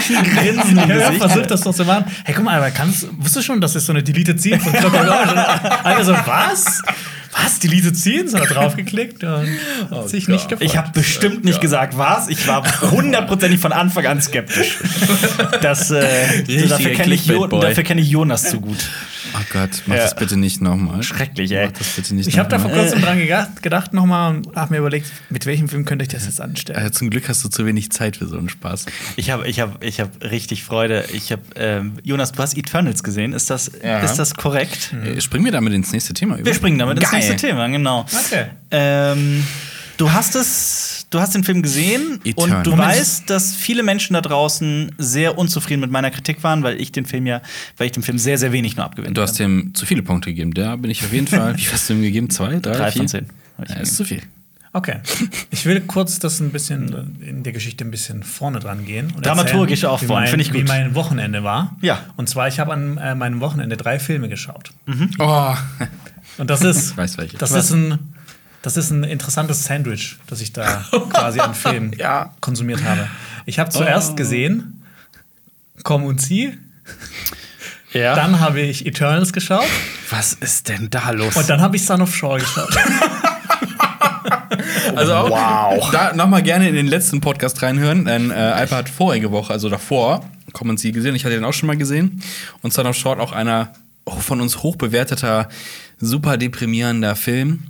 schelmischen 0.00 0.16
Grinsen 0.36 0.78
im 0.78 0.88
Ja, 0.88 0.96
ja, 0.96 1.08
Gesicht. 1.10 1.24
versucht 1.24 1.50
das 1.50 1.60
doch 1.62 1.74
zu 1.74 1.84
machen. 1.84 2.04
Hey, 2.24 2.34
guck 2.34 2.44
mal, 2.44 2.56
aber 2.56 2.70
kannst, 2.70 3.06
wusstest 3.18 3.36
du 3.36 3.42
schon, 3.42 3.60
dass 3.60 3.74
es 3.74 3.86
so 3.86 3.92
eine 3.92 4.02
Deleted 4.02 4.40
Scene 4.40 4.60
von 4.60 4.72
Clockwork 4.72 5.08
Orange? 5.08 5.84
Einer 5.84 6.04
so, 6.04 6.12
was? 6.24 6.82
Was? 7.32 7.58
Deleted 7.58 7.96
Scenes? 7.96 8.34
Hat 8.34 8.40
er 8.42 8.46
draufgeklickt 8.48 9.22
und 9.22 9.48
hat 9.90 10.08
sich 10.08 10.28
nicht 10.28 10.48
gefreut. 10.48 10.66
Ich 10.66 10.76
habe 10.78 10.90
bestimmt 10.92 11.44
nicht 11.44 11.60
gesagt, 11.60 11.96
was. 11.98 12.28
Ich 12.28 12.46
war 12.48 12.64
hundertprozentig 12.90 13.60
von 13.60 13.72
Anfang 13.72 14.06
an 14.06 14.20
skeptisch. 14.22 14.78
Das, 15.60 15.90
äh, 15.90 16.42
dafür 16.68 16.92
kenne 16.92 17.14
ich, 17.14 17.26
Jo- 17.26 17.48
kenn 17.48 17.98
ich 17.98 18.08
Jonas 18.08 18.48
zu 18.50 18.60
gut. 18.60 18.78
Oh 19.34 19.40
Gott, 19.52 19.82
mach 19.86 19.96
Ja. 19.96 20.02
das 20.02 20.14
bitte 20.16 20.36
nicht 20.36 20.60
nochmal. 20.60 21.02
Schrecklich, 21.02 21.50
ey. 21.52 21.66
Mach 21.66 21.72
das 21.72 21.88
bitte 21.88 22.14
nicht 22.14 22.26
Ich 22.28 22.38
habe 22.38 22.48
da 22.48 22.58
vor 22.58 22.70
kurzem 22.70 23.00
dran 23.02 23.18
gedacht, 23.18 23.62
gedacht 23.62 23.92
nochmal 23.92 24.36
und 24.36 24.56
habe 24.56 24.72
mir 24.74 24.78
überlegt, 24.80 25.10
mit 25.30 25.46
welchem 25.46 25.68
Film 25.68 25.84
könnte 25.84 26.02
ich 26.04 26.08
das 26.08 26.24
jetzt 26.26 26.40
anstellen. 26.40 26.86
Äh, 26.86 26.90
zum 26.90 27.10
Glück 27.10 27.28
hast 27.28 27.44
du 27.44 27.48
zu 27.48 27.66
wenig 27.66 27.90
Zeit 27.90 28.16
für 28.16 28.26
so 28.26 28.38
einen 28.38 28.48
Spaß. 28.48 28.86
Ich 29.16 29.30
habe 29.30 29.46
ich 29.48 29.60
hab, 29.60 29.82
ich 29.84 30.00
hab 30.00 30.22
richtig 30.22 30.64
Freude. 30.64 31.04
Ich 31.12 31.30
habe 31.32 31.42
ähm, 31.56 31.94
Jonas, 32.02 32.32
du 32.32 32.42
hast 32.42 32.56
Eternals 32.56 33.02
gesehen. 33.02 33.32
Ist 33.32 33.50
das, 33.50 33.70
Ja. 33.82 34.00
ist 34.00 34.16
das 34.16 34.34
korrekt? 34.34 34.92
Äh, 35.04 35.20
Springen 35.20 35.44
wir 35.44 35.52
damit 35.52 35.72
ins 35.72 35.92
nächste 35.92 36.14
Thema 36.14 36.36
über? 36.36 36.46
Wir 36.46 36.54
springen 36.54 36.78
damit 36.78 36.98
ins 36.98 37.10
Geil. 37.10 37.20
nächste 37.20 37.36
Thema, 37.36 37.66
genau. 37.68 38.06
Okay. 38.26 38.46
Ähm, 38.70 39.44
du 39.96 40.12
hast 40.12 40.36
es, 40.36 40.77
du 41.10 41.20
hast 41.20 41.34
den 41.34 41.44
Film 41.44 41.62
gesehen 41.62 42.16
und 42.16 42.26
Eternals. 42.26 42.64
du 42.64 42.70
Moment. 42.70 42.88
weißt, 42.88 43.30
dass 43.30 43.54
viele 43.54 43.82
Menschen 43.82 44.14
da 44.14 44.20
draußen 44.20 44.92
sehr 44.98 45.38
unzufrieden 45.38 45.80
mit 45.80 45.90
meiner 45.90 46.10
Kritik 46.10 46.42
waren, 46.42 46.62
weil 46.62 46.80
ich 46.80 46.92
den 46.92 47.06
Film 47.06 47.26
ja, 47.26 47.40
weil 47.76 47.86
ich 47.86 47.92
dem 47.92 48.02
Film 48.02 48.18
sehr, 48.18 48.38
sehr 48.38 48.52
wenig 48.52 48.76
nur 48.76 48.84
abgewinnt 48.84 49.16
Du 49.16 49.22
hast 49.22 49.38
ihm 49.40 49.74
zu 49.74 49.86
viele 49.86 50.02
Punkte 50.02 50.30
gegeben. 50.30 50.52
Da 50.54 50.76
bin 50.76 50.90
ich 50.90 51.02
auf 51.04 51.12
jeden 51.12 51.26
Fall. 51.26 51.54
Wie 51.56 51.62
viel 51.62 51.72
hast 51.72 51.88
du 51.88 51.94
ihm 51.94 52.02
gegeben? 52.02 52.30
Zwei, 52.30 52.58
drei, 52.60 52.72
Drei 52.76 52.90
vier? 52.92 53.00
von 53.00 53.08
zehn. 53.08 53.26
Ja, 53.68 53.74
ist 53.76 53.96
zu 53.96 54.04
viel. 54.04 54.22
Okay. 54.74 54.96
Ich 55.50 55.64
will 55.64 55.80
kurz 55.80 56.18
das 56.18 56.40
ein 56.40 56.50
bisschen 56.50 57.16
äh, 57.22 57.30
in 57.30 57.42
der 57.42 57.54
Geschichte 57.54 57.84
ein 57.84 57.90
bisschen 57.90 58.22
vorne 58.22 58.58
dran 58.60 58.84
gehen. 58.84 59.10
und 59.16 59.24
Dramaturgisch 59.24 59.86
auch 59.86 60.02
wie 60.02 60.06
vorne, 60.06 60.26
finde 60.26 60.42
ich 60.44 60.52
Wie 60.52 60.58
gut. 60.58 60.68
mein 60.68 60.94
Wochenende 60.94 61.42
war. 61.42 61.74
Ja. 61.80 62.04
Und 62.18 62.28
zwar, 62.28 62.48
ich 62.48 62.60
habe 62.60 62.74
an 62.74 62.98
äh, 62.98 63.14
meinem 63.14 63.40
Wochenende 63.40 63.78
drei 63.78 63.98
Filme 63.98 64.28
geschaut. 64.28 64.70
Oh, 65.18 65.54
Und 66.36 66.50
das 66.50 66.62
ist, 66.62 66.90
Ich 66.90 66.96
weiß 66.98 67.16
welche. 67.16 67.38
das 67.38 67.52
ist 67.52 67.70
ein, 67.72 67.98
das 68.62 68.76
ist 68.76 68.90
ein 68.90 69.04
interessantes 69.04 69.64
Sandwich, 69.64 70.16
das 70.26 70.40
ich 70.40 70.52
da 70.52 70.84
quasi 71.10 71.40
an 71.40 71.54
Filmen 71.54 71.92
Ja. 71.98 72.34
konsumiert 72.40 72.82
habe. 72.84 73.08
Ich 73.46 73.58
habe 73.58 73.70
zuerst 73.70 74.12
Oh. 74.12 74.14
gesehen, 74.16 74.74
Komm 75.84 76.04
und 76.04 76.18
zieh. 76.18 76.58
Ja. 77.92 78.14
Dann 78.16 78.40
habe 78.40 78.60
ich 78.60 78.84
Eternals 78.84 79.32
geschaut 79.32 79.64
was 80.10 80.32
ist 80.32 80.68
denn 80.68 80.88
da 80.90 81.10
los? 81.10 81.36
und 81.36 81.48
dann 81.48 81.60
habe 81.60 81.76
ich 81.76 81.84
Son 81.86 82.00
of 82.02 82.14
Shaw 82.14 82.38
geschaut. 82.38 82.74
Also 84.96 85.14
auch, 85.14 85.30
wow. 85.30 85.90
Da 85.92 86.12
nochmal 86.14 86.42
gerne 86.42 86.68
in 86.68 86.74
den 86.74 86.86
letzten 86.86 87.20
Podcast 87.20 87.62
reinhören, 87.62 88.04
denn 88.04 88.30
äh, 88.30 88.34
Alper 88.34 88.76
hat 88.76 88.88
vorige 88.88 89.30
Woche, 89.30 89.52
also 89.52 89.68
davor, 89.68 90.24
kommen 90.52 90.76
Sie 90.76 90.92
gesehen, 90.92 91.14
ich 91.14 91.24
hatte 91.24 91.34
den 91.34 91.44
auch 91.44 91.52
schon 91.52 91.66
mal 91.66 91.76
gesehen. 91.76 92.22
Und 92.62 92.72
Son 92.72 92.86
of 92.86 92.96
Short 92.96 93.20
auch 93.20 93.32
einer 93.32 93.72
oh, 94.04 94.16
von 94.16 94.40
uns 94.40 94.62
hochbewerteter, 94.62 95.48
super 96.00 96.36
deprimierender 96.36 97.16
Film, 97.16 97.64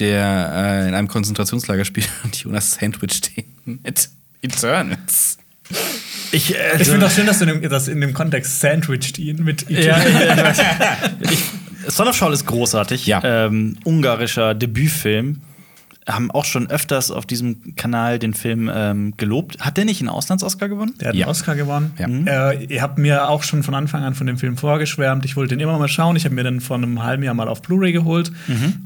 der 0.00 0.52
äh, 0.84 0.88
in 0.88 0.94
einem 0.94 1.08
Konzentrationslager 1.08 1.84
spielt 1.84 2.08
und 2.24 2.36
Jonas 2.36 2.72
Sandwich 2.72 3.12
steht 3.14 3.46
mit 3.64 4.08
Eternals. 4.42 5.38
ich, 6.32 6.54
äh, 6.56 6.76
Ich 6.80 6.88
finde 6.88 7.00
das 7.00 7.14
schön, 7.14 7.26
dass 7.26 7.38
du 7.38 7.44
in 7.44 7.60
dem, 7.60 7.70
das 7.70 7.88
in 7.88 8.00
dem 8.00 8.14
Kontext 8.14 8.60
sandwiched 8.60 9.18
ihn 9.18 9.44
mit 9.44 9.70
Eternals. 9.70 10.58
ja, 10.58 10.64
ja. 10.64 10.96
ich, 11.30 11.38
Son 11.88 12.08
of 12.08 12.16
Shaw 12.16 12.32
ist 12.32 12.46
großartig. 12.46 13.06
Ja. 13.06 13.22
Ähm, 13.46 13.76
ungarischer 13.84 14.54
Debütfilm. 14.54 15.40
Haben 16.08 16.30
auch 16.30 16.46
schon 16.46 16.68
öfters 16.70 17.10
auf 17.10 17.26
diesem 17.26 17.76
Kanal 17.76 18.18
den 18.18 18.32
Film 18.32 18.70
ähm, 18.74 19.14
gelobt. 19.18 19.60
Hat 19.60 19.76
der 19.76 19.84
nicht 19.84 20.00
einen 20.00 20.08
Auslands-Oscar 20.08 20.68
gewonnen? 20.70 20.94
Der 20.98 21.08
hat 21.08 21.14
Ja. 21.14 21.26
einen 21.26 21.30
Oscar 21.30 21.54
gewonnen. 21.54 21.92
Ja. 21.98 22.50
Äh, 22.52 22.64
ihr 22.64 22.80
habt 22.80 22.96
mir 22.98 23.28
auch 23.28 23.42
schon 23.42 23.62
von 23.62 23.74
Anfang 23.74 24.02
an 24.02 24.14
von 24.14 24.26
dem 24.26 24.38
Film 24.38 24.56
vorgeschwärmt. 24.56 25.26
Ich 25.26 25.36
wollte 25.36 25.54
den 25.56 25.60
immer 25.62 25.78
mal 25.78 25.88
schauen. 25.88 26.16
Ich 26.16 26.24
habe 26.24 26.34
mir 26.34 26.42
den 26.42 26.60
vor 26.62 26.78
einem 26.78 27.02
halben 27.02 27.22
Jahr 27.22 27.34
mal 27.34 27.48
auf 27.48 27.60
Blu-ray 27.62 27.92
geholt. 27.92 28.32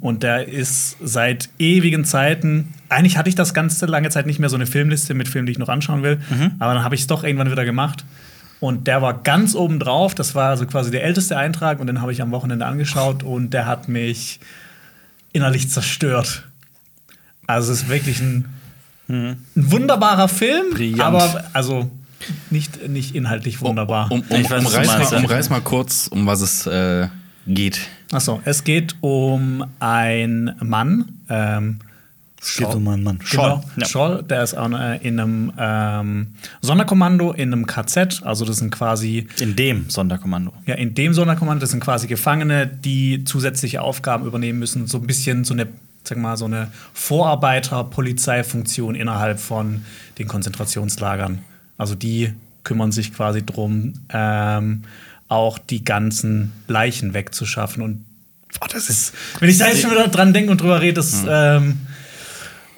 Und 0.00 0.22
der 0.24 0.48
ist 0.48 0.96
seit 1.02 1.48
ewigen 1.60 2.04
Zeiten. 2.04 2.74
Eigentlich 2.88 3.16
hatte 3.16 3.28
ich 3.28 3.36
das 3.36 3.54
ganze 3.54 3.86
lange 3.86 4.10
Zeit 4.10 4.26
nicht 4.26 4.40
mehr 4.40 4.48
so 4.48 4.56
eine 4.56 4.66
Filmliste 4.66 5.14
mit 5.14 5.28
Filmen, 5.28 5.46
die 5.46 5.52
ich 5.52 5.58
noch 5.58 5.68
anschauen 5.68 6.02
will. 6.02 6.18
Aber 6.58 6.74
dann 6.74 6.82
habe 6.82 6.96
ich 6.96 7.02
es 7.02 7.06
doch 7.06 7.22
irgendwann 7.22 7.50
wieder 7.50 7.64
gemacht. 7.64 8.04
Und 8.58 8.86
der 8.88 9.02
war 9.02 9.22
ganz 9.22 9.54
oben 9.54 9.78
drauf. 9.78 10.14
Das 10.16 10.34
war 10.34 10.50
also 10.50 10.66
quasi 10.66 10.90
der 10.90 11.04
älteste 11.04 11.36
Eintrag. 11.36 11.78
Und 11.80 11.86
den 11.86 12.00
habe 12.00 12.10
ich 12.12 12.20
am 12.22 12.32
Wochenende 12.32 12.66
angeschaut. 12.66 13.22
Und 13.22 13.50
der 13.54 13.66
hat 13.66 13.88
mich 13.88 14.40
innerlich 15.32 15.70
zerstört. 15.70 16.44
Also 17.46 17.72
es 17.72 17.82
ist 17.82 17.88
wirklich 17.88 18.20
ein, 18.20 18.46
ein 19.08 19.36
wunderbarer 19.54 20.28
Film, 20.28 20.72
Brillant. 20.72 21.02
aber 21.02 21.44
also 21.52 21.90
nicht, 22.50 22.88
nicht 22.88 23.14
inhaltlich 23.14 23.60
wunderbar. 23.60 24.10
Um, 24.10 24.22
um, 24.28 24.28
weiß, 24.28 24.44
um, 24.44 24.48
du 24.48 24.54
umreiß, 24.70 24.86
meinst, 24.86 25.12
mal, 25.12 25.18
umreiß 25.24 25.50
mal 25.50 25.60
kurz, 25.60 26.08
um 26.08 26.26
was 26.26 26.40
es 26.40 26.66
äh, 26.66 27.08
geht. 27.46 27.80
Achso, 28.12 28.40
es 28.44 28.64
geht 28.64 28.96
um 29.00 29.64
einen 29.80 30.54
Mann. 30.60 31.20
Ähm, 31.28 31.80
geht 32.56 32.74
um 32.74 32.86
einen 32.88 33.02
Mann. 33.02 33.18
Genau, 33.18 33.42
Scholl, 33.42 33.62
ja. 33.76 33.86
Scholl, 33.86 34.22
der 34.22 34.42
ist 34.42 34.54
auch, 34.54 34.70
äh, 34.70 34.96
in 35.06 35.18
einem 35.18 35.52
ähm, 35.58 36.26
Sonderkommando, 36.60 37.32
in 37.32 37.52
einem 37.52 37.66
KZ. 37.66 38.22
Also 38.24 38.44
das 38.44 38.58
sind 38.58 38.70
quasi 38.70 39.26
In 39.40 39.56
dem 39.56 39.88
Sonderkommando. 39.88 40.52
Ja, 40.66 40.74
in 40.74 40.94
dem 40.94 41.14
Sonderkommando 41.14 41.60
das 41.60 41.70
sind 41.70 41.80
quasi 41.80 42.06
Gefangene, 42.06 42.66
die 42.66 43.24
zusätzliche 43.24 43.82
Aufgaben 43.82 44.26
übernehmen 44.26 44.58
müssen. 44.58 44.86
So 44.86 44.98
ein 44.98 45.06
bisschen 45.06 45.44
so 45.44 45.54
eine, 45.54 45.66
sag 46.08 46.18
mal, 46.18 46.36
so 46.36 46.44
eine 46.44 46.70
Vorarbeiter-Polizeifunktion 46.92 48.94
innerhalb 48.94 49.40
von 49.40 49.84
den 50.18 50.28
Konzentrationslagern. 50.28 51.42
Also 51.78 51.94
die 51.94 52.34
kümmern 52.62 52.92
sich 52.92 53.14
quasi 53.14 53.44
drum, 53.44 53.94
ähm, 54.10 54.84
auch 55.28 55.58
die 55.58 55.84
ganzen 55.84 56.52
Leichen 56.66 57.14
wegzuschaffen. 57.14 57.82
Und 57.82 58.04
boah, 58.58 58.68
das 58.68 58.90
ist, 58.90 59.14
wenn 59.40 59.48
ich 59.48 59.58
da 59.58 59.68
jetzt 59.68 59.82
schon 59.82 59.90
wieder 59.90 60.08
dran 60.08 60.32
denke 60.32 60.50
und 60.50 60.60
drüber 60.60 60.80
rede, 60.80 60.94
das, 60.94 61.24
ähm, 61.28 61.80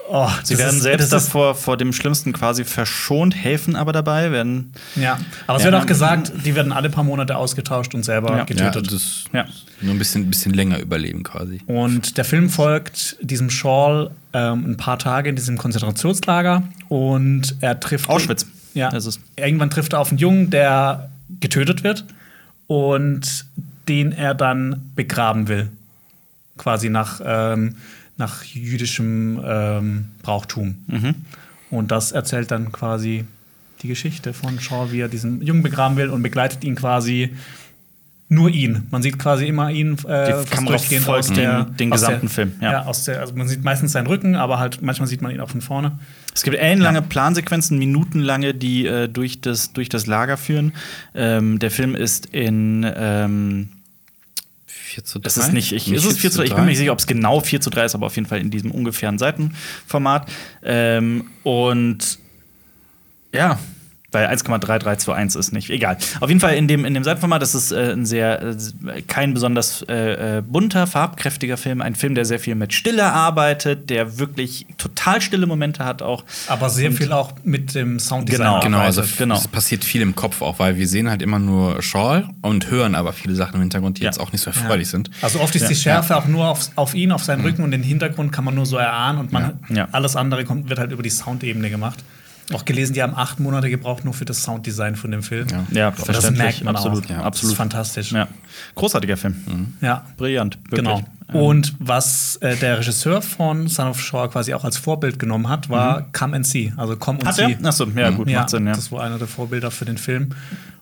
oh, 0.09 0.29
Sie 0.43 0.57
werden 0.57 0.77
ist- 0.77 0.83
selbst 0.83 1.11
davor 1.13 1.55
vor 1.55 1.77
dem 1.77 1.93
Schlimmsten 1.93 2.33
quasi 2.33 2.63
verschont, 2.63 3.35
helfen 3.35 3.75
aber 3.75 3.91
dabei, 3.91 4.31
werden. 4.31 4.73
Ja, 4.95 5.17
aber 5.47 5.57
es 5.57 5.63
Ja. 5.65 5.71
wird 5.71 5.81
auch 5.81 5.85
gesagt, 5.87 6.31
die 6.45 6.55
werden 6.55 6.71
alle 6.71 6.89
paar 6.89 7.03
Monate 7.03 7.35
ausgetauscht 7.35 7.93
und 7.95 8.03
selber 8.03 8.31
Ja. 8.31 8.37
Ja, 8.37 8.43
getötet. 8.43 8.91
das 8.91 9.25
Ja. 9.33 9.45
nur 9.81 9.93
ein 9.93 9.99
bisschen, 9.99 10.29
bisschen 10.29 10.53
länger 10.53 10.79
überleben 10.79 11.23
quasi. 11.23 11.61
Und 11.67 12.17
der 12.17 12.25
Film 12.25 12.49
folgt 12.49 13.17
diesem 13.21 13.49
Shawl 13.49 14.11
ähm, 14.33 14.71
ein 14.71 14.77
paar 14.77 14.99
Tage 14.99 15.29
in 15.29 15.35
diesem 15.35 15.57
Konzentrationslager 15.57 16.63
und 16.89 17.55
er 17.61 17.79
trifft 17.79 18.09
Auschwitz. 18.09 18.45
Ja, 18.73 18.89
Das 18.89 19.05
ist- 19.07 19.19
irgendwann 19.35 19.69
trifft 19.71 19.93
er 19.93 19.99
auf 19.99 20.09
einen 20.09 20.19
Jungen, 20.19 20.49
der 20.51 21.09
getötet 21.39 21.83
wird 21.83 22.05
und 22.67 23.45
den 23.87 24.11
er 24.11 24.35
dann 24.35 24.91
begraben 24.95 25.47
will, 25.47 25.69
quasi 26.57 26.89
nach 26.89 27.21
ähm, 27.25 27.75
nach 28.17 28.43
jüdischem 28.43 29.39
ähm, 29.45 30.05
Brauchtum. 30.23 30.75
Mhm. 30.87 31.15
Und 31.69 31.91
das 31.91 32.11
erzählt 32.11 32.51
dann 32.51 32.71
quasi 32.71 33.25
die 33.81 33.87
Geschichte 33.89 34.33
von 34.33 34.59
Shaw, 34.59 34.91
wie 34.91 35.01
er 35.01 35.07
diesen 35.09 35.41
Jungen 35.41 35.61
begraben 35.63 35.97
will 35.97 36.09
und 36.09 36.23
begleitet 36.23 36.63
ihn 36.63 36.75
quasi 36.75 37.35
nur 38.29 38.49
ihn. 38.49 38.87
Man 38.91 39.01
sieht 39.01 39.19
quasi 39.19 39.45
immer 39.45 39.69
ihn 39.71 39.93
äh, 40.05 40.31
fast 40.33 40.51
Kamera 40.51 40.71
durchgehend 40.75 41.05
folgt 41.05 41.29
aus 41.29 41.33
der, 41.33 41.63
den- 41.63 41.77
den 41.77 41.93
aus 41.93 42.01
gesamten 42.01 42.21
der, 42.21 42.29
Film, 42.29 42.51
ja. 42.59 42.71
Ja. 42.71 42.81
aus 42.85 43.05
der, 43.05 43.21
also 43.21 43.33
man 43.35 43.47
sieht 43.47 43.63
meistens 43.63 43.93
seinen 43.93 44.07
Rücken, 44.07 44.35
aber 44.35 44.59
halt 44.59 44.81
manchmal 44.81 45.07
sieht 45.07 45.21
man 45.21 45.31
ihn 45.31 45.39
auch 45.39 45.49
von 45.49 45.61
vorne. 45.61 45.97
Es 46.33 46.43
gibt 46.43 46.57
ellenlange 46.57 47.01
Plansequenzen, 47.03 47.77
minutenlange, 47.79 48.53
die 48.53 48.85
äh, 48.85 49.07
durch, 49.07 49.39
das, 49.39 49.71
durch 49.73 49.87
das 49.89 50.07
Lager 50.07 50.35
führen. 50.37 50.73
Ähm, 51.15 51.59
der 51.59 51.71
Film 51.71 51.95
ist 51.95 52.25
in. 52.27 52.85
Ähm, 52.95 53.69
4 54.97 55.03
zu 55.03 55.19
3? 55.19 55.27
es 55.27 55.37
ist 55.37 55.53
nicht, 55.53 55.71
ich, 55.73 55.91
ist 55.91 56.05
es 56.05 56.17
4 56.17 56.31
zu 56.31 56.37
3? 56.39 56.45
Ich 56.45 56.55
bin 56.55 56.63
mir 56.63 56.69
nicht 56.69 56.79
sicher, 56.79 56.91
ob 56.91 56.99
es 56.99 57.05
genau 57.05 57.39
4 57.39 57.61
zu 57.61 57.69
3 57.69 57.85
ist, 57.85 57.95
aber 57.95 58.07
auf 58.07 58.15
jeden 58.15 58.27
Fall 58.27 58.39
in 58.39 58.49
diesem 58.49 58.71
ungefähren 58.71 59.19
Seitenformat. 59.19 60.27
Ähm, 60.63 61.29
und 61.43 62.17
ja, 63.31 63.59
weil 64.17 64.27
1,3321 64.27 65.37
ist 65.37 65.53
nicht. 65.53 65.69
Egal. 65.69 65.97
Auf 66.19 66.29
jeden 66.29 66.39
Fall 66.39 66.55
in 66.55 66.67
dem, 66.67 66.85
in 66.85 66.93
dem 66.93 67.03
Seitenformat 67.03 67.43
ist 67.43 67.53
es 67.53 67.71
äh, 67.71 67.91
ein 67.93 68.05
sehr, 68.05 68.41
äh, 68.41 69.01
kein 69.07 69.33
besonders 69.33 69.83
äh, 69.87 70.37
äh, 70.37 70.41
bunter, 70.41 70.87
farbkräftiger 70.87 71.57
Film. 71.57 71.81
Ein 71.81 71.93
Film, 71.95 72.15
der 72.15 72.25
sehr 72.25 72.39
viel 72.39 72.55
mit 72.55 72.73
Stille 72.73 73.03
arbeitet, 73.11 73.89
der 73.89 74.17
wirklich 74.17 74.65
total 74.77 75.21
stille 75.21 75.45
Momente 75.45 75.85
hat 75.85 76.01
auch. 76.01 76.23
Aber 76.47 76.69
sehr 76.69 76.89
Und- 76.89 76.95
viel 76.97 77.11
auch 77.11 77.33
mit 77.43 77.75
dem 77.75 77.99
Sounddesign. 77.99 78.39
Genau, 78.47 78.59
Genau, 78.61 78.79
also 78.79 79.03
genau. 79.17 79.35
es 79.35 79.47
passiert 79.47 79.83
viel 79.85 80.01
im 80.01 80.15
Kopf 80.15 80.41
auch, 80.41 80.59
weil 80.59 80.77
wir 80.77 80.87
sehen 80.87 81.09
halt 81.09 81.21
immer 81.21 81.39
nur 81.39 81.81
Shawl 81.81 82.27
und 82.41 82.71
hören 82.71 82.95
aber 82.95 83.13
viele 83.13 83.35
Sachen 83.35 83.55
im 83.55 83.61
Hintergrund, 83.61 83.97
die 83.99 84.01
Ja. 84.03 84.07
jetzt 84.09 84.19
auch 84.19 84.31
nicht 84.31 84.41
so 84.41 84.49
erfreulich 84.49 84.89
sind. 84.89 85.11
Also 85.21 85.39
oft 85.39 85.55
ist 85.55 85.63
Ja, 85.63 85.67
die 85.69 85.75
Schärfe 85.75 86.15
auch 86.17 86.25
nur 86.25 86.47
auf, 86.47 86.69
auf 86.75 86.93
ihn, 86.95 87.11
auf 87.11 87.23
seinen 87.23 87.41
Rücken 87.41 87.63
und 87.63 87.71
den 87.71 87.83
Hintergrund 87.83 88.31
kann 88.31 88.43
man 88.45 88.55
nur 88.55 88.65
so 88.65 88.77
erahnen 88.77 89.19
und 89.19 89.31
man 89.31 89.59
Ja. 89.69 89.75
Ja. 89.75 89.87
alles 89.91 90.15
andere 90.15 90.43
kommt, 90.45 90.69
wird 90.69 90.79
halt 90.79 90.91
über 90.91 91.03
die 91.03 91.09
Soundebene 91.09 91.69
gemacht. 91.69 92.03
Auch 92.53 92.63
gelesen, 92.63 92.93
die 92.93 93.03
haben 93.03 93.13
acht 93.13 93.39
Monate 93.41 93.69
gebraucht 93.69 94.05
nur 94.05 94.13
für 94.13 94.23
das 94.23 94.41
Sounddesign 94.43 94.95
von 94.95 95.11
dem 95.11 95.21
Film. 95.21 95.47
Ja. 95.49 95.65
Ja, 95.71 95.91
das 95.91 96.05
verständlich, 96.05 96.37
merkt 96.43 96.63
man 96.63 96.75
absolut, 96.77 97.05
auch. 97.05 97.09
ja, 97.09 97.17
Das 97.17 97.25
absolut. 97.25 97.51
ist 97.53 97.57
fantastisch. 97.57 98.11
Ja. 98.13 98.27
Großartiger 98.75 99.17
Film. 99.17 99.73
Ja. 99.81 100.05
Brillant. 100.15 100.57
Wirklich. 100.69 100.79
Genau. 100.79 101.03
Und 101.33 101.75
was 101.79 102.37
äh, 102.37 102.55
der 102.55 102.79
Regisseur 102.79 103.21
von 103.21 103.67
Son 103.67 103.89
of 103.89 103.99
Shaw 103.99 104.29
quasi 104.29 104.53
auch 104.53 104.63
als 104.63 104.77
Vorbild 104.77 105.19
genommen 105.19 105.49
hat, 105.49 105.69
war 105.69 106.09
Come 106.13 106.37
and 106.37 106.47
See. 106.47 106.71
Also 106.77 106.95
komm 106.95 107.17
und 107.17 107.25
er? 107.25 107.57
Achso, 107.65 107.85
ja, 107.85 108.09
gut, 108.11 108.29
ja, 108.29 108.39
macht 108.39 108.49
Sinn, 108.49 108.65
ja. 108.65 108.73
Das 108.73 108.93
war 108.93 109.03
einer 109.03 109.17
der 109.17 109.27
Vorbilder 109.27 109.69
für 109.69 109.83
den 109.83 109.97
Film. 109.97 110.29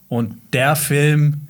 Und 0.08 0.36
der 0.54 0.75
Film, 0.75 1.47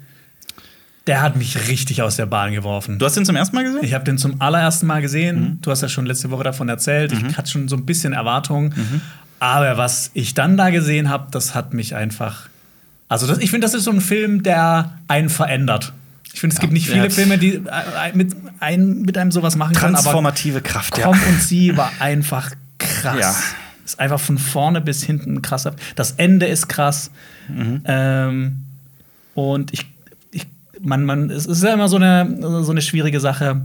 der 1.08 1.21
hat 1.21 1.36
mich 1.36 1.67
richtig 1.67 2.01
aus 2.01 2.15
der 2.15 2.25
Bahn 2.25 2.54
geworfen. 2.54 2.97
Du 2.97 3.06
hast 3.06 3.17
ihn 3.17 3.25
zum 3.25 3.36
ersten 3.36 3.54
Mal 3.54 3.65
gesehen? 3.65 3.84
Ich 3.84 3.93
habe 3.93 4.06
den 4.06 4.17
zum 4.17 4.39
allerersten 4.39 4.88
Mal 4.88 5.01
gesehen. 5.01 5.39
Mhm. 5.41 5.62
Du 5.62 5.71
hast 5.71 5.82
ja 5.82 5.89
schon 5.89 6.06
letzte 6.06 6.32
Woche 6.32 6.45
davon 6.45 6.69
erzählt. 6.69 7.12
Ich 7.12 7.38
hatte 7.38 7.51
schon 7.51 7.67
so 7.67 7.75
ein 7.75 7.86
bisschen 7.86 8.13
Erwartungen. 8.13 8.73
Aber 9.39 9.77
was 9.77 10.11
ich 10.13 10.33
dann 10.33 10.57
da 10.57 10.69
gesehen 10.69 11.09
habe, 11.09 11.27
das 11.31 11.55
hat 11.55 11.73
mich 11.73 11.95
einfach. 11.95 12.47
Also, 13.09 13.27
das, 13.27 13.37
ich 13.39 13.51
finde, 13.51 13.65
das 13.65 13.73
ist 13.73 13.83
so 13.83 13.91
ein 13.91 14.01
Film, 14.01 14.43
der 14.43 14.93
einen 15.07 15.29
verändert. 15.29 15.93
Ich 16.33 16.39
finde, 16.39 16.53
es 16.55 16.59
gibt 16.59 16.73
nicht 16.73 16.87
viele 16.87 17.03
Ja. 17.05 17.09
Filme, 17.09 17.38
die 17.38 17.55
äh, 17.55 17.61
mit, 18.13 18.36
ein, 18.59 19.03
mit 19.03 19.17
einem 19.17 19.31
sowas 19.31 19.55
machen 19.55 19.73
können. 19.75 19.95
Aber 19.95 20.03
Transformative 20.03 20.61
Kraft, 20.61 20.97
ja. 20.97 21.05
Komm 21.05 21.19
und 21.29 21.41
sie 21.41 21.77
war 21.77 21.91
einfach 21.99 22.51
krass. 22.77 23.17
Ja. 23.19 23.36
Ist 23.86 23.99
einfach 23.99 24.19
von 24.19 24.38
vorne 24.38 24.81
bis 24.81 25.03
hinten 25.03 25.41
krass. 25.41 25.67
Das 25.95 26.11
Ende 26.13 26.47
ist 26.47 26.67
krass. 26.67 27.11
Mhm. 27.47 27.81
Ähm, 27.86 28.63
und 29.33 29.71
ich, 29.73 29.86
ich 30.31 30.47
man, 30.81 31.05
man, 31.05 31.29
es 31.29 31.45
ist 31.45 31.63
ja 31.63 31.73
immer 31.73 31.88
so 31.88 31.97
eine, 31.97 32.63
so 32.63 32.71
eine 32.71 32.81
schwierige 32.81 33.19
Sache, 33.19 33.61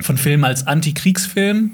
von 0.00 0.16
Filmen 0.16 0.44
als 0.44 0.66
Antikriegsfilm 0.66 1.72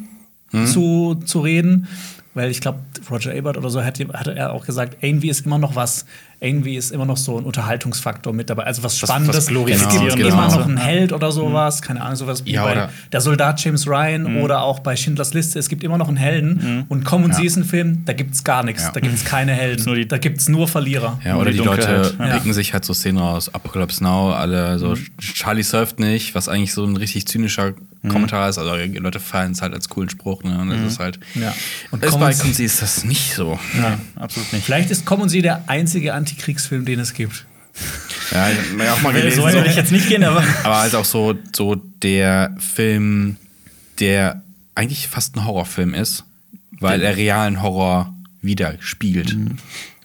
Mhm. 0.53 0.67
zu, 0.67 1.15
zu 1.27 1.41
reden. 1.41 1.89
Weil 2.37 2.51
ich 2.51 2.61
glaube, 2.61 2.81
Roger 3.11 3.35
Ebert 3.35 3.57
oder 3.57 3.71
so 3.71 3.83
hatte, 3.83 4.07
hatte 4.13 4.37
er 4.37 4.53
auch 4.53 4.67
gesagt, 4.67 4.99
irgendwie 5.01 5.31
ist 5.31 5.47
immer 5.47 5.57
noch 5.57 5.75
was, 5.75 6.05
irgendwie 6.39 6.77
ist 6.77 6.93
immer 6.93 7.07
noch 7.07 7.17
so 7.17 7.39
ein 7.39 7.45
Unterhaltungsfaktor 7.45 8.33
mit 8.33 8.51
dabei. 8.51 8.65
Also 8.65 8.83
was 8.83 8.99
Spannendes. 8.99 9.37
es 9.37 9.47
Glorifizierendes 9.47 10.17
gibt 10.17 10.29
immer 10.29 10.45
und 10.45 10.51
so. 10.51 10.59
noch 10.59 10.67
einen 10.67 10.77
Held 10.77 11.13
oder 11.13 11.33
sowas, 11.33 11.81
keine 11.83 12.03
Ahnung, 12.03 12.17
sowas 12.17 12.45
wie 12.45 12.53
Ja, 12.53 12.65
bei 12.65 12.89
der 13.11 13.21
Soldat 13.21 13.59
James 13.65 13.87
Ryan 13.87 14.43
oder 14.43 14.63
auch 14.63 14.81
bei 14.81 14.97
Schindlers 14.97 15.33
Liste. 15.35 15.59
Es 15.59 15.69
gibt 15.69 15.83
immer 15.83 15.97
noch 15.99 16.09
einen 16.09 16.17
Helden. 16.19 16.85
Und 16.89 17.05
Komm 17.05 17.25
und 17.25 17.35
sie 17.35 17.47
ist 17.47 17.57
ein 17.57 17.65
Film, 17.65 18.05
da 18.05 18.13
gibt's 18.13 18.45
gar 18.45 18.63
nichts. 18.63 18.83
Ja. 18.83 18.91
Da 18.93 19.01
gibt's 19.01 19.25
keine 19.25 19.53
Helden. 19.53 19.95
die- 19.95 20.07
da 20.07 20.19
gibt's 20.19 20.49
nur 20.49 20.69
Verlierer. 20.69 21.19
Ja, 21.25 21.37
oder 21.37 21.51
die 21.51 21.59
die, 21.59 21.65
Leute 21.65 22.15
picken 22.19 22.53
sich 22.53 22.73
halt 22.75 22.85
so 22.85 22.93
Szenen 22.93 23.19
raus. 23.19 23.53
Apocalypse 23.55 24.03
Now, 24.05 24.33
alle 24.33 24.79
so 24.79 24.95
Charlie 25.19 25.63
surft 25.63 25.99
nicht, 25.99 26.35
was 26.35 26.49
eigentlich 26.49 26.73
so 26.75 26.85
ein 26.85 26.97
richtig 26.97 27.27
zynischer 27.27 27.73
Kommentar 28.09 28.49
ist. 28.49 28.59
Also 28.59 28.77
die 28.77 28.99
Leute 28.99 29.19
feiern 29.19 29.51
es 29.53 29.63
halt 29.63 29.75
als 29.75 29.89
coolen 29.89 30.09
Spruch. 30.09 30.45
Ne? 30.45 30.57
Und 30.61 30.71
das 30.71 30.81
ist 30.81 31.01
halt. 31.01 31.19
Ja. 31.35 31.49
Und 31.91 32.03
Und 32.03 32.05
ist 32.05 32.13
bei 32.13 32.31
Common- 32.31 32.39
Kunzi 32.39 32.65
ist 32.65 32.81
das 32.81 33.05
nicht 33.05 33.35
so. 33.35 33.59
Ja. 33.77 33.99
Absolut 34.15 34.53
nicht. 34.53 34.65
Vielleicht 34.65 34.91
ist 34.93 35.05
Komm 35.07 35.23
und 35.23 35.29
sie 35.29 35.43
der 35.43 35.65
einzige 35.69 36.15
Antikriegsfilm, 36.27 36.85
den 36.85 36.99
es 36.99 37.15
gibt. 37.15 37.47
Ja, 38.33 38.49
ich 38.51 38.89
auch 38.91 39.01
mal 39.03 39.13
gelesen. 39.15 39.43
So 39.43 39.47
will 39.47 39.67
ich 39.67 39.77
jetzt 39.77 39.93
nicht 39.93 40.09
gehen, 40.09 40.25
aber. 40.25 40.43
Aber 40.65 40.79
halt 40.79 40.95
auch 40.97 41.05
so, 41.05 41.35
so 41.55 41.77
der 41.77 42.57
Film, 42.59 43.37
der 44.01 44.43
eigentlich 44.75 45.07
fast 45.07 45.37
ein 45.37 45.45
Horrorfilm 45.45 45.95
ist, 45.95 46.25
weil 46.81 47.01
er 47.01 47.17
realen 47.17 47.63
Horror 47.63 48.13
widerspiegelt. 48.43 49.37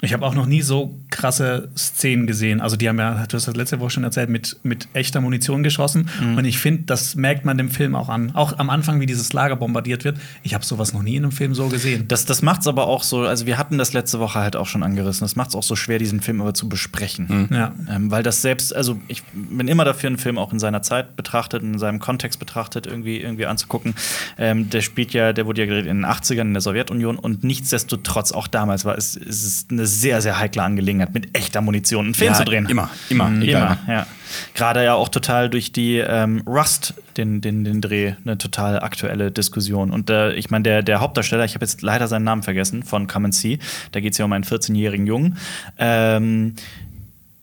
Ich 0.02 0.14
habe 0.14 0.26
auch 0.26 0.36
noch 0.36 0.46
nie 0.46 0.62
so 0.62 0.96
krasse 1.12 1.70
Szenen 1.78 2.26
gesehen. 2.26 2.62
Also 2.62 2.76
die 2.76 2.90
haben 2.90 2.98
ja, 2.98 3.26
du 3.28 3.36
hast 3.36 3.48
das 3.48 3.56
letzte 3.56 3.80
Woche 3.80 3.92
schon 3.92 4.04
erzählt, 4.04 4.30
mit, 4.30 4.58
mit 4.64 4.88
echter 4.94 5.22
Munition 5.22 5.62
geschossen. 5.62 6.10
Und 6.38 6.46
ich 6.46 6.58
finde, 6.58 6.84
das 6.84 7.16
merkt 7.16 7.46
man 7.46 7.58
dem 7.58 7.70
Film 7.70 7.96
auch 7.96 8.10
an. 8.10 8.32
Auch 8.34 8.58
am 8.58 8.70
Anfang, 8.70 9.00
wie 9.00 9.06
dieses 9.06 9.34
Lager 9.34 9.56
bombardiert 9.56 10.04
wird. 10.04 10.18
Ich 10.44 10.54
habe 10.54 10.66
sowas 10.66 10.94
noch 10.94 11.04
nie 11.04 11.16
in 11.16 11.24
einem 11.24 11.32
Film 11.32 11.54
so 11.54 11.68
gesehen. 11.68 12.08
Das, 12.08 12.26
das 12.26 12.42
macht 12.42 12.62
es 12.62 12.68
aber 12.68 12.88
auch 12.88 13.04
so, 13.04 13.22
also 13.22 13.46
wir 13.46 13.58
hatten 13.58 13.78
das 13.78 13.94
letzte 13.94 14.20
Woche 14.20 14.40
halt 14.40 14.56
auch 14.56 14.68
schon 14.68 14.84
angerissen. 14.84 15.24
Das 15.26 15.36
macht 15.36 15.50
es 15.50 15.56
auch 15.56 15.64
so 15.64 15.76
schwer, 15.76 16.00
diesen 16.00 16.22
Film 16.22 16.42
aber 16.42 16.54
zu 16.54 16.70
besprechen. 16.70 17.50
Ja. 17.52 17.74
Ähm, 17.90 18.10
weil 18.12 18.24
das 18.24 18.42
selbst, 18.42 18.76
also 18.76 19.00
ich 19.08 19.24
bin 19.34 19.68
immer 19.68 19.86
dafür, 19.86 20.08
einen 20.08 20.18
Film 20.18 20.38
auch 20.38 20.54
in 20.54 20.60
seiner 20.60 20.82
Zeit 20.82 21.16
betrachtet, 21.16 21.64
in 21.64 21.78
seinem 21.78 22.00
Kontext 22.00 22.40
betrachtet, 22.40 22.88
irgendwie, 22.88 23.20
irgendwie 23.20 23.46
anzugucken. 23.46 23.94
Ähm, 24.38 24.70
der 24.70 24.82
spielt 24.82 25.14
ja, 25.14 25.34
der 25.34 25.46
wurde 25.46 25.62
ja 25.62 25.68
gedreht 25.68 25.86
in 25.86 25.98
den 25.98 26.06
80ern 26.06 26.42
in 26.42 26.54
der 26.54 26.62
Sowjetunion 26.62 27.18
und 27.18 27.44
nichtsdestotrotz, 27.44 28.32
auch 28.32 28.48
damals 28.48 28.86
war 28.86 28.98
es, 28.98 29.16
es 29.16 29.44
ist 29.44 29.72
eine 29.72 29.86
sehr, 29.86 30.22
sehr 30.22 30.40
heikle 30.40 30.64
Angelegenheit, 30.64 31.01
mit 31.14 31.38
echter 31.38 31.62
Munition 31.62 32.06
einen 32.06 32.14
Film 32.14 32.32
Ja, 32.32 32.38
zu 32.38 32.44
drehen. 32.46 32.66
immer, 32.68 32.90
immer, 33.10 33.30
Mhm, 33.30 33.42
egal. 33.42 33.78
Immer, 33.86 33.94
ja. 33.94 34.08
Gerade 34.54 34.84
ja 34.84 34.94
auch 34.94 35.10
total 35.10 35.50
durch 35.50 35.72
die 35.72 35.98
ähm, 35.98 36.42
Rust, 36.48 36.94
den, 37.18 37.42
den, 37.42 37.64
den 37.64 37.82
Dreh, 37.82 38.14
eine 38.24 38.38
total 38.38 38.80
aktuelle 38.80 39.32
Diskussion. 39.32 39.92
Und 39.92 40.10
äh, 40.10 40.34
ich 40.34 40.50
meine, 40.50 40.64
der, 40.64 40.84
der 40.84 41.00
Hauptdarsteller, 41.02 41.44
ich 41.46 41.54
habe 41.56 41.66
jetzt 41.66 41.82
leider 41.82 42.08
seinen 42.08 42.24
Namen 42.24 42.44
vergessen, 42.44 42.84
von 42.84 43.08
Come 43.08 43.26
and 43.26 43.36
See, 43.36 43.60
da 43.92 44.00
geht 44.00 44.14
es 44.14 44.18
ja 44.20 44.26
um 44.26 44.32
einen 44.34 44.44
14-jährigen 44.46 45.06
Jungen. 45.08 45.38
Ähm, 45.78 46.56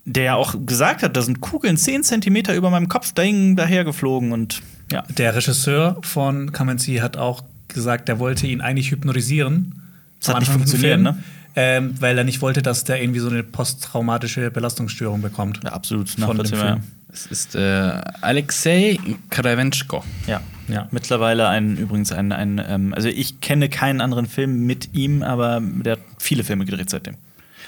der 0.06 0.24
ja 0.24 0.34
auch 0.36 0.54
gesagt 0.64 1.02
hat, 1.02 1.16
da 1.16 1.20
sind 1.22 1.40
Kugeln 1.42 1.76
10 1.76 2.02
Zentimeter 2.02 2.54
über 2.54 2.70
meinem 2.70 2.88
Kopf 2.88 3.12
dahin, 3.12 3.56
dahergeflogen 3.56 4.32
und 4.32 4.62
ja. 4.90 5.02
Der 5.02 5.34
Regisseur 5.36 5.98
von 6.00 6.50
Kamenzi 6.52 6.96
hat 6.96 7.18
auch 7.18 7.42
gesagt, 7.68 8.08
der 8.08 8.18
wollte 8.18 8.46
ihn 8.46 8.62
eigentlich 8.62 8.90
hypnotisieren. 8.90 9.82
Das 10.18 10.30
hat 10.30 10.40
nicht 10.40 10.50
funktioniert, 10.50 10.98
ne? 11.00 11.18
Ähm, 11.60 12.00
weil 12.00 12.16
er 12.16 12.22
nicht 12.22 12.40
wollte, 12.40 12.62
dass 12.62 12.84
der 12.84 13.02
irgendwie 13.02 13.18
so 13.18 13.28
eine 13.28 13.42
posttraumatische 13.42 14.48
Belastungsstörung 14.52 15.22
bekommt. 15.22 15.58
ja 15.64 15.72
absolut 15.72 16.16
nachvollziehbar. 16.16 16.66
Film. 16.74 16.82
Es 17.12 17.26
ist 17.26 17.56
äh, 17.56 18.00
Alexei 18.20 19.00
Karavenschko. 19.30 20.04
Ja. 20.28 20.40
Ja. 20.68 20.86
Mittlerweile 20.92 21.48
ein, 21.48 21.76
übrigens 21.76 22.12
ein, 22.12 22.30
ein 22.30 22.62
ähm, 22.64 22.94
also 22.94 23.08
ich 23.08 23.40
kenne 23.40 23.68
keinen 23.68 24.00
anderen 24.00 24.26
Film 24.26 24.66
mit 24.66 24.94
ihm, 24.94 25.24
aber 25.24 25.60
der 25.60 25.94
hat 25.94 26.00
viele 26.18 26.44
Filme 26.44 26.64
gedreht 26.64 26.90
seitdem. 26.90 27.16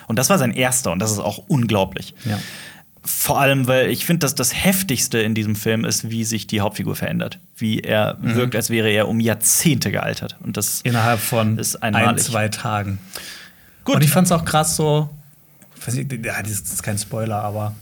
Und 0.07 0.21
das 0.21 0.31
war 0.31 0.39
sein 0.39 0.53
erster 0.53 0.93
und 0.93 1.01
das 1.01 1.11
ist 1.11 1.19
auch 1.19 1.39
unglaublich. 1.49 2.15
Ja. 2.25 2.39
Vor 3.03 3.41
allem, 3.41 3.67
weil 3.67 3.91
ich 3.91 4.07
finde, 4.07 4.21
dass 4.21 4.37
das 4.37 4.55
Heftigste 4.55 5.19
in 5.19 5.35
diesem 5.35 5.57
Film 5.57 5.85
ist, 5.85 6.11
wie 6.11 6.23
sich 6.23 6.47
die 6.47 6.61
Hauptfigur 6.61 6.95
verändert. 6.95 7.41
Wie 7.57 7.81
er 7.81 8.19
wirkt, 8.21 8.55
als 8.55 8.71
wäre 8.71 8.91
er 8.91 9.09
um 9.09 9.19
Jahrzehnte 9.19 9.91
gealtert. 9.91 10.37
Und 10.45 10.57
das 10.57 10.83
Innerhalb 10.83 11.19
von 11.19 11.59
ist 11.59 11.83
ein, 11.83 12.19
zwei 12.19 12.49
Tagen. 12.49 13.01
Gut. 13.91 13.97
Und 13.97 14.05
ich 14.05 14.11
fand 14.11 14.27
es 14.27 14.33
auch 14.33 14.45
krass 14.45 14.77
so, 14.77 15.11
nicht, 15.93 16.13
ja, 16.25 16.41
das 16.43 16.51
ist 16.53 16.83
kein 16.83 16.97
Spoiler, 16.99 17.43
aber 17.43 17.75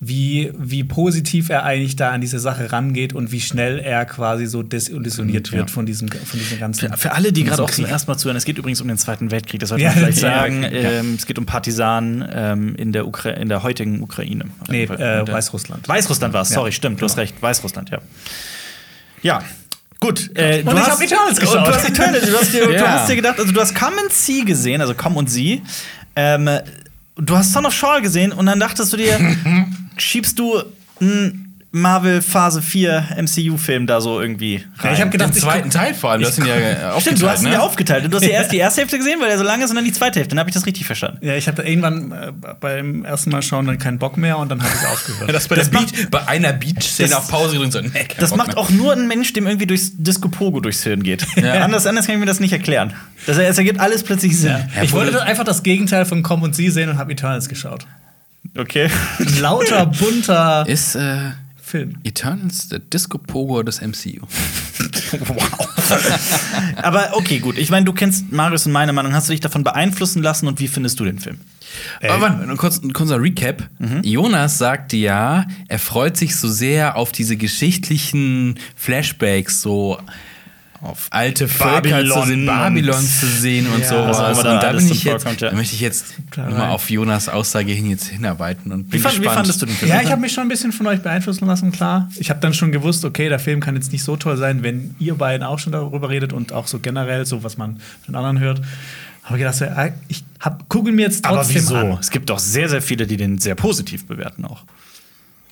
wie, 0.00 0.52
wie 0.58 0.84
positiv 0.84 1.48
er 1.50 1.64
eigentlich 1.64 1.96
da 1.96 2.10
an 2.10 2.20
diese 2.20 2.38
Sache 2.38 2.72
rangeht 2.72 3.12
und 3.14 3.32
wie 3.32 3.40
schnell 3.40 3.78
er 3.78 4.04
quasi 4.04 4.46
so 4.46 4.62
desillusioniert 4.62 5.52
wird 5.52 5.70
von 5.70 5.86
diesem, 5.86 6.08
von 6.08 6.38
diesem 6.38 6.58
ganzen. 6.58 6.90
Für, 6.90 6.96
für 6.96 7.12
alle, 7.12 7.32
die 7.32 7.44
gerade 7.44 7.62
auch 7.62 7.70
zum 7.70 7.84
ersten 7.84 8.10
Mal 8.10 8.18
zuhören, 8.18 8.36
es 8.36 8.44
geht 8.44 8.58
übrigens 8.58 8.80
um 8.80 8.88
den 8.88 8.98
Zweiten 8.98 9.30
Weltkrieg, 9.30 9.60
das 9.60 9.70
sollte 9.70 9.84
Ja, 9.84 9.90
man 9.90 9.98
vielleicht 9.98 10.18
ja, 10.22 10.30
sagen. 10.34 10.62
ja. 10.62 10.68
Ähm, 10.70 11.14
es 11.14 11.26
geht 11.26 11.38
um 11.38 11.46
Partisanen 11.46 12.24
ähm, 12.32 12.74
in, 12.76 12.92
der 12.92 13.06
Ukra 13.06 13.30
in 13.30 13.48
der 13.48 13.62
heutigen 13.62 14.02
Ukraine. 14.02 14.44
Nee, 14.68 14.84
äh, 14.84 14.96
der- 14.96 15.28
Weißrussland. 15.28 15.88
Weißrussland 15.88 16.34
war 16.34 16.42
es, 16.42 16.50
sorry, 16.50 16.68
Ja, 16.70 16.72
stimmt, 16.72 17.00
du 17.00 17.04
hast 17.04 17.16
recht, 17.16 17.40
Weißrussland, 17.40 17.90
ja. 17.90 17.98
Ja. 19.22 19.42
Gut, 20.04 20.30
äh, 20.34 20.62
Und 20.62 20.76
ich 20.76 20.82
hab 20.84 21.00
Eternals 21.00 21.38
und 21.38 21.40
geschaut. 21.40 21.66
Du 21.66 21.72
hast 21.74 21.88
Eternals, 21.88 22.26
du 22.30 22.36
hast, 22.36 22.52
dir, 22.52 22.66
du 22.66 22.72
Ja. 22.74 22.88
hast 23.00 23.08
dir 23.08 23.16
gedacht, 23.16 23.38
also 23.38 23.52
du 23.52 23.60
hast 23.60 23.74
Come 23.74 23.96
and 24.02 24.12
See 24.12 24.42
gesehen, 24.42 24.80
also 24.82 24.94
Komm 24.94 25.16
und 25.16 25.30
Sie. 25.30 25.62
Ähm, 26.14 26.48
du 27.16 27.36
hast 27.36 27.52
Son 27.52 27.64
of 27.64 27.72
Shaw 27.74 28.00
gesehen 28.02 28.32
und 28.32 28.44
dann 28.46 28.60
dachtest 28.60 28.92
du 28.92 28.96
dir, 28.98 29.18
schiebst 29.96 30.38
du 30.38 30.62
einen 31.00 31.43
Marvel 31.74 32.22
Phase 32.22 32.62
4 32.62 33.16
MCU-Film 33.22 33.86
da 33.88 34.00
so 34.00 34.20
irgendwie 34.20 34.64
rein. 34.78 34.84
Ja, 34.84 34.92
ich 34.92 35.00
habe 35.00 35.10
gedacht, 35.10 35.34
Den 35.34 35.40
zweiten 35.42 35.70
Teil 35.70 35.92
vor 35.92 36.12
allem, 36.12 36.22
du 36.22 36.28
hast 36.28 36.38
ihn 36.38 36.46
ja 36.46 36.54
aufgeteilt, 36.92 37.00
Stimmt, 37.02 37.22
du 37.22 37.28
hast 37.28 37.42
ihn 37.42 37.48
ne? 37.48 37.52
ja 37.54 37.60
aufgeteilt. 37.60 38.04
Du 38.12 38.16
hast 38.16 38.22
ja 38.22 38.28
erst 38.30 38.52
die 38.52 38.58
erste 38.58 38.80
Hälfte 38.82 38.96
gesehen, 38.98 39.18
weil 39.20 39.28
er 39.30 39.38
so 39.38 39.44
lang 39.44 39.60
ist, 39.60 39.70
und 39.70 39.76
dann 39.76 39.84
die 39.84 39.92
zweite 39.92 40.20
Hälfte. 40.20 40.30
Dann 40.30 40.38
habe 40.38 40.48
ich 40.50 40.54
das 40.54 40.66
richtig 40.66 40.86
verstanden. 40.86 41.18
Ja, 41.26 41.34
ich 41.34 41.48
hatte 41.48 41.62
irgendwann 41.62 42.12
äh, 42.12 42.32
beim 42.60 43.04
ersten 43.04 43.30
Mal 43.30 43.42
schauen 43.42 43.66
dann 43.66 43.78
keinen 43.78 43.98
Bock 43.98 44.16
mehr 44.16 44.38
und 44.38 44.50
dann 44.50 44.62
habe 44.62 44.72
ich 44.72 44.86
aufgehört. 44.88 45.32
Das 45.34 45.48
bei, 45.48 45.56
Das 45.56 45.70
der 45.70 45.80
macht- 45.80 45.92
Beach, 45.96 46.06
bei 46.10 46.28
einer 46.28 46.52
Beach-Szene 46.52 47.16
auf 47.18 47.28
Pause 47.28 47.54
gedrückt 47.54 47.72
so, 47.72 47.80
nee, 47.80 47.90
Das 48.18 48.30
Bock 48.30 48.38
macht 48.38 48.48
mehr. 48.48 48.58
auch 48.58 48.70
nur 48.70 48.92
ein 48.92 49.08
Mensch, 49.08 49.32
dem 49.32 49.46
irgendwie 49.48 49.66
durchs 49.66 49.90
Disco 49.96 50.28
Pogo 50.28 50.60
durchs 50.60 50.84
Hirn 50.84 51.02
geht. 51.02 51.26
Ja. 51.36 51.54
anders, 51.64 51.86
anders 51.86 52.06
kann 52.06 52.14
ich 52.14 52.20
mir 52.20 52.26
das 52.26 52.38
nicht 52.38 52.52
erklären. 52.52 52.94
Das, 53.26 53.36
es 53.36 53.58
ergibt 53.58 53.80
alles 53.80 54.04
plötzlich 54.04 54.38
Sinn. 54.38 54.56
ich 54.82 54.92
wollte 54.92 55.20
einfach 55.22 55.44
das 55.44 55.62
Gegenteil 55.64 56.04
von 56.04 56.22
Komm 56.22 56.42
und 56.42 56.54
Sie 56.54 56.70
sehen 56.70 56.88
und 56.88 56.98
habe 56.98 57.10
Eternals 57.12 57.48
geschaut. 57.48 57.84
Okay. 58.56 58.88
Lauter, 59.40 59.86
bunter 59.86 60.64
Ist 60.68 60.94
äh, 60.94 61.16
Film. 61.64 61.94
Eternals 62.04 62.68
der 62.68 62.80
Disco-Pogo 62.80 63.62
des 63.62 63.80
MCU. 63.80 64.26
Aber 66.76 67.10
okay, 67.16 67.38
gut. 67.38 67.58
Ich 67.58 67.70
meine, 67.70 67.84
du 67.84 67.92
kennst 67.92 68.32
Marius 68.32 68.66
und 68.66 68.72
meine 68.72 68.92
Meinung. 68.92 69.12
Hast 69.14 69.28
du 69.28 69.32
dich 69.32 69.40
davon 69.40 69.64
beeinflussen 69.64 70.22
lassen 70.22 70.46
und 70.46 70.60
wie 70.60 70.68
findest 70.68 71.00
du 71.00 71.04
den 71.04 71.18
Film? 71.18 71.40
Aber 72.02 72.20
warte, 72.20 72.50
ein 72.50 72.56
kurz- 72.56 72.82
ein 72.82 72.92
kurzer 72.92 73.20
Recap. 73.20 73.68
Mhm. 73.78 74.02
Jonas 74.02 74.58
sagte 74.58 74.96
ja, 74.96 75.46
er 75.68 75.78
freut 75.78 76.16
sich 76.16 76.36
so 76.36 76.48
sehr 76.48 76.96
auf 76.96 77.12
diese 77.12 77.36
geschichtlichen 77.36 78.58
Flashbacks, 78.76 79.60
so 79.62 79.98
auf 80.82 81.06
alte 81.10 81.48
Völker 81.48 81.80
Babylon 81.80 82.20
zu 82.22 82.26
sehen, 82.28 82.40
und- 82.40 82.46
Babylon 82.46 83.00
zu 83.00 83.26
sehen 83.26 83.66
und 83.72 83.80
Ja, 83.80 83.86
sowas. 83.88 84.08
was 84.08 84.18
auch 84.18 84.30
immer 84.32 84.42
da 84.42 84.54
und 84.56 84.62
da, 84.62 84.72
bin 84.72 84.86
ich 84.92 85.04
jetzt, 85.04 85.26
da 85.42 85.52
möchte 85.52 85.74
ich 85.74 85.80
jetzt 85.80 86.04
Klar, 86.30 86.50
mal 86.50 86.60
rein. 86.60 86.70
auf 86.70 86.90
Jonas 86.90 87.28
Aussage 87.28 87.72
hin 87.72 87.88
jetzt 87.90 88.06
hinarbeiten 88.08 88.70
und 88.72 88.90
bin 88.90 88.92
Wie, 88.92 89.02
fand, 89.02 89.14
wie 89.14 89.18
gespannt. 89.20 89.36
fandest 89.38 89.62
du 89.62 89.66
den 89.66 89.74
Film? 89.76 89.90
Ja, 89.90 90.02
ich 90.02 90.10
habe 90.10 90.20
mich 90.20 90.32
schon 90.32 90.42
ein 90.42 90.48
bisschen 90.48 90.72
von 90.72 90.86
euch 90.86 91.00
beeinflussen 91.00 91.46
lassen, 91.46 91.72
klar. 91.72 92.10
Ich 92.16 92.28
habe 92.30 92.40
dann 92.40 92.52
schon 92.54 92.70
gewusst, 92.72 93.04
okay, 93.04 93.28
der 93.28 93.38
Film 93.38 93.60
kann 93.60 93.74
jetzt 93.76 93.92
nicht 93.92 94.04
so 94.04 94.16
toll 94.16 94.36
sein, 94.36 94.62
wenn 94.62 94.94
ihr 94.98 95.14
beiden 95.14 95.46
auch 95.46 95.58
schon 95.58 95.72
darüber 95.72 96.10
redet 96.10 96.32
und 96.32 96.52
auch 96.52 96.66
so 96.66 96.78
generell, 96.80 97.24
so 97.24 97.42
was 97.44 97.56
man 97.56 97.80
von 98.04 98.14
anderen 98.14 98.38
hört. 98.40 98.60
Habe 99.22 99.38
gedacht, 99.38 99.54
so, 99.54 99.64
ah, 99.64 99.88
ich 100.08 100.22
hab, 100.38 100.68
gucke 100.68 100.92
mir 100.92 101.02
jetzt 101.06 101.24
Aber 101.24 101.36
trotzdem 101.38 101.56
wieso? 101.56 101.76
an. 101.76 101.92
Es 101.98 102.10
gibt 102.10 102.28
doch 102.28 102.38
sehr, 102.38 102.68
sehr 102.68 102.82
viele, 102.82 103.06
die 103.06 103.16
den 103.16 103.38
sehr 103.38 103.54
positiv 103.54 104.06
bewerten 104.06 104.44
auch. 104.44 104.64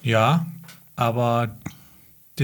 Ja, 0.02 0.44
aber 0.94 1.48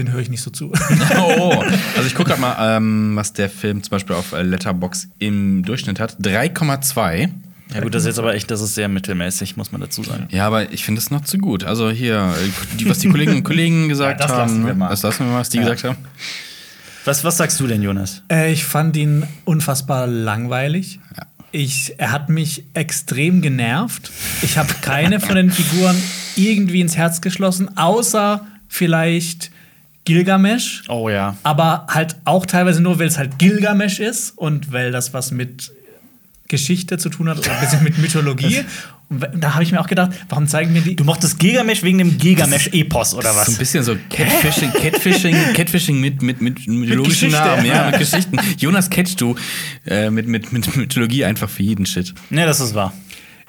den 0.03 0.11
höre 0.11 0.21
ich 0.21 0.29
nicht 0.29 0.41
so 0.41 0.49
zu. 0.51 0.71
Oh, 1.17 1.63
also 1.95 2.07
ich 2.07 2.15
gucke 2.15 2.29
gerade 2.29 2.41
mal, 2.41 2.77
ähm, 2.77 3.15
was 3.15 3.33
der 3.33 3.49
Film 3.49 3.83
zum 3.83 3.91
Beispiel 3.91 4.15
auf 4.15 4.31
äh, 4.33 4.41
Letterbox 4.41 5.09
im 5.19 5.63
Durchschnitt 5.63 5.99
hat. 5.99 6.17
3,2. 6.21 7.29
Ja, 7.73 7.81
gut, 7.81 7.93
das 7.93 8.01
ist 8.03 8.07
jetzt 8.07 8.19
aber 8.19 8.33
echt, 8.33 8.49
das 8.49 8.61
ist 8.61 8.73
sehr 8.73 8.87
mittelmäßig, 8.87 9.55
muss 9.55 9.71
man 9.71 9.79
dazu 9.81 10.01
sagen. 10.03 10.27
Ja, 10.31 10.47
aber 10.47 10.71
ich 10.73 10.83
finde 10.83 10.99
es 10.99 11.11
noch 11.11 11.21
zu 11.23 11.37
gut. 11.37 11.63
Also 11.63 11.91
hier, 11.91 12.33
äh, 12.35 12.75
die, 12.77 12.89
was 12.89 12.97
die 12.99 13.09
Kolleginnen 13.09 13.37
und 13.37 13.43
Kollegen 13.43 13.89
gesagt 13.89 14.19
Ja, 14.19 14.27
das 14.27 14.35
haben. 14.35 14.49
lassen 14.49 14.65
wir 14.65 14.73
mal. 14.73 14.89
Das 14.89 15.03
lassen 15.03 15.19
wir 15.25 15.33
mal, 15.33 15.39
was 15.41 15.49
die 15.49 15.57
Ja. 15.57 15.63
gesagt 15.63 15.83
haben. 15.83 15.97
Was, 17.05 17.23
was 17.23 17.37
sagst 17.37 17.59
du 17.59 17.67
denn, 17.67 17.81
Jonas? 17.83 18.23
äh, 18.31 18.51
ich 18.51 18.65
fand 18.65 18.95
ihn 18.97 19.23
unfassbar 19.45 20.07
langweilig. 20.07 20.99
Ich, 21.51 21.93
er 21.97 22.11
hat 22.11 22.29
mich 22.29 22.65
extrem 22.73 23.41
genervt. 23.41 24.11
Ich 24.41 24.57
habe 24.57 24.73
keine 24.81 25.19
von 25.19 25.35
den 25.35 25.49
Figuren 25.51 25.95
irgendwie 26.35 26.81
ins 26.81 26.95
Herz 26.97 27.21
geschlossen, 27.21 27.75
außer 27.77 28.45
vielleicht 28.67 29.49
Gilgamesh. 30.09 30.81
Oh 30.87 31.07
ja. 31.07 31.37
Aber 31.43 31.85
halt 31.87 32.15
auch 32.25 32.47
teilweise 32.47 32.81
nur, 32.81 32.97
weil 32.97 33.05
es 33.05 33.19
halt 33.19 33.37
Gilgamesh 33.37 33.99
ist 33.99 34.35
und 34.35 34.71
weil 34.71 34.91
das 34.91 35.13
was 35.13 35.29
mit 35.29 35.71
Geschichte 36.47 36.97
zu 36.97 37.09
tun 37.09 37.29
hat 37.29 37.37
oder 37.37 37.51
ein 37.51 37.59
bisschen 37.59 37.83
mit 37.83 37.97
Mythologie. 37.99 38.65
Und 39.09 39.23
da 39.35 39.53
habe 39.53 39.63
ich 39.63 39.71
mir 39.71 39.79
auch 39.79 39.87
gedacht, 39.87 40.09
warum 40.27 40.47
zeigen 40.47 40.73
mir 40.73 40.81
die. 40.81 40.95
Du 40.95 41.03
mochtest 41.03 41.37
Gilgamesh 41.37 41.83
wegen 41.83 41.99
dem 41.99 42.17
Gilgamesh-Epos 42.17 43.13
oder 43.13 43.35
was? 43.35 43.45
So 43.45 43.51
ein 43.51 43.57
bisschen 43.59 43.83
so 43.83 43.95
Catfishing, 44.09 44.71
Catfishing, 44.71 45.35
Catfishing 45.53 46.01
mit, 46.01 46.23
mit, 46.23 46.41
mit 46.41 46.67
mythologischen 46.67 47.29
Geschichte. 47.29 47.47
Namen, 47.47 47.65
ja, 47.65 47.91
mit 47.91 47.99
Geschichten. 47.99 48.39
Jonas 48.57 48.89
catchst 48.89 49.21
du 49.21 49.35
äh, 49.85 50.09
mit, 50.09 50.27
mit, 50.27 50.51
mit 50.51 50.75
Mythologie 50.75 51.23
einfach 51.23 51.49
für 51.49 51.61
jeden 51.61 51.85
Shit. 51.85 52.15
Ne, 52.31 52.47
das 52.47 52.59
ist 52.59 52.73
wahr. 52.73 52.93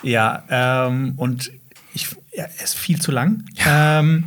Ja, 0.02 0.44
ähm, 0.50 1.14
und 1.16 1.50
ich, 1.94 2.06
ja, 2.34 2.44
er 2.44 2.64
ist 2.64 2.76
viel 2.76 3.00
zu 3.00 3.12
lang. 3.12 3.44
Ähm, 3.66 4.24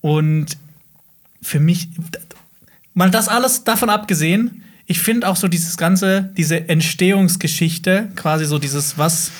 und 0.00 0.56
für 1.42 1.60
mich, 1.60 1.88
mal 2.94 3.10
das 3.10 3.28
alles 3.28 3.64
davon 3.64 3.90
abgesehen, 3.90 4.62
ich 4.86 5.00
finde 5.00 5.28
auch 5.28 5.36
so 5.36 5.46
dieses 5.46 5.76
ganze, 5.76 6.30
diese 6.36 6.68
Entstehungsgeschichte, 6.68 8.08
quasi 8.16 8.44
so 8.44 8.58
dieses, 8.58 8.98
was, 8.98 9.30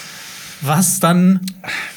was 0.60 1.00
dann. 1.00 1.40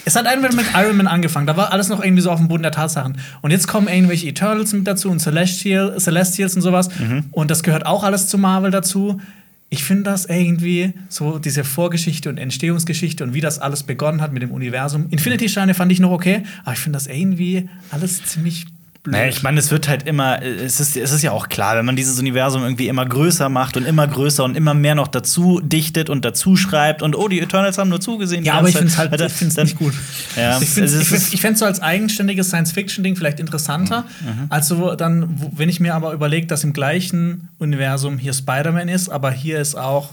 Es 0.05 0.15
hat 0.15 0.25
einfach 0.25 0.51
mit 0.53 0.65
Iron 0.75 0.97
Man 0.97 1.05
angefangen, 1.05 1.45
da 1.45 1.55
war 1.55 1.71
alles 1.71 1.87
noch 1.87 2.03
irgendwie 2.03 2.23
so 2.23 2.31
auf 2.31 2.39
dem 2.39 2.47
Boden 2.47 2.63
der 2.63 2.71
Tatsachen. 2.71 3.19
Und 3.43 3.51
jetzt 3.51 3.67
kommen 3.67 3.87
irgendwelche 3.87 4.27
Eternals 4.27 4.73
mit 4.73 4.87
dazu 4.87 5.11
und 5.11 5.19
Celestial, 5.19 5.95
Celestials 5.99 6.55
und 6.55 6.63
sowas. 6.63 6.89
Und 7.31 7.51
das 7.51 7.61
gehört 7.61 7.85
auch 7.85 8.03
alles 8.03 8.27
zu 8.27 8.39
Marvel 8.39 8.71
dazu. 8.71 9.21
Ich 9.69 9.83
finde 9.83 10.03
das 10.03 10.25
irgendwie 10.25 10.93
so 11.09 11.37
diese 11.37 11.63
Vorgeschichte 11.63 12.29
und 12.29 12.39
Entstehungsgeschichte 12.39 13.23
und 13.23 13.35
wie 13.35 13.41
das 13.41 13.59
alles 13.59 13.83
begonnen 13.83 14.21
hat 14.21 14.33
mit 14.33 14.41
dem 14.41 14.51
Universum. 14.51 15.07
Infinity 15.11 15.47
Steine 15.47 15.75
fand 15.75 15.91
ich 15.91 15.99
noch 15.99 16.11
okay, 16.11 16.41
aber 16.63 16.73
ich 16.73 16.79
finde 16.79 16.97
das 16.97 17.05
irgendwie 17.05 17.69
alles 17.91 18.23
ziemlich 18.23 18.65
blöd. 19.03 19.13
Naja, 19.13 19.27
ich 19.29 19.43
meine, 19.43 19.59
es 19.59 19.69
wird 19.69 19.87
halt 19.87 20.07
immer, 20.07 20.41
es 20.41 20.79
ist, 20.79 20.95
es 20.97 21.11
ist 21.11 21.21
ja 21.21 21.31
auch 21.31 21.49
klar, 21.49 21.75
wenn 21.77 21.85
man 21.85 21.95
dieses 21.95 22.17
Universum 22.19 22.63
irgendwie 22.63 22.87
immer 22.87 23.05
größer 23.05 23.49
macht 23.49 23.75
und 23.77 23.85
immer 23.85 24.07
größer 24.07 24.43
und 24.43 24.55
immer 24.55 24.73
mehr 24.73 24.95
noch 24.95 25.07
dazu 25.09 25.59
dichtet 25.61 26.09
und 26.09 26.23
dazu 26.25 26.55
schreibt 26.55 27.01
und 27.01 27.15
oh, 27.15 27.27
die 27.27 27.39
Eternals 27.41 27.77
haben 27.77 27.89
nur 27.89 27.99
zugesehen. 28.01 28.43
die 28.43 28.47
Ja, 28.47 28.55
aber 28.55 28.69
ich 28.69 28.75
finde 28.75 28.89
es 28.91 28.97
halt 28.97 29.11
Zeit. 29.11 29.21
ich 29.29 29.33
find's 29.37 29.55
Dann- 29.55 29.65
nicht 29.65 29.77
gut. 29.77 29.93
Ja, 30.35 30.59
ich 30.61 30.69
finde 30.69 30.87
es 30.89 30.93
es 30.95 31.11
ist- 31.11 31.33
ich 31.33 31.41
find's 31.41 31.59
so 31.59 31.65
als 31.65 31.81
eigenständiges 31.81 32.47
Science-Fiction-Ding 32.47 33.15
vielleicht 33.15 33.39
interessanter, 33.39 34.05
Mhm. 34.21 34.45
als 34.49 34.67
so 34.69 34.95
dann, 34.95 35.29
wenn 35.55 35.69
ich 35.69 35.79
mir 35.79 35.95
aber 35.95 36.13
überlege, 36.13 36.47
dass 36.47 36.63
im 36.63 36.73
gleichen 36.73 37.49
Universum 37.59 38.17
hier 38.17 38.33
Spider-Man 38.33 38.87
ist, 38.87 39.09
aber 39.09 39.31
hier 39.31 39.59
ist 39.59 39.75
auch, 39.75 40.11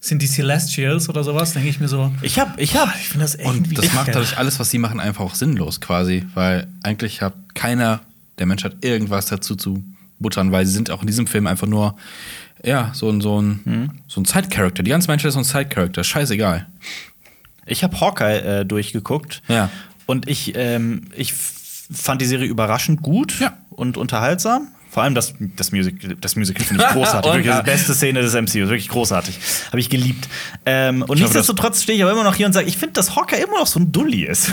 sind 0.00 0.20
die 0.20 0.26
Celestials 0.26 1.08
oder 1.08 1.22
sowas, 1.22 1.52
denke 1.52 1.68
ich 1.68 1.78
mir 1.78 1.86
so, 1.86 2.10
Ich 2.22 2.40
hab, 2.40 2.58
ich 2.60 2.74
hab, 2.76 2.92
ich 2.96 3.08
finde 3.08 3.24
das 3.24 3.36
irgendwie 3.36 3.76
Und 3.76 3.84
das 3.84 3.92
macht 3.94 4.08
dadurch 4.08 4.36
alles, 4.36 4.58
was 4.58 4.68
sie 4.68 4.78
machen, 4.78 4.98
einfach 4.98 5.22
auch 5.24 5.36
sinnlos 5.36 5.80
quasi. 5.80 6.24
Weil 6.34 6.66
eigentlich 6.82 7.22
hat 7.22 7.34
keiner 7.54 8.00
der 8.38 8.46
Menschheit 8.46 8.76
irgendwas 8.82 9.26
dazu 9.26 9.56
zu 9.56 9.82
buttern, 10.18 10.52
weil 10.52 10.66
sie 10.66 10.72
sind 10.72 10.90
auch 10.90 11.00
in 11.00 11.06
diesem 11.06 11.26
Film 11.26 11.46
einfach 11.46 11.66
nur, 11.66 11.96
ja, 12.64 12.90
so 12.94 13.10
ein, 13.10 13.20
so 13.20 13.40
ein, 13.42 13.90
so 14.06 14.20
ein 14.20 14.24
Side-Character. 14.24 14.82
Die 14.82 14.90
ganze 14.90 15.08
Menschheit 15.08 15.28
ist 15.28 15.34
so 15.34 15.40
ein 15.40 15.44
Side-Character. 15.44 16.04
Scheißegal. 16.04 16.66
ich 17.66 17.82
hab 17.82 18.00
Hawkeye 18.00 18.38
äh, 18.60 18.64
durchgeguckt. 18.64 19.42
Ja. 19.48 19.68
Und 20.06 20.28
ich, 20.28 20.52
ähm, 20.56 21.02
ich 21.16 21.32
fand 21.34 22.20
die 22.22 22.26
Serie 22.26 22.46
überraschend 22.48 23.02
gut 23.02 23.38
Ja. 23.40 23.56
und 23.70 23.96
unterhaltsam. 23.96 24.68
Vor 24.90 25.02
allem 25.02 25.14
das, 25.14 25.32
das 25.56 25.72
Musical, 25.72 26.16
das 26.20 26.36
Musical 26.36 26.62
finde 26.64 26.84
ich 26.84 26.90
großartig. 26.92 27.32
Wirklich 27.32 27.56
die 27.56 27.62
beste 27.62 27.94
Szene 27.94 28.20
des 28.20 28.34
MCU. 28.34 28.68
Wirklich 28.68 28.88
großartig. 28.88 29.38
Habe 29.68 29.80
ich 29.80 29.88
geliebt. 29.88 30.28
Ähm, 30.66 31.02
und 31.02 31.18
nichtsdestotrotz 31.18 31.82
stehe 31.82 31.96
ich 31.96 32.02
aber 32.04 32.12
immer 32.12 32.24
noch 32.24 32.34
hier 32.34 32.44
und 32.46 32.52
sage, 32.52 32.66
ich 32.68 32.76
finde, 32.76 32.92
dass 32.92 33.16
Hawkeye 33.16 33.42
immer 33.42 33.58
noch 33.58 33.66
so 33.66 33.80
ein 33.80 33.90
Dulli 33.90 34.24
ist. 34.24 34.52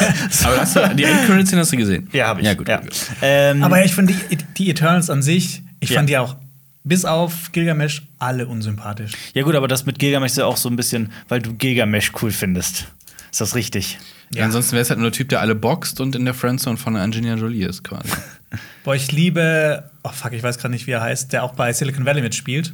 Aber 0.44 0.60
hast 0.60 0.76
du, 0.76 0.94
die 0.94 1.04
Endcredits-Szene 1.04 1.60
hast 1.62 1.72
du 1.72 1.76
gesehen? 1.76 2.08
ja, 2.12 2.26
habe 2.28 2.40
ich. 2.40 2.46
Ja, 2.46 2.54
gut. 2.54 2.68
Ja. 2.68 2.80
Ähm, 3.22 3.62
Aber 3.62 3.78
ja, 3.78 3.84
ich 3.84 3.94
finde 3.94 4.14
die, 4.14 4.36
die 4.58 4.70
Eternals 4.70 5.10
an 5.10 5.22
sich, 5.22 5.62
ich 5.80 5.90
Ja. 5.90 5.96
fand 5.96 6.08
die 6.08 6.18
auch 6.18 6.36
bis 6.84 7.04
auf 7.04 7.52
Gilgamesh 7.52 8.02
alle 8.18 8.46
unsympathisch. 8.46 9.12
ja, 9.34 9.42
gut, 9.42 9.54
aber 9.54 9.68
das 9.68 9.84
mit 9.86 9.98
Gilgamesh 9.98 10.32
ist 10.32 10.38
ja 10.38 10.46
auch 10.46 10.56
so 10.56 10.68
ein 10.68 10.76
bisschen, 10.76 11.12
weil 11.28 11.40
du 11.40 11.54
Gilgamesh 11.54 12.12
cool 12.22 12.30
findest. 12.30 12.86
Ist 13.30 13.40
das 13.40 13.54
richtig? 13.54 13.98
Ja. 14.32 14.44
Ansonsten 14.44 14.72
wäre 14.72 14.82
es 14.82 14.90
halt 14.90 14.98
nur 15.00 15.10
der 15.10 15.16
Typ, 15.16 15.28
der 15.28 15.40
alle 15.40 15.54
boxt 15.54 16.00
und 16.00 16.14
in 16.16 16.24
der 16.24 16.34
Friendzone 16.34 16.76
von 16.76 16.96
Angelina 16.96 17.34
Jolie 17.34 17.66
ist 17.66 17.84
quasi. 17.84 18.08
Boah, 18.84 18.94
ich 18.94 19.12
liebe, 19.12 19.90
oh 20.02 20.08
fuck, 20.10 20.32
ich 20.32 20.42
weiß 20.42 20.58
gerade 20.58 20.72
nicht, 20.72 20.86
wie 20.86 20.92
er 20.92 21.00
heißt, 21.02 21.32
der 21.32 21.44
auch 21.44 21.54
bei 21.54 21.72
Silicon 21.72 22.06
Valley 22.06 22.22
mitspielt. 22.22 22.72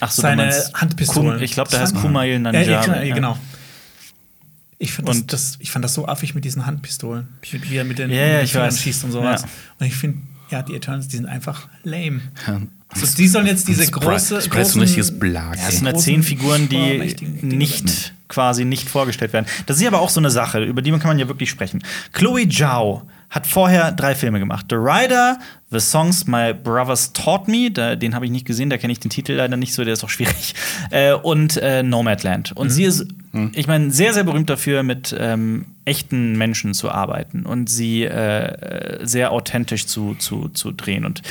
Ach 0.00 0.10
so, 0.10 0.22
Seine 0.22 0.42
du 0.42 0.48
meinst 0.48 0.74
Handpistolen. 0.74 1.32
Kum, 1.34 1.42
ich 1.42 1.52
glaube, 1.52 1.70
der 1.70 1.80
heißt 1.80 1.94
Kumail 1.94 2.38
Nanjiani. 2.38 2.70
ja, 2.86 3.02
ja, 3.02 3.14
genau. 3.14 3.38
Ich 4.78 4.92
fand, 4.92 5.08
das, 5.08 5.16
Und- 5.18 5.32
das, 5.32 5.56
ich 5.60 5.70
fand 5.70 5.84
das 5.84 5.94
so 5.94 6.06
affig 6.06 6.34
mit 6.34 6.44
diesen 6.44 6.64
Handpistolen, 6.66 7.26
mit, 7.52 7.70
wie 7.70 7.76
er 7.76 7.84
mit 7.84 7.98
den, 7.98 8.10
Ja, 8.10 8.16
ja, 8.40 8.46
Fingern 8.46 8.68
weiß. 8.68 8.80
schießt 8.80 9.04
und 9.04 9.12
sowas. 9.12 9.42
Ja. 9.42 9.48
Und 9.80 9.86
ich 9.86 9.94
finde, 9.96 10.18
ja, 10.50 10.62
die 10.62 10.74
Eternals, 10.74 11.08
die 11.08 11.16
sind 11.16 11.26
einfach 11.26 11.68
lame. 11.82 12.20
So, 12.94 13.06
die 13.18 13.28
sollen 13.28 13.46
jetzt 13.46 13.68
diese 13.68 13.90
große, 13.90 14.34
Das 14.36 14.46
ist 14.46 14.52
ein 14.52 14.56
großen, 14.58 14.80
richtiges 14.80 15.18
Blag. 15.18 15.56
Ja, 15.58 15.66
ey. 15.66 15.72
sind 15.72 15.84
ja 15.86 15.92
großen, 15.92 16.04
zehn 16.04 16.22
Figuren, 16.22 16.68
die 16.70 16.76
Dinge 16.76 16.98
nicht 17.04 17.22
mitnehmen. 17.84 17.90
quasi 18.28 18.64
nicht 18.64 18.88
vorgestellt 18.88 19.32
werden. 19.34 19.46
Das 19.66 19.78
ist 19.78 19.86
aber 19.86 20.00
auch 20.00 20.08
so 20.10 20.20
eine 20.20 20.30
Sache, 20.30 20.64
über 20.64 20.80
die 20.80 20.90
kann 20.92 21.00
man 21.08 21.18
ja 21.18 21.28
wirklich 21.28 21.50
sprechen. 21.50 21.82
Chloe 22.12 22.48
Zhao 22.48 23.02
hat 23.28 23.46
vorher 23.46 23.92
drei 23.92 24.14
Filme 24.14 24.38
gemacht: 24.38 24.66
The 24.70 24.76
Rider, 24.76 25.38
The 25.70 25.80
Songs 25.80 26.26
My 26.26 26.54
Brothers 26.54 27.12
Taught 27.12 27.46
Me, 27.48 27.70
da, 27.70 27.94
den 27.94 28.14
habe 28.14 28.24
ich 28.24 28.30
nicht 28.30 28.46
gesehen, 28.46 28.70
da 28.70 28.78
kenne 28.78 28.92
ich 28.94 29.00
den 29.00 29.10
Titel 29.10 29.32
leider 29.32 29.58
nicht 29.58 29.74
so, 29.74 29.84
der 29.84 29.92
ist 29.92 30.02
auch 30.04 30.08
schwierig. 30.10 30.54
Äh, 30.90 31.12
und 31.12 31.58
äh, 31.58 31.82
Nomadland. 31.82 32.52
Und 32.52 32.70
sie 32.70 32.84
ist, 32.84 33.04
ich 33.54 33.66
meine, 33.66 33.90
sehr, 33.90 34.14
sehr 34.14 34.24
berühmt 34.24 34.50
dafür, 34.50 34.82
mit 34.82 35.14
ähm, 35.18 35.66
echten 35.84 36.36
Menschen 36.36 36.74
zu 36.74 36.90
arbeiten 36.90 37.44
und 37.46 37.68
sie 37.68 38.04
äh, 38.04 39.04
sehr 39.06 39.32
authentisch 39.32 39.86
zu, 39.86 40.14
zu, 40.14 40.48
zu 40.48 40.72
drehen. 40.72 41.04
Und 41.04 41.22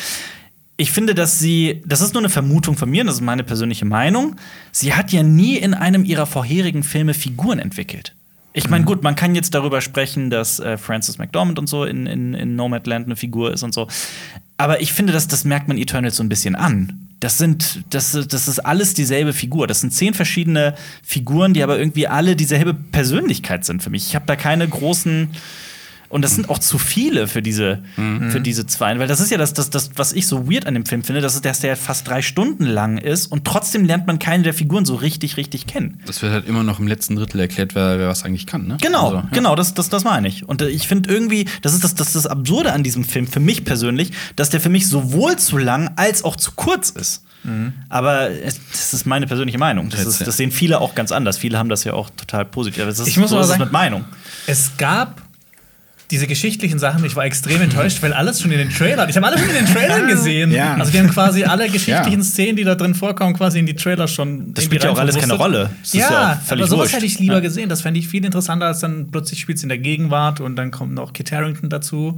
ich 0.78 0.92
finde, 0.92 1.16
dass 1.16 1.40
sie, 1.40 1.82
das 1.86 2.02
ist 2.02 2.14
nur 2.14 2.22
eine 2.22 2.30
Vermutung 2.30 2.78
von 2.78 2.90
mir, 2.90 3.04
das 3.04 3.16
ist 3.16 3.22
meine 3.22 3.44
persönliche 3.44 3.86
Meinung. 3.86 4.36
Sie 4.72 4.94
hat 4.94 5.12
ja 5.12 5.24
nie 5.24 5.58
in 5.58 5.74
einem 5.74 6.06
ihrer 6.06 6.26
vorherigen 6.26 6.84
Filme 6.84 7.14
Figuren 7.14 7.60
entwickelt. 7.60 8.14
Ich 8.54 8.70
meine, 8.70 8.86
gut, 8.86 9.04
man 9.04 9.16
kann 9.16 9.36
jetzt 9.36 9.54
darüber 9.54 9.82
sprechen, 9.82 10.32
dass 10.32 10.60
äh, 10.60 10.78
Frances 10.78 11.20
McDormand 11.20 11.60
und 11.60 11.68
so 11.68 11.86
in, 11.86 12.08
in, 12.08 12.34
in 12.34 12.56
Nomadland 12.56 13.06
eine 13.06 13.16
Figur 13.16 13.54
ist 13.54 13.62
und 13.62 13.74
so. 13.74 13.88
Aber 14.58 14.82
ich 14.82 14.94
finde, 14.94 15.14
dass, 15.14 15.28
das 15.28 15.46
merkt 15.46 15.68
man 15.68 15.78
Eternals 15.78 16.16
so 16.16 16.24
ein 16.24 16.30
bisschen 16.30 16.56
an. 16.56 17.07
Das 17.20 17.38
sind, 17.38 17.84
das, 17.90 18.12
das 18.12 18.48
ist 18.48 18.60
alles 18.60 18.94
dieselbe 18.94 19.34
Figur. 19.34 19.66
Das 19.66 19.82
sind 19.82 19.92
zehn 19.92 20.14
verschiedene 20.14 20.76
Figuren, 21.04 21.54
die 21.54 21.64
aber 21.64 21.80
irgendwie 21.80 22.08
alle 22.08 22.36
dieselbe 22.36 22.74
Persönlichkeit 22.74 23.66
sind 23.66 23.82
für 23.82 23.90
mich. 23.90 24.08
Ich 24.08 24.16
habe 24.16 24.26
da 24.28 24.36
keine 24.36 24.68
großen. 24.68 25.30
Und 26.10 26.22
das 26.22 26.36
sind 26.36 26.50
auch 26.50 26.60
zu 26.60 26.78
viele 26.78 27.28
für 27.28 27.42
diese, 27.42 27.80
für 27.96 28.40
diese 28.40 28.66
zwei. 28.66 28.98
Weil 28.98 29.08
das 29.08 29.20
ist 29.20 29.30
ja 29.30 29.38
das, 29.38 29.54
das, 29.54 29.70
das, 29.70 29.90
was 29.96 30.14
ich 30.14 30.26
so 30.26 30.50
weird 30.50 30.66
an 30.66 30.74
dem 30.74 30.86
Film 30.86 31.04
finde, 31.04 31.20
dass, 31.22 31.42
der 31.42 31.76
fast 31.76 32.08
drei 32.08 32.22
Stunden 32.22 32.64
lang 32.66 32.98
ist 32.98 33.28
und 33.28 33.44
trotzdem 33.46 33.84
lernt 33.84 34.08
man 34.08 34.18
keine 34.18 34.44
der 34.44 34.54
Figuren 34.54 34.86
so 34.86 34.96
richtig, 34.96 35.36
richtig 35.38 35.68
kennen. 35.68 36.00
Das 36.06 36.22
wird 36.22 36.32
halt 36.32 36.48
immer 36.48 36.64
noch 36.64 36.80
im 36.80 36.88
letzten 36.88 37.16
Drittel 37.18 37.42
erklärt, 37.42 37.76
wer, 37.76 38.00
wer 38.00 38.08
was 38.08 38.24
eigentlich 38.24 38.46
kann, 38.46 38.68
ne? 38.68 38.78
Genau, 38.82 39.06
Also, 39.08 39.18
ja. 39.18 39.28
genau, 39.34 39.56
das, 39.56 39.74
das, 39.74 39.90
das 39.90 40.04
meine 40.06 40.28
ich. 40.30 40.48
Und 40.48 40.62
äh, 40.62 40.70
ich 40.70 40.88
finde 40.88 41.14
irgendwie, 41.14 41.46
das 41.62 41.74
ist 41.74 41.84
das, 41.84 41.94
das, 41.96 42.14
das 42.14 42.26
Absurde 42.26 42.72
an 42.72 42.84
diesem 42.84 43.04
Film, 43.04 43.28
für 43.28 43.40
mich 43.42 43.66
persönlich, 43.66 44.12
dass 44.38 44.50
der 44.50 44.62
für 44.62 44.70
mich 44.70 44.88
sowohl 44.88 45.36
zu 45.38 45.58
lang 45.58 45.92
als 45.98 46.24
auch 46.24 46.36
zu 46.38 46.52
kurz 46.56 46.90
ist. 46.90 47.24
Aber 47.88 48.30
es- 48.30 48.60
das 48.72 48.94
ist 48.94 49.06
meine 49.06 49.26
persönliche 49.26 49.58
Meinung. 49.58 49.90
Das, 49.90 50.06
ist, 50.06 50.26
das 50.28 50.36
sehen 50.36 50.52
viele 50.52 50.82
auch 50.82 50.96
ganz 50.96 51.12
anders. 51.14 51.38
Viele 51.38 51.58
haben 51.58 51.70
das 51.70 51.86
ja 51.86 51.94
auch 51.94 52.10
total 52.10 52.44
positiv. 52.44 52.82
Aber 52.82 52.92
es 52.92 53.00
ist, 53.00 53.08
Ich 53.08 53.18
muss 53.18 53.30
so 53.30 53.36
aber 53.38 53.44
ist 53.44 53.48
es 53.48 53.52
sagen- 53.54 53.64
mit 53.64 53.72
Meinung. 53.72 54.04
Es 54.48 54.72
gab 54.78 55.22
diese 56.10 56.26
geschichtlichen 56.26 56.80
Sachen, 56.80 57.04
ich 57.04 57.16
war 57.18 57.26
extrem 57.26 57.62
enttäuscht, 57.62 58.02
weil 58.02 58.14
alles 58.14 58.42
schon 58.42 58.52
in 58.52 58.60
den 58.60 58.70
Trailern, 58.70 59.10
ich 59.10 59.18
habe 59.18 59.28
alles 59.28 59.42
schon 59.42 59.50
in 59.50 59.56
den 59.58 59.66
Trailern 59.66 60.08
gesehen. 60.08 60.52
Ja. 60.52 60.76
Also 60.76 60.90
die 60.92 61.00
haben 61.00 61.10
quasi 61.10 61.44
alle 61.44 61.66
geschichtlichen 61.70 62.20
Ja. 62.20 62.24
Szenen, 62.26 62.56
die 62.56 62.64
da 62.64 62.76
drin 62.76 62.96
vorkommen, 62.96 63.34
quasi 63.36 63.60
in 63.60 63.66
die 63.66 63.74
Trailer 63.76 64.08
schon. 64.08 64.54
Das 64.54 64.64
spielt 64.64 64.84
ja 64.86 64.90
auch 64.92 64.98
alles 65.00 65.18
keine 65.18 65.34
Rolle. 65.34 65.70
Das 65.82 65.94
ist 65.94 66.00
ja 66.00 66.10
Ja, 66.12 66.42
aber 66.50 66.66
sowas 66.68 66.80
wurscht. 66.86 66.96
hätte 66.96 67.06
ich 67.06 67.20
lieber 67.20 67.34
Ja. 67.36 67.40
gesehen. 67.42 67.68
Das 67.68 67.82
fände 67.82 68.00
ich 68.00 68.08
viel 68.08 68.24
interessanter, 68.24 68.68
als 68.68 68.80
dann 68.80 69.12
plötzlich 69.12 69.40
spielt 69.42 69.58
es 69.58 69.64
in 69.64 69.70
der 69.70 69.80
Gegenwart 69.80 70.40
und 70.40 70.56
dann 70.56 70.72
kommt 70.72 70.94
noch 70.94 71.12
Kit 71.12 71.32
Harington 71.32 71.70
dazu. 71.70 72.18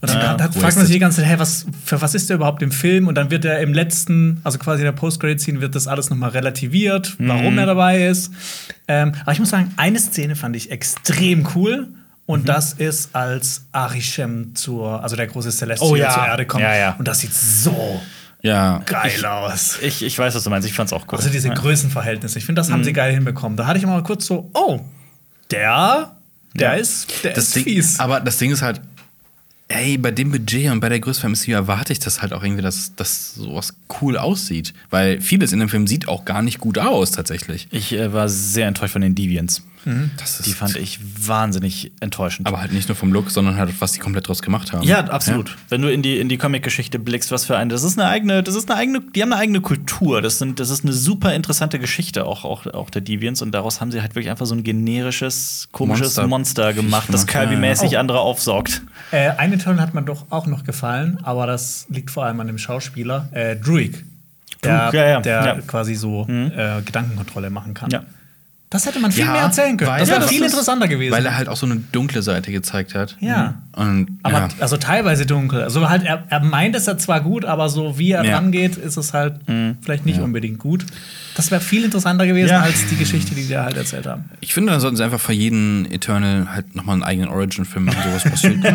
Und 0.00 0.10
dann, 0.10 0.20
Ja, 0.20 0.34
dann 0.36 0.52
fragt 0.52 0.76
man 0.76 0.84
sich 0.86 0.94
die 0.94 1.00
ganze 1.00 1.22
Zeit, 1.22 1.26
hey, 1.30 1.38
was, 1.40 1.66
für 1.84 2.00
was 2.00 2.14
ist 2.14 2.28
der 2.28 2.36
überhaupt 2.36 2.62
im 2.62 2.70
Film? 2.70 3.08
Und 3.08 3.16
dann 3.16 3.30
wird 3.30 3.44
er 3.44 3.60
im 3.60 3.72
letzten, 3.74 4.40
also 4.44 4.58
quasi 4.58 4.82
in 4.82 4.84
der 4.84 4.92
Post-Credit-Scene, 4.92 5.60
wird 5.60 5.74
das 5.74 5.88
alles 5.88 6.08
nochmal 6.10 6.30
relativiert, 6.30 7.16
warum 7.18 7.54
Mhm. 7.54 7.58
er 7.58 7.66
dabei 7.66 8.06
ist. 8.06 8.30
Ähm, 8.86 9.12
aber 9.22 9.32
ich 9.32 9.40
muss 9.40 9.48
sagen, 9.50 9.72
eine 9.76 9.98
Szene 9.98 10.36
fand 10.36 10.54
ich 10.54 10.70
extrem 10.70 11.48
cool. 11.56 11.88
Und 12.28 12.42
Mhm. 12.42 12.46
das 12.46 12.74
ist, 12.74 13.08
als 13.14 13.62
Arishem 13.72 14.54
zur, 14.54 15.02
also 15.02 15.16
der 15.16 15.26
große 15.28 15.50
Celestial 15.50 15.90
Oh 15.90 15.96
ja. 15.96 16.10
zur 16.12 16.26
Erde 16.26 16.44
kommt. 16.46 16.62
Ja, 16.62 16.76
ja. 16.76 16.94
Und 16.98 17.08
das 17.08 17.20
sieht 17.20 17.32
so 17.32 18.00
Ja. 18.42 18.82
geil 18.84 19.24
aus. 19.24 19.78
Ich, 19.80 20.02
ich 20.02 20.18
weiß, 20.18 20.34
was 20.34 20.44
du 20.44 20.50
meinst. 20.50 20.68
Ich 20.68 20.74
fand's 20.74 20.92
auch 20.92 21.06
cool. 21.10 21.16
Also 21.18 21.30
diese 21.30 21.48
Ja. 21.48 21.54
Größenverhältnisse. 21.54 22.38
Ich 22.38 22.44
finde, 22.44 22.60
das 22.60 22.70
haben 22.70 22.80
Mhm. 22.80 22.84
sie 22.84 22.92
geil 22.92 23.14
hinbekommen. 23.14 23.56
Da 23.56 23.66
hatte 23.66 23.78
ich 23.78 23.86
mal 23.86 24.02
kurz 24.02 24.26
so, 24.26 24.50
oh, 24.52 24.78
der, 25.50 26.12
der 26.54 26.74
Ja. 26.74 26.78
ist, 26.78 27.24
der 27.24 27.32
Das 27.32 27.44
ist 27.44 27.56
Ding, 27.56 27.64
fies. 27.64 27.98
aber 27.98 28.20
das 28.20 28.36
Ding 28.36 28.52
ist 28.52 28.60
halt, 28.60 28.82
ey, 29.68 29.96
bei 29.96 30.10
dem 30.10 30.30
Budget 30.30 30.70
und 30.70 30.80
bei 30.80 30.90
der 30.90 31.00
Größe 31.00 31.22
vom 31.22 31.32
MCU 31.32 31.52
erwarte 31.52 31.92
ich 31.94 31.98
das 31.98 32.20
halt 32.20 32.32
auch 32.34 32.42
irgendwie, 32.42 32.62
dass, 32.62 32.94
dass 32.94 33.34
sowas 33.34 33.74
cool 34.02 34.18
aussieht. 34.18 34.74
Weil 34.90 35.20
vieles 35.22 35.52
in 35.52 35.60
dem 35.60 35.68
Film 35.70 35.86
sieht 35.86 36.08
auch 36.08 36.24
gar 36.26 36.42
nicht 36.42 36.58
gut 36.58 36.78
aus, 36.78 37.10
tatsächlich. 37.12 37.68
Ich 37.70 37.92
äh, 37.94 38.12
war 38.12 38.28
sehr 38.28 38.66
enttäuscht 38.66 38.92
von 38.92 39.00
den 39.02 39.14
Deviants. 39.14 39.62
Das 40.18 40.40
ist 40.40 40.46
Die 40.46 40.52
fand 40.52 40.76
ich 40.76 41.00
wahnsinnig 41.26 41.92
enttäuschend. 42.00 42.46
Aber 42.46 42.60
halt 42.60 42.72
nicht 42.72 42.88
nur 42.88 42.96
vom 42.96 43.12
Look, 43.12 43.30
sondern 43.30 43.56
halt, 43.56 43.80
was 43.80 43.92
die 43.92 44.00
komplett 44.00 44.28
draus 44.28 44.42
gemacht 44.42 44.72
haben. 44.72 44.82
Ja, 44.82 45.00
absolut. 45.04 45.56
Wenn 45.68 45.82
du 45.82 45.92
in 45.92 46.02
die, 46.02 46.18
in 46.18 46.28
die 46.28 46.36
Comic-Geschichte 46.38 46.98
blickst, 46.98 47.30
was 47.30 47.44
für 47.44 47.56
eine. 47.56 47.70
Das 47.70 47.82
ist 47.84 47.98
eine 47.98 48.08
eigene, 48.08 48.42
das 48.42 48.54
ist 48.54 48.70
eine 48.70 48.78
eigene, 48.78 49.00
die 49.00 49.22
haben 49.22 49.32
eine 49.32 49.40
eigene 49.40 49.60
Kultur. 49.60 50.20
Das, 50.20 50.38
sind, 50.38 50.60
das 50.60 50.70
ist 50.70 50.84
eine 50.84 50.92
super 50.92 51.34
interessante 51.34 51.78
Geschichte, 51.78 52.26
auch, 52.26 52.44
auch, 52.44 52.66
auch 52.66 52.90
der 52.90 53.02
Deviants. 53.02 53.42
Und 53.42 53.52
daraus 53.52 53.80
haben 53.80 53.90
sie 53.90 54.00
halt 54.02 54.14
wirklich 54.14 54.30
einfach 54.30 54.46
so 54.46 54.54
ein 54.54 54.62
generisches, 54.62 55.68
komisches 55.72 56.16
Monster. 56.16 56.28
Monster, 56.28 56.72
gemacht, 56.74 57.08
das 57.10 57.22
ja, 57.22 57.44
Kirby-mäßig 57.44 57.92
ja. 57.92 58.00
andere 58.00 58.20
aufsaugt. 58.20 58.82
Äh, 59.10 59.30
eine 59.30 59.58
Turn 59.58 59.80
hat 59.80 59.94
mir 59.94 60.02
doch 60.02 60.26
auch 60.30 60.46
noch 60.46 60.64
gefallen, 60.64 61.18
aber 61.22 61.46
das 61.46 61.86
liegt 61.88 62.10
vor 62.10 62.24
allem 62.24 62.40
an 62.40 62.46
dem 62.46 62.58
Schauspieler, 62.58 63.28
äh, 63.32 63.56
Druig. 63.56 64.04
Der, 64.64 64.90
ja, 64.92 65.08
ja, 65.08 65.20
der 65.20 65.46
ja. 65.46 65.54
Mhm. 65.54 65.66
quasi 65.66 65.94
so 65.94 66.26
äh, 66.28 66.82
Gedankenkontrolle 66.82 67.48
machen 67.50 67.74
kann. 67.74 67.90
Ja. 67.90 68.02
Das 68.70 68.84
hätte 68.84 69.00
man 69.00 69.10
viel 69.12 69.24
Ja, 69.24 69.32
mehr 69.32 69.40
erzählen 69.42 69.76
können. 69.78 69.90
weil- 69.90 70.00
Das 70.00 70.08
Ja, 70.10 70.16
wäre 70.16 70.22
das 70.26 70.30
viel 70.30 70.42
interessanter 70.42 70.88
gewesen. 70.88 71.12
Weil 71.14 71.24
er 71.24 71.38
halt 71.38 71.48
auch 71.48 71.56
so 71.56 71.64
eine 71.64 71.76
dunkle 71.76 72.20
Seite 72.22 72.52
gezeigt 72.52 72.94
hat. 72.94 73.16
Ja. 73.18 73.54
Und, 73.74 74.18
aber 74.22 74.38
ja. 74.40 74.48
also 74.60 74.76
teilweise 74.76 75.24
dunkel. 75.24 75.62
Also 75.62 75.88
halt, 75.88 76.04
er, 76.04 76.24
er 76.28 76.40
meint 76.40 76.76
es 76.76 76.84
ja 76.84 76.98
zwar 76.98 77.22
gut, 77.22 77.46
aber 77.46 77.70
so 77.70 77.98
wie 77.98 78.10
er 78.12 78.24
Ja. 78.24 78.36
rangeht, 78.36 78.76
ist 78.76 78.98
es 78.98 79.14
halt 79.14 79.36
vielleicht 79.80 80.04
nicht 80.04 80.20
unbedingt 80.20 80.58
gut. 80.58 80.84
Das 81.34 81.50
wäre 81.52 81.60
viel 81.62 81.84
interessanter 81.84 82.26
gewesen 82.26 82.50
Ja. 82.50 82.60
als 82.60 82.86
die 82.88 82.96
Geschichte, 82.96 83.34
die 83.34 83.48
wir 83.48 83.62
halt 83.62 83.76
erzählt 83.76 84.06
haben. 84.06 84.24
Ich 84.40 84.52
finde, 84.52 84.72
dann 84.72 84.80
sollten 84.80 84.96
sie 84.96 85.04
einfach 85.04 85.20
für 85.20 85.32
jeden 85.32 85.90
Eternal 85.90 86.48
halt 86.52 86.74
nochmal 86.74 86.94
einen 86.94 87.04
eigenen 87.04 87.28
Origin-Film 87.30 87.84
machen. 87.86 88.02
Sowas 88.04 88.24
passiert. 88.24 88.56
ja, 88.64 88.72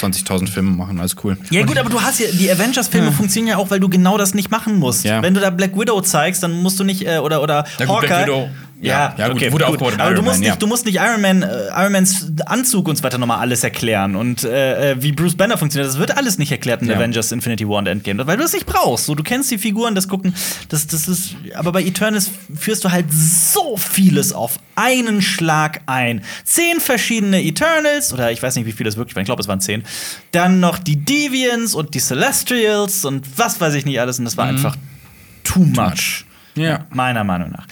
20.000 0.00 0.48
Filme 0.48 0.70
machen, 0.70 0.98
alles 1.00 1.16
cool. 1.24 1.36
Ja, 1.50 1.64
gut, 1.66 1.76
aber 1.76 1.90
du 1.90 2.00
hast 2.00 2.20
ja, 2.20 2.28
die 2.32 2.50
Avengers-Filme 2.50 3.12
funktionieren 3.12 3.48
ja 3.50 3.56
auch, 3.58 3.70
weil 3.70 3.80
du 3.80 3.88
genau 3.90 4.16
das 4.16 4.32
nicht 4.32 4.50
machen 4.50 4.76
musst. 4.78 5.04
Ja. 5.04 5.20
Wenn 5.22 5.34
du 5.34 5.40
da 5.40 5.50
Black 5.50 5.76
Widow 5.78 6.00
zeigst, 6.00 6.42
dann 6.42 6.62
musst 6.62 6.78
du 6.80 6.84
nicht, 6.84 7.04
äh, 7.06 7.18
oder, 7.18 7.42
oder 7.42 7.66
Ja, 7.78 7.84
gut, 7.86 8.00
Black 8.00 8.10
Hawkeye. 8.12 8.22
Widow- 8.26 8.48
Ja, 8.82 8.90
ja, 8.90 9.14
ja, 9.16 9.28
gut, 9.28 9.36
okay, 9.36 9.52
wurde 9.52 9.64
gut. 9.64 9.74
aufgebaut 9.74 10.00
Aber 10.00 10.14
du 10.14 10.22
musst, 10.22 10.34
Man, 10.34 10.40
nicht, 10.40 10.48
ja. 10.48 10.56
du 10.56 10.66
musst 10.66 10.84
nicht 10.86 10.96
Iron, 10.96 11.20
Man, 11.20 11.42
äh, 11.42 11.68
Iron 11.68 11.92
Mans 11.92 12.32
Anzug 12.46 12.88
und 12.88 12.96
so 12.96 13.04
weiter 13.04 13.16
nochmal 13.16 13.38
alles 13.38 13.62
erklären. 13.62 14.16
Und 14.16 14.42
äh, 14.42 14.90
äh, 14.92 15.02
wie 15.02 15.12
Bruce 15.12 15.36
Banner 15.36 15.56
funktioniert, 15.56 15.88
das 15.88 16.00
wird 16.00 16.16
alles 16.16 16.36
nicht 16.36 16.50
erklärt 16.50 16.82
in 16.82 16.88
Ja. 16.88 16.96
Avengers 16.96 17.30
Infinity 17.30 17.68
War 17.68 17.78
und 17.78 17.86
Endgame, 17.86 18.26
weil 18.26 18.36
du 18.36 18.42
das 18.42 18.52
nicht 18.52 18.66
brauchst. 18.66 19.06
So, 19.06 19.14
du 19.14 19.22
kennst 19.22 19.52
die 19.52 19.58
Figuren, 19.58 19.94
das 19.94 20.08
gucken, 20.08 20.34
das, 20.68 20.88
das 20.88 21.06
ist. 21.06 21.36
Aber 21.54 21.70
bei 21.70 21.82
Eternals 21.84 22.32
führst 22.58 22.84
du 22.84 22.90
halt 22.90 23.06
so 23.12 23.76
vieles 23.76 24.32
auf 24.32 24.58
einen 24.74 25.22
Schlag 25.22 25.82
ein. 25.86 26.22
Zehn 26.44 26.80
verschiedene 26.80 27.40
Eternals, 27.40 28.12
oder 28.12 28.32
ich 28.32 28.42
weiß 28.42 28.56
nicht, 28.56 28.66
wie 28.66 28.72
viele 28.72 28.88
es 28.88 28.96
wirklich 28.96 29.14
waren, 29.14 29.22
ich 29.22 29.26
glaube, 29.26 29.42
es 29.42 29.48
waren 29.48 29.60
zehn. 29.60 29.84
Dann 30.32 30.58
noch 30.58 30.78
die 30.78 30.96
Deviants 30.96 31.76
und 31.76 31.94
die 31.94 32.00
Celestials 32.00 33.04
und 33.04 33.26
was 33.38 33.60
weiß 33.60 33.74
ich 33.74 33.84
nicht 33.84 34.00
alles. 34.00 34.18
Und 34.18 34.24
das 34.24 34.36
war 34.36 34.46
einfach 34.46 34.76
too 35.44 35.60
much. 35.60 36.24
Ja. 36.56 36.86
Meiner 36.90 37.22
Meinung 37.22 37.50
nach. 37.52 37.66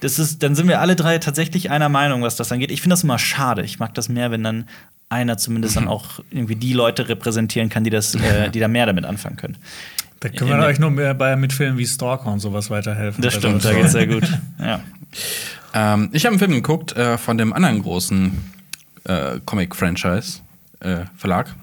Das 0.00 0.18
ist, 0.18 0.42
dann 0.42 0.54
sind 0.54 0.68
wir 0.68 0.80
alle 0.80 0.94
drei 0.96 1.18
tatsächlich 1.18 1.70
einer 1.70 1.88
Meinung, 1.88 2.22
was 2.22 2.36
das 2.36 2.52
angeht. 2.52 2.70
Ich 2.70 2.82
finde 2.82 2.94
das 2.94 3.04
immer 3.04 3.18
schade. 3.18 3.62
Ich 3.62 3.78
mag 3.78 3.94
das 3.94 4.08
mehr, 4.08 4.30
wenn 4.30 4.42
dann 4.42 4.68
einer 5.08 5.38
zumindest 5.38 5.76
dann 5.76 5.88
auch 5.88 6.20
irgendwie 6.30 6.56
die 6.56 6.72
Leute 6.72 7.08
repräsentieren 7.08 7.68
kann, 7.68 7.84
die 7.84 7.90
das, 7.90 8.14
äh, 8.14 8.50
die 8.50 8.60
da 8.60 8.68
mehr 8.68 8.86
damit 8.86 9.04
anfangen 9.06 9.36
können. 9.36 9.56
Da 10.20 10.28
können 10.30 10.50
wir 10.50 10.56
In- 10.58 10.64
euch 10.64 10.78
nur 10.78 10.90
mehr 10.90 11.14
bei 11.14 11.36
mit 11.36 11.52
Filmen 11.52 11.78
wie 11.78 11.86
Stalker 11.86 12.26
und 12.26 12.40
sowas 12.40 12.70
weiterhelfen. 12.70 13.22
Das 13.22 13.36
Also 13.36 13.48
stimmt, 13.48 13.64
da 13.64 13.72
geht's 13.72 13.92
sehr 13.92 14.06
gut. 14.06 14.24
Ja. 14.60 14.80
Ähm, 15.74 16.10
ich 16.12 16.24
habe 16.24 16.32
einen 16.32 16.38
Film 16.38 16.52
geguckt 16.52 16.94
äh, 16.96 17.16
von 17.18 17.38
dem 17.38 17.52
anderen 17.52 17.82
großen 17.82 18.32
äh, 19.04 19.40
Comic-Franchise 19.44 20.40
äh, 20.80 21.00
Verlag 21.16 21.54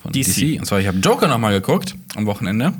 von 0.00 0.12
DC. 0.12 0.24
DC. 0.34 0.58
Und 0.60 0.66
zwar, 0.66 0.80
ich 0.80 0.86
habe 0.86 0.98
Joker 0.98 1.26
noch 1.28 1.38
mal 1.38 1.52
geguckt 1.52 1.94
am 2.14 2.26
Wochenende. 2.26 2.72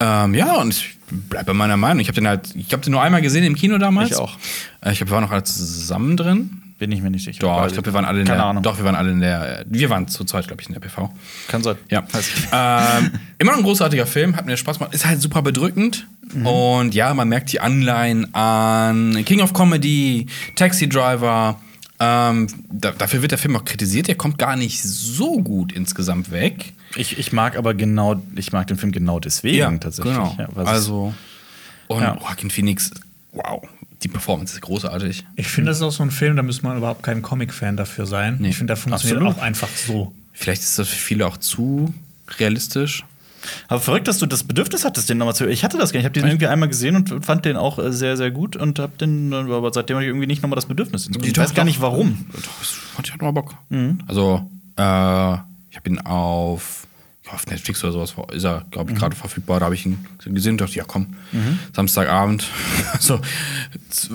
Ähm, 0.00 0.34
ja, 0.34 0.56
und 0.56 0.70
ich 0.74 0.96
bleibe 1.28 1.46
bei 1.46 1.52
meiner 1.54 1.76
Meinung. 1.76 2.00
Ich 2.00 2.08
habe 2.08 2.14
den 2.16 2.26
halt, 2.28 2.54
ich 2.54 2.72
habe 2.72 2.82
den 2.82 2.92
nur 2.92 3.02
einmal 3.02 3.22
gesehen 3.22 3.44
im 3.44 3.54
Kino 3.54 3.78
damals. 3.78 4.10
Ich 4.10 4.16
auch. 4.16 4.36
Äh, 4.80 4.92
ich 4.92 4.98
glaube, 4.98 5.10
wir 5.10 5.14
waren 5.16 5.24
noch 5.24 5.30
alle 5.32 5.44
zusammen 5.44 6.16
drin. 6.16 6.58
Bin 6.78 6.90
ich 6.90 7.00
mir 7.00 7.10
nicht 7.10 7.24
sicher. 7.24 7.38
Doch, 7.40 7.64
ich 7.66 7.74
glaube, 7.74 7.86
wir 7.86 7.92
waren 7.94 8.04
alle 8.04 8.20
in 8.20 8.26
Keine 8.26 8.38
der. 8.38 8.46
Ahnung. 8.46 8.62
Doch, 8.64 8.76
wir 8.76 8.84
waren 8.84 8.96
alle 8.96 9.12
in 9.12 9.20
der. 9.20 9.60
äh, 9.60 9.64
Wir 9.68 9.88
waren 9.88 10.08
zu 10.08 10.24
zweit, 10.24 10.48
glaube 10.48 10.62
ich, 10.62 10.68
in 10.68 10.74
der 10.74 10.80
PV. 10.80 11.12
Kann 11.46 11.62
sein. 11.62 11.76
Ja. 11.90 12.02
ähm, 12.52 13.10
immer 13.38 13.52
noch 13.52 13.58
ein 13.58 13.64
großartiger 13.64 14.06
Film, 14.06 14.34
hat 14.34 14.46
mir 14.46 14.56
Spaß 14.56 14.78
gemacht. 14.78 14.92
Ist 14.94 15.06
halt 15.06 15.20
super 15.22 15.42
bedrückend. 15.42 16.06
Und 16.44 16.94
ja, 16.94 17.12
man 17.14 17.28
merkt 17.28 17.52
die 17.52 17.60
Anleihen 17.60 18.34
an 18.34 19.22
King 19.26 19.42
of 19.42 19.52
Comedy, 19.52 20.26
Taxi 20.56 20.88
Driver. 20.88 21.60
Ähm, 22.00 22.48
da, 22.70 22.90
dafür 22.92 23.20
wird 23.22 23.30
der 23.32 23.38
Film 23.38 23.54
auch 23.54 23.64
kritisiert. 23.64 24.08
Der 24.08 24.14
kommt 24.16 24.38
gar 24.38 24.56
nicht 24.56 24.82
so 24.82 25.40
gut 25.40 25.72
insgesamt 25.72 26.30
weg. 26.32 26.72
Ich, 26.96 27.18
ich 27.18 27.32
mag 27.32 27.56
aber 27.56 27.74
genau, 27.74 28.22
ich 28.36 28.52
mag 28.52 28.66
den 28.66 28.76
Film 28.76 28.92
genau 28.92 29.18
deswegen 29.20 29.80
tatsächlich. 29.80 30.14
Genau. 30.14 30.34
Ja, 30.38 30.48
was- 30.54 30.68
also, 30.68 31.14
und 31.88 32.00
Ja. 32.02 32.16
Joaquin 32.20 32.50
Phoenix, 32.50 32.90
wow, 33.32 33.62
die 34.02 34.08
Performance 34.08 34.54
ist 34.54 34.60
großartig. 34.62 35.24
Ich 35.36 35.46
finde, 35.48 35.70
das 35.70 35.78
ist 35.78 35.82
auch 35.82 35.92
so 35.92 36.02
ein 36.02 36.10
Film, 36.10 36.36
da 36.36 36.42
müsste 36.42 36.64
man 36.64 36.76
überhaupt 36.76 37.02
kein 37.02 37.22
Comic-Fan 37.22 37.76
dafür 37.76 38.06
sein. 38.06 38.36
Nee, 38.40 38.50
ich 38.50 38.56
finde, 38.56 38.72
der 38.72 38.76
funktioniert 38.76 39.18
absolut. 39.22 39.38
auch 39.38 39.42
einfach 39.42 39.68
so. 39.68 40.12
Vielleicht 40.32 40.62
ist 40.62 40.78
das 40.78 40.88
für 40.88 40.96
viele 40.96 41.26
auch 41.26 41.36
zu 41.36 41.92
realistisch. 42.38 43.04
Aber 43.66 43.80
verrückt, 43.80 44.06
dass 44.06 44.18
du 44.18 44.26
das 44.26 44.44
Bedürfnis 44.44 44.84
hattest, 44.84 45.10
den 45.10 45.18
nochmal 45.18 45.34
zu. 45.34 45.46
Ich 45.48 45.64
hatte 45.64 45.76
das 45.76 45.92
gar 45.92 45.98
nicht. 45.98 46.04
Ich 46.04 46.10
habe 46.10 46.14
den 46.20 46.26
irgendwie 46.26 46.46
einmal 46.46 46.68
gesehen 46.68 46.94
und 46.94 47.24
fand 47.24 47.44
den 47.44 47.56
auch 47.56 47.78
äh, 47.78 47.92
sehr, 47.92 48.16
sehr 48.16 48.30
gut 48.30 48.54
und 48.54 48.78
habe 48.78 48.92
den, 48.98 49.32
äh, 49.32 49.36
aber 49.36 49.72
seitdem 49.72 49.96
habe 49.96 50.04
ich 50.04 50.08
irgendwie 50.08 50.28
nicht 50.28 50.42
nochmal 50.42 50.54
das 50.54 50.66
Bedürfnis. 50.66 51.10
Ich 51.22 51.36
weiß 51.36 51.52
gar 51.54 51.64
nicht 51.64 51.80
warum. 51.80 52.26
Doch, 52.32 52.58
das 52.60 52.68
fand 52.68 53.06
ich 53.08 53.12
halt 53.12 53.20
mal 53.22 53.32
Bock. 53.32 53.54
Also, 54.06 54.48
äh, 54.76 55.36
ich 55.72 55.76
habe 55.78 55.88
ihn 55.88 55.98
auf, 56.00 56.86
auf 57.30 57.46
Netflix 57.46 57.82
oder 57.82 57.92
sowas, 58.06 58.14
ist 58.34 58.44
er, 58.44 58.62
glaube 58.70 58.92
ich, 58.92 58.98
gerade 58.98 59.16
verfügbar. 59.16 59.58
Da 59.58 59.64
habe 59.64 59.74
ich 59.74 59.86
ihn 59.86 59.98
gesehen 60.26 60.52
und 60.52 60.60
dachte, 60.60 60.74
ja 60.74 60.84
komm, 60.86 61.14
Samstagabend. 61.74 62.44
so 63.00 63.20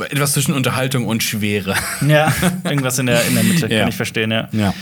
etwas 0.09 0.33
zwischen 0.33 0.53
Unterhaltung 0.53 1.07
und 1.07 1.23
Schwere. 1.23 1.73
Ja, 2.07 2.31
irgendwas 2.63 2.99
in 2.99 3.07
der, 3.07 3.25
in 3.25 3.33
der 3.33 3.43
Mitte, 3.43 3.67
Ja. 3.73 3.79
kann 3.79 3.89
ich 3.89 3.95
verstehen, 3.95 4.29
ja. 4.29 4.49
Ja. 4.51 4.73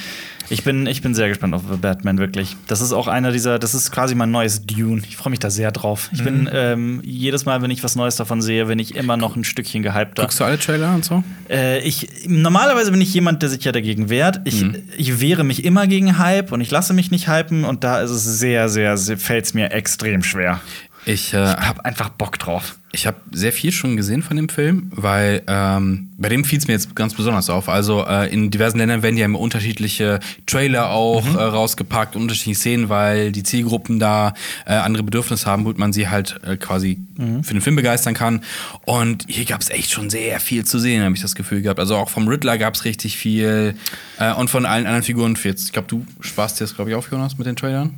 Ich 0.50 0.64
bin, 0.64 0.86
ich 0.88 1.02
bin 1.02 1.16
sehr 1.16 1.28
gespannt 1.30 1.54
auf 1.54 1.64
Batman, 1.82 2.18
wirklich. 2.18 2.56
Das 2.68 2.82
ist 2.82 2.94
auch 2.94 3.08
einer 3.08 3.32
dieser, 3.32 3.60
das 3.60 3.74
ist 3.74 3.92
quasi 3.92 4.16
mein 4.16 4.32
neues 4.32 4.66
Dune. 4.66 5.02
Ich 5.08 5.18
freue 5.18 5.32
mich 5.32 5.40
da 5.40 5.50
sehr 5.50 5.72
drauf. 5.72 6.10
Ich 6.14 6.24
bin 6.24 6.50
ähm, 6.54 7.02
jedes 7.04 7.46
Mal, 7.46 7.62
wenn 7.62 7.72
ich 7.72 7.84
was 7.84 7.96
Neues 7.96 8.16
davon 8.16 8.42
sehe, 8.42 8.66
bin 8.66 8.80
ich 8.80 8.96
immer 8.96 9.18
noch 9.18 9.36
ein 9.36 9.44
Stückchen 9.44 9.84
gehypter. 9.84 10.24
Guckst 10.24 10.40
du 10.40 10.44
alle 10.44 10.60
Trailer 10.60 10.94
und 10.96 11.04
so? 11.06 11.24
Äh, 11.50 11.80
ich, 11.80 12.08
normalerweise 12.28 12.92
bin 12.92 13.02
ich 13.02 13.14
jemand, 13.14 13.42
der 13.42 13.50
sich 13.50 13.64
ja 13.64 13.72
dagegen 13.72 14.10
wehrt. 14.10 14.42
Ich, 14.46 14.62
Mhm. 14.62 14.76
ich 14.98 15.20
wehre 15.20 15.44
mich 15.44 15.66
immer 15.66 15.88
gegen 15.88 16.18
Hype 16.18 16.52
und 16.52 16.62
ich 16.62 16.72
lasse 16.72 16.94
mich 16.94 17.12
nicht 17.12 17.28
hypen 17.28 17.66
und 17.66 17.84
da 17.84 18.02
ist 18.02 18.12
es 18.12 18.24
sehr, 18.40 18.70
sehr, 18.70 18.98
sehr 18.98 19.18
fällt 19.18 19.46
es 19.46 19.54
mir 19.54 19.72
extrem 19.72 20.24
schwer. 20.24 20.62
Ich 21.06 21.34
äh, 21.34 21.44
Ich 21.44 21.68
hab 21.68 21.86
einfach 21.86 22.10
Bock 22.10 22.40
drauf. 22.40 22.78
Ich 22.92 23.06
habe 23.06 23.18
sehr 23.32 23.52
viel 23.52 23.74
schon 23.74 23.98
gesehen 23.98 24.24
von 24.24 24.38
dem 24.38 24.48
Film, 24.48 24.90
weil 24.96 25.44
ähm, 25.48 26.12
bei 26.18 26.30
dem 26.30 26.46
fiel 26.46 26.58
es 26.60 26.68
mir 26.68 26.74
jetzt 26.74 26.96
ganz 26.96 27.14
besonders 27.14 27.50
auf. 27.50 27.68
Also 27.68 28.06
äh, 28.06 28.34
in 28.34 28.52
diversen 28.52 28.78
Ländern 28.78 29.04
werden 29.04 29.18
ja 29.18 29.26
immer 29.26 29.40
unterschiedliche 29.40 30.22
Trailer 30.46 30.92
auch 30.92 31.26
äh, 31.36 31.44
rausgepackt, 31.44 32.16
unterschiedliche 32.16 32.58
Szenen, 32.58 32.88
weil 32.90 33.34
die 33.34 33.44
Zielgruppen 33.44 34.00
da 34.00 34.34
äh, 34.66 34.74
andere 34.74 35.04
Bedürfnisse 35.04 35.46
haben, 35.46 35.66
womit 35.66 35.78
man 35.78 35.92
sie 35.92 36.08
halt 36.08 36.40
äh, 36.46 36.56
quasi 36.56 37.00
für 37.44 37.54
den 37.54 37.62
Film 37.62 37.76
begeistern 37.76 38.14
kann. 38.14 38.42
Und 38.86 39.26
hier 39.28 39.46
gab 39.46 39.62
es 39.62 39.70
echt 39.70 39.92
schon 39.92 40.10
sehr 40.10 40.40
viel 40.40 40.66
zu 40.66 40.80
sehen, 40.80 41.04
habe 41.04 41.16
ich 41.16 41.22
das 41.22 41.36
Gefühl 41.36 41.62
gehabt. 41.62 41.80
Also 41.80 41.96
auch 41.96 42.10
vom 42.10 42.28
Riddler 42.28 42.58
gab 42.58 42.76
es 42.76 42.86
richtig 42.86 43.18
viel 43.18 43.76
äh, 44.20 44.34
und 44.34 44.50
von 44.50 44.66
allen 44.66 44.86
anderen 44.86 45.04
Figuren. 45.04 45.38
Jetzt, 45.44 45.66
ich 45.66 45.74
glaube, 45.74 45.88
du 45.88 46.06
sparst 46.22 46.60
dir 46.60 46.64
das, 46.64 46.76
glaube 46.76 46.90
ich, 46.92 46.96
auf, 46.96 47.10
Jonas, 47.12 47.38
mit 47.38 47.48
den 47.48 47.56
Trailern. 47.56 47.94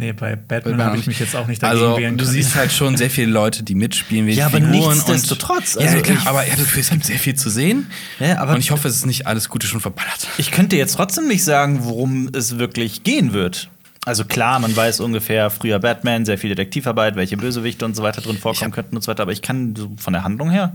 Nee, 0.00 0.12
bei 0.12 0.34
Batman 0.34 0.82
habe 0.82 0.96
ich 0.98 1.06
mich 1.06 1.18
jetzt 1.20 1.36
auch 1.36 1.46
nicht 1.46 1.62
dagegen 1.62 1.82
Also, 1.84 1.96
wehren 1.98 2.16
du 2.16 2.24
können. 2.24 2.34
siehst 2.34 2.54
halt 2.54 2.72
schon 2.72 2.96
sehr 2.96 3.10
viele 3.10 3.30
Leute, 3.30 3.62
die 3.62 3.74
mitspielen, 3.74 4.26
wie 4.26 4.32
Ja, 4.32 4.46
aber 4.46 4.56
Figuren 4.58 4.94
nichtsdestotrotz, 4.94 5.76
Und, 5.76 5.82
also 5.84 5.96
ja, 5.96 6.02
klar, 6.02 6.18
ich- 6.20 6.26
aber 6.26 6.42
das 6.44 6.56
Gefühl, 6.56 6.80
es 6.80 6.90
gibt 6.90 7.04
sehr 7.04 7.18
viel 7.18 7.34
zu 7.34 7.50
sehen. 7.50 7.86
Ja, 8.18 8.38
aber- 8.38 8.54
und 8.54 8.58
ich 8.60 8.70
hoffe, 8.70 8.88
es 8.88 8.96
ist 8.96 9.06
nicht 9.06 9.26
alles 9.26 9.48
Gute 9.48 9.66
schon 9.66 9.80
verballert. 9.80 10.26
Ich 10.38 10.50
könnte 10.50 10.76
jetzt 10.76 10.94
trotzdem 10.96 11.28
nicht 11.28 11.44
sagen, 11.44 11.84
worum 11.84 12.30
es 12.32 12.58
wirklich 12.58 13.02
gehen 13.02 13.32
wird. 13.32 13.68
Also 14.06 14.24
klar, 14.24 14.58
man 14.58 14.74
weiß 14.74 15.00
ungefähr 15.00 15.50
früher 15.50 15.78
Batman, 15.78 16.24
sehr 16.24 16.38
viel 16.38 16.48
Detektivarbeit, 16.48 17.16
welche 17.16 17.36
Bösewichte 17.36 17.84
und 17.84 17.94
so 17.94 18.02
weiter 18.02 18.22
drin 18.22 18.38
vorkommen 18.38 18.70
könnten 18.72 18.96
und 18.96 19.02
so 19.02 19.08
weiter, 19.08 19.22
aber 19.24 19.32
ich 19.32 19.42
kann 19.42 19.76
so 19.76 19.92
von 19.98 20.14
der 20.14 20.24
Handlung 20.24 20.50
her 20.50 20.74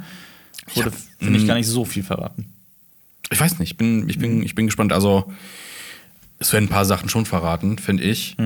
wurde, 0.76 0.92
hab- 0.92 0.98
finde 1.20 1.40
ich, 1.40 1.48
gar 1.48 1.56
nicht 1.56 1.68
so 1.68 1.84
viel 1.86 2.04
verraten. 2.04 2.54
Ich 3.32 3.40
weiß 3.40 3.58
nicht, 3.58 3.72
ich 3.72 3.78
bin, 3.78 4.08
ich 4.08 4.20
bin, 4.20 4.44
ich 4.44 4.54
bin 4.54 4.68
gespannt. 4.68 4.94
Also, 4.94 5.34
es 6.46 6.54
werden 6.54 6.66
ein 6.66 6.70
paar 6.70 6.86
Sachen 6.86 7.10
schon 7.10 7.26
verraten, 7.26 7.80
finde 7.80 8.04
ich. 8.04 8.38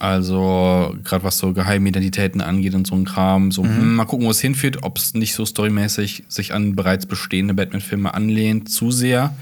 Also, 0.00 0.96
gerade 1.04 1.22
was 1.22 1.38
so 1.38 1.52
Geheimidentitäten 1.52 2.40
angeht 2.40 2.74
und 2.74 2.84
so 2.84 2.96
ein 2.96 3.04
Kram. 3.04 3.52
So, 3.52 3.62
hm, 3.62 3.94
mal 3.94 4.06
gucken, 4.06 4.26
wo 4.26 4.30
es 4.32 4.40
hinführt, 4.40 4.78
ob 4.82 4.98
es 4.98 5.14
nicht 5.14 5.34
so 5.34 5.46
storymäßig 5.46 6.24
sich 6.28 6.52
an 6.52 6.74
bereits 6.74 7.06
bestehende 7.06 7.54
Batman-Filme 7.54 8.12
anlehnt, 8.12 8.70
zu 8.70 8.90
sehr. 8.90 9.34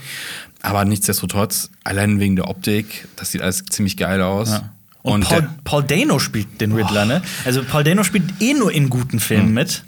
Aber 0.61 0.85
nichtsdestotrotz, 0.85 1.71
allein 1.85 2.21
wegen 2.21 2.37
der 2.37 2.49
Optik, 2.49 3.09
das 3.17 3.33
sieht 3.33 3.41
alles 3.41 3.65
ziemlich 3.65 3.97
geil 3.97 4.21
aus. 4.21 4.61
Und, 5.03 5.23
Und 5.23 5.25
Paul, 5.25 5.49
Paul 5.65 5.83
Dano 5.83 6.19
spielt 6.19 6.61
den 6.61 6.73
Riddler, 6.73 7.07
ne? 7.07 7.23
Also 7.47 7.65
Paul 7.65 7.83
Dano 7.83 8.05
spielt 8.05 8.25
eh 8.41 8.53
nur 8.53 8.71
in 8.73 8.91
guten 8.91 9.21
Filmen 9.21 9.55
mit. 9.55 9.85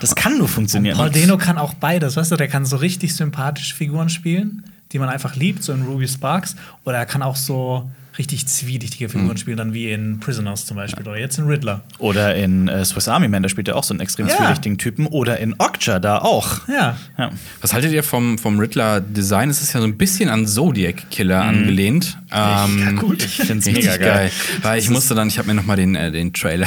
Das 0.00 0.16
kann 0.16 0.36
nur 0.36 0.48
funktionieren. 0.48 0.96
Paul 0.96 1.10
Dano 1.10 1.38
kann 1.38 1.58
auch 1.58 1.74
beides, 1.74 2.16
weißt 2.16 2.32
du, 2.32 2.36
der 2.36 2.48
kann 2.48 2.66
so 2.66 2.76
richtig 2.76 3.14
sympathische 3.14 3.74
Figuren 3.74 4.08
spielen, 4.08 4.64
die 4.92 4.98
man 4.98 5.08
einfach 5.08 5.36
liebt, 5.36 5.62
so 5.62 5.72
in 5.72 5.82
Ruby 5.82 6.08
Sparks, 6.08 6.56
oder 6.84 6.98
er 6.98 7.06
kann 7.06 7.22
auch 7.22 7.36
so 7.36 7.90
richtig 8.18 8.48
zwielichtige 8.48 9.08
Figuren 9.08 9.36
spielen, 9.36 9.56
dann 9.56 9.74
wie 9.74 9.92
in 9.92 10.18
Prisoners 10.18 10.66
zum 10.66 10.76
Beispiel 10.76 11.06
oder 11.06 11.16
jetzt 11.16 11.38
in 11.38 11.46
Riddler. 11.46 11.82
Oder 12.00 12.34
in 12.34 12.66
äh, 12.66 12.84
Swiss 12.84 13.06
Army 13.06 13.28
Man, 13.28 13.44
da 13.44 13.48
spielt 13.48 13.68
er 13.68 13.76
auch 13.76 13.84
so 13.84 13.94
einen 13.94 14.00
extrem 14.00 14.26
Ja. 14.26 14.36
zwielichtigen 14.36 14.76
Typen. 14.76 15.06
Oder 15.06 15.38
in 15.38 15.54
Okja 15.58 16.00
da 16.00 16.18
auch. 16.18 16.66
Ja. 16.66 16.96
Ja. 17.16 17.30
Was 17.60 17.74
haltet 17.74 17.92
ihr 17.92 18.02
vom, 18.02 18.36
vom 18.36 18.58
Riddler-Design? 18.58 19.50
Es 19.50 19.62
ist 19.62 19.72
ja 19.72 19.78
so 19.80 19.86
ein 19.86 19.96
bisschen 19.96 20.30
an 20.30 20.48
Zodiac-Killer 20.48 21.42
angelehnt. 21.42 22.18
Ähm, 22.32 22.78
ja, 22.80 22.90
gut. 23.00 23.22
Ich 23.24 23.36
find's 23.46 23.66
richtig 23.66 23.84
mega 23.84 23.96
geil. 23.98 24.30
Weil 24.62 24.80
ich 24.80 24.90
musste 24.90 25.14
dann, 25.14 25.28
ich 25.28 25.38
habe 25.38 25.46
mir 25.46 25.54
noch 25.54 25.64
mal 25.66 25.76
den, 25.76 25.94
äh, 25.94 26.10
den 26.10 26.32
Trailer 26.32 26.66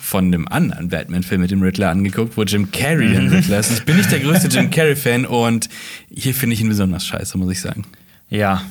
von 0.00 0.26
einem 0.26 0.46
anderen 0.48 0.88
Batman-Film 0.88 1.40
mit 1.40 1.50
dem 1.50 1.62
Riddler 1.62 1.90
angeguckt, 1.90 2.36
wo 2.36 2.42
Jim 2.42 2.70
Carrey 2.70 3.08
den 3.08 3.28
Riddler 3.28 3.58
ist. 3.58 3.72
Ich 3.72 3.84
bin 3.84 3.96
nicht 3.96 4.10
der 4.10 4.20
größte 4.20 4.48
Jim 4.48 4.70
Carrey-Fan 4.70 5.26
und 5.26 5.68
hier 6.10 6.34
finde 6.34 6.54
ich 6.54 6.60
ihn 6.60 6.68
besonders 6.68 7.06
scheiße, 7.06 7.38
muss 7.38 7.52
ich 7.52 7.60
sagen. 7.60 7.84
Ja. 8.28 8.62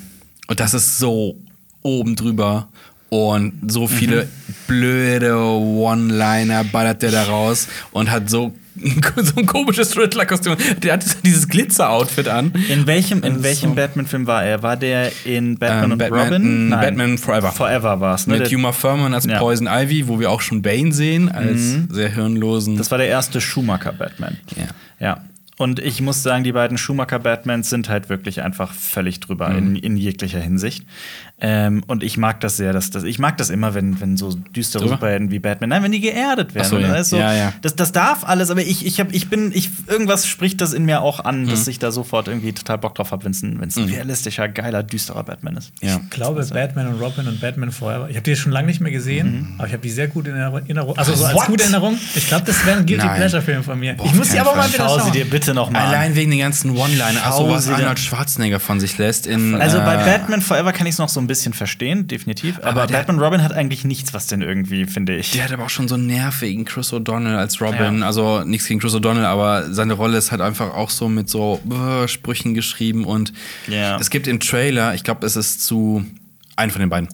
Und 0.48 0.60
das 0.60 0.74
ist 0.74 0.98
so 0.98 1.38
oben 1.82 2.16
drüber 2.16 2.70
und 3.10 3.72
so 3.72 3.88
viele 3.88 4.28
blöde 4.68 5.38
One-Liner 5.38 6.64
ballert 6.66 7.02
der 7.02 7.12
da 7.12 7.24
raus 7.24 7.68
und 7.92 8.12
hat 8.12 8.30
so, 8.30 8.54
so 9.16 9.34
ein 9.40 9.46
komisches 9.46 9.98
Riddler-Kostüm. 9.98 10.56
Der 10.84 10.94
hat 10.94 11.06
dieses 11.24 11.48
Glitzer-Outfit 11.48 12.28
an. 12.28 12.52
In 12.70 12.86
welchem, 12.88 13.20
in 13.20 13.34
Also 13.34 13.44
welchem 13.44 13.70
so. 13.72 13.76
Batman-Film 13.76 14.28
war 14.28 14.44
er? 14.44 14.62
War 14.64 14.76
der 14.78 15.12
in 15.26 15.58
Batman 15.58 15.84
Ähm, 15.86 15.92
und 15.94 15.98
Batman- 15.98 16.24
Robin? 16.26 16.70
mh, 16.70 16.76
Batman 16.82 17.18
Forever. 17.18 17.52
Forever 17.52 18.00
war 18.02 18.16
es, 18.16 18.28
ne? 18.28 18.38
Mit 18.40 18.54
Uma 18.54 18.72
Thurman 18.72 19.14
als 19.14 19.26
Ja. 19.26 19.40
Poison 19.40 19.68
Ivy, 19.70 20.08
wo 20.08 20.20
wir 20.20 20.30
auch 20.32 20.42
schon 20.42 20.62
Bane 20.62 20.92
sehen, 20.92 21.30
als 21.30 21.76
sehr 21.90 22.10
hirnlosen. 22.10 22.78
Das 22.78 22.92
war 22.92 22.98
der 22.98 23.08
erste 23.08 23.40
Schumacher-Batman. 23.42 24.38
Ja. 24.58 24.64
Ja. 25.00 25.24
Und 25.58 25.80
ich 25.80 26.02
muss 26.02 26.22
sagen, 26.22 26.44
die 26.44 26.52
beiden 26.52 26.78
Schumacher-Batmans 26.78 27.70
sind 27.70 27.88
halt 27.88 28.10
wirklich 28.10 28.42
einfach 28.42 28.74
völlig 28.74 29.22
drüber 29.22 29.50
Mhm. 29.50 29.58
in, 29.58 29.76
in 29.78 29.98
jeglicher 29.98 30.40
Hinsicht. 30.42 30.86
Ähm, 31.40 31.84
und 31.88 32.02
ich 32.04 32.18
mag 32.18 32.40
das 32.42 32.56
sehr, 32.58 32.72
dass 32.72 32.92
das, 32.92 33.04
ich 33.04 33.20
mag 33.20 33.38
das 33.38 33.50
immer, 33.50 33.74
wenn, 33.74 34.00
wenn 34.00 34.16
so 34.16 34.34
düstere 34.34 34.84
Drüber? 34.84 34.96
Superhelden 34.96 35.32
wie 35.32 35.40
Batman, 35.40 35.70
nein, 35.70 35.84
wenn 35.84 35.92
die 35.92 36.00
geerdet 36.00 36.56
werden. 36.56 36.68
So, 36.70 36.78
ja. 36.80 37.04
So- 37.04 37.18
Ja, 37.18 37.34
ja. 37.34 37.54
Das, 37.62 37.76
das 37.76 37.92
darf 37.92 38.24
alles, 38.26 38.50
aber 38.52 38.62
ich, 38.62 38.86
ich, 38.86 39.00
hab, 39.02 39.14
ich 39.14 39.30
bin, 39.30 39.52
ich, 39.54 39.70
irgendwas 39.88 40.28
spricht 40.28 40.62
das 40.62 40.72
in 40.74 40.86
mir 40.86 41.02
auch 41.02 41.20
an, 41.24 41.44
Mhm. 41.44 41.50
dass 41.50 41.68
ich 41.68 41.78
da 41.80 41.92
sofort 41.92 42.28
irgendwie 42.30 42.54
total 42.54 42.78
Bock 42.78 42.96
drauf 42.96 43.12
habe, 43.12 43.26
wenn 43.26 43.32
es 43.32 43.42
ein, 43.44 43.60
wenn's 43.60 43.76
ein 43.78 43.84
realistischer, 43.86 44.48
geiler, 44.48 44.82
düsterer 44.84 45.24
Batman 45.24 45.58
ist. 45.58 45.72
ja. 45.82 46.00
Ich 46.04 46.10
glaube, 46.10 46.46
Batman 46.46 46.88
und 46.88 47.02
Robin 47.02 47.28
und 47.28 47.40
Batman 47.42 47.72
Forever. 47.72 48.10
Ich 48.10 48.16
habe 48.16 48.24
die 48.24 48.36
schon 48.38 48.52
lange 48.54 48.68
nicht 48.68 48.80
mehr 48.82 48.92
gesehen, 48.92 49.56
aber 49.58 49.68
ich 49.68 49.74
habe 49.74 49.84
die 49.84 49.90
sehr 49.90 50.08
gut 50.08 50.28
in 50.28 50.36
Erinnerung. 50.36 50.98
Also 50.98 51.14
so 51.16 51.26
als 51.26 51.36
What? 51.36 51.46
gute 51.48 51.64
Erinnerung. 51.64 51.98
Ich 52.16 52.28
glaube, 52.28 52.46
das 52.46 52.66
wäre 52.66 52.80
ein 52.80 52.86
Guilty. 52.86 53.06
Pleasure-Film 53.08 53.64
von 53.64 53.78
mir. 53.80 53.94
Boah, 53.96 54.06
ich 54.06 54.14
muss 54.14 54.30
keinen 54.30 54.40
aber 54.42 54.56
mal 54.56 54.68
wieder 54.70 54.78
Schau 54.86 54.96
sie 54.96 55.02
schauen. 55.02 55.12
dir 55.12 55.26
bitte 55.30 55.45
noch 55.54 55.70
mal 55.70 55.80
an. 55.80 55.88
Allein 55.88 56.16
wegen 56.16 56.32
den 56.32 56.40
ganzen 56.40 56.72
One-Liner, 56.72 57.26
also 57.26 57.50
was 57.50 57.70
Arnold 57.70 58.00
Schwarzenegger 58.00 58.60
von 58.60 58.80
sich 58.80 58.98
lässt 58.98 59.28
in. 59.28 59.56
Also 59.56 59.78
bei 59.80 59.96
äh, 59.96 60.06
Batman 60.06 60.42
Forever 60.42 60.74
kann 60.74 60.88
ich 60.88 60.94
es 60.94 60.98
noch 61.00 61.10
so 61.10 61.20
ein 61.20 61.28
bisschen 61.28 61.54
verstehen, 61.54 62.08
definitiv. 62.08 62.58
Aber, 62.60 62.84
Aber 62.84 62.88
Batman 62.92 63.20
Robin 63.20 63.44
hat 63.44 63.54
eigentlich 63.54 63.86
nichts, 63.86 64.14
was 64.14 64.28
denn 64.28 64.42
irgendwie, 64.42 64.86
finde 64.86 65.16
ich. 65.16 65.32
Der 65.32 65.44
hat 65.46 65.52
aber 65.52 65.66
auch 65.66 65.70
schon 65.70 65.88
so 65.88 65.96
einen 65.96 66.08
nervigen 66.08 66.66
Chris 66.66 66.92
O'Donnell 66.94 67.36
als 67.38 67.62
Robin. 67.62 68.00
Ja. 68.00 68.06
Also 68.08 68.44
nichts 68.44 68.68
gegen 68.68 68.80
Chris 68.80 68.94
O'Donnell, 68.96 69.26
aber 69.26 69.72
seine 69.74 69.94
Rolle 69.94 70.18
ist 70.18 70.32
halt 70.32 70.42
einfach 70.42 70.74
auch 70.74 70.90
so 70.90 71.08
mit 71.10 71.30
so 71.30 71.62
äh, 71.70 72.08
Sprüchen 72.08 72.54
geschrieben. 72.54 73.06
Und 73.06 73.34
Ja. 73.68 73.98
es 74.00 74.10
gibt 74.10 74.28
im 74.28 74.40
Trailer, 74.40 74.94
ich 74.96 75.04
glaube, 75.04 75.26
es 75.26 75.36
ist 75.36 75.66
zu 75.66 76.06
einen 76.58 76.72
von 76.72 76.80
den 76.80 76.90
beiden. 76.90 77.10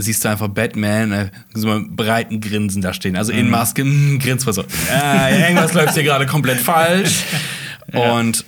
Siehst 0.00 0.24
du 0.24 0.28
einfach 0.28 0.48
Batman, 0.48 1.12
äh, 1.12 1.30
so 1.54 1.68
mit 1.68 1.96
breiten 1.96 2.40
Grinsen 2.40 2.80
da 2.82 2.92
stehen. 2.94 3.16
Also 3.16 3.32
Mhm. 3.32 3.38
in 3.40 3.50
Maske, 3.50 3.84
mm, 3.84 4.18
grinst 4.20 4.46
mal 4.46 4.52
so. 4.52 4.64
Äh, 4.90 5.42
irgendwas 5.42 5.72
läuft 5.74 5.94
hier 5.94 6.02
gerade 6.04 6.26
komplett 6.26 6.60
falsch. 6.60 7.24
Und 7.92 8.44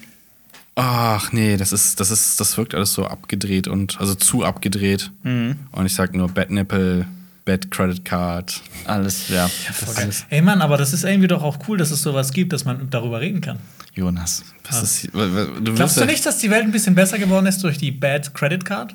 ach 0.76 1.32
nee, 1.32 1.56
das 1.56 1.72
ist, 1.72 1.98
das 2.00 2.10
ist, 2.10 2.38
das 2.40 2.56
wirkt 2.56 2.74
alles 2.74 2.92
so 2.92 3.06
abgedreht 3.06 3.68
und 3.68 3.98
also 4.00 4.14
zu 4.14 4.44
abgedreht. 4.44 5.10
Mhm. 5.22 5.56
Und 5.72 5.86
ich 5.86 5.94
sag 5.94 6.14
nur 6.14 6.28
Bad 6.28 6.50
Nipple, 6.50 7.06
Bad 7.44 7.70
Credit 7.70 8.04
Card. 8.04 8.60
Alles, 8.84 9.28
ja. 9.28 9.50
Okay. 9.88 10.08
Ey 10.28 10.42
Mann, 10.42 10.60
aber 10.62 10.76
das 10.76 10.92
ist 10.92 11.04
irgendwie 11.04 11.28
doch 11.28 11.42
auch 11.42 11.58
cool, 11.68 11.78
dass 11.78 11.90
es 11.90 12.02
sowas 12.02 12.32
gibt, 12.32 12.52
dass 12.52 12.64
man 12.64 12.88
darüber 12.90 13.20
reden 13.20 13.40
kann. 13.40 13.58
Jonas. 13.94 14.44
Was 14.70 14.82
ist, 14.82 15.08
du 15.12 15.74
Glaubst 15.74 15.96
du 15.96 16.00
ja- 16.02 16.06
nicht, 16.06 16.24
dass 16.24 16.38
die 16.38 16.50
Welt 16.50 16.62
ein 16.62 16.70
bisschen 16.70 16.94
besser 16.94 17.18
geworden 17.18 17.46
ist 17.46 17.62
durch 17.64 17.76
die 17.78 17.90
Bad 17.90 18.34
Credit 18.34 18.64
Card? 18.64 18.94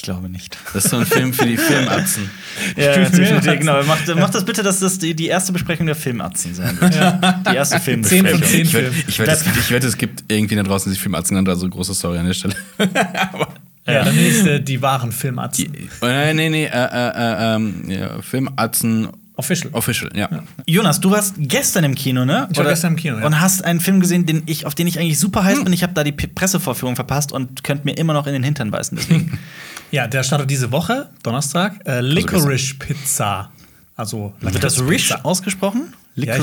Ich 0.00 0.04
glaube 0.04 0.30
nicht. 0.30 0.56
Das 0.72 0.86
ist 0.86 0.92
so 0.92 0.96
ein 0.96 1.04
Film 1.04 1.34
für 1.34 1.44
die 1.44 1.56
Filmatzen. 1.58 2.30
Ja, 2.74 2.94
definitiv, 2.96 3.44
ja. 3.44 3.54
genau. 3.54 3.82
Mach, 3.84 3.98
mach 4.16 4.30
das 4.30 4.46
bitte, 4.46 4.62
dass 4.62 4.80
das 4.80 4.98
die, 4.98 5.14
die 5.14 5.26
erste 5.26 5.52
Besprechung 5.52 5.84
der 5.84 5.94
Filmatzen 5.94 6.54
sein 6.54 6.80
wird. 6.80 6.94
Die 6.94 7.54
erste 7.54 7.78
Zehn 7.82 8.02
Filmbesprechung. 8.02 8.38
von 8.40 8.48
zehn 8.48 8.62
Ich 8.62 8.72
wette, 8.72 8.92
Film. 8.92 9.04
ich, 9.08 9.18
wette, 9.18 9.30
es, 9.32 9.44
ich 9.58 9.70
wette, 9.70 9.86
es 9.86 9.98
gibt 9.98 10.24
irgendwie 10.32 10.54
da 10.56 10.62
draußen, 10.62 10.88
die 10.90 10.94
sich 10.94 11.02
Filmatzen 11.02 11.36
nennt, 11.36 11.50
also 11.50 11.68
große 11.68 11.94
Story 11.94 12.16
an 12.16 12.24
der 12.28 12.32
Stelle. 12.32 12.54
Aber 13.30 13.48
Ja, 13.86 14.04
dann 14.04 14.16
ist 14.18 14.46
äh, 14.46 14.62
die 14.62 14.80
wahren 14.80 15.12
Filmatzen. 15.12 15.70
die, 15.70 15.88
nein, 16.00 16.36
nee, 16.36 16.48
nee, 16.48 16.64
äh, 16.64 16.68
äh, 16.70 17.08
äh, 17.10 17.54
ähm, 17.56 17.84
ja, 17.88 18.22
Filmatzen 18.22 19.08
Official. 19.36 19.70
Official, 19.74 20.10
ja. 20.14 20.28
Jonas, 20.66 21.00
du 21.00 21.10
warst 21.10 21.34
gestern 21.38 21.84
im 21.84 21.94
Kino, 21.94 22.24
ne? 22.24 22.48
Ich 22.52 22.56
war 22.58 22.64
gestern 22.64 22.92
im 22.92 22.96
Kino, 22.96 23.18
ja. 23.18 23.26
Und 23.26 23.38
hast 23.40 23.64
einen 23.64 23.80
Film 23.80 24.00
gesehen, 24.00 24.24
den 24.24 24.44
ich, 24.46 24.64
auf 24.64 24.74
den 24.74 24.86
ich 24.86 24.98
eigentlich 24.98 25.18
super 25.18 25.44
heiß 25.44 25.62
bin. 25.62 25.72
Ich 25.74 25.82
habe 25.82 25.92
da 25.92 26.04
die 26.04 26.12
P 26.12 26.26
Pressevorführung 26.26 26.94
verpasst 26.96 27.32
und 27.32 27.64
könnt 27.64 27.84
mir 27.84 27.92
immer 27.98 28.14
noch 28.14 28.26
in 28.26 28.32
den 28.32 28.42
Hintern 28.42 28.70
beißen. 28.70 28.96
Deswegen. 28.96 29.38
Ja, 29.90 30.06
der 30.06 30.22
startet 30.22 30.50
diese 30.50 30.70
Woche, 30.72 31.08
Donnerstag. 31.22 31.74
Äh, 31.86 32.00
Licorice 32.00 32.74
Pizza. 32.78 33.50
Also, 33.96 34.32
Wird 34.40 34.62
das 34.62 34.80
Rish 34.80 35.12
ausgesprochen? 35.24 35.94
Ja, 36.16 36.36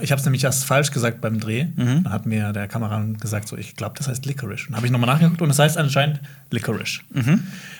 ich 0.00 0.10
habe 0.10 0.18
es 0.18 0.24
nämlich 0.24 0.42
erst 0.44 0.64
falsch 0.64 0.90
gesagt 0.90 1.20
beim 1.20 1.38
Dreh. 1.38 1.66
Mhm. 1.76 2.04
Da 2.04 2.10
hat 2.10 2.26
mir 2.26 2.52
der 2.52 2.66
Kameramann 2.68 3.16
gesagt, 3.18 3.48
so, 3.48 3.56
ich 3.56 3.76
glaube, 3.76 3.94
das 3.98 4.08
heißt 4.08 4.24
Licorice. 4.26 4.66
Und 4.68 4.76
habe 4.76 4.86
ich 4.86 4.92
nochmal 4.92 5.08
nachgeguckt 5.14 5.40
und 5.42 5.48
das 5.48 5.58
heißt 5.58 5.76
anscheinend 5.76 6.20
Licorice. 6.50 7.00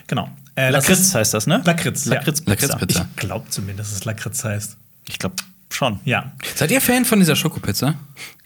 Genau. 0.07 0.29
Äh, 0.57 0.69
Mhm. 0.69 0.73
Lakritz 0.75 1.01
ist- 1.01 1.15
heißt 1.15 1.35
das, 1.35 1.47
ne? 1.47 1.63
Lakritz, 1.65 2.05
ja. 2.07 2.15
Lakritz. 2.15 2.43
Lakritzpizza. 2.47 3.07
Ich 3.11 3.17
glaube 3.17 3.49
zumindest, 3.49 3.91
dass 3.91 3.99
es 3.99 4.05
Lakritz 4.05 4.45
heißt. 4.45 4.77
Ich 5.09 5.19
glaube 5.19 5.37
schon. 5.71 5.99
Ja. 6.05 6.33
Seid 6.55 6.71
ihr 6.71 6.81
Fan 6.81 7.05
von 7.05 7.19
dieser 7.21 7.37
Schokopizza? 7.37 7.95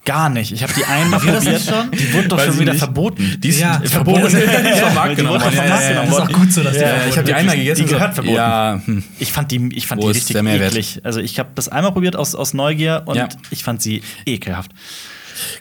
Gar 0.04 0.28
nicht. 0.28 0.52
Ich 0.52 0.62
habe 0.62 0.72
die 0.74 0.84
einmal 0.88 1.18
das 1.20 1.44
probiert. 1.44 1.88
Die 1.98 2.12
wurde 2.12 2.28
doch 2.28 2.36
Weiß 2.38 2.46
schon 2.46 2.58
wieder 2.60 2.72
nicht. 2.72 2.78
verboten. 2.80 3.36
Die 3.40 3.48
ist 3.48 3.60
Ja, 3.60 3.80
verboten. 3.84 4.20
verboten. 4.28 4.36
Die 4.36 4.70
ist 4.70 4.80
vom 4.80 4.88
Die 4.90 4.94
Markt 4.94 5.16
genommen 5.16 5.40
wurde 5.40 5.44
vom. 5.46 5.56
Markt 5.56 5.70
Ja, 5.70 5.80
ja, 5.80 5.88
genommen 5.88 6.12
ja. 6.12 6.18
Ist 6.18 6.20
auch 6.20 6.32
gut 6.32 6.52
so, 6.52 6.62
dass 6.62 6.72
die 6.74 6.78
Ja, 6.80 6.86
verboten 6.88 7.08
ich 7.10 7.16
habe 7.16 7.26
die 7.26 7.34
einmal 7.34 7.56
gegessen. 7.56 7.86
Die 7.86 7.92
gehört 7.92 8.14
verboten. 8.14 8.36
Ja, 8.36 8.80
hm. 8.84 9.04
Ich 9.18 9.32
fand 9.32 9.50
die, 9.50 9.68
ich 9.74 9.86
fand 9.86 10.02
Wo 10.02 10.06
die 10.12 10.12
richtig 10.18 10.36
eklig. 10.36 11.00
Also 11.04 11.20
ich 11.20 11.38
habe 11.38 11.48
das 11.54 11.68
einmal 11.68 11.92
probiert 11.92 12.16
aus, 12.16 12.34
aus 12.34 12.52
Neugier 12.54 13.02
und 13.06 13.16
Ja. 13.16 13.28
ich 13.50 13.64
fand 13.64 13.80
sie 13.80 14.02
ekelhaft. 14.26 14.72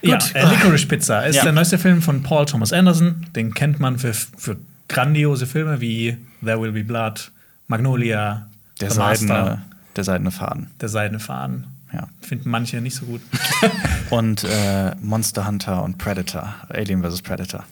Ja, 0.02 0.18
Gut. 0.18 0.36
äh, 0.36 0.46
Licorice 0.50 0.88
Pizza 0.88 1.26
ist 1.26 1.38
Ja. 1.38 1.44
der 1.44 1.54
neueste 1.54 1.78
Film 1.78 2.02
von 2.02 2.22
Paul 2.22 2.46
Thomas 2.46 2.74
Anderson. 2.74 3.26
Den 3.36 3.54
kennt 3.54 3.80
man 3.80 3.98
für, 3.98 4.14
für 4.14 4.58
grandiose 4.90 5.48
Filme 5.48 5.80
wie 5.82 6.18
There 6.44 6.62
Will 6.62 6.74
Be 6.74 6.84
Blood, 6.84 7.32
Magnolia, 7.68 8.48
Der 8.82 8.92
The 8.92 8.98
Master, 9.00 9.26
seidene, 9.28 9.62
der 9.96 10.04
seidene 10.04 10.32
Faden. 10.32 10.68
Der 10.82 10.90
Seidene 10.90 11.20
Faden. 11.20 11.66
Ja. 11.94 12.08
Finden 12.22 12.50
manche 12.50 12.82
nicht 12.82 12.96
so 12.96 13.06
gut. 13.06 13.22
Und 14.10 14.44
äh, 14.44 14.96
Monster 15.02 15.46
Hunter 15.48 15.84
und 15.84 15.98
Predator. 16.00 16.56
Alien 16.70 17.04
vs. 17.04 17.22
Predator. 17.22 17.64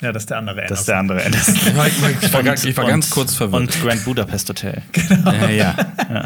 Ja, 0.00 0.12
das 0.12 0.24
ist 0.24 0.30
der 0.30 0.38
andere 0.38 0.66
Das 0.66 0.80
ist 0.80 0.88
der 0.88 0.98
andere 0.98 1.22
Ende. 1.24 1.38
Ich 1.38 1.76
war, 1.76 1.86
ich 1.86 2.44
ganz- 2.44 2.64
ich 2.64 2.76
war 2.76 2.84
Und- 2.84 2.90
ganz 2.90 3.10
kurz 3.10 3.34
verwirrt. 3.34 3.62
Und 3.62 3.82
Grand 3.82 4.04
Budapest 4.04 4.48
Hotel. 4.48 4.82
ja, 5.24 5.48
ja. 5.50 5.74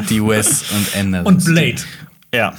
Die 0.09 0.21
Wes 0.25 0.63
und 0.71 0.95
Anderson. 0.97 1.25
Und 1.35 1.45
Blade. 1.45 1.81
Ja. 2.33 2.53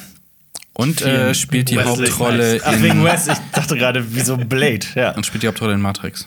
Und 0.74 1.02
äh, 1.02 1.34
spielt 1.34 1.70
die 1.70 1.76
Wesley 1.76 2.06
Hauptrolle 2.08 2.60
Ach, 2.64 2.72
wegen 2.80 2.98
in, 3.00 3.04
Wes. 3.04 3.28
Ich 3.28 3.38
dachte 3.52 3.76
gerade, 3.76 4.04
wieso 4.14 4.36
Blade? 4.38 4.86
Ja. 4.94 5.10
und 5.12 5.26
spielt 5.26 5.42
die 5.42 5.48
Hauptrolle 5.48 5.74
in 5.74 5.80
Matrix. 5.82 6.26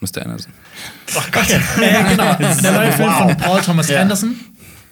Mr. 0.00 0.22
Anderson. 0.22 0.52
Oh 1.16 1.20
Gott. 1.32 1.46
Ja, 1.80 2.02
genau. 2.02 2.34
Der 2.34 2.72
neue 2.72 2.92
Film 2.92 3.08
Wow. 3.08 3.18
von 3.22 3.36
Paul 3.38 3.60
Thomas 3.62 3.88
Ja. 3.88 4.02
Anderson. 4.02 4.36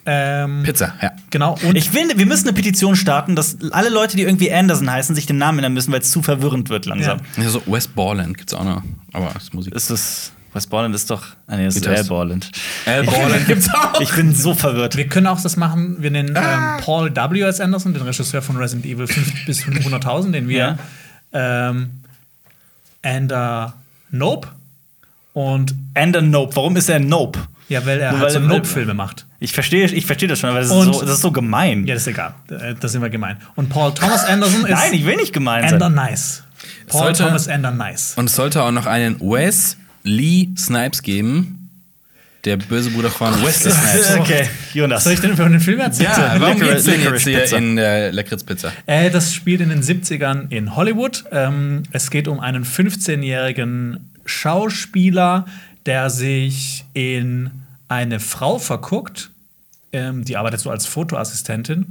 Ähm, 0.04 0.62
Pizza, 0.64 0.94
ja. 1.00 1.12
Genau. 1.30 1.56
Und 1.62 1.76
Ich 1.76 1.92
will, 1.94 2.10
wir 2.16 2.26
müssen 2.26 2.48
eine 2.48 2.54
Petition 2.54 2.96
starten, 2.96 3.36
dass 3.36 3.56
alle 3.70 3.88
Leute, 3.88 4.16
die 4.16 4.22
irgendwie 4.24 4.52
Anderson 4.52 4.90
heißen, 4.90 5.14
sich 5.14 5.26
den 5.26 5.38
Namen 5.38 5.58
ändern 5.58 5.74
müssen, 5.74 5.92
weil 5.92 6.00
es 6.00 6.10
zu 6.10 6.22
verwirrend 6.22 6.70
wird 6.70 6.86
langsam. 6.86 7.20
Ja. 7.36 7.44
Ja, 7.44 7.48
so 7.50 7.62
West 7.66 7.94
Borland 7.94 8.36
gibt's 8.36 8.52
auch 8.54 8.64
noch. 8.64 8.82
Aber 9.12 9.30
das 9.34 9.44
ist 9.44 9.54
Musik. 9.54 9.74
Ist 9.74 9.90
das. 9.90 10.32
West 10.54 10.68
Borland 10.70 10.94
ist 10.94 11.08
doch. 11.10 11.22
Ah, 11.46 11.56
nee, 11.56 11.64
das 11.64 11.76
ist. 11.76 11.86
Al 11.86 12.04
Borland. 12.04 12.50
Al 12.84 13.04
Borland 13.04 13.46
gibt's 13.46 13.70
auch. 13.72 14.00
Ich 14.00 14.12
bin 14.12 14.34
so 14.34 14.54
verwirrt. 14.54 14.96
wir 14.96 15.06
können 15.08 15.26
auch 15.28 15.40
das 15.40 15.56
machen. 15.56 15.96
Wir 16.00 16.10
nennen 16.10 16.36
Ah. 16.36 16.76
ähm, 16.78 16.84
Paul 16.84 17.14
W. 17.14 17.44
als 17.44 17.60
Anderson, 17.60 17.94
den 17.94 18.02
Regisseur 18.02 18.42
von 18.42 18.56
Resident 18.56 18.84
Evil 18.86 19.06
5 19.06 19.44
bis 19.46 19.62
500.000, 19.62 20.32
den 20.32 20.48
wir 20.48 20.78
ähm, 21.32 21.90
Ander 23.02 23.74
Nope 24.10 24.48
und 25.32 25.74
Ender 25.94 26.20
Nope. 26.22 26.54
Warum 26.56 26.76
ist 26.76 26.88
er 26.90 26.98
Nope? 27.00 27.38
Ja, 27.68 27.84
weil 27.86 28.00
er 28.00 28.10
Nur 28.12 28.20
halt 28.20 28.34
weil 28.34 28.40
so 28.42 28.46
Nope-Filme 28.46 28.94
macht. 28.94 29.26
Ich 29.40 29.52
verstehe 29.52 29.86
ich 29.86 30.06
versteh 30.06 30.26
das 30.26 30.38
schon, 30.40 30.50
aber 30.50 30.58
das 30.60 30.68
ist, 30.68 30.72
Und- 30.74 30.92
so, 30.94 31.00
das 31.02 31.10
ist 31.12 31.20
so 31.22 31.32
gemein. 31.32 31.86
Ja, 31.86 31.94
das 31.94 32.02
ist 32.02 32.08
egal. 32.08 32.34
Äh, 32.50 32.74
Das 32.78 32.92
sind 32.92 33.02
wir 33.02 33.10
gemein. 33.10 33.36
Und 33.54 33.68
Paul 33.70 33.92
Thomas 33.94 34.24
Anderson 34.24 34.60
ist 34.66 34.70
Nein, 34.70 34.92
ich 34.94 35.04
will 35.06 35.16
nicht 35.16 35.32
gemein 35.32 35.64
Ender 35.64 35.78
sein. 35.86 35.94
Nice. 35.94 36.42
Paul 36.86 37.02
Sollte- 37.06 37.24
Thomas 37.24 37.46
Ender 37.46 37.70
Nice. 37.70 38.14
Und 38.16 38.26
es 38.26 38.34
sollte 38.36 38.62
auch 38.62 38.70
noch 38.72 38.86
einen 38.86 39.18
Wes 39.20 39.76
Lee 40.04 40.48
Snipes 40.56 41.02
geben. 41.02 41.58
Der 42.44 42.56
böse 42.56 42.90
Bruder 42.90 43.08
von 43.08 43.32
Wesley 43.44 43.70
Snipes. 43.70 44.16
Okay, 44.18 44.48
Jonas. 44.74 45.04
Soll 45.04 45.12
ich 45.12 45.20
denn 45.20 45.30
über 45.30 45.48
den 45.48 45.60
Film 45.60 45.78
erzählen? 45.78 46.10
Ja, 46.10 46.34
warum 46.40 46.60
Licorice- 46.60 46.72
geht's 46.72 46.84
denn 46.86 47.02
jetzt 47.04 47.22
hier 47.22 47.38
Pizza. 47.38 47.56
in 47.56 47.76
der 47.76 48.12
Lakritzpizza? 48.12 48.72
Äh, 48.86 49.10
das 49.10 49.32
spielt 49.32 49.60
in 49.60 49.68
den 49.68 49.80
70ern 49.80 50.50
in 50.50 50.74
Hollywood. 50.74 51.22
Ähm, 51.30 51.84
es 51.92 52.10
geht 52.10 52.26
um 52.26 52.40
einen 52.40 52.64
15-jährigen 52.64 54.10
Schauspieler, 54.26 55.46
der 55.86 56.10
sich 56.10 56.84
in 56.94 57.50
eine 57.88 58.20
Frau 58.20 58.58
verguckt, 58.58 59.30
ähm, 59.92 60.24
die 60.24 60.36
arbeitet 60.36 60.60
so 60.60 60.70
als 60.70 60.86
Fotoassistentin. 60.86 61.86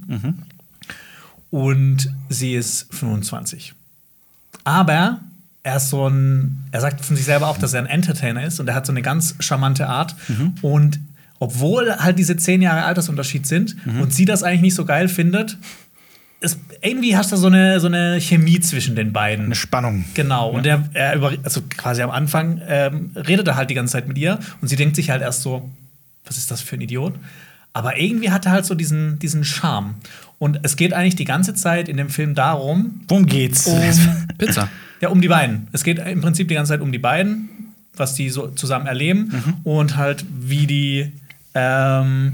Und 1.52 2.14
sie 2.30 2.56
ist 2.56 2.88
25. 2.94 3.74
Aber 4.64 5.20
er 5.64 5.76
ist 5.78 5.90
so 5.90 6.08
ein, 6.08 6.64
er 6.72 6.82
sagt 6.82 7.04
von 7.06 7.16
sich 7.16 7.26
selber 7.26 7.48
auch, 7.48 7.58
dass 7.58 7.74
er 7.74 7.82
ein 7.82 7.88
Entertainer 7.88 8.44
ist 8.46 8.60
und 8.60 8.68
er 8.68 8.74
hat 8.76 8.86
so 8.86 8.92
eine 8.94 9.02
ganz 9.02 9.36
charmante 9.40 9.88
Art. 9.88 10.16
Und 10.62 11.00
obwohl 11.40 11.96
halt 11.98 12.18
diese 12.20 12.38
zehn 12.38 12.62
Jahre 12.62 12.84
Altersunterschied 12.84 13.46
sind 13.46 13.76
und 14.02 14.14
sie 14.14 14.26
das 14.26 14.44
eigentlich 14.44 14.62
nicht 14.62 14.76
so 14.76 14.86
geil 14.86 15.08
findet, 15.08 15.58
ist, 16.42 16.60
irgendwie 16.82 17.16
hast 17.16 17.32
du 17.32 17.38
so 17.38 17.48
eine, 17.48 17.80
so 17.80 17.88
eine 17.88 18.20
Chemie 18.20 18.60
zwischen 18.60 18.96
den 18.96 19.14
beiden. 19.14 19.46
Eine 19.46 19.56
Spannung. 19.56 20.06
Genau, 20.16 20.50
und 20.50 20.66
er, 20.66 20.90
er 20.94 21.16
über, 21.16 21.34
also 21.44 21.62
quasi 21.62 22.02
am 22.02 22.10
Anfang 22.10 22.60
ähm, 22.68 23.12
redet 23.16 23.48
er 23.48 23.56
halt 23.56 23.70
die 23.70 23.76
ganze 23.76 23.94
Zeit 23.94 24.08
mit 24.08 24.18
ihr 24.18 24.40
und 24.60 24.68
sie 24.68 24.76
denkt 24.76 24.96
sich 24.96 25.12
halt 25.12 25.22
erst 25.22 25.44
so, 25.44 25.70
was 26.26 26.38
ist 26.38 26.50
das 26.52 26.62
für 26.62 26.76
ein 26.76 26.82
Idiot? 26.82 27.14
Aber 27.74 27.98
irgendwie 27.98 28.32
hat 28.32 28.46
er 28.46 28.52
halt 28.52 28.66
so 28.66 28.76
diesen, 28.76 29.20
diesen 29.20 29.46
Charme. 29.46 29.96
Und 30.40 30.60
es 30.64 30.76
geht 30.76 30.94
eigentlich 30.94 31.16
die 31.16 31.26
ganze 31.26 31.54
Zeit 31.54 31.88
in 31.88 31.98
dem 31.98 32.10
Film 32.10 32.34
darum, 32.36 33.02
Worum 33.08 33.28
geht's? 33.28 33.68
um, 33.68 33.80
Pizza. 34.38 34.68
ja, 35.00 35.10
um 35.10 35.22
die 35.22 35.28
beiden. 35.28 35.68
Es 35.72 35.84
geht 35.84 36.00
im 36.00 36.22
Prinzip 36.22 36.48
die 36.48 36.56
ganze 36.56 36.72
Zeit 36.74 36.82
um 36.82 36.92
die 36.92 37.00
beiden, 37.00 37.50
was 37.96 38.16
die 38.16 38.30
so 38.30 38.48
zusammen 38.48 38.88
erleben 38.88 39.62
und 39.64 39.96
halt 39.96 40.26
wie 40.40 40.66
die 40.66 41.12
ähm, 41.54 42.34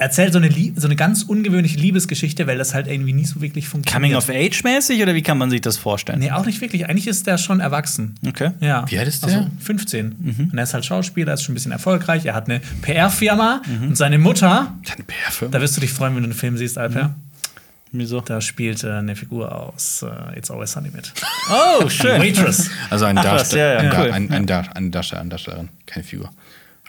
erzählt 0.00 0.32
so 0.32 0.38
eine, 0.38 0.48
Lie- 0.48 0.72
so 0.76 0.86
eine 0.88 0.96
ganz 0.96 1.22
ungewöhnliche 1.22 1.78
Liebesgeschichte, 1.78 2.46
weil 2.46 2.58
das 2.58 2.74
halt 2.74 2.86
irgendwie 2.88 3.12
nie 3.12 3.24
so 3.26 3.40
wirklich 3.40 3.68
funktioniert. 3.68 4.14
Coming 4.14 4.16
of 4.16 4.28
Age 4.30 4.64
mäßig 4.64 5.02
oder 5.02 5.14
wie 5.14 5.22
kann 5.22 5.38
man 5.38 5.50
sich 5.50 5.60
das 5.60 5.76
vorstellen? 5.76 6.18
Nee, 6.18 6.30
auch 6.32 6.46
nicht 6.46 6.60
wirklich. 6.60 6.88
Eigentlich 6.88 7.06
ist 7.06 7.26
der 7.26 7.38
schon 7.38 7.60
erwachsen. 7.60 8.16
Okay. 8.26 8.50
Ja. 8.60 8.84
Wie 8.90 8.98
alt 8.98 9.06
ist 9.08 9.22
Also 9.24 9.36
der? 9.40 9.50
15. 9.60 10.48
Und 10.50 10.58
er 10.58 10.64
ist 10.64 10.74
halt 10.74 10.84
Schauspieler, 10.84 11.34
ist 11.34 11.42
schon 11.42 11.52
ein 11.52 11.54
bisschen 11.54 11.72
erfolgreich. 11.72 12.24
Er 12.24 12.34
hat 12.34 12.48
eine 12.48 12.60
PR-Firma 12.82 13.62
und 13.82 13.96
seine 13.96 14.18
Mutter, 14.18 14.74
Deine 14.88 15.04
PR-Firma. 15.04 15.52
da 15.52 15.60
wirst 15.60 15.76
du 15.76 15.80
dich 15.80 15.92
freuen, 15.92 16.16
wenn 16.16 16.22
du 16.22 16.28
den 16.30 16.34
Film 16.34 16.56
siehst, 16.56 16.78
Alper. 16.78 17.14
Wieso? 17.92 18.20
Da 18.20 18.40
spielt 18.40 18.84
äh, 18.84 18.90
eine 18.92 19.16
Figur 19.16 19.52
aus 19.54 20.02
äh, 20.04 20.38
It's 20.38 20.48
Always 20.50 20.72
Sunny 20.72 20.90
mit. 20.90 21.12
Oh, 21.80 21.88
schön. 21.88 22.22
Waitress. 22.22 22.70
Also 22.88 23.04
ein 23.04 23.16
Darsteller. 23.16 23.82
ja, 23.82 23.82
ja, 23.82 23.90
ein, 23.90 24.00
cool. 24.00 24.12
ein, 24.12 24.30
ein, 24.30 24.46
Dar 24.46 24.76
ein 24.76 24.90
Darsteller, 24.92 25.24
Darstellerin, 25.24 25.68
keine 25.86 26.04
Figur. 26.04 26.30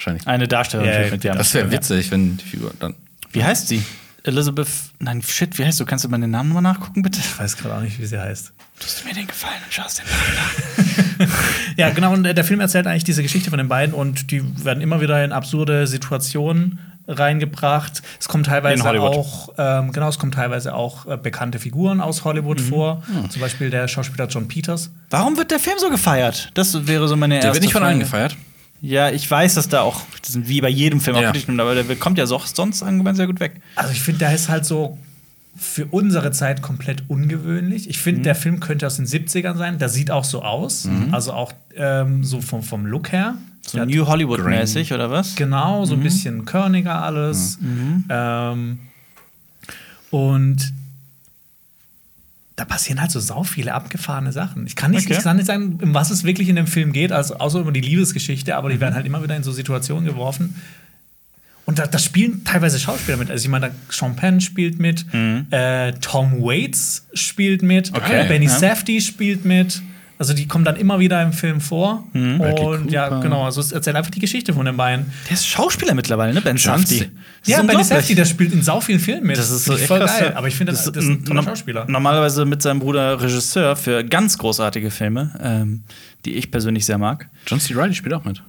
Wahrscheinlich. 0.02 0.28
Eine 0.28 0.48
Darstellerin 0.48 1.04
Ja, 1.06 1.12
mit 1.12 1.24
dir. 1.24 1.34
Das 1.34 1.54
wäre 1.54 1.70
witzig, 1.72 2.10
wenn 2.12 2.38
die 2.38 2.44
Figur 2.46 2.72
dann. 2.80 2.96
Wie 3.32 3.44
heißt 3.44 3.68
sie? 3.68 3.84
Elizabeth. 4.24 4.68
Nein, 5.00 5.22
shit, 5.22 5.58
wie 5.58 5.66
heißt 5.66 5.80
du? 5.80 5.86
Kannst 5.86 6.06
du 6.06 6.10
mal 6.10 6.20
den 6.20 6.30
Namen 6.32 6.50
nochmal 6.50 6.64
nachgucken, 6.74 7.02
bitte? 7.02 7.20
Ich 7.20 7.40
weiß 7.40 7.58
gerade 7.58 7.76
auch 7.76 7.82
nicht, 7.82 8.00
wie 8.00 8.06
sie 8.06 8.20
heißt. 8.20 8.52
Tust 8.80 9.02
du 9.04 9.08
mir 9.08 9.14
den 9.14 9.28
Gefallen 9.28 9.58
und 9.66 9.74
schaust 9.74 10.00
den 10.00 10.06
Namen 10.06 11.28
nach. 11.28 11.28
Ja, 11.78 11.90
genau. 11.92 12.14
Und 12.14 12.26
äh, 12.26 12.34
der 12.34 12.44
Film 12.44 12.60
erzählt 12.62 12.88
eigentlich 12.88 13.04
diese 13.04 13.22
Geschichte 13.24 13.50
von 13.52 13.58
den 13.60 13.68
beiden 13.68 13.94
und 13.94 14.32
die 14.32 14.44
werden 14.66 14.82
immer 14.82 15.02
wieder 15.02 15.24
in 15.24 15.32
absurde 15.32 15.86
Situationen 15.86 16.80
reingebracht. 17.08 18.02
Es 18.20 18.28
kommt 18.28 18.48
In 18.48 18.52
teilweise 18.54 18.84
auch, 19.02 19.50
ähm, 19.58 19.92
genau, 19.92 20.10
es 20.10 20.18
kommt 20.20 20.34
teilweise 20.34 20.74
auch 20.74 21.06
äh, 21.08 21.18
bekannte 21.18 21.60
Figuren 21.60 22.02
aus 22.02 22.24
Hollywood 22.24 22.60
Mhm. 22.60 22.66
vor. 22.66 23.04
Zum 23.30 23.42
Beispiel 23.42 23.70
der 23.70 23.88
Schauspieler 23.88 24.28
John 24.28 24.48
Peters. 24.48 24.92
Warum 25.10 25.38
wird 25.38 25.52
der 25.52 25.60
Film 25.60 25.78
so 25.80 25.90
gefeiert? 25.90 26.50
Das 26.56 26.88
wäre 26.88 27.08
so 27.08 27.16
meine 27.16 27.36
erste 27.36 27.48
Der 27.48 27.54
wird 27.54 27.64
nicht 27.64 27.72
von 27.74 27.82
Frage. 27.82 27.92
allen 27.92 28.00
gefeiert. 28.00 28.36
Ja, 28.82 29.12
ich 29.12 29.30
weiß, 29.30 29.54
dass 29.56 29.70
da 29.70 29.82
auch, 29.82 30.02
das 30.22 30.34
sind 30.34 30.48
wie 30.48 30.60
bei 30.60 30.70
jedem 30.70 31.00
Film 31.00 31.16
auch 31.18 31.22
Ja. 31.22 31.32
Kritik 31.32 31.48
nimmt, 31.48 31.62
aber 31.62 31.76
der 31.76 31.96
kommt 31.98 32.18
ja 32.18 32.26
so, 32.26 32.42
sonst 32.44 32.82
allgemein 32.82 33.16
sehr 33.16 33.28
gut 33.28 33.40
weg. 33.40 33.62
Also 33.76 33.92
ich 33.92 34.02
finde, 34.02 34.20
der 34.20 34.34
ist 34.34 34.50
halt 34.50 34.66
so 34.66 34.98
für 35.56 35.86
unsere 35.86 36.32
Zeit 36.32 36.62
komplett 36.62 37.04
ungewöhnlich. 37.08 37.90
Ich 37.90 38.00
finde, 38.00 38.22
der 38.22 38.36
Film 38.36 38.60
könnte 38.60 38.88
aus 38.88 38.96
den 38.96 39.06
70ern 39.06 39.56
sein. 39.58 39.78
Der 39.78 39.90
sieht 39.90 40.10
auch 40.10 40.24
so 40.24 40.42
aus. 40.42 40.88
Also 41.12 41.34
auch 41.34 41.52
ähm, 41.76 42.24
so 42.24 42.42
vom, 42.42 42.64
vom 42.64 42.86
Look 42.86 43.12
her. 43.12 43.36
So 43.68 43.78
Der 43.78 43.86
New 43.86 44.08
Hollywood-mäßig, 44.08 44.92
oder 44.94 45.12
was? 45.12 45.36
Genau, 45.36 45.86
so 45.86 45.94
ein 45.94 46.02
bisschen 46.02 46.46
körniger 46.46 47.04
alles. 47.04 47.60
Ähm, 48.10 48.80
und 50.10 50.74
da 52.62 52.66
passieren 52.66 53.02
halt 53.02 53.10
so 53.10 53.20
sau 53.20 53.42
viele 53.42 53.74
abgefahrene 53.74 54.32
Sachen. 54.32 54.68
Ich 54.68 54.76
kann 54.76 54.92
nicht, 54.92 55.08
Okay. 55.08 55.18
ich 55.18 55.24
kann 55.24 55.38
nicht 55.38 55.48
sagen, 55.48 55.80
um 55.82 55.96
was 55.96 56.12
es 56.12 56.24
wirklich 56.24 56.48
in 56.48 56.56
dem 56.56 56.68
Film 56.68 56.94
geht, 56.94 57.12
also 57.12 57.38
außer 57.38 57.60
über 57.60 57.72
die 57.72 57.82
Liebesgeschichte, 57.82 58.56
aber 58.56 58.70
die 58.70 58.80
werden 58.80 58.94
halt 58.94 59.08
immer 59.08 59.24
wieder 59.24 59.36
in 59.36 59.42
so 59.42 59.52
Situationen 59.52 60.06
geworfen. 60.06 60.54
Und 61.66 61.80
da, 61.80 61.88
da 61.88 61.98
spielen 61.98 62.44
teilweise 62.44 62.80
Schauspieler 62.80 63.18
mit. 63.18 63.32
Also 63.32 63.44
ich 63.46 63.50
meine, 63.50 63.72
Penn 64.16 64.42
spielt 64.42 64.78
mit, 64.78 65.06
äh, 65.12 65.94
Tom 66.02 66.44
Waits 66.44 67.08
spielt 67.16 67.64
mit, 67.64 67.96
Okay, 67.96 68.28
Benny 68.28 68.46
ja. 68.46 68.52
Safdie 68.60 69.02
spielt 69.02 69.44
mit. 69.44 69.82
Also 70.22 70.36
die 70.36 70.48
kommen 70.48 70.64
dann 70.64 70.76
immer 70.76 71.00
wieder 71.00 71.20
im 71.24 71.34
Film 71.34 71.62
vor. 71.62 72.08
Bradley 72.14 72.64
Und 72.64 72.92
ja, 72.92 73.22
genau, 73.22 73.44
also 73.44 73.60
es 73.60 73.72
erzählt 73.72 73.96
einfach 73.96 74.12
die 74.12 74.20
Geschichte 74.20 74.54
von 74.54 74.68
den 74.68 74.78
beiden. 74.78 75.12
Der 75.28 75.34
ist 75.34 75.48
Schauspieler 75.48 75.96
mittlerweile, 75.96 76.32
ne? 76.32 76.42
Ben 76.42 76.58
Safdie. 76.58 77.10
Ja, 77.44 77.62
unglaublich. 77.62 77.88
Safdie, 77.88 78.14
der 78.14 78.26
spielt 78.26 78.54
in 78.54 78.62
sau 78.62 78.80
vielen 78.82 79.00
Filmen 79.00 79.26
mit. 79.26 79.40
Das 79.40 79.50
ist 79.50 79.66
so 79.66 79.76
voll 79.76 79.98
krass, 79.98 80.20
geil. 80.20 80.34
Aber 80.36 80.48
ich 80.48 80.54
finde, 80.54 80.74
das, 80.74 80.84
das 80.92 81.04
ist 81.04 81.10
ein 81.10 81.26
toller 81.26 81.42
Schauspieler. 81.42 81.86
Normalerweise 81.88 82.46
mit 82.46 82.62
seinem 82.62 82.82
Bruder 82.82 83.20
Regisseur 83.20 83.76
für 83.76 84.04
ganz 84.04 84.38
großartige 84.38 84.92
Filme, 84.92 85.32
ähm, 85.42 85.86
die 86.26 86.36
ich 86.36 86.52
persönlich 86.52 86.86
sehr 86.86 87.00
mag. 87.00 87.28
John 87.48 87.60
C. 87.60 87.74
Reilly 87.74 87.96
spielt 87.96 88.14
auch 88.14 88.24
mit. 88.24 88.44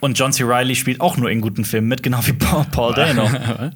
Und 0.00 0.18
John 0.18 0.32
C. 0.32 0.44
Reilly 0.44 0.74
spielt 0.76 1.00
auch 1.00 1.16
nur 1.18 1.30
in 1.30 1.40
guten 1.42 1.64
Filmen 1.64 1.86
mit, 1.88 2.02
genau 2.02 2.20
wie 2.26 2.32
Paul, 2.32 2.64
Paul 2.70 2.94
Dano. 2.94 3.28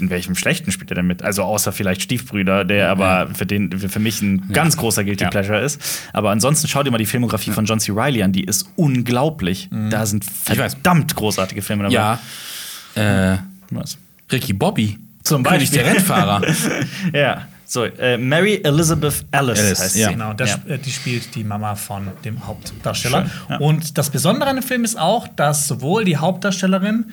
In 0.00 0.10
welchem 0.10 0.34
schlechten 0.34 0.72
spielt 0.72 0.90
er 0.90 0.96
denn 0.96 1.06
mit? 1.06 1.22
Also 1.22 1.42
außer 1.44 1.70
vielleicht 1.70 2.02
Stiefbrüder, 2.02 2.64
der 2.64 2.88
aber 2.90 3.28
für, 3.34 3.46
den, 3.46 3.70
für 3.78 4.00
mich 4.00 4.20
ein 4.22 4.48
ganz 4.52 4.76
großer 4.76 5.04
Guilty 5.04 5.24
Ja. 5.24 5.30
Pleasure 5.30 5.60
ist. 5.60 5.80
Aber 6.12 6.30
ansonsten 6.30 6.66
schau 6.66 6.82
dir 6.82 6.90
mal 6.90 6.98
die 6.98 7.06
Filmografie 7.06 7.50
von 7.50 7.66
John 7.66 7.78
C. 7.78 7.92
Reilly 7.94 8.22
an, 8.22 8.32
die 8.32 8.42
ist 8.44 8.66
unglaublich. 8.76 9.68
Da 9.90 10.04
sind 10.06 10.24
verdammt 10.24 11.14
großartige 11.14 11.62
Filme 11.62 11.84
dabei. 11.88 12.18
Ja. 12.96 13.32
Äh, 13.34 13.38
Was? 13.70 13.98
Ricky 14.32 14.54
Bobby. 14.54 14.98
Zum 15.22 15.44
König 15.44 15.70
Beispiel. 15.70 15.82
der 15.82 15.94
Rennfahrer. 15.94 16.42
Ja. 17.12 17.46
So, 17.72 17.84
äh, 17.86 18.18
Mary 18.18 18.60
Elizabeth 18.64 19.24
Alice, 19.30 19.58
Alice, 19.58 19.80
heißt 19.80 19.96
ja. 19.96 20.08
sie. 20.08 20.12
Genau, 20.12 20.34
der, 20.34 20.46
Ja. 20.46 20.58
äh, 20.68 20.78
die 20.78 20.90
spielt 20.90 21.34
die 21.34 21.42
Mama 21.42 21.74
von 21.74 22.08
dem 22.22 22.46
Hauptdarsteller. 22.46 23.22
Schön, 23.26 23.30
ja. 23.48 23.56
Und 23.60 23.96
das 23.96 24.10
Besondere 24.10 24.50
an 24.50 24.56
dem 24.56 24.62
Film 24.62 24.84
ist 24.84 24.98
auch, 24.98 25.26
dass 25.26 25.68
sowohl 25.68 26.04
die 26.04 26.18
Hauptdarstellerin 26.18 27.06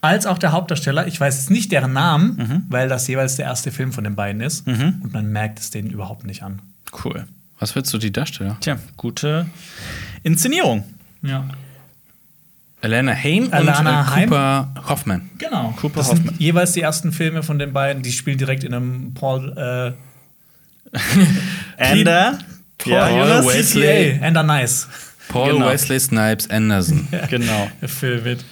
als 0.00 0.24
auch 0.26 0.38
der 0.38 0.52
Hauptdarsteller, 0.52 1.08
ich 1.08 1.20
weiß 1.20 1.34
jetzt 1.38 1.50
nicht 1.50 1.72
deren 1.72 1.92
Namen, 1.94 2.36
Mhm. 2.36 2.62
weil 2.68 2.88
das 2.88 3.08
jeweils 3.08 3.34
der 3.34 3.46
erste 3.46 3.72
Film 3.72 3.92
von 3.92 4.04
den 4.04 4.14
beiden 4.14 4.40
ist. 4.40 4.64
Und 4.68 5.12
man 5.12 5.32
merkt 5.32 5.58
es 5.58 5.70
denen 5.70 5.90
überhaupt 5.90 6.24
nicht 6.24 6.44
an. 6.44 6.62
Cool. 7.04 7.24
Was 7.58 7.74
willst 7.74 7.92
du 7.92 7.98
die 7.98 8.12
Darsteller? 8.12 8.56
Tja, 8.60 8.78
gute 8.96 9.46
Inszenierung. 10.22 10.84
Ja. 11.22 11.44
Alana 12.80 13.12
Haim 13.14 13.48
Alana 13.52 14.02
und 14.02 14.18
äh. 14.18 14.24
Cooper 14.24 14.74
Hoffman. 14.88 15.30
Genau. 15.38 15.74
Cooper 15.80 15.96
das 16.00 16.08
Hoffman. 16.10 16.28
sind 16.28 16.40
jeweils 16.40 16.72
die 16.72 16.80
ersten 16.82 17.12
Filme 17.12 17.42
von 17.42 17.58
den 17.58 17.72
beiden. 17.72 18.02
Die 18.02 18.12
spielen 18.12 18.38
direkt 18.38 18.62
in 18.64 18.72
einem 18.74 19.14
Paul. 19.14 19.52
Äh, 19.56 19.92
Ander. 21.78 22.38
Paul 22.78 22.92
Jonas? 23.10 23.46
Wesley. 23.46 24.14
CCA. 24.18 24.26
Ender 24.26 24.42
Nice. 24.42 24.88
Paul 25.28 25.52
Genau. 25.54 25.68
Wesley 25.70 26.00
Snipes 26.00 26.48
Anderson. 26.50 27.08
Genau. 27.30 27.68
Der 27.80 27.88
Film 27.88 28.22
mit. 28.24 28.44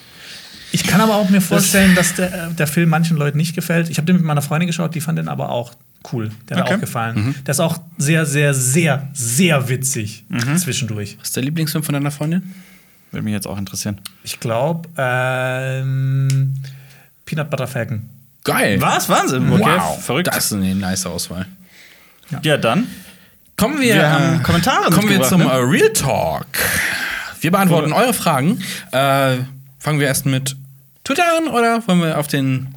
Ich 0.72 0.82
kann 0.84 1.00
aber 1.00 1.14
auch 1.14 1.30
mir 1.30 1.40
vorstellen, 1.40 1.94
dass 1.94 2.14
der, 2.16 2.48
äh, 2.48 2.52
der 2.52 2.66
Film 2.66 2.90
manchen 2.90 3.16
Leuten 3.16 3.38
nicht 3.38 3.54
gefällt. 3.54 3.88
Ich 3.88 3.96
habe 3.98 4.06
den 4.06 4.16
mit 4.16 4.24
meiner 4.24 4.42
Freundin 4.42 4.66
geschaut, 4.66 4.94
die 4.94 5.00
fand 5.00 5.16
den 5.18 5.28
aber 5.28 5.48
auch 5.50 5.72
cool. 6.12 6.30
Der 6.48 6.58
hat 6.58 6.64
Okay. 6.66 6.74
auch 6.74 6.80
gefallen. 6.80 7.34
Der 7.46 7.52
ist 7.52 7.60
auch 7.60 7.78
sehr, 7.96 8.26
sehr, 8.26 8.52
sehr, 8.52 9.08
sehr 9.14 9.68
witzig 9.68 10.24
zwischendurch. 10.56 11.16
Was 11.20 11.28
ist 11.28 11.36
der 11.36 11.44
Lieblingsfilm 11.44 11.84
von 11.84 11.92
deiner 11.94 12.10
Freundin? 12.10 12.52
Würde 13.12 13.24
mich 13.24 13.32
jetzt 13.32 13.46
auch 13.46 13.59
interessieren. 13.59 14.00
Ich 14.24 14.40
glaube, 14.40 14.88
ähm, 14.96 16.54
Peanut 17.24 17.50
Butter 17.50 17.66
Falcon. 17.66 18.09
Geil. 18.44 18.80
Was? 18.80 19.09
Wahnsinn. 19.09 19.50
Okay, 19.52 19.62
Wow. 19.78 20.04
verrückt. 20.04 20.28
Das 20.28 20.46
ist 20.46 20.52
eine 20.52 20.74
nice 20.74 21.07
Auswahl. 21.07 21.46
Ja, 22.42 22.57
dann. 22.57 22.86
Kommen 23.57 23.80
wir, 23.80 23.94
Wir 23.94 24.11
haben 24.11 24.40
äh, 24.40 24.42
Kommentare 24.42 24.90
kommen 24.90 25.09
wir 25.09 25.22
zum 25.22 25.40
ne? 25.40 25.46
äh, 25.46 25.57
Real 25.57 25.92
Talk. 25.92 26.46
Wir 27.40 27.50
beantworten 27.50 27.92
eure 27.92 28.12
Fragen. 28.12 28.61
Äh, 28.92 29.36
fangen 29.78 29.98
wir 29.98 30.07
erst 30.07 30.26
mit 30.26 30.57
Twitter 31.04 31.24
an 31.38 31.48
oder 31.48 31.86
wollen 31.88 32.00
wir 32.00 32.18
auf 32.18 32.26
den 32.26 32.74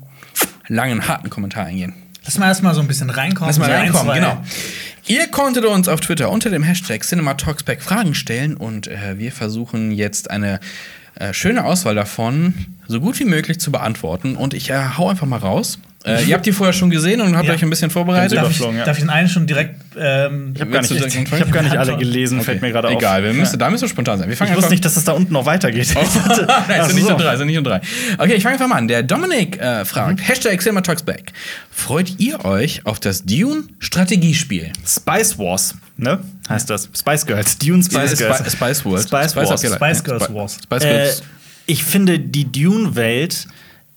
langen, 0.68 1.08
harten 1.08 1.30
Kommentar 1.30 1.66
eingehen? 1.66 1.94
Lass 2.24 2.38
mal 2.38 2.48
erstmal 2.48 2.74
so 2.76 2.82
ein 2.82 2.88
bisschen 2.88 3.10
reinkommen. 3.10 3.50
Lass 3.50 3.58
mal 3.58 3.72
reinkommen, 3.72 4.14
genau. 4.16 4.44
Ihr 5.10 5.26
konntet 5.26 5.66
uns 5.66 5.88
auf 5.88 6.02
Twitter 6.02 6.30
unter 6.30 6.52
dem 6.52 6.62
Hashtag 6.62 7.04
CinemaTalksback 7.04 7.82
Fragen 7.82 8.14
stellen 8.14 8.56
und 8.56 8.86
äh, 8.86 9.18
wir 9.18 9.32
versuchen 9.32 9.90
jetzt 9.90 10.30
eine 10.30 10.60
äh, 11.16 11.34
schöne 11.34 11.66
Auswahl 11.66 11.96
davon 11.96 12.54
so 12.88 13.02
gut 13.02 13.20
wie 13.20 13.26
möglich 13.26 13.60
zu 13.60 13.72
beantworten. 13.72 14.36
Und 14.36 14.54
ich 14.54 14.70
äh, 14.70 14.90
hau 14.98 15.10
einfach 15.10 15.26
mal 15.26 15.40
raus. 15.40 15.80
Äh, 16.10 16.24
ihr 16.24 16.34
habt 16.36 16.46
die 16.46 16.52
vorher 16.52 16.74
schon 16.74 16.90
gesehen 16.90 17.22
und 17.22 17.36
habt 17.36 17.48
Ja. 17.48 17.54
euch 17.54 17.64
ein 17.64 17.70
bisschen 17.70 17.90
vorbereitet. 17.90 18.38
Darf 18.38 18.50
ich, 18.52 18.60
ja. 18.60 18.86
darf 18.86 18.98
ich 18.98 19.04
den 19.04 19.10
einen 19.10 19.28
schon 19.30 19.46
direkt. 19.48 19.76
Ähm, 19.98 20.54
Ich 20.56 20.62
habe 20.62 20.72
gar, 20.72 20.82
nicht- 20.82 20.92
ich, 20.92 21.16
ich 21.16 21.32
hab 21.42 21.52
gar 21.52 21.64
nicht 21.64 21.78
alle 21.78 21.98
gelesen, 21.98 22.38
Okay. 22.38 22.46
fällt 22.46 22.62
mir 22.62 22.72
gerade 22.72 22.88
auf. 22.90 22.94
Egal, 22.96 23.24
wir 23.24 23.34
müssen, 23.34 23.54
Ja. 23.54 23.58
da 23.58 23.70
müssen 23.70 23.82
wir 23.84 23.90
spontan 23.90 24.20
sein. 24.20 24.30
Wir 24.30 24.38
fangen 24.38 24.52
Ich 24.52 24.58
wusste 24.58 24.72
nicht, 24.72 24.84
dass 24.86 24.96
es 24.98 25.04
da 25.04 25.12
unten 25.14 25.34
noch 25.34 25.46
weitergeht. 25.46 25.94
Oh, 25.96 26.02
Nein, 26.68 26.80
es 26.82 26.88
sind 26.88 26.96
nicht 26.96 27.08
nur 27.10 27.18
drei, 27.18 27.34
es 27.34 27.38
sind 27.40 27.48
nicht 27.48 27.56
nur 27.56 27.64
drei. 27.64 27.82
Okay, 28.18 28.34
ich 28.36 28.44
fange 28.44 28.54
einfach 28.54 28.68
mal 28.68 28.76
an. 28.78 28.88
Der 28.88 29.04
Dominik 29.04 29.60
äh, 29.60 29.84
fragt, 29.86 30.26
Hashtag 30.28 30.62
Cinema 30.62 30.82
Talks 30.82 31.04
Back. 31.04 31.34
Freut 31.72 32.14
ihr 32.20 32.44
euch 32.46 32.86
auf 32.86 33.00
das 33.00 33.24
Dune-Strategiespiel? 33.26 34.72
Spice 34.88 35.38
Wars, 35.38 35.76
ne? 35.98 36.20
Heißt 36.48 36.70
das. 36.70 36.90
Spice 36.98 37.26
Girls. 37.26 37.58
Dune 37.58 37.84
Spice 37.84 38.12
Spi- 38.12 38.24
Girls. 38.24 38.52
Spice 38.52 38.86
World. 38.86 39.04
Spice 39.04 39.36
Wars. 39.36 39.50
habt 39.52 39.64
ihr 39.64 39.74
Spice. 39.74 40.04
Girls 40.04 40.34
Wars. 40.34 40.58
Spice 40.64 40.84
Äh, 40.84 40.88
Girls. 40.94 41.24
ich 41.66 41.84
finde, 41.84 42.20
die 42.20 42.52
Dune-Welt 42.52 43.48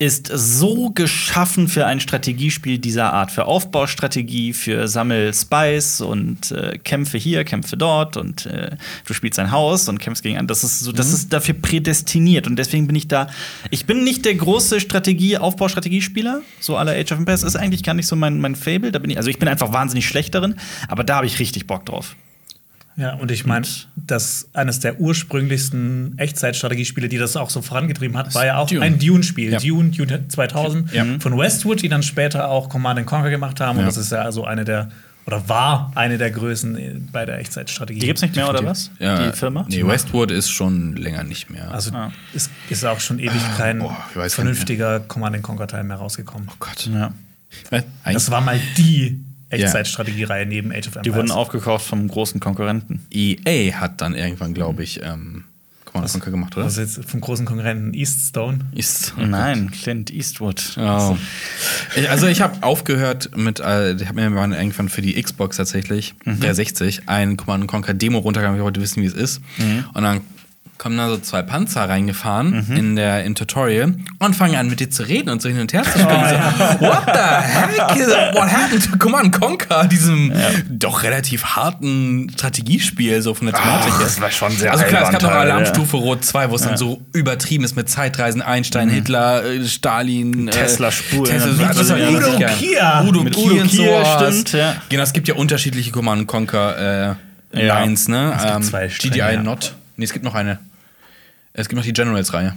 ist 0.03 0.30
so 0.34 0.90
geschaffen 0.90 1.68
für 1.68 1.86
ein 1.86 2.00
Strategiespiel 2.00 2.78
dieser 2.78 3.12
Art. 3.12 3.30
Für 3.30 3.44
Aufbaustrategie, 3.44 4.53
für 4.53 4.88
Sammel-Spice 4.88 6.00
und 6.00 6.50
äh, 6.50 6.78
Kämpfe 6.78 7.18
hier, 7.18 7.44
Kämpfe 7.44 7.76
dort 7.76 8.16
und 8.16 8.46
äh, 8.46 8.76
du 9.07 9.14
spielst 9.14 9.38
ein 9.38 9.53
Haus 9.53 9.88
und 9.88 9.98
kämpfst 10.00 10.24
gegen 10.24 10.36
einen. 10.38 10.48
Das 10.48 10.64
ist 10.64 10.80
so, 10.80 10.90
das 10.90 11.09
Mhm. 11.09 11.14
ist 11.14 11.32
dafür 11.32 11.55
prädestiniert 11.55 12.48
und 12.48 12.57
deswegen 12.57 12.88
bin 12.88 12.96
ich 12.96 13.07
da. 13.07 13.28
Ich 13.70 13.86
bin 13.86 14.03
nicht 14.03 14.24
der 14.24 14.34
große 14.34 14.80
Strategie, 14.80 15.38
Aufbaustrategiespieler. 15.38 16.42
So 16.59 16.76
aller 16.76 16.92
Age 16.92 17.12
of 17.12 17.18
Empires 17.18 17.44
ist 17.44 17.55
eigentlich 17.55 17.84
gar 17.84 17.94
nicht 17.94 18.09
so 18.09 18.16
mein, 18.16 18.40
mein 18.40 18.57
Fable. 18.57 18.90
Da 18.90 18.98
bin 18.98 19.11
ich, 19.11 19.16
also 19.16 19.30
ich 19.30 19.38
bin 19.38 19.48
einfach 19.48 19.72
wahnsinnig 19.72 20.07
schlecht 20.09 20.34
darin, 20.34 20.57
aber 20.88 21.05
da 21.05 21.16
habe 21.16 21.26
ich 21.26 21.38
richtig 21.38 21.68
Bock 21.68 21.86
drauf. 21.86 22.16
Ja, 22.97 23.14
und 23.14 23.30
ich 23.30 23.47
meine, 23.47 23.66
dass 23.97 24.49
eines 24.53 24.80
der 24.80 25.01
ursprünglichsten 25.01 26.18
Echtzeitstrategiespiele, 26.18 27.09
die 27.09 27.18
das 27.18 27.36
auch 27.36 27.51
so 27.51 27.62
vorangetrieben 27.62 28.16
hat, 28.16 28.34
war 28.34 28.47
ja 28.47 28.59
auch 28.59 28.66
Dune. 28.68 28.82
ein 28.82 28.99
Dune-Spiel. 28.99 29.53
Ja. 29.53 29.59
Dune, 29.59 29.90
Dune 29.90 30.28
2000 30.28 30.93
Ja. 30.93 31.05
von 31.18 31.38
Westwood, 31.38 31.82
die 31.82 31.88
dann 31.88 32.03
später 32.03 32.49
auch 32.49 32.68
Command 32.68 33.05
Conquer 33.07 33.30
gemacht 33.30 33.61
haben. 33.61 33.76
Ja. 33.78 33.82
Und 33.82 33.86
das 33.88 33.97
ist 33.97 34.12
ja 34.12 34.18
also 34.22 34.45
eine 34.45 34.64
der, 34.64 34.90
oder 35.26 35.49
war 35.49 35.93
eine 35.95 36.18
der 36.18 36.30
Größen 36.30 36.76
äh, 36.76 36.95
bei 37.12 37.24
der 37.24 37.38
Echtzeitstrategie. 37.38 38.01
Die 38.01 38.07
gibt's 38.07 38.22
nicht 38.22 38.36
mehr, 38.36 38.49
oder 38.51 38.64
was? 38.64 38.90
Ja, 38.99 39.30
Die 39.30 39.36
Firma? 39.36 39.64
Nee, 39.68 39.86
Westwood 39.86 40.30
ist 40.30 40.51
schon 40.51 40.95
länger 40.97 41.24
nicht 41.24 41.49
mehr. 41.51 41.70
Also 41.72 41.93
Ah. 41.95 42.12
ist, 42.34 42.51
ist 42.68 42.84
auch 42.84 43.01
schon 43.01 43.18
ewig 43.18 43.40
kein 43.57 43.80
weiß 43.80 43.88
gar 44.14 44.22
nicht 44.24 44.34
vernünftiger 44.34 45.01
Command 45.01 45.40
Conquer-Teil 45.43 45.84
mehr 45.84 45.97
rausgekommen. 45.97 46.49
oh 46.51 46.55
Gott. 46.59 46.88
Ja. 46.93 47.12
Äh, 47.70 47.82
Das 48.12 48.30
war 48.30 48.40
mal 48.40 48.61
die 48.76 49.20
Echtzeitstrategiereihe 49.53 50.46
neben 50.46 50.70
Age 50.72 50.78
of 50.88 50.96
Empires. 50.96 51.03
Die 51.05 51.14
wurden 51.14 51.30
aufgekauft 51.30 51.86
vom 51.86 52.09
großen 52.09 52.40
Konkurrenten. 52.40 53.00
EA 53.12 53.74
hat 53.74 54.00
dann 54.00 54.14
irgendwann, 54.14 54.55
glaube 54.55 54.82
ich, 54.82 55.03
ähm, 55.03 55.44
Command 55.84 56.11
Conquer 56.11 56.30
gemacht, 56.30 56.57
oder? 56.57 56.64
Also 56.64 56.80
jetzt 56.80 57.05
vom 57.05 57.20
großen 57.20 57.44
Konkurrenten 57.44 57.92
Eaststone. 57.92 58.61
Ist. 58.74 59.12
Nein, 59.18 59.70
Clint 59.70 60.11
Eastwood. 60.11 60.76
Oh. 60.78 61.16
Ich- 61.96 62.09
Also 62.09 62.26
ich 62.28 62.40
habe 62.40 62.62
aufgehört 62.62 63.36
mit, 63.36 63.61
äh, 63.61 63.92
ich 63.94 64.07
habe 64.09 64.14
mir 64.20 64.30
mal 64.30 64.53
irgendwann 64.55 64.88
für 64.88 65.03
die 65.03 65.20
Xbox 65.22 65.59
tatsächlich, 65.59 66.14
Mhm. 66.24 66.40
360, 66.40 67.03
ein 67.09 67.36
Command 67.36 67.66
Conquer 67.66 67.92
Demo 67.92 68.18
runtergegangen, 68.20 68.59
ich 68.59 68.64
wollte 68.64 68.80
wissen, 68.80 69.03
wie 69.03 69.07
es 69.07 69.12
ist. 69.12 69.42
Mhm. 69.59 69.84
Und 69.92 70.03
dann 70.03 70.20
kommen 70.83 70.97
da 70.99 71.09
so 71.09 71.16
zwei 71.18 71.43
Panzer 71.43 71.89
reingefahren 71.89 72.66
in 72.76 72.97
der 72.97 73.22
in 73.24 73.37
Tutorial 73.37 73.95
und 74.18 74.35
fangen 74.35 74.57
an 74.57 74.68
mit 74.68 74.80
dir 74.80 74.91
zu 74.91 75.05
reden 75.05 75.28
und 75.30 75.41
so 75.41 75.49
hin 75.49 75.61
und 75.61 75.72
her 75.72 75.85
zu 75.85 75.91
springen. 75.99 76.24
so, 76.28 76.87
What 76.87 77.03
the 77.07 77.20
heck? 77.20 77.97
is- 78.01 78.09
What 78.35 78.51
happened 78.51 78.91
to 78.91 78.99
Command 78.99 79.33
Conquer? 79.33 79.85
Diesem 79.87 80.33
doch 80.68 81.05
relativ 81.05 81.45
harten 81.45 82.30
Strategiespiel 82.35 83.22
so 83.22 83.33
von 83.35 83.47
der 83.47 83.55
Thematik. 83.55 83.93
her. 83.93 84.01
das 84.03 84.20
war 84.20 84.30
schon 84.33 84.51
sehr 84.57 84.72
Also 84.72 84.85
klar, 84.85 85.05
es 85.05 85.11
gab 85.12 85.22
noch 85.22 85.30
Alarmstufe 85.30 85.97
Rot 85.97 86.24
2, 86.24 86.51
wo 86.51 86.57
es 86.57 86.62
dann 86.62 86.76
so 86.76 87.01
übertrieben 87.12 87.62
ist 87.62 87.76
mit 87.76 87.89
Zeitreisen, 87.89 88.43
Einstein, 88.43 88.89
Hitler, 88.89 89.45
äh, 89.45 89.64
Stalin, 89.64 90.49
äh, 90.49 90.51
Tesla-Spuren. 90.51 91.26
Tesla, 91.30 91.62
Ja, 91.62 91.72
das 91.72 91.91
war 91.91 91.99
ja, 91.99 92.09
richtig 92.09 92.35
Udo. 92.35 92.47
Kier. 92.59 93.05
Udo 93.09 93.24
Kier 93.24 93.62
Kier, 93.66 94.05
stimmt, 94.18 94.53
ja. 94.53 94.74
Genau, 94.89 95.03
es 95.05 95.12
gibt 95.12 95.28
ja 95.28 95.35
unterschiedliche 95.35 95.93
Command 95.93 96.26
Conquer 96.26 97.16
äh, 97.53 97.64
Ja. 97.66 97.80
Lines, 97.80 98.09
ne? 98.09 98.35
Es 98.37 98.43
gibt 98.53 98.64
zwei 98.64 98.89
Stränge, 98.89 99.12
GDI 99.14 99.35
ja. 99.35 99.43
Not. 99.43 99.74
Nee, 99.97 100.05
es 100.07 100.12
gibt 100.12 100.24
noch 100.24 100.35
eine. 100.35 100.59
Es 101.55 101.68
gibt 101.68 101.76
noch 101.76 101.84
die 101.84 101.92
Generals-Reihe. 101.92 102.55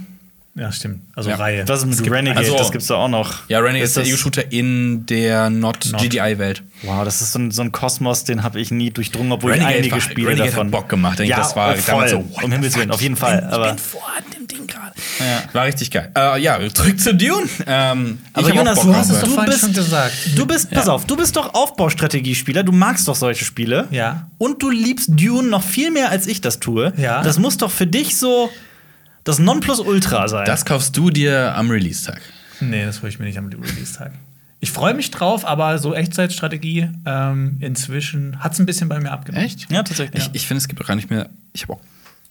Ja, 0.58 0.72
stimmt. 0.72 1.02
Also 1.14 1.28
Ja. 1.28 1.36
Reihe. 1.36 1.68
Was 1.68 1.80
ist 1.80 1.84
mit 1.84 1.94
Es 1.96 2.02
gibt 2.02 2.14
Renegade? 2.16 2.38
also- 2.40 2.56
das 2.56 2.72
gibt's 2.72 2.86
da 2.86 2.94
auch 2.94 3.08
noch. 3.08 3.46
Ja, 3.48 3.58
Renegade 3.58 3.84
ist 3.84 3.94
der 3.94 4.04
das- 4.04 4.08
Ego-Shooter 4.08 4.50
in 4.52 5.04
der 5.04 5.50
Not, 5.50 5.86
Not. 5.92 6.00
GDI-Welt. 6.00 6.62
Wow, 6.82 7.04
das 7.04 7.20
ist 7.20 7.32
so 7.32 7.38
ein, 7.40 7.50
so 7.50 7.60
ein 7.60 7.72
Kosmos, 7.72 8.24
den 8.24 8.42
habe 8.42 8.58
ich 8.58 8.70
nie 8.70 8.90
durchdrungen, 8.90 9.32
obwohl 9.32 9.50
Renegade 9.52 9.74
ich 9.74 9.78
einige 9.80 9.92
war- 9.96 10.00
Spiele 10.00 10.28
Renegade 10.28 10.50
davon. 10.52 10.66
hat 10.68 10.72
Bock 10.72 10.88
gemacht, 10.88 11.20
ich. 11.20 11.28
Ja, 11.28 11.36
Das 11.36 11.54
war 11.56 11.74
damals 11.74 12.12
voll. 12.12 12.24
so, 12.40 12.44
um 12.44 12.52
Himmels 12.52 12.74
Willen, 12.74 12.90
auf 12.90 13.02
jeden 13.02 13.14
ich 13.14 13.20
Fall. 13.20 13.42
bin, 13.42 13.50
aber 13.50 13.66
ich 13.66 13.72
bin 13.74 13.78
vor 13.84 14.02
dem 14.34 14.48
Ding 14.48 14.66
gerade. 14.66 14.94
Ja. 15.18 15.42
War 15.52 15.64
richtig 15.66 15.90
geil. 15.90 16.10
Äh, 16.16 16.40
ja, 16.40 16.58
zurück 16.72 16.98
zu 17.00 17.14
Dune. 17.14 17.46
Ähm, 17.66 18.18
ich 18.30 18.36
Aber 18.38 18.54
Jonas, 18.54 18.80
du 18.80 18.94
hast 18.94 19.10
es 19.10 19.20
doch 19.20 19.28
vorhin 19.28 19.50
bist, 19.50 19.60
schon 19.60 19.72
gesagt. 19.74 20.14
Du 20.36 20.46
bist, 20.46 20.70
pass 20.70 20.88
auf, 20.88 21.04
du 21.04 21.16
bist 21.18 21.36
doch 21.36 21.52
Aufbaustrategiespieler, 21.52 22.62
du 22.62 22.72
magst 22.72 23.06
doch 23.08 23.14
solche 23.14 23.44
Spiele. 23.44 23.88
Ja. 23.90 24.28
Und 24.38 24.62
du 24.62 24.70
liebst 24.70 25.10
Dune 25.12 25.48
noch 25.48 25.62
viel 25.62 25.90
mehr, 25.90 26.10
als 26.10 26.26
ich 26.26 26.40
das 26.40 26.60
tue. 26.60 26.94
Ja. 26.96 27.22
Das 27.22 27.38
muss 27.38 27.58
doch 27.58 27.70
für 27.70 27.86
dich 27.86 28.16
so 28.16 28.50
das 29.26 29.38
Nonplusultra 29.38 30.28
sein. 30.28 30.46
Das 30.46 30.64
kaufst 30.64 30.96
du 30.96 31.10
dir 31.10 31.54
am 31.56 31.70
Release-Tag. 31.70 32.20
Nee, 32.60 32.84
das 32.86 33.02
hole 33.02 33.10
ich 33.10 33.18
mir 33.18 33.26
nicht 33.26 33.36
am 33.38 33.46
Release-Tag. 33.48 34.12
Ich 34.60 34.70
freue 34.72 34.94
mich 34.94 35.10
drauf, 35.10 35.44
aber 35.44 35.78
so 35.78 35.94
Echtzeitstrategie 35.94 36.88
ähm, 37.04 37.58
inzwischen 37.60 38.40
hat 38.42 38.54
es 38.54 38.58
ein 38.58 38.64
bisschen 38.66 38.88
bei 38.88 38.98
mir 39.00 39.10
abgenommen. 39.12 39.44
Echt? 39.44 39.70
ja, 39.70 39.82
tatsächlich. 39.82 40.24
Ich, 40.28 40.34
ich 40.34 40.46
finde, 40.46 40.58
es 40.58 40.68
gibt 40.68 40.80
auch 40.80 40.86
gar 40.86 40.96
nicht 40.96 41.10
mehr. 41.10 41.28
Ich 41.52 41.62
habe 41.64 41.74
auch 41.74 41.80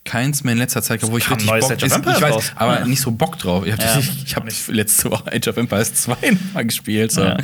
keins 0.05 0.43
mehr 0.43 0.53
in 0.53 0.59
letzter 0.59 0.81
Zeit, 0.81 0.99
gehabt, 1.01 1.11
wo 1.13 1.17
ich 1.17 1.29
richtig 1.29 1.47
neues 1.47 1.67
Bock 1.67 1.71
Age 1.77 1.83
of 1.83 1.87
ist, 1.87 1.95
Empires 1.95 2.17
Ich 2.17 2.23
weiß, 2.23 2.51
aber 2.55 2.79
Ja. 2.79 2.87
nicht 2.87 3.01
so 3.01 3.11
Bock 3.11 3.37
drauf. 3.37 3.65
Ich 3.65 3.73
habe 3.73 3.83
Ja. 3.83 4.35
hab 4.35 4.47
letzte 4.69 5.11
Woche 5.11 5.31
Age 5.33 5.47
of 5.49 5.57
Empires 5.57 5.93
2 6.01 6.15
mal 6.53 6.65
gespielt. 6.65 7.11
So. 7.11 7.23
Ja. 7.23 7.37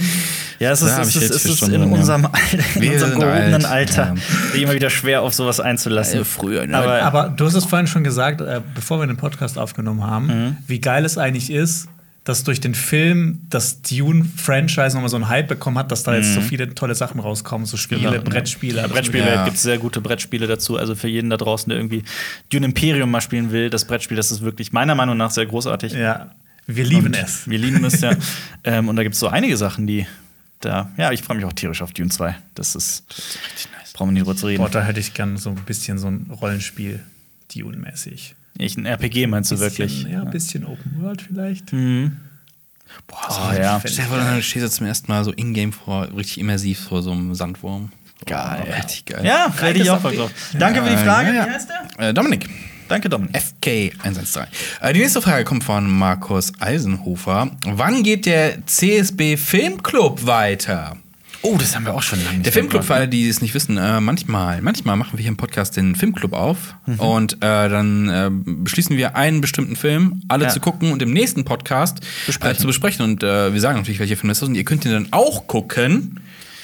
Ja, 0.61 0.71
es 0.71 0.81
ist, 0.83 0.95
es 0.97 1.15
ist, 1.15 1.31
es 1.31 1.45
ist 1.45 1.67
in 1.69 1.81
unserem, 1.81 2.27
in 2.75 2.81
Wir 2.81 2.91
unserem 2.93 3.19
gehobenen 3.19 3.65
alt, 3.65 3.97
Alter 3.97 4.15
ja. 4.53 4.61
immer 4.61 4.73
wieder 4.73 4.91
schwer 4.91 5.23
auf 5.23 5.33
sowas 5.33 5.59
einzulassen. 5.59 6.21
Äh, 6.21 6.23
früher, 6.23 6.67
ne? 6.67 6.77
Aber, 6.77 7.01
Aber 7.01 7.29
du 7.29 7.45
hast 7.45 7.55
es 7.55 7.65
vorhin 7.65 7.87
schon 7.87 8.03
gesagt, 8.03 8.41
äh, 8.41 8.61
bevor 8.75 8.99
wir 8.99 9.07
den 9.07 9.17
Podcast 9.17 9.57
aufgenommen 9.57 10.03
haben, 10.03 10.27
Mhm. 10.27 10.57
wie 10.67 10.79
geil 10.79 11.03
es 11.03 11.17
eigentlich 11.17 11.49
ist, 11.51 11.87
dass 12.25 12.43
durch 12.43 12.61
den 12.61 12.75
Film 12.75 13.39
das 13.49 13.81
Dune-Franchise 13.81 14.93
nochmal 14.93 15.09
so 15.09 15.15
einen 15.15 15.29
Hype 15.29 15.47
bekommen 15.47 15.79
hat, 15.79 15.91
dass 15.91 16.03
da 16.03 16.15
jetzt 16.15 16.35
so 16.35 16.41
viele 16.41 16.75
tolle 16.75 16.93
Sachen 16.93 17.19
rauskommen, 17.19 17.65
so 17.65 17.75
Spiele, 17.77 18.01
Mhm. 18.09 18.13
Genau. 18.13 18.23
Brettspiele. 18.29 18.81
Ja, 18.81 18.87
Brettspielwelt 18.87 19.35
Ja. 19.37 19.43
gibt 19.45 19.57
es 19.57 19.63
sehr 19.63 19.79
gute 19.79 19.99
Brettspiele 20.01 20.45
dazu. 20.45 20.77
Also 20.77 20.93
für 20.93 21.07
jeden 21.07 21.31
da 21.31 21.37
draußen, 21.37 21.69
der 21.69 21.79
irgendwie 21.79 22.03
Dune 22.51 22.67
Imperium 22.67 23.09
mal 23.09 23.21
spielen 23.21 23.51
will, 23.51 23.71
das 23.71 23.85
Brettspiel, 23.85 24.15
das 24.17 24.29
ist 24.31 24.41
wirklich 24.41 24.71
meiner 24.71 24.93
Meinung 24.93 25.17
nach 25.17 25.31
sehr 25.31 25.47
großartig. 25.47 25.93
Ja, 25.93 26.27
wir 26.67 26.85
lieben 26.85 27.07
Und 27.07 27.17
es. 27.17 27.49
Wir 27.49 27.57
lieben 27.57 27.83
es, 27.83 27.99
ja. 28.01 28.11
ähm, 28.63 28.87
und 28.89 28.95
da 28.95 29.01
gibt 29.01 29.15
es 29.15 29.19
so 29.19 29.27
einige 29.27 29.57
Sachen, 29.57 29.87
die 29.87 30.05
da. 30.61 30.89
Ja, 30.97 31.11
ich 31.11 31.21
freue 31.21 31.37
mich 31.37 31.45
auch 31.45 31.53
tierisch 31.53 31.81
auf 31.81 31.91
Dune 31.93 32.09
2. 32.09 32.35
Das 32.55 32.75
ist. 32.75 33.03
richtig 33.09 33.69
nice. 33.77 33.93
Brauchen 33.93 34.09
wir 34.09 34.13
nicht 34.13 34.23
drüber 34.25 34.35
zu 34.37 34.47
reden. 34.47 34.61
Boah, 34.63 34.69
da 34.69 34.83
hätte 34.83 34.99
ich 34.99 35.13
gern 35.13 35.37
so 35.37 35.49
ein 35.49 35.55
bisschen 35.65 35.97
so 35.97 36.07
ein 36.07 36.27
Rollenspiel, 36.41 37.01
Dune-mäßig. 37.55 38.35
Ich, 38.57 38.77
ein 38.77 38.85
RPG 38.85 39.27
meinst 39.27 39.51
du 39.51 39.55
Bisschen- 39.55 39.77
wirklich? 39.77 40.03
Ja, 40.03 40.21
ein 40.21 40.31
bisschen 40.31 40.65
Open 40.65 41.01
World 41.01 41.21
vielleicht. 41.21 41.71
Boah, 41.71 43.49
Oh, 43.51 43.53
ja. 43.57 43.79
Stell 43.85 43.95
dir 44.05 44.09
vor, 44.09 44.17
dann 44.17 44.41
stehst 44.41 44.65
du 44.65 44.69
zum 44.69 44.85
ersten 44.85 45.11
Mal 45.11 45.23
so 45.23 45.31
in-game 45.31 45.71
vor, 45.73 46.07
richtig 46.15 46.37
immersiv 46.39 46.79
vor 46.79 47.01
so 47.01 47.11
einem 47.11 47.33
Sandwurm. 47.35 47.91
Geil. 48.25 48.63
Oh, 48.67 48.75
richtig 48.75 49.05
geil. 49.05 49.25
Ja, 49.25 49.51
hätte 49.59 49.79
ich 49.79 49.89
auch 49.89 50.01
drauf. 50.01 50.31
Danke 50.53 50.83
für 50.83 50.89
die 50.89 50.97
Frage. 50.97 51.29
Ja, 51.29 51.33
ja. 51.35 51.45
Wie 51.47 51.49
heißt 51.51 51.69
der? 51.97 52.09
Äh, 52.09 52.13
Dominik. 52.13 52.47
Danke, 52.91 53.07
Dominik. 53.07 53.33
FK113. 53.37 54.47
Äh, 54.81 54.91
die 54.91 54.99
nächste 54.99 55.21
Frage 55.21 55.45
kommt 55.45 55.63
von 55.63 55.89
Markus 55.89 56.51
Eisenhofer. 56.59 57.51
Wann 57.65 58.03
geht 58.03 58.25
der 58.25 58.65
CSB 58.67 59.37
Filmclub 59.37 60.25
weiter? 60.25 60.97
Oh, 61.41 61.55
das 61.57 61.73
haben 61.73 61.85
wir 61.85 61.93
auch 61.95 62.01
schon 62.03 62.19
lange 62.19 62.39
nicht 62.39 62.45
Der 62.47 62.51
Filmclub, 62.51 62.83
für 62.83 62.93
alle, 62.93 63.07
die 63.07 63.29
es 63.29 63.41
nicht 63.41 63.53
wissen, 63.53 63.77
äh, 63.77 64.01
manchmal, 64.01 64.61
manchmal 64.61 64.97
machen 64.97 65.13
wir 65.17 65.21
hier 65.21 65.29
im 65.29 65.37
Podcast 65.37 65.77
den 65.77 65.95
Filmclub 65.95 66.33
auf 66.33 66.75
und 66.97 67.35
äh, 67.35 67.37
dann 67.39 68.09
äh, 68.09 68.29
beschließen 68.29 68.97
wir 68.97 69.15
einen 69.15 69.39
bestimmten 69.39 69.77
Film, 69.77 70.21
alle 70.27 70.43
Ja. 70.43 70.49
zu 70.49 70.59
gucken 70.59 70.91
und 70.91 71.01
im 71.01 71.13
nächsten 71.13 71.45
Podcast 71.45 72.01
Äh, 72.41 72.53
zu 72.55 72.67
besprechen. 72.67 73.05
Und 73.05 73.23
äh, 73.23 73.53
wir 73.53 73.61
sagen 73.61 73.77
natürlich, 73.79 73.99
welcher 74.01 74.17
Film 74.17 74.27
das 74.27 74.39
ist 74.41 74.47
und 74.49 74.55
ihr 74.55 74.65
könnt 74.65 74.83
ihn 74.83 74.91
dann 74.91 75.07
auch 75.11 75.47
gucken. 75.47 76.19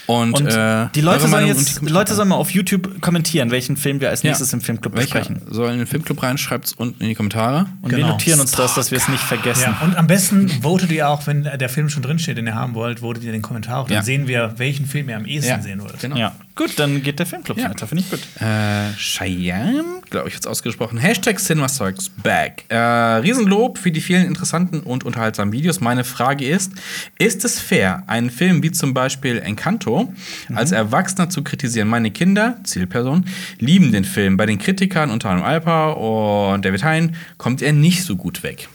Und, 0.07 0.39
Und 0.39 0.47
äh, 0.47 0.87
die 0.95 1.01
Leute 1.01 1.27
sollen 1.27 1.47
jetzt. 1.47 1.81
Leute 1.81 2.15
sollen 2.15 2.29
mal 2.29 2.35
auf 2.35 2.49
YouTube 2.51 3.01
kommentieren, 3.01 3.51
welchen 3.51 3.75
Film 3.77 3.99
wir 3.99 4.09
als 4.09 4.23
Ja. 4.23 4.29
nächstes 4.29 4.53
im 4.53 4.61
Filmclub 4.61 4.95
Welcher 4.95 5.19
besprechen. 5.19 5.41
soll 5.49 5.69
in 5.71 5.77
den 5.79 5.87
Filmclub 5.87 6.23
rein, 6.23 6.37
schreibt 6.37 6.65
es 6.67 6.73
unten 6.73 7.01
in 7.03 7.09
die 7.09 7.15
Kommentare. 7.15 7.65
Und 7.81 7.91
wir 7.91 7.97
Genau. 7.97 8.11
notieren 8.11 8.39
uns 8.39 8.51
das, 8.51 8.73
dass 8.73 8.89
wir 8.89 8.97
es 8.97 9.09
nicht 9.09 9.21
vergessen. 9.21 9.63
Ja, 9.79 9.85
und 9.85 9.97
am 9.97 10.07
besten 10.07 10.47
votet 10.49 10.91
ihr 10.91 11.09
auch, 11.09 11.27
wenn 11.27 11.43
der 11.43 11.69
Film 11.69 11.89
schon 11.89 12.03
drinsteht, 12.03 12.37
den 12.37 12.47
ihr 12.47 12.55
haben 12.55 12.73
wollt, 12.73 13.01
votet 13.01 13.23
ihr 13.25 13.33
den 13.33 13.41
Kommentar 13.41 13.79
auch. 13.81 13.87
Dann 13.87 13.95
Ja. 13.97 14.01
sehen 14.03 14.27
wir, 14.27 14.53
welchen 14.57 14.85
Film 14.85 15.09
ihr 15.09 15.17
am 15.17 15.25
ehesten 15.25 15.49
Ja, 15.51 15.61
sehen 15.61 15.81
wollt. 15.81 15.99
genau. 15.99 16.31
Gut, 16.57 16.77
dann 16.79 17.01
geht 17.03 17.19
der 17.19 17.25
Filmclub 17.25 17.57
Ja. 17.57 17.69
weiter. 17.69 17.87
Finde 17.87 18.03
ich 18.03 18.09
gut. 18.09 18.19
Äh, 18.41 18.91
Cheyenne, 18.97 20.01
glaube 20.09 20.27
ich, 20.27 20.33
jetzt 20.33 20.47
ausgesprochen. 20.47 20.97
Hashtag 20.97 21.39
CinemaSogs 21.39 22.09
Back. 22.09 22.65
Äh, 22.69 22.75
Riesenlob 22.77 23.77
für 23.77 23.91
die 23.91 24.01
vielen 24.01 24.25
interessanten 24.25 24.79
und 24.79 25.03
unterhaltsamen 25.03 25.53
Videos. 25.53 25.79
Meine 25.79 26.03
Frage 26.03 26.47
ist: 26.47 26.71
Ist 27.19 27.45
es 27.45 27.59
fair, 27.59 28.03
einen 28.07 28.31
Film 28.31 28.63
wie 28.63 28.71
zum 28.71 28.93
Beispiel 28.93 29.37
Encanto 29.37 30.11
als 30.53 30.71
Erwachsener 30.71 31.29
zu 31.29 31.43
kritisieren? 31.43 31.87
Meine 31.87 32.11
Kinder, 32.11 32.57
Zielperson, 32.63 33.25
lieben 33.59 33.91
den 33.91 34.03
Film. 34.03 34.35
Bei 34.35 34.45
den 34.47 34.57
Kritikern, 34.57 35.11
unter 35.11 35.29
anderem 35.29 35.47
Alpa 35.47 35.91
und 35.91 36.65
David 36.65 36.83
Hein, 36.83 37.15
kommt 37.37 37.61
er 37.61 37.71
nicht 37.73 38.03
so 38.03 38.15
gut 38.15 38.41
weg. 38.43 38.67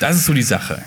Das 0.00 0.16
ist 0.16 0.26
so 0.26 0.34
die 0.34 0.42
Sache. 0.42 0.82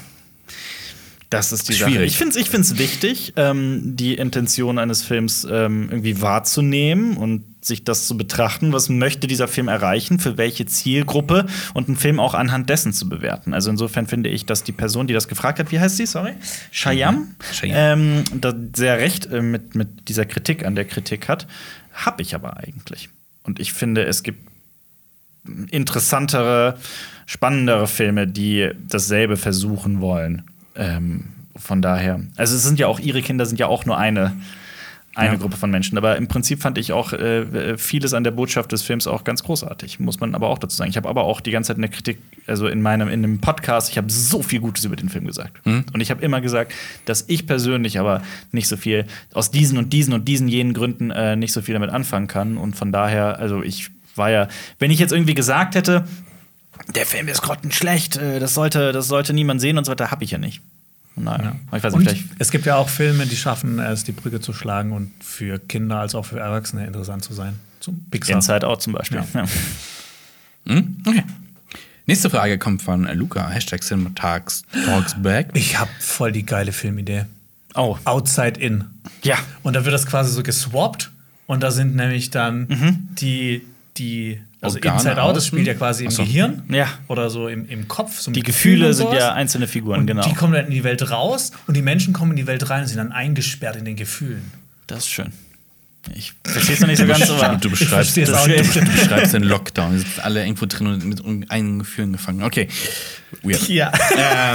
Das 1.29 1.51
ist 1.51 1.67
die 1.67 1.73
Schwierig. 1.73 1.93
Sache. 1.93 2.03
Ich 2.05 2.17
finde 2.17 2.31
es 2.31 2.41
ich 2.41 2.49
find's 2.49 2.77
wichtig, 2.77 3.33
ähm, 3.35 3.97
die 3.97 4.15
Intention 4.15 4.79
eines 4.79 5.03
Films 5.03 5.45
ähm, 5.49 5.89
irgendwie 5.89 6.21
wahrzunehmen 6.21 7.17
und 7.17 7.43
sich 7.59 7.83
das 7.83 8.07
zu 8.07 8.15
betrachten. 8.15 8.71
Was 8.71 8.87
möchte 8.87 9.27
dieser 9.27 9.49
Film 9.49 9.67
erreichen? 9.67 10.19
Für 10.19 10.37
welche 10.37 10.65
Zielgruppe? 10.65 11.45
Und 11.73 11.89
einen 11.89 11.97
Film 11.97 12.21
auch 12.21 12.33
anhand 12.33 12.69
dessen 12.69 12.93
zu 12.93 13.09
bewerten. 13.09 13.53
Also 13.53 13.69
insofern 13.69 14.07
finde 14.07 14.29
ich, 14.29 14.45
dass 14.45 14.63
die 14.63 14.71
Person, 14.71 15.07
die 15.07 15.13
das 15.13 15.27
gefragt 15.27 15.59
hat, 15.59 15.71
wie 15.73 15.79
heißt 15.79 15.97
sie? 15.97 16.05
Sorry? 16.05 16.33
Shyam. 16.71 17.35
Ähm, 17.63 18.23
da 18.39 18.53
sehr 18.73 18.97
recht 18.99 19.25
äh, 19.25 19.41
mit, 19.41 19.75
mit 19.75 20.07
dieser 20.07 20.25
Kritik 20.25 20.65
an 20.65 20.75
der 20.75 20.85
Kritik 20.85 21.27
hat. 21.27 21.45
Hab 21.93 22.21
ich 22.21 22.35
aber 22.35 22.55
eigentlich. 22.57 23.09
Und 23.43 23.59
ich 23.59 23.73
finde, 23.73 24.05
es 24.05 24.23
gibt 24.23 24.47
interessantere, 25.71 26.77
spannendere 27.25 27.87
Filme, 27.87 28.27
die 28.27 28.71
dasselbe 28.87 29.35
versuchen 29.35 29.99
wollen. 29.99 30.43
Ähm, 30.77 31.25
von 31.55 31.81
daher, 31.81 32.21
also 32.35 32.55
es 32.55 32.63
sind 32.63 32.79
ja 32.79 32.87
auch 32.87 32.99
ihre 32.99 33.21
Kinder 33.21 33.45
sind 33.45 33.59
ja 33.59 33.67
auch 33.67 33.85
nur 33.85 33.97
eine 33.97 34.33
eine 35.15 35.31
Ja. 35.31 35.37
Gruppe 35.39 35.57
von 35.57 35.71
Menschen. 35.71 35.97
Aber 35.97 36.15
im 36.15 36.27
Prinzip 36.27 36.61
fand 36.61 36.77
ich 36.77 36.93
auch 36.93 37.11
äh, 37.11 37.75
vieles 37.75 38.13
an 38.13 38.23
der 38.23 38.29
Botschaft 38.29 38.71
des 38.71 38.83
Films 38.83 39.07
auch 39.07 39.23
ganz 39.23 39.41
großartig. 39.41 39.99
Muss 39.99 40.19
man 40.19 40.35
aber 40.35 40.47
auch 40.47 40.59
dazu 40.59 40.77
sagen. 40.77 40.91
Ich 40.91 40.95
habe 40.97 41.09
aber 41.09 41.23
auch 41.23 41.41
die 41.41 41.49
ganze 41.49 41.69
Zeit 41.69 41.77
eine 41.77 41.89
Kritik, 41.89 42.19
also 42.45 42.67
in 42.67 42.83
meinem 42.83 43.07
in 43.07 43.23
einem 43.23 43.39
Podcast, 43.39 43.89
ich 43.89 43.97
habe 43.97 44.11
so 44.11 44.43
viel 44.43 44.59
Gutes 44.59 44.85
über 44.85 44.95
den 44.95 45.09
Film 45.09 45.25
gesagt. 45.25 45.65
Und 45.65 46.01
ich 46.01 46.11
habe 46.11 46.23
immer 46.23 46.39
gesagt, 46.39 46.71
dass 47.05 47.25
ich 47.27 47.47
persönlich 47.47 47.99
aber 47.99 48.21
nicht 48.51 48.67
so 48.67 48.77
viel 48.77 49.05
aus 49.33 49.49
diesen 49.49 49.79
und 49.79 49.91
diesen 49.91 50.13
und 50.13 50.27
diesen 50.27 50.47
jenen 50.47 50.73
Gründen 50.75 51.09
äh, 51.09 51.35
nicht 51.35 51.51
so 51.51 51.63
viel 51.63 51.73
damit 51.73 51.89
anfangen 51.89 52.27
kann. 52.27 52.55
Und 52.59 52.75
von 52.75 52.91
daher, 52.91 53.39
also 53.39 53.63
ich 53.63 53.89
war 54.15 54.29
ja, 54.29 54.47
wenn 54.77 54.91
ich 54.91 54.99
jetzt 54.99 55.13
irgendwie 55.13 55.33
gesagt 55.33 55.73
hätte, 55.73 56.03
der 56.95 57.05
Film 57.05 57.27
ist 57.27 57.41
grottenschlecht, 57.41 58.17
äh, 58.17 58.39
das 58.39 58.53
sollte, 58.53 58.91
das 58.91 59.07
sollte 59.07 59.33
niemand 59.33 59.61
sehen 59.61 59.77
und 59.77 59.85
so 59.85 59.91
weiter, 59.91 60.11
habe 60.11 60.23
ich 60.23 60.31
ja 60.31 60.37
nicht. 60.37 60.61
Von 61.15 61.25
daher, 61.25 61.55
ich 61.75 61.83
weiß 61.83 61.95
nicht, 61.95 62.25
es 62.37 62.51
gibt 62.51 62.65
ja 62.67 62.75
auch 62.75 62.89
Filme, 62.89 63.25
die 63.25 63.35
schaffen 63.35 63.79
es, 63.79 64.03
die 64.03 64.11
Brücke 64.11 64.39
zu 64.39 64.53
schlagen 64.53 64.91
und 64.91 65.11
für 65.23 65.57
Kinder 65.59 65.99
als 65.99 66.13
auch 66.13 66.25
für 66.25 66.39
Erwachsene 66.39 66.85
interessant 66.85 67.23
zu 67.23 67.33
sein. 67.33 67.53
Zum 67.79 68.03
Pixar. 68.11 68.35
Inside 68.35 68.67
Out 68.67 68.81
zum 68.83 68.93
Beispiel. 68.93 69.23
Ja. 69.33 69.41
Ja. 69.41 69.45
Hm? 70.67 70.97
Okay. 71.07 71.23
Nächste 72.07 72.29
Frage 72.29 72.57
kommt 72.57 72.81
von 72.81 73.03
Luca, 73.13 73.49
Hashtag 73.49 73.81
Cinematags 73.83 74.63
Talks 74.85 75.15
Back. 75.21 75.49
Ich 75.53 75.79
habe 75.79 75.89
voll 75.99 76.31
die 76.31 76.45
geile 76.45 76.71
Filmidee. 76.71 77.25
Oh, 77.75 77.97
Outside 78.05 78.59
In. 78.59 78.85
ja. 79.23 79.37
Und 79.63 79.75
da 79.75 79.85
wird 79.85 79.93
das 79.93 80.05
quasi 80.05 80.31
so 80.31 80.43
geswappt 80.43 81.11
und 81.47 81.61
da 81.63 81.71
sind 81.71 81.95
nämlich 81.95 82.29
dann 82.31 82.67
Mhm. 82.67 83.07
die, 83.15 83.65
die 83.97 84.41
also 84.61 84.77
Organe 84.77 84.95
Inside 84.95 85.21
Out, 85.21 85.35
das 85.35 85.47
spielt 85.47 85.67
ja 85.67 85.73
quasi 85.75 86.05
im 86.05 86.11
so. 86.11 86.23
Gehirn 86.23 86.63
Ja. 86.69 86.87
oder 87.07 87.29
so 87.29 87.47
im, 87.47 87.67
im 87.69 87.87
Kopf. 87.87 88.19
So 88.19 88.31
Die 88.31 88.41
Gefühle 88.43 88.93
sind 88.93 89.13
ja 89.13 89.33
einzelne 89.33 89.67
Figuren, 89.67 90.01
und 90.01 90.07
genau. 90.07 90.23
Die 90.27 90.33
kommen 90.33 90.53
dann 90.53 90.65
in 90.65 90.71
die 90.71 90.83
Welt 90.83 91.11
raus 91.11 91.51
und 91.67 91.77
die 91.77 91.81
Menschen 91.81 92.13
kommen 92.13 92.31
in 92.31 92.37
die 92.37 92.47
Welt 92.47 92.69
rein 92.69 92.81
und 92.81 92.87
sind 92.87 92.97
dann 92.97 93.11
eingesperrt 93.11 93.75
in 93.75 93.85
den 93.85 93.95
Gefühlen. 93.95 94.51
Das 94.87 94.99
ist 94.99 95.09
schön. 95.09 95.31
Ich 96.15 96.33
verstehe 96.43 96.75
es 96.75 96.79
noch 96.79 96.87
nicht 96.87 96.99
so 96.99 97.05
ganz, 97.05 97.29
aber. 97.29 97.57
du 97.57 97.69
beschreibst, 97.69 98.15
du, 98.15 98.23
du, 98.23 98.31
beschreibst 98.85 99.33
den 99.33 99.43
Lockdown. 99.43 99.91
Wir 99.91 99.99
sitzen 99.99 100.21
alle 100.21 100.41
irgendwo 100.41 100.65
drin 100.65 100.87
und 100.87 101.05
mit 101.05 101.21
eigenen 101.51 101.79
Gefühlen 101.79 102.13
gefangen. 102.13 102.43
Okay. 102.43 102.67
Weird. 103.43 103.67
Ja. 103.67 103.91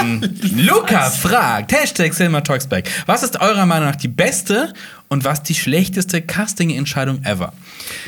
ähm, 0.01 0.23
Luca 0.57 1.11
fragt, 1.11 1.73
Hashtag 1.73 2.15
Cinema 2.15 2.41
Talks 2.41 2.67
Back. 2.67 2.89
Was 3.07 3.23
ist 3.23 3.41
eurer 3.41 3.67
Meinung 3.67 3.91
nach 3.91 3.97
die 3.97 4.09
beste 4.09 4.73
und 5.13 5.25
was 5.25 5.43
die 5.43 5.55
schlechteste 5.55 6.23
Casting-Entscheidung 6.23 7.23
ever? 7.25 7.53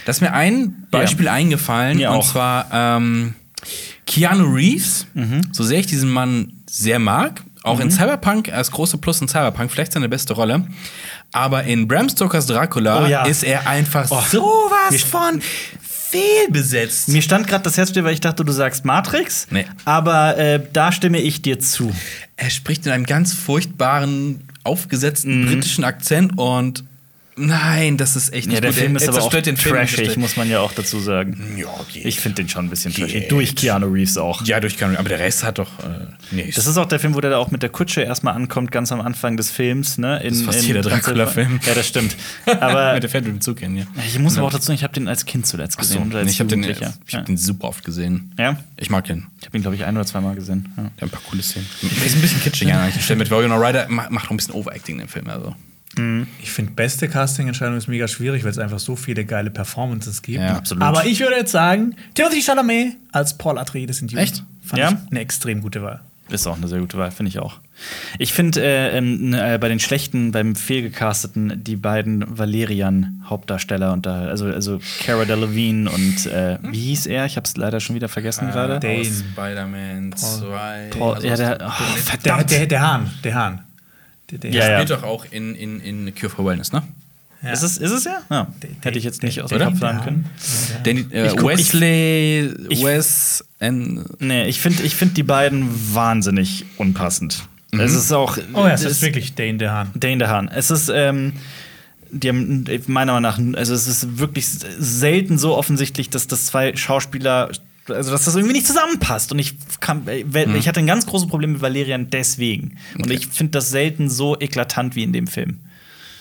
Da 0.04 0.10
ist 0.10 0.20
mir 0.22 0.32
ein 0.32 0.86
Beispiel 0.90 1.28
eingefallen 1.28 1.98
Mir 1.98 2.10
und 2.10 2.16
auch. 2.18 2.32
zwar 2.32 2.66
ähm, 2.72 3.34
Keanu 4.06 4.44
Reeves. 4.52 5.06
Mhm. 5.14 5.42
So 5.52 5.62
sehr 5.64 5.78
ich 5.80 5.86
diesen 5.86 6.10
Mann 6.10 6.52
sehr 6.68 6.98
mag, 6.98 7.42
auch 7.62 7.80
in 7.80 7.90
Cyberpunk, 7.90 8.52
als 8.52 8.70
große 8.70 8.98
Plus 8.98 9.20
in 9.20 9.28
Cyberpunk, 9.28 9.70
vielleicht 9.70 9.92
seine 9.92 10.08
beste 10.08 10.34
Rolle. 10.34 10.66
Aber 11.32 11.64
in 11.64 11.88
Bram 11.88 12.08
Stokers 12.08 12.46
Dracula 12.46 13.04
Oh 13.04 13.06
ja. 13.06 13.24
ist 13.24 13.42
er 13.44 13.66
einfach 13.68 14.06
Oh. 14.10 14.20
sowas 14.30 15.02
von 15.02 15.40
fehlbesetzt. 15.80 17.08
Mir 17.08 17.22
stand 17.22 17.46
gerade 17.48 17.64
das 17.64 17.76
Herz 17.76 17.90
still, 17.90 18.04
weil 18.04 18.14
ich 18.14 18.20
dachte, 18.20 18.44
du 18.44 18.52
sagst 18.52 18.84
Matrix. 18.84 19.46
Nee. 19.50 19.66
Aber 19.84 20.36
äh, 20.38 20.60
da 20.72 20.92
stimme 20.92 21.18
ich 21.20 21.42
dir 21.42 21.58
zu. 21.58 21.92
Er 22.36 22.50
spricht 22.50 22.86
in 22.86 22.92
einem 22.92 23.04
ganz 23.06 23.32
furchtbaren, 23.32 24.46
aufgesetzten 24.62 25.46
britischen 25.46 25.84
Akzent 25.84 26.38
und 26.38 26.84
nein, 27.36 27.96
das 27.96 28.16
ist 28.16 28.32
echt 28.32 28.46
nicht 28.46 28.54
Ja, 28.56 28.60
der 28.60 28.70
gut. 28.70 28.78
Film 28.78 28.96
ist 28.96 29.02
er 29.02 29.08
aber 29.10 29.22
auch 29.22 29.30
trashig, 29.30 30.16
muss 30.16 30.36
man 30.36 30.48
ja 30.48 30.60
auch 30.60 30.72
dazu 30.72 30.98
sagen. 31.00 31.56
Ja, 31.56 31.66
geht. 31.92 32.04
Ich 32.04 32.20
finde 32.20 32.42
den 32.42 32.48
schon 32.48 32.66
ein 32.66 32.70
bisschen 32.70 32.92
trashig. 32.92 33.12
Geht. 33.22 33.32
Durch 33.32 33.54
Keanu 33.56 33.86
Reeves 33.86 34.16
auch. 34.18 34.44
Ja, 34.46 34.60
durch 34.60 34.76
Keanu, 34.76 34.96
aber 34.98 35.08
der 35.08 35.18
Rest 35.18 35.44
hat 35.44 35.58
doch 35.58 35.78
äh, 35.80 36.06
nee, 36.30 36.50
Das 36.54 36.66
ist 36.66 36.76
auch 36.76 36.86
der 36.86 37.00
Film, 37.00 37.14
wo 37.14 37.20
der 37.20 37.30
da 37.30 37.38
auch 37.38 37.50
mit 37.50 37.62
der 37.62 37.70
Kutsche 37.70 38.02
erstmal 38.02 38.34
ankommt, 38.34 38.70
ganz 38.70 38.92
am 38.92 39.00
Anfang 39.00 39.36
des 39.36 39.50
Films. 39.50 39.98
Ne? 39.98 40.18
In, 40.22 40.28
Das 40.30 40.38
ist 40.38 40.44
fast 40.44 40.60
in 40.60 40.66
jeder 40.66 40.82
Dracula-Film. 40.82 41.60
Ja, 41.66 41.74
das 41.74 41.86
stimmt. 41.88 42.16
Aber 42.60 42.94
mit 42.94 43.02
der 43.02 43.10
fährt 43.10 43.24
mit 43.24 43.34
dem 43.34 43.40
Zug 43.40 43.60
hin, 43.60 43.76
ja. 43.76 43.84
ich 44.06 44.18
muss 44.18 44.36
aber 44.36 44.46
auch 44.46 44.52
dazu 44.52 44.66
sagen, 44.66 44.76
ich 44.76 44.82
habe 44.84 44.94
den 44.94 45.08
als 45.08 45.24
Kind 45.26 45.46
zuletzt 45.46 45.74
so, 45.74 45.80
gesehen. 45.80 46.14
als 46.14 46.30
ich 46.30 46.40
habe 46.40 46.48
den, 46.48 46.60
ich 46.62 46.68
Jugendlicher. 46.68 46.94
hab 46.94 47.10
ja. 47.10 47.20
den 47.22 47.36
super 47.36 47.68
oft 47.68 47.84
gesehen. 47.84 48.32
Ja? 48.38 48.58
Ich 48.76 48.90
mag 48.90 49.04
den. 49.04 49.26
Ich 49.40 49.46
habe 49.46 49.58
ihn, 49.58 49.62
glaube 49.62 49.76
ich, 49.76 49.84
ein 49.84 49.96
oder 49.96 50.06
zweimal 50.06 50.34
gesehen. 50.34 50.68
Ja. 50.76 50.82
Der 50.82 50.84
hat 50.84 51.02
ein 51.02 51.10
paar 51.10 51.20
coole 51.28 51.42
Szenen. 51.42 51.66
Ist 52.04 52.14
ein 52.16 52.20
bisschen 52.20 52.40
kitschig 52.42 52.72
an 52.72 52.80
manchen 52.80 53.00
Stellen. 53.00 53.18
Mit 53.18 53.30
Ryder 53.30 53.86
ma- 53.88 54.08
macht 54.10 54.26
auch 54.26 54.30
ein 54.30 54.36
bisschen 54.36 54.54
Overacting 54.54 54.98
den 54.98 55.08
Film. 55.08 55.28
Also. 55.28 55.54
Ich 56.42 56.50
finde, 56.50 56.72
beste 56.72 57.08
Casting-Entscheidung 57.08 57.76
ist 57.76 57.88
mega 57.88 58.08
schwierig, 58.08 58.44
weil 58.44 58.50
es 58.50 58.58
einfach 58.58 58.78
so 58.78 58.96
viele 58.96 59.24
geile 59.24 59.50
Performances 59.50 60.22
gibt. 60.22 60.40
Ja, 60.40 60.56
absolut. 60.56 60.82
Aber 60.84 61.04
ich 61.06 61.20
würde 61.20 61.36
jetzt 61.36 61.52
sagen, 61.52 61.94
Timothy 62.14 62.42
Chalamet 62.42 62.96
als 63.12 63.36
Paul 63.38 63.58
Atreides 63.58 64.00
in 64.02 64.08
Dune. 64.08 64.22
Echt? 64.22 64.42
Fand 64.62 64.80
Ja? 64.82 64.90
ich 64.90 65.10
eine 65.10 65.20
extrem 65.20 65.60
gute 65.62 65.82
Wahl. 65.82 66.00
Ist 66.30 66.46
auch 66.46 66.56
eine 66.56 66.68
sehr 66.68 66.78
gute 66.80 66.96
Wahl, 66.96 67.10
finde 67.10 67.28
ich 67.28 67.38
auch. 67.38 67.60
Ich 68.18 68.32
finde 68.32 68.62
äh, 68.62 68.96
ähm, 68.96 69.34
äh, 69.34 69.58
bei 69.58 69.68
den 69.68 69.78
schlechten, 69.78 70.32
beim 70.32 70.56
fehlgecasteten, 70.56 71.62
die 71.62 71.76
beiden 71.76 72.24
Valerian-Hauptdarsteller 72.38 73.92
und 73.92 74.06
da, 74.06 74.22
also, 74.22 74.46
also 74.46 74.80
Cara 75.04 75.24
Delevingne 75.26 75.90
und 75.90 76.26
äh, 76.26 76.58
wie 76.62 76.80
hieß 76.80 77.06
er? 77.06 77.26
Ich 77.26 77.36
habe 77.36 77.46
es 77.46 77.56
leider 77.56 77.80
schon 77.80 77.94
wieder 77.94 78.08
vergessen 78.08 78.48
gerade. 78.50 78.80
Dane. 78.80 79.00
Aus 79.00 79.22
Spider-Man 79.32 80.12
2. 80.16 80.90
Paul, 80.98 81.14
Also 81.16 81.26
ja, 81.26 81.36
der, 81.36 81.58
oh, 81.60 81.72
Der, 81.94 82.02
verdammt. 82.02 82.50
der, 82.50 82.66
der 82.66 82.80
Hahn, 82.80 83.10
der 83.22 83.34
Hahn. 83.34 83.60
Der, 84.38 84.50
der 84.50 84.50
Ja, 84.50 84.60
Der 84.60 84.70
ja. 84.70 84.78
spielt 84.84 84.90
doch 84.98 85.02
auch 85.06 85.24
in, 85.30 85.54
in, 85.54 85.80
in 85.80 86.14
Cure 86.14 86.30
for 86.30 86.44
Wellness, 86.44 86.72
ne? 86.72 86.82
Ja. 87.42 87.52
Ist, 87.52 87.62
es, 87.62 87.76
ist 87.76 87.90
es 87.90 88.04
ja? 88.04 88.22
ja. 88.30 88.46
Hätte 88.80 88.96
ich 88.98 89.04
jetzt 89.04 89.22
nicht 89.22 89.42
aus 89.42 89.50
dem? 89.50 89.58
Kopf 89.60 89.78
sagen 89.78 90.00
können. 90.02 90.26
Den, 90.86 91.12
äh, 91.12 91.26
Ich 91.26 91.36
guck- 91.36 91.52
ich- 91.52 91.58
Wesley, 91.74 92.50
ich- 92.70 92.82
Wes, 92.82 93.44
and, 93.60 94.20
Nee, 94.20 94.46
ich 94.46 94.60
finde 94.60 94.82
ich 94.82 94.96
find 94.96 95.16
die 95.16 95.22
beiden 95.22 95.68
wahnsinnig 95.94 96.64
unpassend. 96.78 97.46
Es 97.72 97.92
ist 97.92 98.12
auch. 98.12 98.38
Oh 98.54 98.60
ja, 98.66 98.70
es 98.74 98.84
es 98.84 98.92
ist 98.92 99.02
wirklich 99.02 99.34
Dane 99.34 99.58
der 99.58 99.72
Hahn. 99.72 99.90
Dane 99.94 100.18
DeHaan. 100.18 100.48
Es 100.48 100.70
ist, 100.70 100.88
ähm, 100.94 101.32
die 102.12 102.28
haben 102.28 102.64
meiner 102.86 103.20
Meinung 103.20 103.50
nach, 103.52 103.58
also 103.58 103.74
es 103.74 103.88
ist 103.88 104.18
wirklich 104.18 104.48
selten 104.48 105.36
so 105.38 105.56
offensichtlich, 105.56 106.08
dass 106.08 106.28
das 106.28 106.46
zwei 106.46 106.74
Schauspieler, 106.76 107.50
also 107.88 108.10
dass 108.10 108.24
das 108.24 108.34
irgendwie 108.34 108.54
nicht 108.54 108.66
zusammenpasst. 108.66 109.32
Und 109.32 109.38
ich 109.38 109.54
kam, 109.80 110.08
äh, 110.08 110.24
ich 110.58 110.68
hatte 110.68 110.80
ein 110.80 110.86
ganz 110.86 111.06
großes 111.06 111.28
Problem 111.28 111.52
mit 111.52 111.60
Valerian 111.62 112.10
deswegen. 112.10 112.76
Und 112.98 113.10
ich 113.10 113.26
finde 113.26 113.52
das 113.52 113.70
selten 113.70 114.08
so 114.10 114.38
eklatant 114.40 114.96
wie 114.96 115.02
in 115.02 115.12
dem 115.12 115.26
Film. 115.26 115.60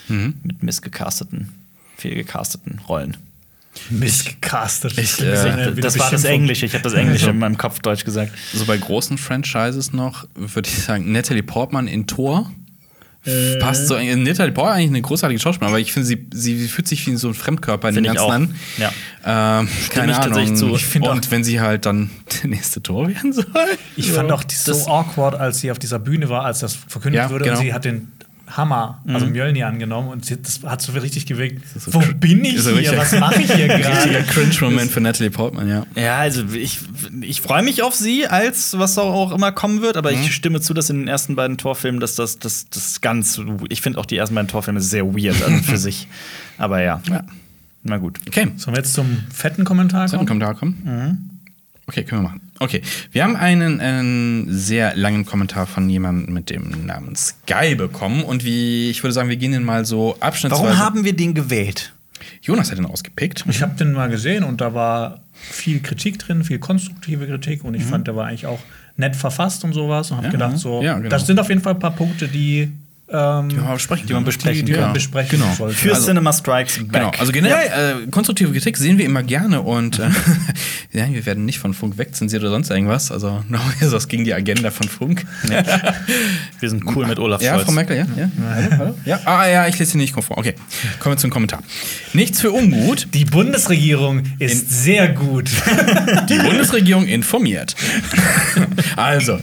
Mit 0.09 0.61
missgecasteten, 0.63 1.49
fehlgecasteten 1.97 2.79
Rollen. 2.89 3.17
Missgecastet. 3.89 4.97
Ich, 4.97 5.19
äh, 5.21 5.35
eine- 5.37 5.71
wieder 5.77 5.81
Das 5.87 5.97
war 5.97 6.11
das. 6.11 6.23
Englische, 6.25 6.65
ich 6.65 6.73
habe 6.73 6.83
das 6.83 6.93
Englische 6.93 7.29
in 7.29 7.39
meinem 7.39 7.57
Kopf 7.57 7.79
Deutsch 7.79 8.03
gesagt. 8.05 8.31
so 8.53 8.65
bei 8.65 8.77
großen 8.77 9.17
Franchises 9.17 9.93
noch, 9.93 10.27
würde 10.35 10.69
ich 10.69 10.77
sagen, 10.83 11.11
Natalie 11.11 11.43
Portman 11.43 11.87
in 11.87 12.05
Tor. 12.07 12.51
Äh. 13.25 13.57
Passt 13.59 13.87
so. 13.87 13.95
Natalie 13.95 14.51
Portman 14.51 14.75
eigentlich 14.75 14.89
eine 14.89 15.01
großartige 15.01 15.39
Schauspielerin, 15.39 15.73
aber 15.73 15.79
ich 15.79 15.93
finde, 15.93 16.07
sie, 16.07 16.27
sie 16.33 16.67
fühlt 16.67 16.87
sich 16.87 17.05
wie 17.07 17.15
so 17.15 17.29
ein 17.29 17.33
Fremdkörper 17.33 17.89
in 17.89 17.95
den 17.95 18.03
ganzen 18.05 18.31
an. 18.31 18.55
Ja. 18.77 18.91
Ähm, 19.25 19.69
keine 19.89 20.11
ich 20.11 20.17
Ahnung. 20.17 20.33
tatsächlich 20.33 20.57
zu. 20.57 20.75
Ich 20.75 21.01
Und 21.01 21.31
wenn 21.31 21.43
sie 21.43 21.61
halt 21.61 21.85
dann 21.85 22.09
der 22.43 22.49
nächste 22.49 22.81
Tor 22.81 23.07
werden 23.07 23.31
soll. 23.31 23.45
Ich 23.95 24.11
fand 24.11 24.31
auch 24.31 24.43
so 24.49 24.73
awkward, 24.87 25.35
als 25.35 25.59
sie 25.59 25.71
auf 25.71 25.79
dieser 25.79 25.99
Bühne 25.99 26.29
war, 26.29 26.43
als 26.45 26.59
das 26.59 26.75
verkündet 26.75 27.21
Ja, 27.21 27.29
wurde 27.29 27.45
genau. 27.45 27.57
und 27.57 27.63
sie 27.63 27.73
hat 27.73 27.85
den 27.85 28.11
Hammer, 28.47 29.01
also 29.07 29.25
Mjölnir, 29.25 29.67
angenommen 29.67 30.09
und 30.09 30.29
das 30.29 30.61
hat 30.63 30.81
so 30.81 30.91
richtig 30.91 31.25
gewirkt. 31.25 31.63
so 31.79 31.93
Wo 31.93 31.99
bin 32.15 32.43
ich 32.43 32.61
so 32.61 32.77
hier? 32.77 32.97
Was 32.97 33.17
mache 33.17 33.41
ich 33.41 33.51
hier 33.51 33.69
Richtiger 33.73 34.01
gerade? 34.21 34.23
Cringe-Moment 34.23 34.91
für 34.91 34.99
Natalie 35.01 35.31
Portman, 35.31 35.67
ja. 35.69 35.85
Ja, 35.95 36.17
also 36.17 36.43
ich, 36.53 36.79
ich 37.21 37.41
freue 37.41 37.63
mich 37.63 37.83
auf 37.83 37.95
sie, 37.95 38.27
als 38.27 38.77
was 38.77 38.97
auch 38.97 39.31
immer 39.31 39.51
kommen 39.53 39.81
wird, 39.81 39.95
aber 39.95 40.11
ich 40.11 40.33
stimme 40.35 40.59
zu, 40.59 40.73
dass 40.73 40.89
in 40.89 40.99
den 40.99 41.07
ersten 41.07 41.35
beiden 41.35 41.57
Torfilmen, 41.57 42.01
dass 42.01 42.15
das, 42.15 42.37
das, 42.37 42.69
das 42.69 42.99
ganz, 43.01 43.39
ich 43.69 43.81
finde 43.81 43.97
auch 43.99 44.05
die 44.05 44.17
ersten 44.17 44.35
beiden 44.35 44.49
Torfilme 44.49 44.81
sehr 44.81 45.05
weird 45.05 45.41
an 45.43 45.63
für 45.63 45.77
sich. 45.77 46.07
Aber 46.57 46.81
ja. 46.81 47.01
Ja. 47.09 47.23
na 47.83 47.97
gut. 47.97 48.19
Okay. 48.27 48.51
Sollen 48.57 48.75
wir 48.75 48.81
jetzt 48.83 48.93
zum 48.93 49.23
fetten 49.33 49.63
Kommentar 49.63 50.09
kommen? 50.09 50.25
Kommentar 50.25 50.55
kommen? 50.55 51.29
Okay, 51.87 52.03
können 52.03 52.21
wir 52.23 52.29
machen. 52.29 52.41
Okay, 52.59 52.81
wir 53.11 53.23
haben 53.23 53.35
einen, 53.35 53.79
einen 53.79 54.45
sehr 54.49 54.95
langen 54.95 55.25
Kommentar 55.25 55.65
von 55.67 55.89
jemandem 55.89 56.33
mit 56.33 56.49
dem 56.49 56.85
Namen 56.85 57.15
Sky 57.15 57.75
bekommen 57.75 58.23
und 58.23 58.45
wie 58.45 58.89
ich 58.89 59.03
würde 59.03 59.13
sagen, 59.13 59.29
wir 59.29 59.37
gehen 59.37 59.51
den 59.51 59.63
mal 59.63 59.85
so 59.85 60.15
abschnittsweise. 60.19 60.63
Warum 60.63 60.77
haben 60.77 61.03
wir 61.03 61.13
den 61.13 61.33
gewählt? 61.33 61.93
Jonas 62.41 62.71
hat 62.71 62.77
den 62.77 62.85
ausgepickt. 62.85 63.43
Ich 63.49 63.61
habe 63.61 63.75
den 63.75 63.93
mal 63.93 64.09
gesehen 64.09 64.43
und 64.43 64.61
da 64.61 64.73
war 64.73 65.21
viel 65.33 65.81
Kritik 65.81 66.19
drin, 66.19 66.43
viel 66.43 66.59
konstruktive 66.59 67.27
Kritik 67.27 67.63
und 67.63 67.73
ich 67.73 67.83
fand, 67.83 68.07
der 68.07 68.15
war 68.15 68.27
eigentlich 68.27 68.45
auch 68.45 68.59
nett 68.95 69.15
verfasst 69.15 69.63
und 69.63 69.73
sowas 69.73 70.11
und 70.11 70.17
habe 70.17 70.27
Ja, 70.27 70.31
gedacht, 70.31 70.57
so, 70.57 70.81
ja, 70.81 70.97
genau. 70.97 71.09
das 71.09 71.25
sind 71.25 71.39
auf 71.39 71.49
jeden 71.49 71.61
Fall 71.61 71.73
ein 71.73 71.79
paar 71.79 71.95
Punkte, 71.95 72.27
die, 72.27 72.71
ähm, 73.09 73.49
Die 73.49 73.55
man 73.57 73.73
besprechen 73.73 74.07
Die 74.07 74.13
man 74.13 74.21
kann. 74.21 74.25
besprechen 74.25 74.65
die, 74.65 74.71
die 74.71 74.73
kann. 74.73 74.81
man 74.85 74.93
besprechen 74.93 75.39
Genau. 75.39 75.69
Für 75.71 75.93
Also- 75.93 76.07
Cinema 76.07 76.31
Strikes 76.33 76.77
Back. 76.79 76.91
Genau, 76.93 77.11
also 77.19 77.31
generell 77.31 78.03
äh, 78.05 78.07
konstruktive 78.09 78.51
Kritik 78.51 78.77
sehen 78.77 78.97
wir 78.97 79.05
immer 79.05 79.23
gerne 79.23 79.61
und 79.61 79.99
äh, 79.99 80.09
ja, 80.93 81.07
wir 81.11 81.25
werden 81.25 81.45
nicht 81.45 81.59
von 81.59 81.73
Funk 81.73 81.97
wegzensiert 81.97 82.41
oder 82.41 82.51
sonst 82.51 82.69
irgendwas. 82.69 83.11
Also 83.11 83.43
no, 83.49 83.59
ist 83.81 83.91
das 83.93 84.07
gegen 84.07 84.23
die 84.23 84.33
Agenda 84.33 84.71
von 84.71 84.87
Funk. 84.87 85.25
Wir 86.59 86.69
sind 86.69 86.83
cool 86.95 87.05
mit 87.05 87.19
Olaf 87.19 87.41
Ja, 87.41 87.53
Scholz. 87.55 87.65
Frau 87.65 87.71
Merkel, 87.73 87.97
ja? 87.97 88.05
Ja, 88.15 88.29
hallo? 88.77 88.95
ja. 89.05 89.19
Ah, 89.25 89.47
ja, 89.47 89.67
ich 89.67 89.77
lese 89.79 89.91
sie 89.91 89.97
nicht 89.97 90.13
konform. 90.13 90.39
Okay, 90.39 90.53
kommen 90.99 91.15
wir 91.15 91.17
zum 91.17 91.29
Kommentar. 91.29 91.61
Nichts 92.13 92.39
für 92.39 92.51
ungut. 92.53 93.07
Die 93.13 93.25
Bundesregierung 93.25 94.23
ist 94.39 94.69
sehr 94.83 95.09
gut. 95.09 95.49
Die 96.29 96.37
Bundesregierung 96.37 97.05
informiert. 97.05 97.75
also, 98.95 99.39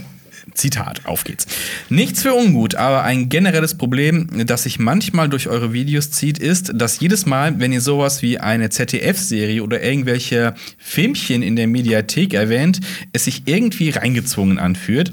Zitat, 0.60 1.06
auf 1.06 1.24
geht's. 1.24 1.46
Nichts 1.88 2.22
für 2.22 2.34
ungut, 2.34 2.74
aber 2.74 3.02
ein 3.02 3.28
generelles 3.28 3.76
Problem, 3.76 4.46
das 4.46 4.64
sich 4.64 4.78
manchmal 4.78 5.28
durch 5.28 5.48
eure 5.48 5.72
Videos 5.72 6.10
zieht, 6.10 6.38
ist, 6.38 6.72
dass 6.74 7.00
jedes 7.00 7.26
Mal, 7.26 7.58
wenn 7.58 7.72
ihr 7.72 7.80
sowas 7.80 8.22
wie 8.22 8.38
eine 8.38 8.70
ZDF-Serie 8.70 9.62
oder 9.62 9.82
irgendwelche 9.82 10.54
Filmchen 10.78 11.42
in 11.42 11.56
der 11.56 11.66
Mediathek 11.66 12.34
erwähnt, 12.34 12.80
es 13.12 13.24
sich 13.24 13.42
irgendwie 13.46 13.90
reingezwungen 13.90 14.58
anfühlt. 14.58 15.12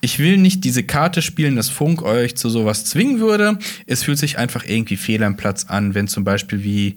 Ich 0.00 0.18
will 0.18 0.36
nicht 0.36 0.64
diese 0.64 0.82
Karte 0.82 1.22
spielen, 1.22 1.56
dass 1.56 1.68
Funk 1.68 2.02
euch 2.02 2.36
zu 2.36 2.50
sowas 2.50 2.84
zwingen 2.84 3.20
würde. 3.20 3.58
Es 3.86 4.02
fühlt 4.02 4.18
sich 4.18 4.38
einfach 4.38 4.64
irgendwie 4.66 4.96
fehl 4.96 5.22
am 5.22 5.36
Platz 5.36 5.66
an, 5.68 5.94
wenn 5.94 6.08
zum 6.08 6.24
Beispiel 6.24 6.64
wie 6.64 6.96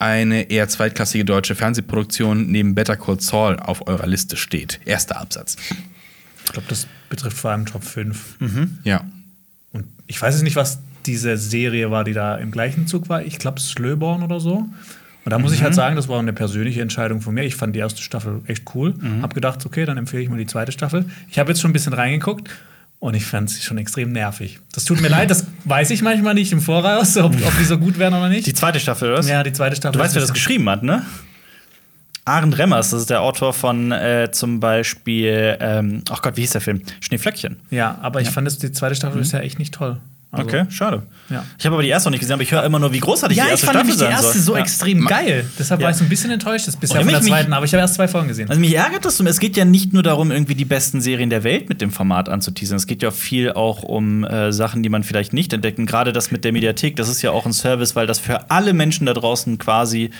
eine 0.00 0.50
eher 0.50 0.68
zweitklassige 0.68 1.24
deutsche 1.24 1.54
Fernsehproduktion 1.54 2.50
neben 2.50 2.74
Better 2.74 2.96
Call 2.96 3.20
Saul 3.20 3.60
auf 3.60 3.86
eurer 3.86 4.08
Liste 4.08 4.36
steht. 4.36 4.80
Erster 4.84 5.20
Absatz. 5.20 5.54
Ich 6.44 6.52
glaube, 6.52 6.66
das 6.68 6.88
betrifft 7.12 7.36
vor 7.36 7.50
allem 7.50 7.66
Top 7.66 7.84
5. 7.84 8.38
Ja. 8.82 9.04
Und 9.72 9.84
ich 10.06 10.20
weiß 10.20 10.34
jetzt 10.34 10.42
nicht, 10.42 10.56
was 10.56 10.80
diese 11.04 11.36
Serie 11.36 11.90
war, 11.90 12.04
die 12.04 12.14
da 12.14 12.36
im 12.36 12.50
gleichen 12.50 12.86
Zug 12.86 13.08
war. 13.08 13.22
Ich 13.22 13.38
glaube, 13.38 13.60
Slöborn 13.60 14.22
oder 14.22 14.40
so. 14.40 14.68
Und 15.24 15.30
da 15.30 15.38
muss 15.38 15.52
ich 15.52 15.62
halt 15.62 15.74
sagen, 15.74 15.94
das 15.94 16.08
war 16.08 16.18
eine 16.18 16.32
persönliche 16.32 16.80
Entscheidung 16.80 17.20
von 17.20 17.34
mir. 17.34 17.44
Ich 17.44 17.54
fand 17.54 17.76
die 17.76 17.80
erste 17.80 18.02
Staffel 18.02 18.40
echt 18.46 18.74
cool. 18.74 18.94
Hab 19.20 19.34
gedacht, 19.34 19.64
okay, 19.66 19.84
dann 19.84 19.98
empfehle 19.98 20.22
ich 20.22 20.28
mal 20.28 20.38
die 20.38 20.46
zweite 20.46 20.72
Staffel. 20.72 21.04
Ich 21.30 21.38
habe 21.38 21.50
jetzt 21.50 21.60
schon 21.60 21.70
ein 21.70 21.74
bisschen 21.74 21.92
reingeguckt 21.92 22.50
und 22.98 23.14
ich 23.14 23.24
fand 23.26 23.50
sie 23.50 23.60
schon 23.62 23.78
extrem 23.78 24.10
nervig. 24.10 24.58
Das 24.72 24.84
tut 24.84 25.00
mir 25.00 25.08
leid, 25.16 25.30
das 25.30 25.46
weiß 25.64 25.90
ich 25.90 26.02
manchmal 26.02 26.34
nicht 26.34 26.50
im 26.52 26.60
Voraus, 26.60 27.16
ob, 27.18 27.34
ob 27.34 27.58
die 27.58 27.64
so 27.64 27.78
gut 27.78 27.98
werden 27.98 28.14
oder 28.14 28.28
nicht. 28.28 28.46
Die 28.46 28.54
zweite 28.54 28.80
Staffel, 28.80 29.12
oder? 29.12 29.22
ja, 29.22 29.42
die 29.42 29.52
zweite 29.52 29.76
Staffel. 29.76 29.98
Du 29.98 30.04
weißt, 30.04 30.14
wer 30.14 30.22
das 30.22 30.32
geschrieben 30.32 30.68
hat, 30.68 30.82
ne? 30.82 31.02
Arend 32.24 32.56
Remmers, 32.58 32.90
das 32.90 33.00
ist 33.02 33.10
der 33.10 33.20
Autor 33.22 33.52
von 33.52 33.90
äh, 33.90 34.28
zum 34.30 34.60
Beispiel, 34.60 35.56
ähm, 35.60 36.02
ach 36.10 36.22
Gott, 36.22 36.36
wie 36.36 36.42
hieß 36.42 36.50
der 36.52 36.60
Film? 36.60 36.82
Schneeflöckchen. 37.00 37.56
Ja, 37.70 37.98
aber 38.00 38.20
ich 38.20 38.30
fand, 38.30 38.46
jetzt, 38.48 38.62
die 38.62 38.70
zweite 38.72 38.94
Staffel 38.94 39.20
ist 39.20 39.32
ja 39.32 39.40
echt 39.40 39.58
nicht 39.58 39.74
toll. 39.74 39.96
Also- 40.30 40.46
Okay, 40.48 40.64
schade. 40.70 41.02
Ja. 41.28 41.44
Ich 41.58 41.66
habe 41.66 41.74
aber 41.74 41.82
die 41.82 41.90
erste 41.90 42.08
noch 42.08 42.12
nicht 42.12 42.20
gesehen, 42.20 42.32
aber 42.34 42.42
ich 42.42 42.52
höre 42.52 42.64
immer 42.64 42.78
nur, 42.78 42.90
wie 42.94 43.00
großartig 43.00 43.36
Ja, 43.36 43.42
die 43.44 43.48
ich 43.48 43.52
erste 43.52 43.66
fand 43.66 43.74
Staffel 43.76 43.86
nämlich 43.88 43.96
die 43.96 44.14
sein 44.14 44.24
erste 44.24 44.32
soll. 44.38 44.42
so 44.42 44.54
Ja. 44.56 44.60
extrem 44.62 45.04
geil. 45.06 45.44
Deshalb 45.58 45.80
Ja. 45.80 45.84
war 45.84 45.90
ich 45.90 45.98
so 45.98 46.04
ein 46.04 46.08
bisschen 46.08 46.30
enttäuscht 46.30 46.66
das 46.68 46.76
bisher 46.76 47.00
von 47.02 47.08
der 47.10 47.18
mich- 47.20 47.28
zweiten, 47.28 47.52
aber 47.52 47.66
ich 47.66 47.72
habe 47.74 47.82
erst 47.82 47.94
zwei 47.96 48.08
Folgen 48.08 48.28
gesehen. 48.28 48.48
Also 48.48 48.58
mich 48.58 48.74
ärgert 48.74 49.04
das, 49.04 49.20
es 49.20 49.40
geht 49.40 49.58
ja 49.58 49.66
nicht 49.66 49.92
nur 49.92 50.02
darum, 50.02 50.30
irgendwie 50.30 50.54
die 50.54 50.64
besten 50.64 51.02
Serien 51.02 51.28
der 51.28 51.44
Welt 51.44 51.68
mit 51.68 51.82
dem 51.82 51.90
Format 51.90 52.30
anzuteasern. 52.30 52.76
Es 52.76 52.86
geht 52.86 53.02
ja 53.02 53.10
viel 53.10 53.52
auch 53.52 53.82
um 53.82 54.24
äh, 54.24 54.52
Sachen, 54.54 54.82
die 54.82 54.88
man 54.88 55.04
vielleicht 55.04 55.34
nicht 55.34 55.52
entdeckt. 55.52 55.78
Und 55.78 55.84
gerade 55.84 56.14
das 56.14 56.30
mit 56.30 56.44
der 56.44 56.52
Mediathek, 56.52 56.96
das 56.96 57.10
ist 57.10 57.20
ja 57.20 57.30
auch 57.30 57.44
ein 57.44 57.52
Service, 57.52 57.94
weil 57.94 58.06
das 58.06 58.18
für 58.18 58.50
alle 58.50 58.72
Menschen 58.72 59.04
da 59.04 59.12
draußen 59.12 59.58
quasi 59.58 60.12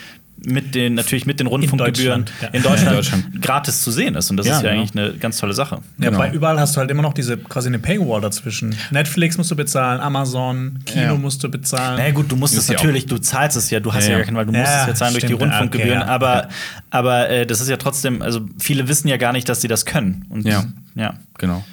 mit 0.45 0.75
den, 0.75 0.95
natürlich 0.95 1.25
mit 1.25 1.39
den 1.39 1.47
Rundfunkgebühren 1.47 2.25
Deutschland, 2.25 2.33
ja. 2.43 2.49
in 2.49 2.63
Deutschland, 2.65 2.89
In 2.91 2.95
Deutschland. 2.97 3.43
gratis 3.43 3.83
zu 3.83 3.91
sehen 3.93 4.15
ist. 4.17 4.29
Und 4.31 4.39
das 4.39 4.47
Ja, 4.47 4.57
ist 4.57 4.63
ja 4.65 4.71
genau. 4.71 4.83
eigentlich 4.83 5.01
eine 5.01 5.13
ganz 5.19 5.39
tolle 5.39 5.53
Sache. 5.53 5.77
Ja, 5.99 6.07
Genau. 6.07 6.19
bei 6.19 6.33
überall 6.33 6.59
hast 6.59 6.75
du 6.75 6.81
halt 6.81 6.91
immer 6.91 7.03
noch 7.03 7.13
diese 7.15 7.37
quasi 7.37 7.69
eine 7.69 7.79
Paywall 7.79 8.21
dazwischen. 8.21 8.75
Netflix 8.91 9.39
musst 9.39 9.51
du 9.53 9.57
bezahlen, 9.57 10.01
Amazon, 10.01 10.81
Kino 10.85 11.03
Ja. 11.03 11.15
musst 11.15 11.45
du 11.45 11.49
bezahlen. 11.49 11.97
Na 11.99 12.07
ja, 12.07 12.13
gut, 12.13 12.31
du 12.33 12.37
musst 12.37 12.57
es 12.59 12.69
natürlich, 12.69 13.07
du 13.07 13.19
zahlst 13.19 13.57
es 13.57 13.71
ja, 13.71 13.79
du 13.79 13.93
hast 13.93 14.09
Ja, 14.09 14.17
gar 14.17 14.25
keinen, 14.25 14.37
weil 14.37 14.47
du 14.47 14.53
Ja, 14.53 14.61
musst 14.61 14.73
es 14.73 14.87
ja 14.89 14.95
zahlen 14.95 15.13
durch 15.13 15.23
die 15.23 15.29
stimmt, 15.29 15.43
Rundfunkgebühren, 15.43 15.99
okay, 16.01 16.09
ja. 16.09 16.15
aber, 16.15 16.49
aber 16.91 17.31
äh, 17.31 17.47
das 17.47 17.61
ist 17.61 17.69
ja 17.69 17.77
trotzdem, 17.77 18.21
also 18.21 18.41
viele 18.59 18.89
wissen 18.89 19.07
ja 19.09 19.19
gar 19.19 19.33
nicht, 19.33 19.49
dass 19.49 19.61
sie 19.61 19.69
das 19.69 19.85
können. 19.87 20.25
Und 20.29 20.45
Ja. 20.47 20.65
ja. 20.97 21.15
Genau. 21.39 21.65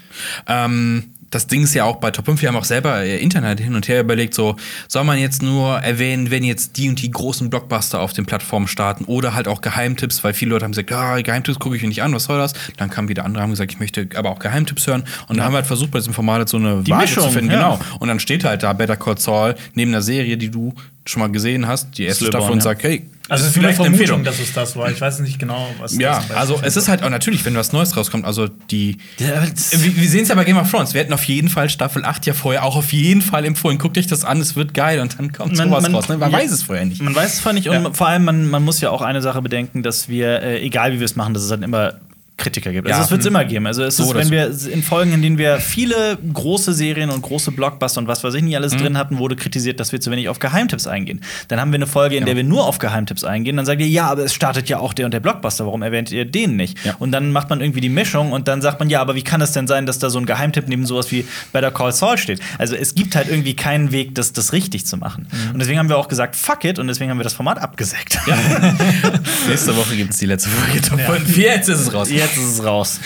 Ähm, 0.48 1.06
das 1.30 1.47
Ding 1.47 1.64
ist 1.64 1.73
ja 1.73 1.84
auch 1.84 1.97
bei 1.97 2.11
Top 2.11 2.26
5, 2.26 2.41
wir 2.41 2.49
haben 2.49 2.56
auch 2.56 2.64
selber 2.64 3.03
äh, 3.03 3.18
Internet 3.18 3.60
hin 3.60 3.76
und 3.76 3.88
her 3.88 4.01
überlegt, 4.01 4.34
so, 4.34 4.56
soll 4.88 5.03
man 5.03 5.19
jetzt 5.19 5.41
nur 5.41 5.77
erwähnen, 5.77 6.31
wenn 6.31 6.43
jetzt 6.43 6.77
die 6.77 6.89
und 6.89 7.01
die 7.01 7.11
großen 7.11 7.49
Blockbuster 7.49 7.99
auf 7.99 8.14
den 8.14 8.26
Plattformen 8.26 8.68
starten 8.68 9.06
oder 9.06 9.34
halt 9.34 9.47
auch 9.47 9.61
Geheimtipps, 9.61 10.23
weil 10.23 10.34
viele 10.34 10.51
Leute 10.51 10.65
haben 10.65 10.72
gesagt, 10.72 10.89
ja, 10.89 11.22
Geheimtipps 11.22 11.60
gucke 11.60 11.76
ich 11.76 11.81
mir 11.81 11.89
nicht 11.89 12.01
an, 12.01 12.14
was 12.14 12.26
soll 12.26 12.38
das? 12.38 12.53
Dann 12.77 12.89
kamen 12.89 13.10
wieder 13.10 13.26
andere, 13.26 13.43
haben 13.43 13.51
gesagt, 13.51 13.72
ich 13.72 13.80
möchte 13.80 14.07
aber 14.15 14.30
auch 14.30 14.39
Geheimtipps 14.39 14.88
hören. 14.88 15.03
Und 15.27 15.38
dann 15.38 15.45
haben 15.45 15.53
wir 15.53 15.57
halt 15.57 15.68
versucht, 15.68 15.91
bei 15.91 15.99
diesem 15.99 16.14
Format 16.14 16.39
halt 16.39 16.49
so 16.49 16.57
eine 16.57 16.84
Die 16.84 16.91
Waage 16.91 17.03
Mischung, 17.03 17.23
zu 17.23 17.30
finden, 17.31 17.51
ja. 17.51 17.57
genau. 17.57 17.80
Und 17.99 18.07
dann 18.07 18.19
steht 18.19 18.43
halt 18.43 18.64
da 18.64 18.73
Better 18.73 18.97
Call 18.97 19.18
Saul 19.18 19.56
neben 19.73 19.91
einer 19.91 20.01
Serie, 20.01 20.38
die 20.38 20.49
du 20.49 20.73
schon 21.06 21.22
mal 21.22 21.31
gesehen 21.31 21.68
hast, 21.68 21.97
die 21.97 22.03
erste 22.03 22.26
Staffel 22.26 22.51
und 22.51 22.60
ja. 22.60 22.64
sagt, 22.64 22.84
hey, 22.84 23.10
also 23.30 23.43
es 23.43 23.49
ist 23.49 23.53
vielleicht 23.56 23.80
eine. 23.80 23.95
Vermutung, 23.95 24.23
dass 24.23 24.39
es 24.39 24.53
das 24.53 24.76
war. 24.76 24.91
Ich 24.91 24.99
weiß 24.99 25.19
nicht 25.19 25.39
genau, 25.39 25.68
was 25.80 25.97
Ja, 25.97 26.22
das 26.27 26.35
also 26.38 26.60
es 26.61 26.76
ist 26.76 26.88
halt 26.88 27.03
auch 27.03 27.10
natürlich, 27.10 27.45
wenn 27.45 27.56
was 27.56 27.72
Neues 27.72 27.95
rauskommt, 27.95 28.26
also 28.26 28.47
die. 28.47 28.97
Ja, 29.19 29.45
das- 29.45 29.72
wir 29.84 29.95
wir 29.95 30.10
sehen 30.10 30.23
es 30.23 30.30
ja 30.30 30.35
bei 30.35 30.43
Game 30.43 30.57
of 30.57 30.69
Thrones. 30.69 30.93
Wir 30.93 31.01
hätten 31.01 31.14
auf 31.14 31.23
jeden 31.26 31.49
Fall 31.49 31.69
Staffel 31.69 32.03
8 32.03 32.26
ja 32.26 32.34
vorher 32.34 32.64
auch 32.64 32.76
auf 32.76 32.91
jeden 32.91 33.22
Fall 33.22 33.45
empfohlen. 33.45 33.77
Guckt 33.77 33.97
euch 33.97 34.07
das 34.07 34.23
an, 34.26 34.41
es 34.41 34.56
wird 34.56 34.73
geil 34.73 34.99
und 34.99 35.18
dann 35.19 35.31
kommt 35.31 35.56
Man- 35.56 35.69
sowas 35.69 35.84
man- 35.84 35.95
raus. 35.95 36.10
Ne? 36.10 36.18
Man 36.18 36.31
ja. 36.31 36.38
weiß 36.38 36.51
es 36.51 36.64
vorher 36.64 36.85
nicht. 36.85 37.01
Man 37.01 37.15
weiß 37.15 37.34
es 37.35 37.39
vorher 37.39 37.53
nicht 37.53 37.69
und 37.69 37.84
Ja. 37.84 37.93
vor 37.93 38.07
allem, 38.07 38.23
man, 38.26 38.49
man 38.49 38.64
muss 38.64 38.81
ja 38.81 38.89
auch 38.89 39.01
eine 39.01 39.22
Sache 39.22 39.41
bedenken, 39.41 39.84
dass 39.84 40.10
wir, 40.10 40.41
äh, 40.41 40.61
egal 40.61 40.93
wie 40.93 40.99
wir 40.99 41.06
es 41.06 41.15
machen, 41.15 41.34
dass 41.34 41.43
es 41.43 41.49
dann 41.49 41.64
immer 41.64 41.93
Kritiker 42.40 42.72
gibt. 42.72 42.88
Also 42.88 42.98
Ja. 42.99 43.06
es 43.06 43.11
wird 43.11 43.22
es 43.22 43.28
immer 43.28 43.45
geben. 43.45 43.68
Also 43.68 43.84
es 43.84 43.98
So 43.98 44.03
ist, 44.06 44.16
wenn 44.16 44.26
so. 44.26 44.32
wir 44.32 44.74
in 44.74 44.82
Folgen, 44.82 45.14
in 45.14 45.22
denen 45.22 45.38
wir 45.38 45.57
viele 45.60 46.18
große 46.34 46.74
Serien 46.74 47.11
und 47.11 47.22
große 47.22 47.52
Blockbuster 47.52 47.99
und 48.02 48.07
was 48.07 48.24
weiß 48.24 48.34
ich 48.34 48.41
nicht 48.41 48.52
Mhm. 48.53 48.57
alles 48.57 48.76
drin 48.76 48.98
hatten, 48.98 49.18
wurde 49.20 49.36
kritisiert, 49.36 49.80
dass 49.80 49.91
wir 49.91 50.02
zu 50.02 50.10
wenig 50.11 50.30
auf 50.30 50.40
Geheimtipps 50.40 50.88
eingehen. 50.88 51.22
Dann 51.49 51.60
haben 51.61 51.72
wir 51.72 51.76
eine 51.78 51.88
Folge, 51.88 52.16
in 52.16 52.26
der 52.26 52.36
wir 52.36 52.44
nur 52.44 52.66
auf 52.66 52.80
Geheimtipps 52.80 53.24
eingehen. 53.24 53.57
Dann 53.57 53.66
sagt 53.66 53.80
ihr, 53.82 53.88
ja, 53.88 54.07
aber 54.07 54.24
es 54.24 54.34
startet 54.34 54.70
ja 54.70 54.80
auch 54.80 54.94
der 54.94 55.06
und 55.06 55.14
der 55.14 55.20
Blockbuster. 55.20 55.66
Warum 55.66 55.82
erwähnt 55.84 56.11
ihr 56.11 56.26
den 56.26 56.56
nicht? 56.56 56.84
Ja. 56.86 56.95
Und 56.99 57.11
dann 57.11 57.32
macht 57.32 57.49
man 57.49 57.61
irgendwie 57.61 57.82
die 57.82 57.90
Mischung 57.90 58.32
und 58.32 58.48
dann 58.48 58.61
sagt 58.61 58.80
man, 58.80 58.90
ja, 58.90 59.02
aber 59.02 59.16
wie 59.16 59.22
kann 59.24 59.41
es 59.41 59.52
denn 59.52 59.68
sein, 59.68 59.86
dass 59.86 59.99
da 59.99 60.10
so 60.10 60.18
ein 60.20 60.26
Geheimtipp 60.26 60.68
neben 60.68 60.86
sowas 60.86 61.11
wie 61.11 61.26
Better 61.53 61.72
Call 61.72 61.91
Saul 61.91 62.18
steht? 62.18 62.40
Also 62.57 62.76
es 62.76 62.95
gibt 62.95 63.16
halt 63.16 63.30
irgendwie 63.30 63.56
keinen 63.56 63.91
Weg, 63.91 64.16
das, 64.16 64.34
das 64.34 64.53
richtig 64.53 64.86
zu 64.86 64.98
machen. 64.98 65.28
Mhm. 65.32 65.52
Und 65.53 65.60
deswegen 65.60 65.80
haben 65.80 65.90
wir 65.90 65.98
auch 65.98 66.07
gesagt, 66.07 66.36
fuck 66.36 66.64
it, 66.64 66.80
und 66.80 66.88
deswegen 66.88 67.11
haben 67.11 67.20
wir 67.20 67.24
das 67.24 67.34
Format 67.34 67.61
abgesägt. 67.61 68.18
Nächste 69.48 69.76
Woche 69.76 69.95
gibt 69.95 70.11
es 70.14 70.18
die 70.20 70.26
letzte 70.26 70.49
Folge 70.49 70.82
5. 70.84 71.38
Jetzt 71.38 71.70
ist 71.70 71.80
es 71.80 71.94
raus. 71.94 72.10
Jetzt 72.10 72.28
ist 72.38 72.60
es 72.60 72.64
raus. 72.64 72.99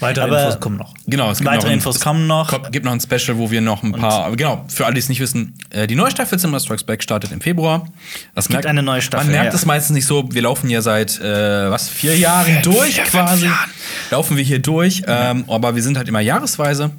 Weitere 0.00 0.24
Aber- 0.24 0.42
Infos 0.44 0.58
kommen 0.60 0.76
noch. 0.76 0.92
Genau, 1.06 1.30
es 1.30 1.38
gibt 1.38 1.48
Weitere 1.48 1.66
noch 1.66 1.70
ein, 1.70 1.74
Infos 1.74 2.00
kommen 2.00 2.26
noch. 2.26 2.52
Es 2.52 2.70
gibt 2.72 2.84
noch 2.84 2.90
ein 2.90 3.00
Special, 3.00 3.38
wo 3.38 3.50
wir 3.52 3.60
noch 3.60 3.84
ein 3.84 3.92
paar. 3.92 4.34
Genau, 4.34 4.64
für 4.66 4.86
alle, 4.86 4.94
die 4.94 4.98
es 5.00 5.08
nicht 5.08 5.20
wissen, 5.20 5.54
äh, 5.70 5.86
die 5.86 5.94
neue 5.94 6.10
Staffel 6.10 6.36
Cinema 6.36 6.58
Strikes 6.58 6.82
Back 6.82 7.00
startet 7.02 7.30
im 7.30 7.40
Februar. 7.40 7.86
Das 8.34 8.48
gibt 8.48 8.66
eine 8.66 8.82
neue 8.82 9.00
Staffel, 9.02 9.26
Man 9.26 9.32
merkt 9.32 9.52
ja. 9.52 9.56
es 9.58 9.64
meistens 9.66 9.94
nicht 9.94 10.06
so. 10.06 10.28
Wir 10.32 10.42
laufen 10.42 10.68
ja 10.68 10.82
seit 10.82 11.20
äh, 11.20 11.70
was 11.70 11.88
vier 11.88 12.18
Jahren 12.18 12.60
durch 12.62 12.94
vier, 12.96 13.04
quasi. 13.04 13.44
Jahren. 13.46 13.70
Laufen 14.10 14.36
wir 14.36 14.42
hier 14.42 14.58
durch, 14.58 15.02
ähm, 15.06 15.44
aber 15.46 15.76
wir 15.76 15.82
sind 15.82 15.96
halt 15.96 16.08
immer 16.08 16.20
jahresweise 16.20 16.90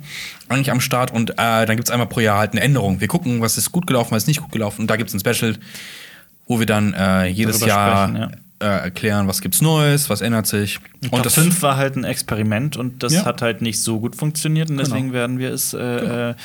eigentlich 0.48 0.72
am 0.72 0.80
Start 0.80 1.12
und 1.12 1.32
äh, 1.32 1.36
dann 1.36 1.76
gibt 1.76 1.90
es 1.90 1.92
einmal 1.92 2.08
pro 2.08 2.22
Jahr 2.22 2.38
halt 2.38 2.54
eine 2.54 2.62
Änderung. 2.62 3.02
Wir 3.02 3.10
gucken, 3.10 3.42
was 3.42 3.58
ist 3.58 3.74
gut 3.74 3.88
gelaufen, 3.88 4.12
was 4.12 4.24
ist 4.24 4.28
nicht 4.28 4.42
gut 4.42 4.54
gelaufen. 4.54 4.82
Und 4.82 4.88
da 4.90 4.96
gibt 4.96 5.10
es 5.10 5.14
ein 5.14 5.20
Special, 5.20 5.58
wo 6.48 6.60
wir 6.60 6.66
dann 6.66 6.94
äh, 6.94 7.26
jedes 7.26 7.60
Darüber 7.60 7.68
Jahr 7.76 8.08
sprechen, 8.08 8.42
äh, 8.60 8.66
erklären, 8.66 9.28
was 9.28 9.42
gibt's 9.42 9.62
Neues, 9.62 10.10
was 10.10 10.22
ändert 10.22 10.48
sich. 10.48 10.80
Und 11.04 11.12
Und 11.12 11.12
Top 11.12 11.24
das 11.24 11.34
5 11.36 11.62
war 11.62 11.78
halt 11.78 11.96
ein 11.98 12.04
Experiment 12.04 12.78
und 12.78 13.04
das 13.04 13.14
Ja. 13.14 13.26
hat 13.26 13.42
halt 13.42 13.62
nicht 13.62 13.82
so 13.82 14.00
gut 14.00 14.16
funktioniert 14.16 14.70
und 14.70 14.78
deswegen 14.78 15.12
werden 15.14 15.40
wir 15.40 15.52
es 15.52 15.74
äh, 15.74 16.32
äh, 16.32 16.36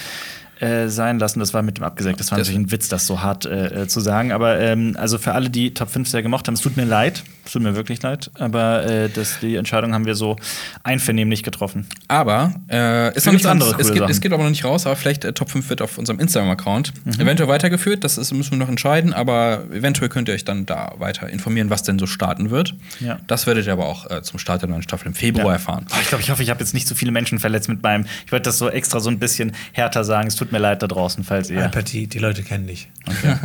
äh, 0.61 0.89
sein 0.89 1.19
lassen. 1.19 1.39
Das 1.41 1.55
war 1.55 1.62
mit 1.62 1.78
dem 1.78 1.85
abgesägt. 1.85 2.20
Das 2.20 2.31
war 2.32 2.39
Das- 2.39 2.49
natürlich 2.49 2.66
ein 2.66 2.73
Witz, 2.73 2.89
das 2.89 3.07
so 3.07 3.23
hart 3.23 3.47
äh, 3.47 3.82
äh, 3.82 3.87
zu 3.89 4.01
sagen. 4.01 4.32
Aber 4.32 4.59
ähm, 4.61 4.95
also 4.99 5.16
für 5.19 5.32
alle, 5.32 5.49
die 5.51 5.73
Top 5.73 5.89
5 5.91 6.09
sehr 6.09 6.23
gemocht 6.23 6.47
haben, 6.49 6.55
es 6.55 6.61
tut 6.61 6.77
mir 6.77 6.85
leid. 6.85 7.23
Es 7.51 7.55
tut 7.55 7.62
mir 7.62 7.74
wirklich 7.74 8.01
leid. 8.01 8.31
Aber 8.39 8.86
äh, 8.86 9.09
das, 9.09 9.40
die 9.40 9.56
Entscheidung 9.56 9.93
haben 9.93 10.06
wir 10.06 10.14
so 10.14 10.36
einvernehmlich 10.85 11.43
getroffen. 11.43 11.85
Aber 12.06 12.55
äh, 12.70 13.12
ist 13.16 13.27
noch 13.27 13.32
nicht 13.32 13.44
andere 13.44 13.70
andere 13.70 13.82
es, 13.82 13.93
gibt, 13.93 14.09
es 14.09 14.20
geht 14.20 14.32
aber 14.32 14.44
noch 14.44 14.51
nicht 14.51 14.64
raus, 14.64 14.86
aber 14.86 14.94
vielleicht 14.94 15.24
äh, 15.24 15.32
Top 15.32 15.51
5 15.51 15.68
wird 15.68 15.82
auf 15.82 15.98
unserem 15.98 16.20
Instagram-Account 16.20 16.93
eventuell 17.18 17.48
weitergeführt. 17.48 18.05
Das 18.05 18.18
ist, 18.18 18.32
müssen 18.32 18.52
wir 18.52 18.59
noch 18.59 18.68
entscheiden, 18.68 19.12
aber 19.12 19.64
eventuell 19.72 20.09
könnt 20.09 20.28
ihr 20.28 20.35
euch 20.35 20.44
dann 20.44 20.64
da 20.64 20.93
weiter 20.98 21.28
informieren, 21.28 21.70
was 21.70 21.82
denn 21.82 21.98
so 21.98 22.06
starten 22.06 22.51
wird. 22.51 22.77
Ja. 23.01 23.18
Das 23.27 23.48
werdet 23.48 23.66
ihr 23.66 23.72
aber 23.72 23.86
auch 23.86 24.09
äh, 24.09 24.22
zum 24.22 24.39
Start 24.39 24.62
der 24.62 24.68
neuen 24.68 24.82
Staffel 24.82 25.09
im 25.09 25.14
Februar 25.14 25.47
Ja. 25.47 25.52
erfahren. 25.55 25.86
Oh, 25.90 25.97
ich 26.01 26.06
glaube, 26.09 26.22
ich 26.22 26.31
hoffe, 26.31 26.44
ich 26.44 26.51
habe 26.51 26.60
jetzt 26.60 26.72
nicht 26.72 26.86
so 26.86 26.94
viele 26.94 27.10
Menschen 27.10 27.40
verletzt 27.40 27.68
mit 27.68 27.82
meinem. 27.82 28.06
Ich 28.27 28.31
wollte 28.31 28.44
das 28.44 28.59
so 28.59 28.68
extra 28.68 29.01
so 29.01 29.10
ein 29.10 29.18
bisschen 29.18 29.56
härter 29.72 30.05
sagen. 30.05 30.28
Es 30.28 30.36
tut 30.36 30.52
mir 30.52 30.59
leid 30.59 30.85
da 30.85 30.86
draußen, 30.86 31.24
falls 31.24 31.51
ihr. 31.51 31.62
Alper, 31.64 31.82
die, 31.82 32.06
die 32.06 32.18
Leute 32.20 32.44
kennen 32.44 32.68
dich. 32.68 32.86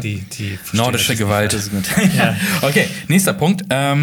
Die, 0.04 0.20
die 0.20 0.58
verstehen 0.58 0.78
Nordische 0.78 1.14
das 1.14 1.18
Gewalt. 1.18 1.54
Ist 1.54 1.72
gut. 1.72 1.86
ja. 2.16 2.36
Okay, 2.62 2.88
nächster 3.08 3.34
Punkt. 3.34 3.64
Ähm, 3.72 3.95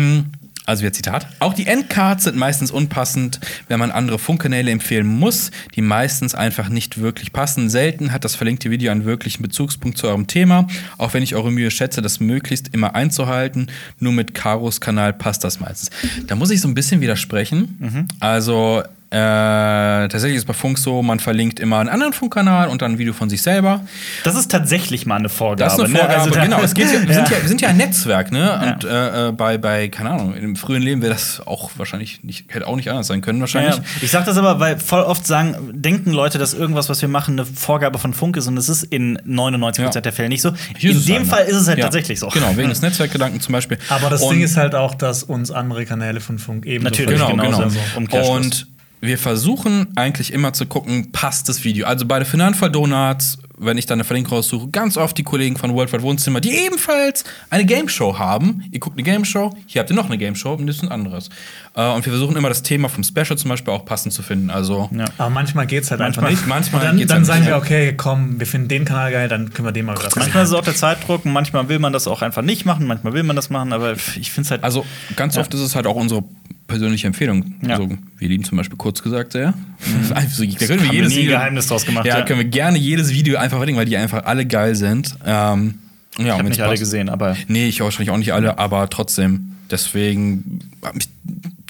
also 0.64 0.82
wieder 0.82 0.92
Zitat. 0.92 1.26
Auch 1.40 1.54
die 1.54 1.66
Endcards 1.66 2.24
sind 2.24 2.36
meistens 2.36 2.70
unpassend, 2.70 3.40
wenn 3.68 3.80
man 3.80 3.90
andere 3.90 4.18
Funkkanäle 4.18 4.70
empfehlen 4.70 5.06
muss, 5.06 5.50
die 5.74 5.82
meistens 5.82 6.34
einfach 6.34 6.68
nicht 6.68 7.00
wirklich 7.00 7.32
passen. 7.32 7.68
Selten 7.68 8.12
hat 8.12 8.24
das 8.24 8.36
verlinkte 8.36 8.70
Video 8.70 8.92
einen 8.92 9.04
wirklichen 9.04 9.42
Bezugspunkt 9.42 9.98
zu 9.98 10.06
eurem 10.06 10.28
Thema, 10.28 10.68
auch 10.98 11.14
wenn 11.14 11.22
ich 11.22 11.34
eure 11.34 11.50
Mühe 11.50 11.70
schätze, 11.70 12.00
das 12.00 12.20
möglichst 12.20 12.68
immer 12.74 12.94
einzuhalten. 12.94 13.66
Nur 13.98 14.12
mit 14.12 14.34
Karos 14.34 14.80
Kanal 14.80 15.12
passt 15.12 15.42
das 15.42 15.58
meistens. 15.58 15.90
Da 16.28 16.36
muss 16.36 16.50
ich 16.50 16.60
so 16.60 16.68
ein 16.68 16.74
bisschen 16.74 17.00
widersprechen. 17.00 18.08
Also 18.20 18.82
Äh, 19.12 20.08
tatsächlich 20.08 20.38
ist 20.38 20.46
bei 20.46 20.54
Funk 20.54 20.78
so, 20.78 21.02
man 21.02 21.20
verlinkt 21.20 21.60
immer 21.60 21.78
einen 21.80 21.90
anderen 21.90 22.14
Funkkanal 22.14 22.68
und 22.68 22.80
dann 22.80 22.92
ein 22.92 22.98
Video 22.98 23.12
von 23.12 23.28
sich 23.28 23.42
selber. 23.42 23.82
Das 24.24 24.34
ist 24.36 24.50
tatsächlich 24.50 25.04
mal 25.04 25.16
eine 25.16 25.28
Vorgabe. 25.28 25.64
Das 25.64 25.74
ist 25.74 25.80
eine 25.80 25.88
ne? 25.90 25.98
Vorgabe, 25.98 26.18
Also 26.20 26.30
da- 26.34 26.42
genau. 26.44 26.60
Es 26.62 26.72
geht 26.74 26.86
ja, 26.86 27.02
wir, 27.02 27.08
Ja. 27.08 27.14
sind 27.14 27.28
ja, 27.30 27.36
wir 27.42 27.48
sind 27.48 27.60
ja 27.60 27.68
ein 27.68 27.76
Netzwerk, 27.76 28.32
ne? 28.32 28.74
Und 28.74 28.84
äh, 28.88 29.28
äh, 29.28 29.32
bei, 29.32 29.58
bei, 29.58 29.88
keine 29.88 30.10
Ahnung, 30.12 30.34
im 30.34 30.56
frühen 30.56 30.82
Leben 30.82 31.02
wäre 31.02 31.12
das 31.12 31.42
auch 31.46 31.70
wahrscheinlich 31.76 32.24
nicht, 32.24 32.46
hätte 32.54 32.66
auch 32.66 32.76
nicht 32.76 32.88
anders 32.90 33.06
sein 33.06 33.20
können, 33.20 33.38
Ja, 33.38 33.42
wahrscheinlich. 33.42 33.76
ja. 33.76 33.82
Ich 34.00 34.10
sag 34.10 34.24
das 34.24 34.38
aber, 34.38 34.58
weil 34.60 34.78
voll 34.78 35.02
oft 35.02 35.26
sagen, 35.26 35.56
denken 35.72 36.12
Leute, 36.12 36.38
dass 36.38 36.54
irgendwas, 36.54 36.88
was 36.88 37.02
wir 37.02 37.08
machen, 37.10 37.34
eine 37.38 37.44
Vorgabe 37.44 37.98
von 37.98 38.14
Funk 38.14 38.36
ist 38.38 38.46
und 38.48 38.56
es 38.56 38.70
ist 38.70 38.82
in 38.84 39.18
99% 39.26 39.94
Ja. 39.94 40.00
der 40.00 40.12
Fälle 40.12 40.30
nicht 40.30 40.42
so. 40.42 40.52
Hier 40.78 40.92
in 40.92 41.04
dem 41.04 41.26
Fall 41.26 41.44
ist 41.44 41.56
es 41.56 41.68
halt 41.68 41.78
Ja. 41.78 41.84
tatsächlich 41.84 42.18
so. 42.18 42.28
Genau, 42.28 42.56
wegen 42.56 42.68
des 42.70 42.80
Netzwerkgedanken 42.82 43.40
zum 43.40 43.52
Beispiel. 43.52 43.78
Aber 43.90 44.08
das 44.08 44.22
Und- 44.22 44.32
Ding 44.34 44.42
ist 44.42 44.56
halt 44.56 44.74
auch, 44.74 44.94
dass 44.94 45.22
uns 45.22 45.50
andere 45.50 45.84
Kanäle 45.84 46.20
von 46.20 46.38
Funk 46.38 46.64
eben 46.64 46.84
Natürlich, 46.84 47.12
Genau, 47.20 47.28
genauso. 47.30 47.50
genau. 47.50 47.62
Also, 47.64 47.78
Umkehrschluss. 47.96 48.36
Und 48.36 48.71
wir 49.04 49.18
versuchen 49.18 49.88
eigentlich 49.96 50.32
immer 50.32 50.52
zu 50.52 50.64
gucken, 50.64 51.10
passt 51.10 51.48
das 51.48 51.64
Video. 51.64 51.86
Also 51.86 52.06
bei 52.06 52.18
der 52.20 52.26
Finanzfall 52.26 52.70
Donuts, 52.70 53.36
wenn 53.58 53.76
ich 53.76 53.86
dann 53.86 53.96
eine 53.96 54.04
Verlinkung 54.04 54.34
raussuche, 54.34 54.68
ganz 54.68 54.96
oft 54.96 55.18
die 55.18 55.24
Kollegen 55.24 55.56
von 55.56 55.74
Worldwide 55.74 56.02
Wohnzimmer, 56.04 56.40
die 56.40 56.50
ebenfalls 56.52 57.24
eine 57.50 57.64
Game 57.64 57.88
Show 57.88 58.16
haben. 58.18 58.62
Ihr 58.70 58.78
guckt 58.78 58.96
eine 58.96 59.02
Game 59.02 59.24
Show, 59.24 59.52
hier 59.66 59.80
habt 59.80 59.90
ihr 59.90 59.96
noch 59.96 60.06
eine 60.06 60.18
Game 60.18 60.36
Show 60.36 60.54
und 60.54 60.68
das 60.68 60.76
ist 60.76 60.82
ein 60.84 60.88
anderes. 60.90 61.30
Äh, 61.74 61.88
und 61.90 62.04
wir 62.06 62.12
versuchen 62.12 62.36
immer 62.36 62.48
das 62.48 62.62
Thema 62.62 62.88
vom 62.88 63.02
Special 63.02 63.36
zum 63.36 63.48
Beispiel 63.50 63.72
auch 63.74 63.84
passend 63.84 64.12
zu 64.14 64.22
finden. 64.22 64.50
Also 64.50 64.88
Ja. 64.92 65.04
Aber 65.18 65.30
manchmal 65.30 65.66
geht's 65.66 65.90
halt 65.90 66.00
Manchmal- 66.00 66.26
einfach 66.26 66.38
nicht. 66.40 66.48
manchmal 66.48 66.80
und 66.82 66.86
dann, 66.88 66.96
geht's 66.96 67.08
dann 67.08 67.16
halt 67.18 67.26
sagen 67.26 67.40
nicht, 67.40 67.48
wir, 67.50 67.56
okay, 67.56 67.94
komm, 67.96 68.38
wir 68.38 68.46
finden 68.46 68.68
den 68.68 68.84
Kanal 68.84 69.10
geil, 69.10 69.28
dann 69.28 69.52
können 69.52 69.66
wir 69.66 69.72
den 69.72 69.86
mal 69.86 69.96
wieder 69.98 70.10
Manchmal 70.16 70.44
ist 70.44 70.50
es 70.50 70.54
auch 70.54 70.64
der 70.64 70.76
Zeitdruck 70.76 71.24
und 71.24 71.32
manchmal 71.32 71.68
will 71.68 71.80
man 71.80 71.92
das 71.92 72.06
auch 72.06 72.22
einfach 72.22 72.42
nicht 72.42 72.64
machen, 72.66 72.86
manchmal 72.86 73.12
will 73.14 73.24
man 73.24 73.34
das 73.34 73.50
machen, 73.50 73.72
aber 73.72 73.94
ich 73.94 74.30
finde 74.30 74.46
es 74.46 74.50
halt. 74.52 74.62
Also 74.64 74.86
ganz 75.16 75.36
oft 75.36 75.52
ist 75.54 75.60
es 75.60 75.74
halt 75.74 75.86
auch 75.88 75.96
unsere 75.96 76.22
persönliche 76.66 77.06
Empfehlung. 77.06 77.54
Ja. 77.62 77.76
Also, 77.76 77.90
wir 78.18 78.28
lieben 78.28 78.44
zum 78.44 78.56
Beispiel 78.58 78.76
kurz 78.78 79.02
gesagt 79.02 79.32
sehr. 79.32 79.54
Also, 80.14 80.44
da 80.44 80.66
können 80.66 80.82
wir 80.84 80.92
jedes 80.92 81.10
wir 81.12 81.18
Video, 81.22 81.32
Geheimnis 81.32 81.66
draus 81.66 81.84
gemacht, 81.84 82.06
Ja, 82.06 82.18
ja. 82.20 82.24
können 82.24 82.38
wir 82.40 82.46
gerne 82.48 82.78
jedes 82.78 83.10
Video 83.10 83.36
einfach 83.38 83.58
verlinken, 83.58 83.78
weil 83.78 83.86
die 83.86 83.96
einfach 83.96 84.24
alle 84.24 84.46
geil 84.46 84.74
sind. 84.74 85.16
Ähm, 85.26 85.74
ja, 86.18 86.24
ich 86.26 86.30
habe 86.32 86.44
nicht 86.48 86.60
alle 86.60 86.70
passt- 86.70 86.80
gesehen, 86.82 87.08
aber 87.08 87.36
Nee, 87.48 87.68
ich 87.68 87.80
wahrscheinlich 87.80 88.10
auch 88.10 88.16
nicht 88.18 88.32
alle, 88.32 88.58
aber 88.58 88.88
trotzdem. 88.90 89.52
Deswegen, 89.70 90.60
hab 90.82 90.94
mich- 90.94 91.08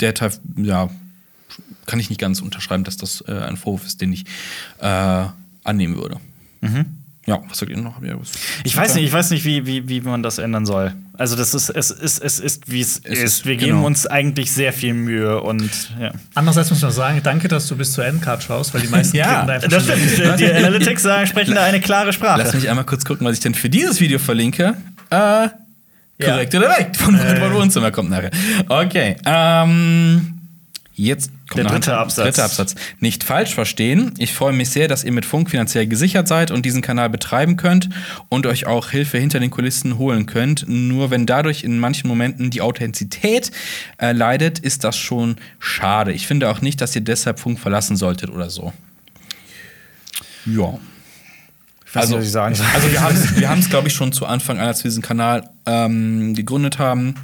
der 0.01 0.15
Teil, 0.15 0.33
ja, 0.57 0.91
kann 1.87 2.01
ich 2.01 2.09
nicht 2.11 2.21
ganz 2.21 2.41
unterschreiben, 2.41 2.85
dass 2.85 2.97
das 2.97 3.23
äh, 3.29 3.33
ein 3.33 3.57
Vorwurf 3.57 3.87
ist, 3.87 4.01
den 4.01 4.13
ich 4.13 4.25
äh, 4.81 5.25
annehmen 5.65 5.97
würde. 5.97 6.17
Ja, 7.25 7.41
was 7.49 7.59
sagt 7.59 7.71
ihr 7.71 7.77
noch? 7.79 7.95
Ich 8.65 8.77
weiß 8.77 8.97
nicht, 8.97 9.05
ich 9.05 9.13
weiß 9.13 9.31
nicht, 9.31 9.45
wie, 9.45 9.65
wie, 9.65 9.89
wie 9.89 10.01
man 10.01 10.25
das 10.25 10.39
ändern 10.39 10.67
soll. 10.67 10.93
Also 11.17 11.37
das 11.37 11.55
ist, 11.55 11.71
es 11.71 11.93
ist, 11.93 12.19
es 12.21 12.41
ist, 12.41 12.71
wie 12.71 12.81
es, 12.81 13.01
Es 13.05 13.19
ist. 13.21 13.47
Wir 13.47 13.57
geben 13.57 13.73
genau. 13.77 13.87
uns 13.87 14.07
eigentlich 14.09 14.51
sehr 14.51 14.73
viel 14.73 14.93
Mühe 14.93 15.41
und 15.41 15.71
ja. 16.01 16.11
Andererseits 16.35 16.71
muss 16.71 16.83
man 16.83 16.91
sagen, 16.91 17.21
danke, 17.23 17.47
dass 17.47 17.69
du 17.69 17.77
bis 17.77 17.93
zur 17.93 18.05
Endcard 18.05 18.43
schaust, 18.43 18.75
weil 18.75 18.81
die 18.81 18.89
meisten 18.89 19.17
Ja, 19.23 19.45
da 19.47 19.53
einfach 19.53 19.69
Das 19.69 19.85
stimmt. 19.85 20.41
Die 20.41 20.51
Analytics 20.53 21.03
sagen, 21.03 21.27
sprechen 21.29 21.55
da 21.55 21.63
eine 21.63 21.81
klare 21.81 22.13
Sprache. 22.13 22.43
Lass 22.43 22.55
mich 22.55 22.69
einmal 22.69 22.85
kurz 22.85 23.05
gucken, 23.05 23.25
was 23.25 23.35
ich 23.35 23.41
denn 23.41 23.55
für 23.55 23.71
dieses 23.71 24.01
Video 24.01 24.19
verlinke. 24.19 24.75
Äh, 25.11 25.49
korrekt 26.21 26.55
oder 26.57 26.71
weg? 26.71 26.97
Von 26.97 27.15
Äh. 27.17 27.37
von 27.37 27.55
Wohnzimmer 27.55 27.93
kommt 27.93 28.11
nachher. 28.11 28.31
Okay. 28.69 29.17
Ähm, 29.25 30.41
jetzt 30.95 31.31
Der 31.55 31.65
dritte 31.65 31.97
Absatz. 31.97 32.25
Dritter 32.25 32.45
Absatz. 32.45 32.75
Nicht 33.01 33.25
falsch 33.25 33.55
verstehen. 33.55 34.13
Ich 34.19 34.33
freue 34.33 34.53
mich 34.53 34.71
sehr, 34.71 34.89
dass 34.89 35.05
ihr 35.05 35.13
mit 35.13 35.25
Funk 35.25 35.51
finanziell 35.51 35.87
gesichert 35.87 36.29
seid 36.29 36.51
und 36.51 36.65
diesen 36.65 36.83
Kanal 36.83 37.11
betreiben 37.11 37.57
könnt 37.57 37.89
und 38.29 38.47
euch 38.47 38.67
auch 38.67 38.91
Hilfe 38.91 39.19
hinter 39.19 39.41
den 39.41 39.51
Kulissen 39.51 39.99
holen 39.99 40.27
könnt. 40.27 40.65
Nur 40.69 41.11
wenn 41.11 41.27
dadurch 41.27 41.65
in 41.65 41.79
manchen 41.79 42.09
Momenten 42.09 42.51
die 42.51 42.61
Authentizität 42.61 43.51
äh, 43.99 44.13
leidet, 44.13 44.59
ist 44.59 44.85
das 44.85 44.97
schon 44.97 45.37
schade. 45.59 46.13
Ich 46.13 46.27
finde 46.27 46.51
auch 46.51 46.61
nicht, 46.61 46.81
dass 46.81 46.95
ihr 46.95 47.03
deshalb 47.03 47.41
Funk 47.41 47.59
verlassen 47.59 47.97
solltet 47.97 48.31
oder 48.31 48.51
so. 48.51 48.73
Ja. 50.47 50.79
weiß 51.93 52.09
nicht, 52.09 52.19
was 52.19 52.25
ich 52.25 52.33
sagen 52.33 52.55
soll. 52.55 52.67
Also 52.75 52.89
wir 52.91 53.49
haben 53.49 53.61
es, 53.61 53.69
glaube 53.69 53.89
ich, 53.89 53.95
schon 53.95 54.13
zu 54.13 54.27
Anfang 54.27 54.59
an, 54.59 54.67
als 54.67 54.83
wir 54.83 54.91
diesen 54.91 55.03
Kanal 55.03 55.49
ähm, 55.67 56.35
gegründet 56.35 56.79
haben, 56.79 57.15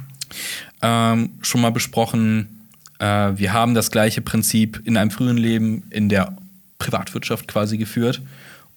ähm, 0.81 1.31
schon 1.41 1.61
mal 1.61 1.71
besprochen. 1.71 2.58
Äh, 2.99 3.05
wir 3.37 3.53
haben 3.53 3.73
das 3.73 3.91
gleiche 3.91 4.21
Prinzip 4.21 4.81
in 4.85 4.97
einem 4.97 5.11
frühen 5.11 5.37
Leben 5.37 5.83
in 5.89 6.09
der 6.09 6.35
Privatwirtschaft 6.77 7.47
quasi 7.47 7.77
geführt 7.77 8.21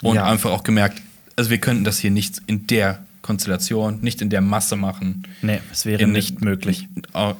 und 0.03 0.17
Ja. 0.17 0.25
einfach 0.25 0.51
auch 0.51 0.65
gemerkt, 0.65 1.01
also 1.37 1.51
wir 1.51 1.59
könnten 1.59 1.85
das 1.85 1.99
hier 1.99 2.11
nicht 2.11 2.41
in 2.47 2.67
der 2.67 2.99
Konstellation, 3.23 4.01
nicht 4.01 4.21
in 4.21 4.31
der 4.31 4.41
Masse 4.41 4.75
machen. 4.75 5.23
Nee, 5.43 5.61
es 5.71 5.87
wäre 5.87 6.03
In- 6.03 6.11
nicht 6.13 6.41
möglich. 6.41 6.89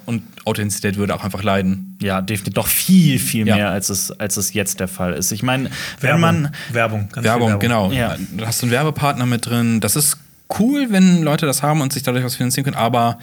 Und 0.05 0.23
Authentizität 0.45 0.95
würde 0.95 1.13
auch 1.13 1.25
einfach 1.25 1.43
leiden. 1.43 1.97
Ja, 2.01 2.21
definitiv 2.21 2.53
doch 2.53 2.67
viel, 2.67 3.19
viel 3.19 3.45
Ja. 3.45 3.55
mehr, 3.55 3.69
als 3.69 3.89
es, 3.89 4.09
als 4.11 4.37
es 4.37 4.53
jetzt 4.53 4.79
der 4.79 4.87
Fall 4.87 5.11
ist. 5.13 5.33
Ich 5.33 5.43
meine, 5.43 5.65
wenn 5.99 6.07
Werbung, 6.21 6.21
man. 6.21 6.55
Werbung, 6.71 6.99
ganz 7.11 7.15
viel 7.15 7.23
Werbung, 7.25 7.59
genau. 7.59 7.91
Ja. 7.91 8.15
Du 8.31 8.45
hast 8.45 8.63
einen 8.63 8.71
Werbepartner 8.71 9.25
mit 9.25 9.45
drin. 9.45 9.81
Das 9.81 9.97
ist 9.97 10.17
cool, 10.57 10.87
wenn 10.89 11.21
Leute 11.21 11.45
das 11.45 11.61
haben 11.63 11.81
und 11.81 11.91
sich 11.91 12.03
dadurch 12.03 12.23
was 12.23 12.35
finanzieren 12.37 12.63
können, 12.63 12.77
aber 12.77 13.19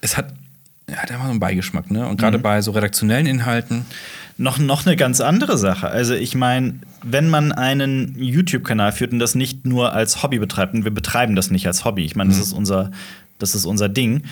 es 0.00 0.16
hat, 0.16 0.26
ja, 0.90 0.96
hat 0.96 1.10
immer 1.10 1.24
so 1.24 1.30
einen 1.30 1.40
Beigeschmack, 1.40 1.90
ne? 1.90 2.04
Und 2.06 2.12
Mhm. 2.12 2.16
gerade 2.16 2.38
bei 2.38 2.60
so 2.62 2.72
redaktionellen 2.72 3.26
Inhalten. 3.26 3.84
Noch, 4.38 4.58
noch 4.58 4.86
eine 4.86 4.96
ganz 4.96 5.20
andere 5.20 5.58
Sache. 5.58 5.88
Also, 5.88 6.14
ich 6.14 6.34
meine, 6.34 6.74
wenn 7.02 7.28
man 7.28 7.52
einen 7.52 8.14
YouTube-Kanal 8.18 8.92
führt 8.92 9.12
und 9.12 9.18
das 9.18 9.34
nicht 9.34 9.66
nur 9.66 9.92
als 9.92 10.22
Hobby 10.22 10.38
betreibt, 10.38 10.74
und 10.74 10.84
wir 10.84 10.90
betreiben 10.90 11.36
das 11.36 11.50
nicht 11.50 11.66
als 11.66 11.84
Hobby, 11.84 12.04
ich 12.04 12.16
meine, 12.16 12.30
das, 12.30 12.38
ist 12.38 12.52
unser, 12.52 12.90
das 13.38 13.54
ist 13.54 13.66
unser 13.66 13.88
Ding. 13.88 14.22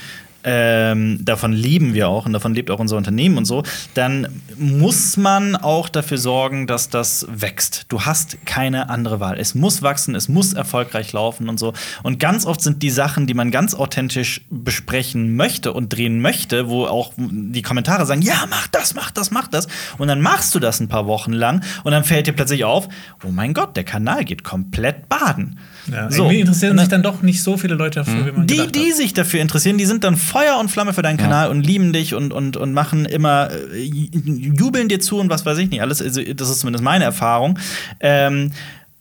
Ähm, 0.42 1.22
davon 1.22 1.52
leben 1.52 1.92
wir 1.92 2.08
auch 2.08 2.24
und 2.24 2.32
davon 2.32 2.54
lebt 2.54 2.70
auch 2.70 2.78
unser 2.78 2.96
Unternehmen 2.96 3.36
und 3.36 3.44
so, 3.44 3.62
dann 3.94 4.40
muss 4.56 5.16
man 5.16 5.54
auch 5.54 5.88
dafür 5.88 6.18
sorgen, 6.18 6.66
dass 6.66 6.88
das 6.88 7.26
wächst. 7.30 7.86
Du 7.88 8.02
hast 8.02 8.38
keine 8.46 8.88
andere 8.88 9.20
Wahl. 9.20 9.38
Es 9.38 9.54
muss 9.54 9.82
wachsen, 9.82 10.14
es 10.14 10.28
muss 10.28 10.54
erfolgreich 10.54 11.12
laufen 11.12 11.48
und 11.48 11.58
so. 11.58 11.74
Und 12.02 12.18
ganz 12.18 12.46
oft 12.46 12.62
sind 12.62 12.82
die 12.82 12.90
Sachen, 12.90 13.26
die 13.26 13.34
man 13.34 13.50
ganz 13.50 13.74
authentisch 13.74 14.40
besprechen 14.50 15.36
möchte 15.36 15.72
und 15.72 15.92
drehen 15.92 16.20
möchte, 16.20 16.68
wo 16.68 16.86
auch 16.86 17.12
die 17.18 17.62
Kommentare 17.62 18.06
sagen, 18.06 18.22
ja, 18.22 18.46
mach 18.48 18.66
das, 18.68 18.94
mach 18.94 19.10
das, 19.10 19.30
mach 19.30 19.48
das. 19.48 19.68
Und 19.98 20.08
dann 20.08 20.22
machst 20.22 20.54
du 20.54 20.58
das 20.58 20.80
ein 20.80 20.88
paar 20.88 21.06
Wochen 21.06 21.32
lang 21.32 21.62
und 21.84 21.92
dann 21.92 22.04
fällt 22.04 22.26
dir 22.26 22.32
plötzlich 22.32 22.64
auf, 22.64 22.88
oh 23.24 23.30
mein 23.30 23.52
Gott, 23.52 23.76
der 23.76 23.84
Kanal 23.84 24.24
geht 24.24 24.44
komplett 24.44 25.08
baden. 25.08 25.58
Ja, 25.90 26.10
So. 26.10 26.24
irgendwie 26.24 26.40
interessieren 26.40 26.78
sich 26.78 26.88
dann- 26.88 27.02
doch 27.02 27.22
nicht 27.22 27.42
so 27.42 27.56
viele 27.56 27.74
Leute 27.74 28.00
dafür, 28.00 28.26
wie 28.26 28.32
man 28.32 28.46
die, 28.46 28.66
die 28.68 28.90
hat. 28.90 28.96
sich 28.96 29.12
dafür 29.14 29.40
interessieren, 29.40 29.78
die 29.78 29.86
sind 29.86 30.04
dann 30.04 30.16
Feuer 30.16 30.58
und 30.58 30.70
Flamme 30.70 30.92
für 30.92 31.02
deinen 31.02 31.16
Kanal 31.16 31.48
und 31.50 31.66
lieben 31.66 31.92
dich 31.92 32.14
und, 32.14 32.32
und, 32.32 32.56
und 32.56 32.72
machen 32.72 33.04
immer, 33.06 33.50
äh, 33.50 33.82
jubeln 33.82 34.88
dir 34.88 35.00
zu 35.00 35.18
und 35.18 35.30
was 35.30 35.46
weiß 35.46 35.58
ich 35.58 35.70
nicht 35.70 35.82
alles. 35.82 36.02
Also, 36.02 36.22
das 36.22 36.50
ist 36.50 36.60
zumindest 36.60 36.84
meine 36.84 37.04
Erfahrung. 37.04 37.58
Ähm, 38.00 38.52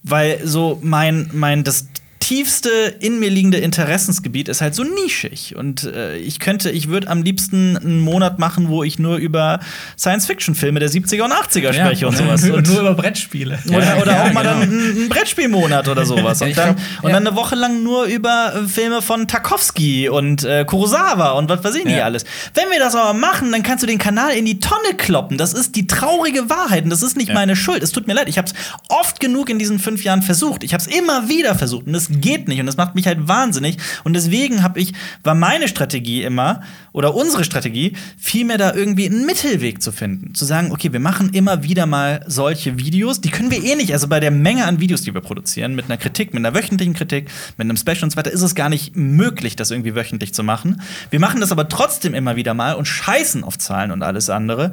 weil 0.03 0.39
so 0.45 0.80
mein, 0.81 1.30
mein, 1.34 1.64
das 1.65 1.88
tiefste 2.20 2.70
in 3.00 3.20
mir 3.20 3.30
liegende 3.30 3.58
Interessensgebiet 3.58 4.50
ist 4.50 4.62
halt 4.62 4.76
so 4.76 4.84
nischig. 4.84 5.56
Und 5.56 5.84
äh, 5.86 6.18
ich 6.18 6.40
könnte, 6.40 6.70
ich 6.70 6.90
würde 6.90 7.08
am 7.08 7.22
liebsten 7.24 7.78
einen 7.78 8.00
Monat 8.02 8.40
machen, 8.40 8.68
wo 8.70 8.84
ich 8.84 9.00
nur 9.00 9.18
über 9.18 9.60
Science-Fiction-Filme 9.98 10.80
der 10.80 10.90
70er 10.90 11.24
und 11.24 11.32
80er 11.32 11.60
Ja. 11.62 11.74
spreche 11.74 12.08
und 12.08 12.18
sowas. 12.18 12.44
Und 12.50 12.54
Und 12.54 12.68
nur 12.68 12.82
über 12.82 12.94
Brettspiele. 12.94 13.60
oder, 13.68 13.80
Ja, 13.80 14.02
oder 14.02 14.12
ja, 14.12 14.24
auch 14.24 14.34
mal 14.34 14.41
genau. 14.44 14.54
dann 14.54 14.62
einen 14.64 14.90
einen 15.00 15.10
Brettspielmonat 15.10 15.88
oder 15.88 16.06
sowas. 16.06 16.40
Ja, 16.41 16.48
Und, 16.48 16.58
dann, 16.58 16.76
glaub, 16.76 17.04
und 17.04 17.10
ja. 17.10 17.16
dann 17.20 17.28
eine 17.28 17.36
Woche 17.36 17.56
lang 17.56 17.84
nur 17.84 18.06
über 18.06 18.54
äh, 18.56 18.68
Filme 18.68 19.02
von 19.02 19.28
Tarkovsky 19.28 20.10
und 20.10 20.44
äh, 20.44 20.66
Kurosawa 20.66 21.32
und 21.32 21.50
was 21.50 21.64
weiß 21.64 21.76
ich 21.76 21.86
nicht 21.86 21.98
Ja. 21.98 22.04
alles. 22.06 22.26
Wenn 22.54 22.70
wir 22.72 22.80
das 22.80 22.96
aber 22.96 23.14
machen, 23.14 23.52
dann 23.52 23.64
kannst 23.64 23.84
du 23.84 23.88
den 23.88 23.98
Kanal 23.98 24.32
in 24.34 24.46
die 24.46 24.60
Tonne 24.60 24.96
kloppen. 24.98 25.38
Das 25.38 25.54
ist 25.54 25.76
die 25.76 25.88
traurige 25.88 26.50
Wahrheit 26.50 26.84
und 26.84 26.90
das 26.90 27.02
ist 27.04 27.16
nicht 27.18 27.30
Ja. 27.30 27.34
meine 27.36 27.56
Schuld. 27.56 27.82
Es 27.84 27.91
tut 27.91 28.08
mir 28.08 28.14
leid. 28.14 28.28
Ich 28.30 28.38
habe 28.38 28.48
es 28.48 28.54
oft 28.90 29.20
genug 29.20 29.50
in 29.50 29.60
diesen 29.60 29.80
fünf 29.80 30.04
Jahren 30.04 30.22
versucht. 30.22 30.64
Ich 30.64 30.74
habe 30.74 30.84
es 30.84 30.88
immer 30.88 31.30
wieder 31.30 31.56
versucht 31.56 31.88
und 31.88 31.96
es 31.96 32.09
geht 32.10 32.48
nicht 32.48 32.60
und 32.60 32.65
das 32.65 32.77
macht 32.77 32.95
mich 32.95 33.07
halt 33.07 33.27
wahnsinnig. 33.27 33.77
Und 34.03 34.14
deswegen 34.14 34.64
habe 34.64 34.80
ich, 34.80 34.94
war 35.23 35.36
meine 35.36 35.68
Strategie 35.68 36.23
immer 36.23 36.61
oder 36.91 37.15
unsere 37.15 37.44
Strategie, 37.44 37.94
vielmehr 38.18 38.57
da 38.57 38.73
irgendwie 38.73 39.06
einen 39.06 39.26
Mittelweg 39.26 39.81
zu 39.81 39.91
finden. 39.91 40.34
Zu 40.34 40.45
sagen, 40.45 40.72
okay, 40.72 40.91
wir 40.91 40.99
machen 40.99 41.30
immer 41.34 41.64
wieder 41.64 41.86
mal 41.86 42.23
solche 42.27 42.77
Videos, 42.77 43.22
die 43.22 43.30
können 43.30 43.52
wir 43.52 43.64
eh 43.64 43.76
nicht, 43.76 43.94
also 43.94 44.07
bei 44.07 44.19
der 44.19 44.31
Menge 44.31 44.65
an 44.65 44.80
Videos, 44.80 45.02
die 45.02 45.14
wir 45.14 45.22
produzieren, 45.22 45.76
mit 45.76 45.86
einer 45.86 45.98
Kritik, 45.98 46.34
mit 46.34 46.45
einer 46.45 46.56
wöchentlichen 46.56 46.94
Kritik, 46.94 47.30
mit 47.57 47.65
einem 47.65 47.77
Special 47.77 48.03
und 48.03 48.11
so 48.11 48.18
weiter, 48.18 48.31
ist 48.31 48.41
es 48.41 48.56
gar 48.56 48.69
nicht 48.69 48.95
möglich, 48.95 49.56
das 49.56 49.72
irgendwie 49.72 49.95
wöchentlich 49.95 50.34
zu 50.34 50.44
machen. 50.44 50.81
Wir 51.10 51.19
machen 51.19 51.41
das 51.41 51.52
aber 51.52 51.69
trotzdem 51.69 52.14
immer 52.14 52.36
wieder 52.36 52.53
mal 52.53 52.73
und 52.73 52.86
scheißen 52.86 53.44
auf 53.44 53.57
Zahlen 53.57 53.91
und 53.91 54.03
alles 54.03 54.30
andere. 54.30 54.72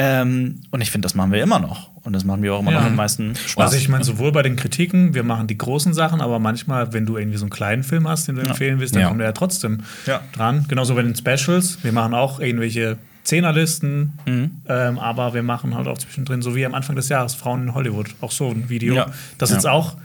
Ähm, 0.00 0.60
und 0.70 0.80
ich 0.80 0.92
finde, 0.92 1.06
das 1.06 1.14
machen 1.16 1.32
wir 1.32 1.42
immer 1.42 1.58
noch. 1.58 1.90
Und 2.04 2.12
das 2.12 2.24
machen 2.24 2.42
wir 2.42 2.54
auch 2.54 2.60
immer 2.60 2.70
Ja. 2.72 2.80
noch 2.80 2.86
am 2.86 2.94
meisten 2.94 3.34
Spaß. 3.34 3.64
Also 3.72 3.76
ich 3.76 3.88
meine, 3.88 4.04
sowohl 4.04 4.30
bei 4.30 4.42
den 4.42 4.54
Kritiken, 4.54 5.12
wir 5.12 5.24
machen 5.24 5.48
die 5.48 5.58
großen 5.58 5.92
Sachen, 5.92 6.20
aber 6.20 6.38
manchmal, 6.38 6.92
wenn 6.92 7.04
du 7.04 7.16
irgendwie 7.16 7.36
so 7.36 7.44
einen 7.44 7.50
kleinen 7.50 7.82
Film 7.82 8.06
hast, 8.08 8.28
den 8.28 8.36
du 8.36 8.42
empfehlen 8.42 8.78
willst, 8.78 8.94
dann 8.94 9.02
Ja. 9.02 9.08
kommt 9.08 9.20
er 9.20 9.26
ja 9.26 9.32
trotzdem 9.32 9.80
Ja. 10.06 10.20
dran. 10.32 10.64
Genauso 10.68 10.94
bei 10.94 11.02
den 11.02 11.16
Specials. 11.16 11.82
Wir 11.82 11.90
machen 11.92 12.14
auch 12.14 12.38
irgendwelche 12.38 12.96
Zehnerlisten, 13.24 14.12
Mhm. 14.24 14.50
ähm, 14.68 14.98
aber 15.00 15.34
wir 15.34 15.42
machen 15.42 15.74
halt 15.74 15.88
auch 15.88 15.98
zwischendrin, 15.98 16.42
so 16.42 16.54
wie 16.54 16.64
am 16.64 16.74
Anfang 16.74 16.94
des 16.96 17.08
Jahres, 17.08 17.34
Frauen 17.34 17.64
in 17.64 17.74
Hollywood, 17.74 18.14
auch 18.20 18.30
so 18.32 18.48
ein 18.50 18.68
Video. 18.70 18.94
Ja. 18.94 19.06
Das 19.36 19.50
Ja. 19.50 19.56
jetzt 19.56 19.66
auch, 19.66 19.96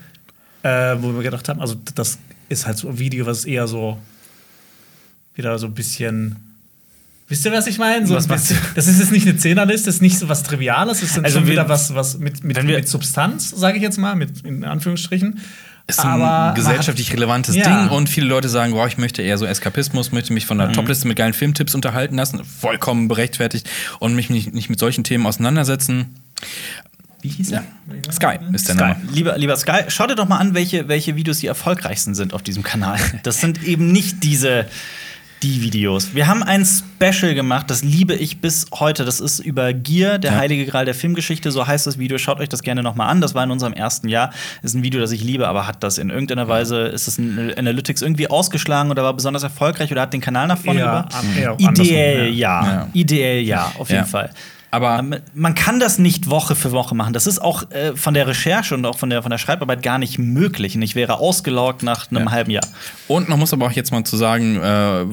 äh, 0.64 0.96
wo 1.00 1.14
wir 1.14 1.22
gedacht 1.22 1.48
haben, 1.48 1.62
also 1.62 1.76
das 1.96 2.18
ist 2.50 2.66
halt 2.66 2.78
so 2.78 2.90
ein 2.90 2.98
Video, 3.00 3.26
was 3.28 3.46
eher 3.46 3.68
so 3.68 4.00
wieder 5.36 5.58
so 5.60 5.68
ein 5.68 5.74
bisschen, 5.74 6.36
Wisst 7.34 7.46
ihr, 7.46 7.52
was 7.52 7.66
ich 7.66 7.80
meine? 7.80 8.06
So 8.06 8.14
Was 8.14 8.28
das 8.28 8.88
ist 8.88 9.00
jetzt 9.00 9.12
nicht 9.12 9.28
eine 9.28 9.38
Zehnerliste, 9.38 9.88
das 9.88 9.96
ist 9.96 10.02
nicht 10.02 10.20
so 10.20 10.30
was 10.30 10.44
Triviales, 10.44 11.00
das 11.00 11.10
ist 11.10 11.18
dann 11.18 11.26
Also 11.26 11.40
schon 11.40 11.48
wieder 11.48 11.68
was, 11.68 11.96
was 11.96 12.20
mit, 12.20 12.44
mit, 12.44 12.64
mit 12.64 12.88
Substanz, 12.88 13.50
sage 13.50 13.78
ich 13.78 13.82
jetzt 13.84 13.98
mal, 13.98 14.16
mit 14.16 14.46
in 14.46 14.64
Anführungsstrichen. 14.64 15.40
ist 15.88 16.00
ein 16.00 16.20
man 16.20 16.54
gesellschaftlich 16.54 17.08
hat- 17.10 17.16
relevantes 17.16 17.56
Ja. 17.56 17.64
Ding 17.86 17.90
und 17.90 18.08
viele 18.08 18.28
Leute 18.28 18.50
sagen, 18.50 18.74
boah, 18.74 18.86
ich 18.86 19.00
möchte 19.00 19.24
eher 19.24 19.40
so 19.40 19.46
Eskapismus, 19.48 20.12
möchte 20.12 20.32
mich 20.32 20.46
von 20.46 20.60
der 20.60 20.68
Mhm. 20.68 20.74
Topliste 20.74 21.08
mit 21.08 21.18
geilen 21.18 21.34
Filmtipps 21.34 21.74
unterhalten 21.74 22.18
lassen, 22.18 22.40
vollkommen 22.46 23.08
berechtfertigt 23.08 23.68
und 23.98 24.14
mich 24.14 24.30
nicht, 24.30 24.54
nicht 24.54 24.70
mit 24.70 24.78
solchen 24.80 25.04
Themen 25.04 25.26
auseinandersetzen. 25.26 26.14
Wie 27.22 27.30
hieß 27.30 27.52
er? 27.52 27.64
Sky 28.12 28.38
ist 28.52 28.68
der 28.68 28.76
Sky. 28.76 28.84
Name. 28.84 28.96
Lieber, 29.12 29.38
lieber 29.40 29.56
Sky, 29.58 29.86
schau 29.88 30.06
dir 30.08 30.16
doch 30.16 30.28
mal 30.28 30.38
an, 30.38 30.54
welche, 30.54 30.88
welche 30.88 31.16
Videos 31.16 31.40
die 31.40 31.48
erfolgreichsten 31.48 32.14
sind 32.16 32.34
auf 32.34 32.44
diesem 32.44 32.62
Kanal. 32.64 33.00
Das 33.24 33.42
sind 33.42 33.64
eben 33.64 33.92
nicht 33.92 34.24
diese 34.24 34.66
die 35.44 35.62
Videos. 35.62 36.14
Wir 36.16 36.28
haben 36.28 36.42
ein 36.42 36.66
Special 36.66 37.36
gemacht, 37.36 37.70
das 37.70 37.84
liebe 37.84 38.14
ich 38.16 38.40
bis 38.40 38.66
heute. 38.74 39.04
Das 39.06 39.20
ist 39.20 39.40
über 39.40 39.74
Gier, 39.74 40.18
der 40.18 40.32
Ja. 40.32 40.38
heilige 40.38 40.66
Gral 40.66 40.86
der 40.86 40.96
Filmgeschichte. 40.96 41.52
So 41.52 41.68
heißt 41.68 41.86
das 41.86 42.00
Video. 42.00 42.18
Schaut 42.18 42.40
euch 42.40 42.50
das 42.50 42.64
gerne 42.64 42.82
noch 42.82 42.96
mal 42.96 43.08
an. 43.08 43.20
Das 43.22 43.36
war 43.36 43.44
in 43.44 43.52
unserem 43.52 43.74
ersten 43.74 44.08
Jahr. 44.08 44.32
Ist 44.62 44.74
ein 44.74 44.84
Video, 44.84 45.00
das 45.02 45.12
ich 45.12 45.24
liebe, 45.24 45.48
aber 45.48 45.68
hat 45.68 45.84
das 45.84 45.98
in 45.98 46.10
irgendeiner 46.10 46.48
Weise, 46.48 46.84
ist 46.84 47.08
es 47.08 47.18
in 47.18 47.54
Analytics 47.58 48.02
irgendwie 48.02 48.30
ausgeschlagen 48.30 48.90
oder 48.90 49.04
war 49.04 49.14
besonders 49.14 49.44
erfolgreich 49.44 49.92
oder 49.92 50.02
hat 50.02 50.14
den 50.14 50.22
Kanal 50.22 50.48
nach 50.48 50.58
vorne 50.58 50.80
Eher 50.80 51.08
gebracht? 51.12 51.60
Ideell 51.60 52.30
ja. 52.34 52.66
Ja. 52.66 52.88
Ideell 52.94 53.42
ja, 53.44 53.72
auf 53.78 53.90
jeden 53.90 54.02
Ja. 54.02 54.06
Fall. 54.08 54.30
Aber 54.74 55.04
Man 55.36 55.54
kann 55.54 55.80
das 55.80 56.00
nicht 56.00 56.32
Woche 56.32 56.56
für 56.56 56.72
Woche 56.72 56.96
machen. 56.96 57.14
Das 57.14 57.28
ist 57.28 57.38
auch 57.40 57.70
äh, 57.70 57.96
von 57.96 58.16
der 58.16 58.26
Recherche 58.28 58.74
und 58.74 58.86
auch 58.88 58.98
von 58.98 59.10
der, 59.12 59.22
von 59.22 59.30
der 59.30 59.38
Schreibarbeit 59.38 59.84
gar 59.84 60.00
nicht 60.00 60.18
möglich. 60.18 60.76
Und 60.76 60.82
ich 60.82 60.96
wäre 60.96 61.20
ausgelaugt 61.20 61.84
nach 61.84 62.10
einem 62.10 62.26
Ja. 62.26 62.32
halben 62.32 62.50
Jahr. 62.52 62.66
Und 63.08 63.30
man 63.30 63.38
muss 63.38 63.54
aber 63.54 63.68
auch 63.68 63.72
jetzt 63.72 63.92
mal 63.92 64.04
zu 64.04 64.18
sagen, 64.18 64.56
äh, 64.58 64.62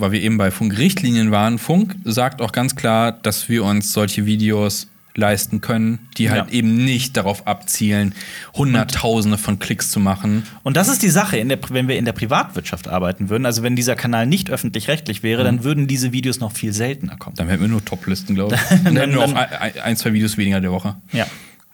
weil 0.00 0.12
wir 0.12 0.22
eben 0.22 0.38
bei 0.38 0.50
Funk-Richtlinien 0.50 1.30
waren, 1.30 1.58
Funk 1.58 1.94
sagt 2.04 2.40
auch 2.40 2.52
ganz 2.52 2.74
klar, 2.74 3.12
dass 3.12 3.50
wir 3.50 3.62
uns 3.64 3.92
solche 3.92 4.24
Videos 4.24 4.86
leisten 5.16 5.60
können, 5.60 5.98
die 6.16 6.30
halt 6.30 6.46
Ja. 6.48 6.52
eben 6.52 6.84
nicht 6.84 7.16
darauf 7.16 7.46
abzielen, 7.46 8.14
Hunderttausende 8.54 9.38
von 9.38 9.58
Klicks 9.58 9.90
zu 9.90 10.00
machen. 10.00 10.44
Und 10.62 10.76
das 10.76 10.88
ist 10.88 11.02
die 11.02 11.08
Sache, 11.08 11.36
in 11.36 11.48
der, 11.48 11.58
wenn 11.70 11.88
wir 11.88 11.96
in 11.98 12.04
der 12.04 12.12
Privatwirtschaft 12.12 12.88
arbeiten 12.88 13.28
würden, 13.28 13.46
also 13.46 13.62
wenn 13.62 13.76
dieser 13.76 13.96
Kanal 13.96 14.26
nicht 14.26 14.50
öffentlich-rechtlich 14.50 15.22
wäre, 15.22 15.42
dann 15.44 15.64
würden 15.64 15.86
diese 15.86 16.12
Videos 16.12 16.40
noch 16.40 16.52
viel 16.52 16.72
seltener 16.72 17.16
kommen. 17.16 17.36
Dann 17.36 17.48
hätten 17.48 17.62
wir 17.62 17.68
nur 17.68 17.84
Top-Listen, 17.84 18.34
glaube 18.34 18.54
ich. 18.56 18.60
Dann 18.84 18.96
hätten 18.96 19.12
wir 19.12 19.20
auch 19.22 19.34
ein, 19.34 19.72
ein, 19.82 19.96
zwei 19.96 20.12
Videos 20.12 20.36
weniger 20.36 20.60
der 20.60 20.72
Woche. 20.72 20.96
Ja, 21.12 21.26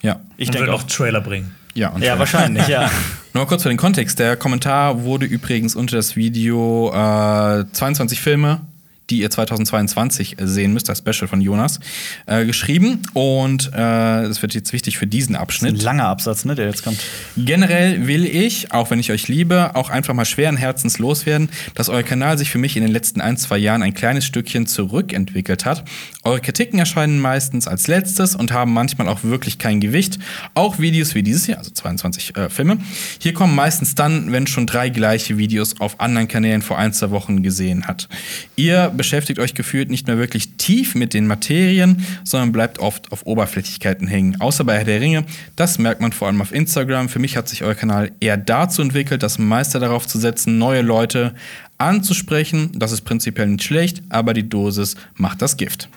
Ja. 0.03 0.21
ich 0.37 0.51
denke 0.51 0.69
wird 0.69 0.77
auch. 0.77 0.83
Trailer 0.85 1.21
bringen. 1.21 1.55
Ja, 1.75 1.91
und 1.91 2.03
Ja, 2.03 2.19
wahrscheinlich, 2.19 2.67
ja. 2.69 2.91
Nur 3.35 3.45
mal 3.45 3.49
kurz 3.49 3.63
für 3.65 3.69
den 3.69 3.77
Kontext. 3.79 4.19
Der 4.19 4.37
Kommentar 4.37 5.03
wurde 5.03 5.27
übrigens 5.27 5.75
unter 5.75 5.97
das 5.97 6.17
Video 6.17 6.91
äh, 6.91 7.65
22 7.71 8.19
Filme, 8.21 8.63
die 9.11 9.21
ihr 9.21 9.31
2022 9.31 10.37
sehen 10.41 10.73
müsst, 10.73 10.89
das 10.89 10.99
Special 10.99 11.29
von 11.29 11.41
Jonas, 11.41 11.81
äh, 12.27 12.45
geschrieben. 12.45 13.03
Und 13.13 13.69
äh, 13.69 13.73
das 13.73 14.43
wird 14.43 14.55
jetzt 14.55 14.73
wichtig 14.73 14.99
für 14.99 15.07
diesen 15.07 15.37
Ein 15.37 15.43
Abschnitt. 15.43 15.83
langer 15.83 16.07
Absatz, 16.07 16.45
ne, 16.45 16.55
der 16.55 16.67
jetzt 16.67 16.83
kommt. 16.83 16.99
Generell 17.37 18.07
will 18.07 18.25
ich, 18.25 18.73
auch 18.73 18.91
wenn 18.91 18.99
ich 18.99 19.13
euch 19.13 19.29
liebe, 19.29 19.75
auch 19.75 19.91
einfach 19.91 20.15
mal 20.15 20.25
schweren 20.25 20.57
Herzens 20.57 20.99
loswerden, 20.99 21.51
dass 21.75 21.89
euer 21.89 22.03
Kanal 22.03 22.39
sich 22.39 22.51
für 22.51 22.59
mich 22.59 22.77
in 22.77 22.83
den 22.83 22.93
letzten 22.93 23.21
ein, 23.21 23.37
zwei 23.37 23.59
Jahren 23.59 23.83
ein 23.83 23.95
kleines 23.95 24.25
Stückchen 24.25 24.67
zurückentwickelt 24.67 25.65
hat. 25.65 25.85
Eure 26.25 26.41
Kritiken 26.41 26.79
erscheinen 26.79 27.21
meistens 27.21 27.69
als 27.69 27.87
letztes 27.87 28.35
und 28.35 28.53
haben 28.53 28.73
manchmal 28.73 29.09
auch 29.09 29.23
wirklich 29.23 29.59
kein 29.59 29.81
Gewicht. 29.81 30.19
Auch 30.55 30.79
Videos 30.79 31.15
wie 31.15 31.23
dieses 31.23 31.47
hier, 31.47 31.59
also 31.59 31.71
22 31.71 32.37
äh, 32.37 32.49
Filme, 32.49 32.79
hier 33.21 33.33
kommen 33.33 33.55
meistens 33.55 33.95
dann, 33.95 34.33
wenn 34.33 34.47
schon 34.47 34.67
drei 34.67 34.89
gleiche 34.89 35.39
Videos 35.39 35.81
auf 35.81 36.01
anderen 36.01 36.29
Kanälen 36.29 36.63
vor 36.63 36.79
ein, 36.79 36.93
zwei 36.93 37.11
Wochen 37.11 37.43
gesehen 37.43 37.87
hat. 37.87 38.09
Ihr 38.57 38.93
beschäftigt 38.97 39.39
euch 39.39 39.55
gefühlt 39.55 39.91
nicht 39.91 40.07
mehr 40.07 40.19
wirklich 40.19 40.57
tief 40.57 40.95
mit 40.95 41.15
den 41.15 41.27
Materien, 41.27 42.05
sondern 42.25 42.53
bleibt 42.53 42.79
oft 42.79 43.13
auf 43.13 43.27
Oberflächlichkeiten 43.27 44.07
hängen. 44.09 44.41
Außer 44.41 44.65
bei 44.65 44.77
Herr 44.79 44.85
der 44.85 45.01
Ringe, 45.01 45.25
das 45.57 45.79
merkt 45.79 46.01
man 46.01 46.13
vor 46.13 46.29
allem 46.29 46.41
auf 46.43 46.53
Instagram. 46.53 47.09
Für 47.09 47.19
mich 47.19 47.37
hat 47.37 47.49
sich 47.49 47.63
euer 47.63 47.75
Kanal 47.75 48.13
eher 48.21 48.37
dazu 48.37 48.83
entwickelt, 48.83 49.23
das 49.23 49.39
Meister 49.39 49.79
darauf 49.81 50.07
zu 50.07 50.19
setzen, 50.19 50.59
neue 50.59 50.83
Leute 50.83 51.35
anzusprechen. 51.79 52.71
Das 52.75 52.93
ist 52.93 53.03
prinzipiell 53.03 53.47
nicht 53.49 53.63
schlecht, 53.65 54.03
aber 54.09 54.35
die 54.35 54.49
Dosis 54.49 54.97
macht 55.15 55.43
das 55.43 55.57
Gift. 55.57 55.89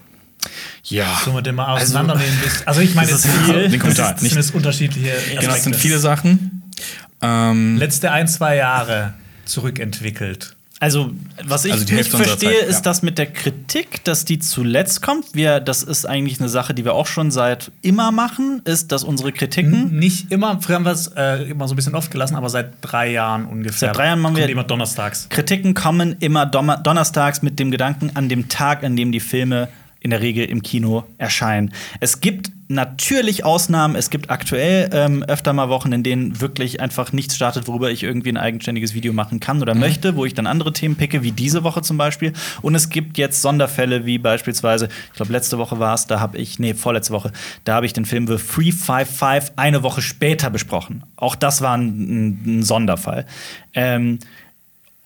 Ja. 0.84 1.20
So 1.26 1.34
mit 1.34 1.46
dem 1.46 1.56
mal 1.56 1.74
auseinandernehmen 1.76 2.38
bist. 2.44 2.68
Also 2.68 2.82
ich 2.82 2.96
meine, 2.96 3.08
Das 3.12 3.24
jetzt 3.26 3.34
ist 3.36 3.46
viel. 3.46 3.62
das 3.64 3.72
Den 3.72 3.80
Kommentar, 3.80 4.16
ist- 4.16 4.22
nicht- 4.24 4.32
sind 4.34 4.40
es 4.40 4.52
unterschiedliche 4.52 5.12
Genau, 5.30 5.36
das 5.36 5.44
sind 5.64 5.74
Aspekte. 5.74 5.80
viele 5.80 6.00
Sachen. 6.00 6.62
Ähm, 7.22 7.78
Letzte 7.78 8.12
ein, 8.12 8.28
zwei 8.28 8.56
Jahre 8.56 9.14
zurückentwickelt. 9.46 10.56
Also, 10.82 11.12
was 11.44 11.66
ich 11.66 11.74
Also 11.74 11.94
nicht 11.94 12.10
verstehe, 12.10 12.60
Zeit, 12.60 12.68
ist 12.70 12.76
ja. 12.78 12.82
das 12.84 13.02
mit 13.02 13.18
der 13.18 13.26
Kritik, 13.26 14.02
dass 14.06 14.24
die 14.24 14.40
zuletzt 14.40 15.02
kommt. 15.02 15.36
Wir, 15.36 15.60
das 15.60 15.84
ist 15.84 16.06
eigentlich 16.06 16.40
eine 16.40 16.48
Sache, 16.48 16.74
die 16.74 16.86
wir 16.86 16.94
auch 16.94 17.06
schon 17.08 17.32
seit 17.32 17.72
immer 17.82 18.12
machen, 18.12 18.62
ist, 18.64 18.94
dass 18.94 19.04
unsere 19.04 19.34
Kritiken. 19.34 20.00
Nicht 20.00 20.32
immer, 20.32 20.62
früher 20.62 20.76
haben 20.78 20.86
wir 20.86 20.94
es 20.94 21.08
äh, 21.18 21.44
immer 21.50 21.68
so 21.68 21.74
ein 21.74 21.76
bisschen 21.76 21.96
oft 21.96 22.12
gelassen, 22.12 22.36
aber 22.36 22.50
seit 22.50 22.76
drei 22.82 23.12
Jahren 23.12 23.46
ungefähr. 23.46 23.90
Seit 23.90 23.98
drei 23.98 24.06
Jahren 24.06 24.22
machen 24.22 24.38
wir- 24.38 24.48
immer 24.48 24.64
donnerstags. 24.64 25.28
Kritiken 25.30 25.74
kommen 25.74 26.16
immer 26.22 26.46
donnerstags 26.46 27.42
mit 27.42 27.60
dem 27.60 27.72
Gedanken 27.72 28.12
an 28.14 28.30
dem 28.30 28.48
Tag, 28.48 28.84
an 28.86 28.96
dem 28.96 29.12
die 29.12 29.20
Filme 29.20 29.68
in 30.00 30.12
der 30.12 30.22
Regel 30.22 30.46
im 30.46 30.64
Kino 30.64 31.04
erscheinen. 31.18 31.74
Es 32.00 32.22
gibt 32.22 32.52
natürlich 32.70 33.44
Ausnahmen. 33.44 33.96
Es 33.96 34.12
gibt 34.12 34.30
aktuell 34.30 34.90
ähm, 34.94 35.24
öfter 35.24 35.54
mal 35.54 35.70
Wochen, 35.70 35.92
in 35.92 36.04
denen 36.04 36.40
wirklich 36.40 36.80
einfach 36.80 37.12
nichts 37.12 37.36
startet, 37.36 37.68
worüber 37.68 37.92
ich 37.92 38.04
irgendwie 38.04 38.30
ein 38.30 38.38
eigenständiges 38.38 38.94
Video 38.94 39.12
machen 39.12 39.40
kann 39.40 39.62
oder 39.62 39.74
möchte, 39.76 40.16
wo 40.16 40.24
ich 40.24 40.36
dann 40.36 40.48
andere 40.48 40.72
Themen 40.72 40.96
picke, 40.96 41.24
wie 41.24 41.32
diese 41.32 41.64
Woche 41.64 41.82
zum 41.82 41.98
Beispiel. 41.98 42.32
Und 42.62 42.76
es 42.76 42.90
gibt 42.90 43.18
jetzt 43.18 43.42
Sonderfälle, 43.42 44.06
wie 44.06 44.20
beispielsweise, 44.20 44.88
ich 45.08 45.14
glaube, 45.14 45.32
letzte 45.32 45.58
Woche 45.58 45.80
war 45.80 45.96
es, 45.96 46.06
da 46.06 46.20
habe 46.20 46.38
ich, 46.38 46.60
nee, 46.60 46.76
vorletzte 46.76 47.12
Woche, 47.12 47.34
da 47.66 47.74
habe 47.74 47.88
ich 47.88 47.94
den 47.94 48.06
Film 48.06 48.28
The 48.28 48.38
355 48.38 49.54
eine 49.58 49.82
Woche 49.82 50.02
später 50.02 50.52
besprochen. 50.52 51.04
Auch 51.16 51.36
das 51.36 51.62
war 51.62 51.76
ein, 51.76 52.60
ein 52.60 52.64
Sonderfall. 52.64 53.26
Ähm, 53.74 54.20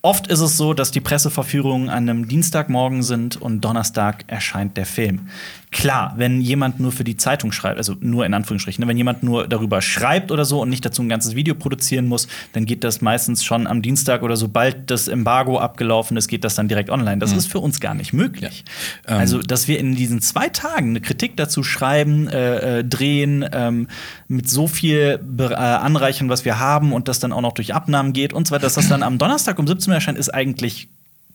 Oft 0.06 0.28
ist 0.28 0.42
es 0.42 0.58
so, 0.58 0.74
dass 0.74 0.92
die 0.92 1.00
Presseverführungen 1.00 1.88
an 1.88 2.10
einem 2.10 2.28
Dienstagmorgen 2.28 3.04
sind 3.04 3.42
und 3.42 3.62
Donnerstag 3.62 4.26
erscheint 4.28 4.76
der 4.76 4.86
Film. 4.86 5.30
Klar, 5.74 6.14
wenn 6.18 6.40
jemand 6.40 6.80
nur 6.80 6.92
für 6.92 7.04
die 7.04 7.18
Zeitung 7.18 7.52
schreibt, 7.52 7.78
also 7.78 7.96
nur 8.00 8.28
in 8.28 8.36
Anführungsstrichen, 8.36 8.84
ne, 8.84 8.88
wenn 8.88 8.96
jemand 8.96 9.24
nur 9.24 9.48
darüber 9.48 9.82
schreibt 9.82 10.32
oder 10.32 10.46
so 10.46 10.62
und 10.62 10.70
nicht 10.70 10.86
dazu 10.86 11.02
ein 11.02 11.10
ganzes 11.10 11.34
Video 11.34 11.56
produzieren 11.56 12.06
muss, 12.06 12.28
dann 12.54 12.66
geht 12.66 12.84
das 12.84 13.02
meistens 13.02 13.44
schon 13.44 13.66
am 13.66 13.82
Dienstag 13.82 14.22
oder 14.22 14.38
sobald 14.38 14.92
das 14.92 15.08
Embargo 15.08 15.58
abgelaufen 15.58 16.16
ist, 16.16 16.28
geht 16.28 16.44
das 16.44 16.54
dann 16.54 16.68
direkt 16.68 16.92
online. 16.92 17.18
Das 17.18 17.32
ist 17.32 17.48
für 17.48 17.60
uns 17.60 17.80
gar 17.80 17.96
nicht 17.96 18.14
möglich. 18.14 18.64
Ja. 19.08 19.16
Ähm. 19.16 19.20
also, 19.22 19.40
dass 19.40 19.68
wir 19.68 19.80
in 19.80 19.96
diesen 19.96 20.22
zwei 20.22 20.48
Tagen 20.48 20.90
eine 20.90 21.02
Kritik 21.02 21.36
dazu 21.38 21.64
schreiben, 21.64 22.28
äh, 22.28 22.80
äh, 22.80 22.84
drehen, 22.84 23.44
ähm, 23.52 23.88
mit 24.28 24.48
so 24.48 24.68
viel 24.68 25.20
äh, 25.40 25.44
anreichern, 25.54 26.30
was 26.30 26.46
wir 26.46 26.60
haben 26.60 26.94
und 26.94 27.08
das 27.08 27.20
dann 27.20 27.34
auch 27.34 27.42
noch 27.42 27.54
durch 27.54 27.74
Abnahmen 27.74 28.14
geht 28.14 28.32
und 28.32 28.48
so 28.48 28.54
weiter, 28.54 28.64
dass 28.64 28.76
das 28.76 28.90
dann 28.90 29.02
am 29.02 29.18
Donnerstag 29.18 29.58
um 29.58 29.66
17 29.66 29.90
Uhr 29.90 29.96
erscheint, 29.96 30.20
ist 30.20 30.30
eigentlich 30.30 30.88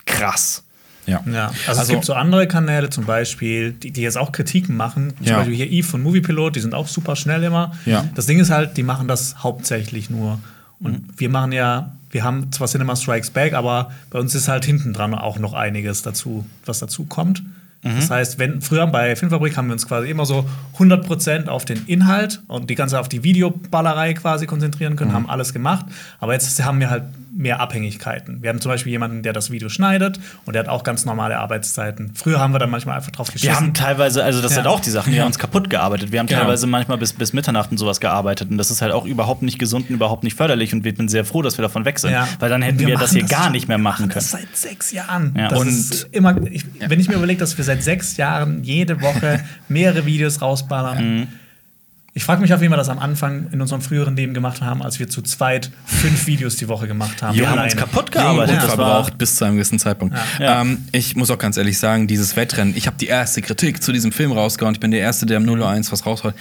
krass. 0.06 0.64
Ja. 1.08 1.22
Ja, 1.32 1.50
also, 1.66 1.82
es 1.82 1.88
gibt 1.88 2.04
so 2.04 2.14
andere 2.14 2.46
Kanäle 2.46 2.90
zum 2.90 3.04
Beispiel, 3.04 3.72
die, 3.72 3.90
die 3.90 4.02
jetzt 4.02 4.16
auch 4.18 4.30
Kritiken 4.32 4.76
machen. 4.76 5.12
Zum 5.18 5.26
Ja. 5.26 5.36
Beispiel 5.38 5.56
hier 5.56 5.70
Eve 5.70 5.86
von 5.88 6.02
Moviepilot, 6.02 6.54
die 6.56 6.60
sind 6.60 6.74
auch 6.74 6.86
super 6.88 7.16
schnell 7.16 7.42
immer. 7.42 7.72
Ja. 7.86 8.04
Das 8.14 8.26
Ding 8.26 8.38
ist 8.38 8.50
halt, 8.50 8.76
die 8.76 8.82
machen 8.82 9.08
das 9.08 9.42
hauptsächlich 9.42 10.10
nur. 10.10 10.38
Und 10.80 10.92
Mhm. 10.92 11.04
wir 11.16 11.28
machen 11.30 11.52
ja, 11.52 11.92
wir 12.10 12.22
haben 12.24 12.52
zwar 12.52 12.68
Cinema 12.68 12.94
Strikes 12.94 13.30
Back, 13.30 13.54
aber 13.54 13.90
bei 14.10 14.18
uns 14.20 14.34
ist 14.34 14.46
halt 14.48 14.64
hinten 14.64 14.92
dran 14.92 15.14
auch 15.14 15.38
noch 15.38 15.54
einiges 15.54 16.02
dazu, 16.02 16.46
was 16.64 16.78
dazu 16.78 17.04
kommt. 17.04 17.42
Mhm. 17.82 17.94
Das 17.96 18.10
heißt, 18.10 18.38
wenn 18.38 18.60
früher 18.60 18.86
bei 18.86 19.14
Filmfabrik 19.16 19.56
haben 19.56 19.68
wir 19.68 19.72
uns 19.74 19.86
quasi 19.86 20.08
immer 20.10 20.24
so 20.26 20.44
100% 20.78 21.48
auf 21.48 21.64
den 21.64 21.84
Inhalt 21.86 22.40
und 22.48 22.70
die 22.70 22.74
ganze 22.74 22.98
auf 22.98 23.08
die 23.08 23.22
Videoballerei 23.24 24.14
quasi 24.14 24.46
konzentrieren 24.46 24.96
können, 24.96 25.10
Mhm. 25.10 25.14
haben 25.14 25.30
alles 25.30 25.52
gemacht. 25.52 25.86
Aber 26.20 26.32
jetzt 26.32 26.62
haben 26.64 26.80
wir 26.80 26.90
halt 26.90 27.04
mehr 27.38 27.60
Abhängigkeiten. 27.60 28.42
Wir 28.42 28.50
haben 28.50 28.60
zum 28.60 28.70
Beispiel 28.70 28.90
jemanden, 28.90 29.22
der 29.22 29.32
das 29.32 29.50
Video 29.50 29.68
schneidet 29.68 30.18
und 30.44 30.54
der 30.54 30.60
hat 30.64 30.68
auch 30.68 30.82
ganz 30.82 31.04
normale 31.04 31.38
Arbeitszeiten. 31.38 32.10
Früher 32.14 32.40
haben 32.40 32.52
wir 32.52 32.58
dann 32.58 32.68
manchmal 32.68 32.96
einfach 32.96 33.12
drauf 33.12 33.28
geschissen. 33.32 33.48
Wir 33.48 33.56
haben 33.56 33.74
teilweise, 33.74 34.24
also 34.24 34.42
das 34.42 34.50
Ja. 34.50 34.56
sind 34.56 34.66
auch 34.66 34.80
die 34.80 34.90
Sachen, 34.90 35.12
die 35.12 35.16
Ja. 35.18 35.22
haben 35.22 35.28
uns 35.28 35.38
kaputt 35.38 35.70
gearbeitet. 35.70 36.10
Wir 36.10 36.18
haben 36.18 36.26
Genau. 36.26 36.40
teilweise 36.40 36.66
manchmal 36.66 36.98
bis, 36.98 37.12
bis 37.12 37.32
Mitternacht 37.32 37.70
und 37.70 37.78
sowas 37.78 38.00
gearbeitet. 38.00 38.50
Und 38.50 38.58
das 38.58 38.70
ist 38.72 38.82
halt 38.82 38.92
auch 38.92 39.04
überhaupt 39.06 39.42
nicht 39.42 39.58
gesund 39.58 39.88
und 39.88 39.94
überhaupt 39.94 40.24
nicht 40.24 40.36
förderlich. 40.36 40.74
Und 40.74 40.82
wir 40.84 40.94
sind 40.96 41.10
sehr 41.10 41.24
froh, 41.24 41.42
dass 41.42 41.56
wir 41.56 41.62
davon 41.62 41.84
weg 41.84 42.00
sind. 42.00 42.10
Ja. 42.10 42.26
Weil 42.40 42.50
dann 42.50 42.60
hätten 42.60 42.80
Und 42.80 42.86
wir, 42.88 42.96
das 42.98 43.12
hier 43.12 43.22
gar 43.24 43.44
schon- 43.44 43.52
nicht 43.52 43.68
mehr 43.68 43.78
machen 43.78 44.06
wir 44.08 44.14
können. 44.14 44.24
Das 44.24 44.30
seit 44.32 44.56
sechs 44.56 44.90
Jahren. 44.90 45.32
Ja. 45.38 45.48
Das 45.48 45.60
Und- 45.60 45.68
ist 45.68 46.08
immer, 46.10 46.36
ich, 46.50 46.64
wenn 46.80 46.98
ich 46.98 47.08
mir 47.08 47.14
überlege, 47.14 47.38
dass 47.38 47.56
wir 47.56 47.64
seit 47.64 47.82
sechs 47.84 48.16
Jahren 48.16 48.64
jede 48.64 49.00
Woche 49.00 49.40
mehrere 49.68 50.04
Videos 50.06 50.42
rausballern. 50.42 51.18
Mhm. 51.20 51.26
Ich 52.18 52.24
frage 52.24 52.42
mich 52.42 52.52
auf 52.52 52.60
jeden 52.60 52.72
Fall, 52.72 52.78
dass 52.78 52.88
am 52.88 52.98
Anfang 52.98 53.46
in 53.52 53.60
unserem 53.60 53.80
früheren 53.80 54.16
Leben 54.16 54.34
gemacht 54.34 54.60
haben, 54.60 54.82
als 54.82 54.98
wir 54.98 55.08
zu 55.08 55.22
zweit 55.22 55.70
fünf 55.86 56.26
Videos 56.26 56.56
die 56.56 56.66
Woche 56.66 56.88
gemacht 56.88 57.22
haben. 57.22 57.38
Wir 57.38 57.48
haben 57.48 57.60
uns 57.62 57.76
kaputt 57.76 58.10
gearbeitet. 58.10 58.56
und 58.56 58.62
Das 58.64 58.70
war- 58.70 58.76
verbraucht 58.76 59.18
bis 59.18 59.36
zu 59.36 59.44
einem 59.44 59.54
gewissen 59.54 59.78
Zeitpunkt. 59.78 60.16
Ja. 60.40 60.62
Ähm, 60.62 60.78
ich 60.90 61.14
muss 61.14 61.30
auch 61.30 61.38
ganz 61.38 61.56
ehrlich 61.56 61.78
sagen, 61.78 62.08
dieses 62.08 62.34
Wettrennen, 62.34 62.76
ich 62.76 62.88
habe 62.88 62.96
die 62.98 63.06
erste 63.06 63.40
Kritik 63.40 63.84
zu 63.84 63.92
diesem 63.92 64.10
Film 64.10 64.32
rausgehauen. 64.32 64.74
Ich 64.74 64.80
bin 64.80 64.90
der 64.90 64.98
Erste, 64.98 65.26
der 65.26 65.36
am 65.36 65.44
001 65.46 65.92
was 65.92 66.06
raushaut. 66.06 66.34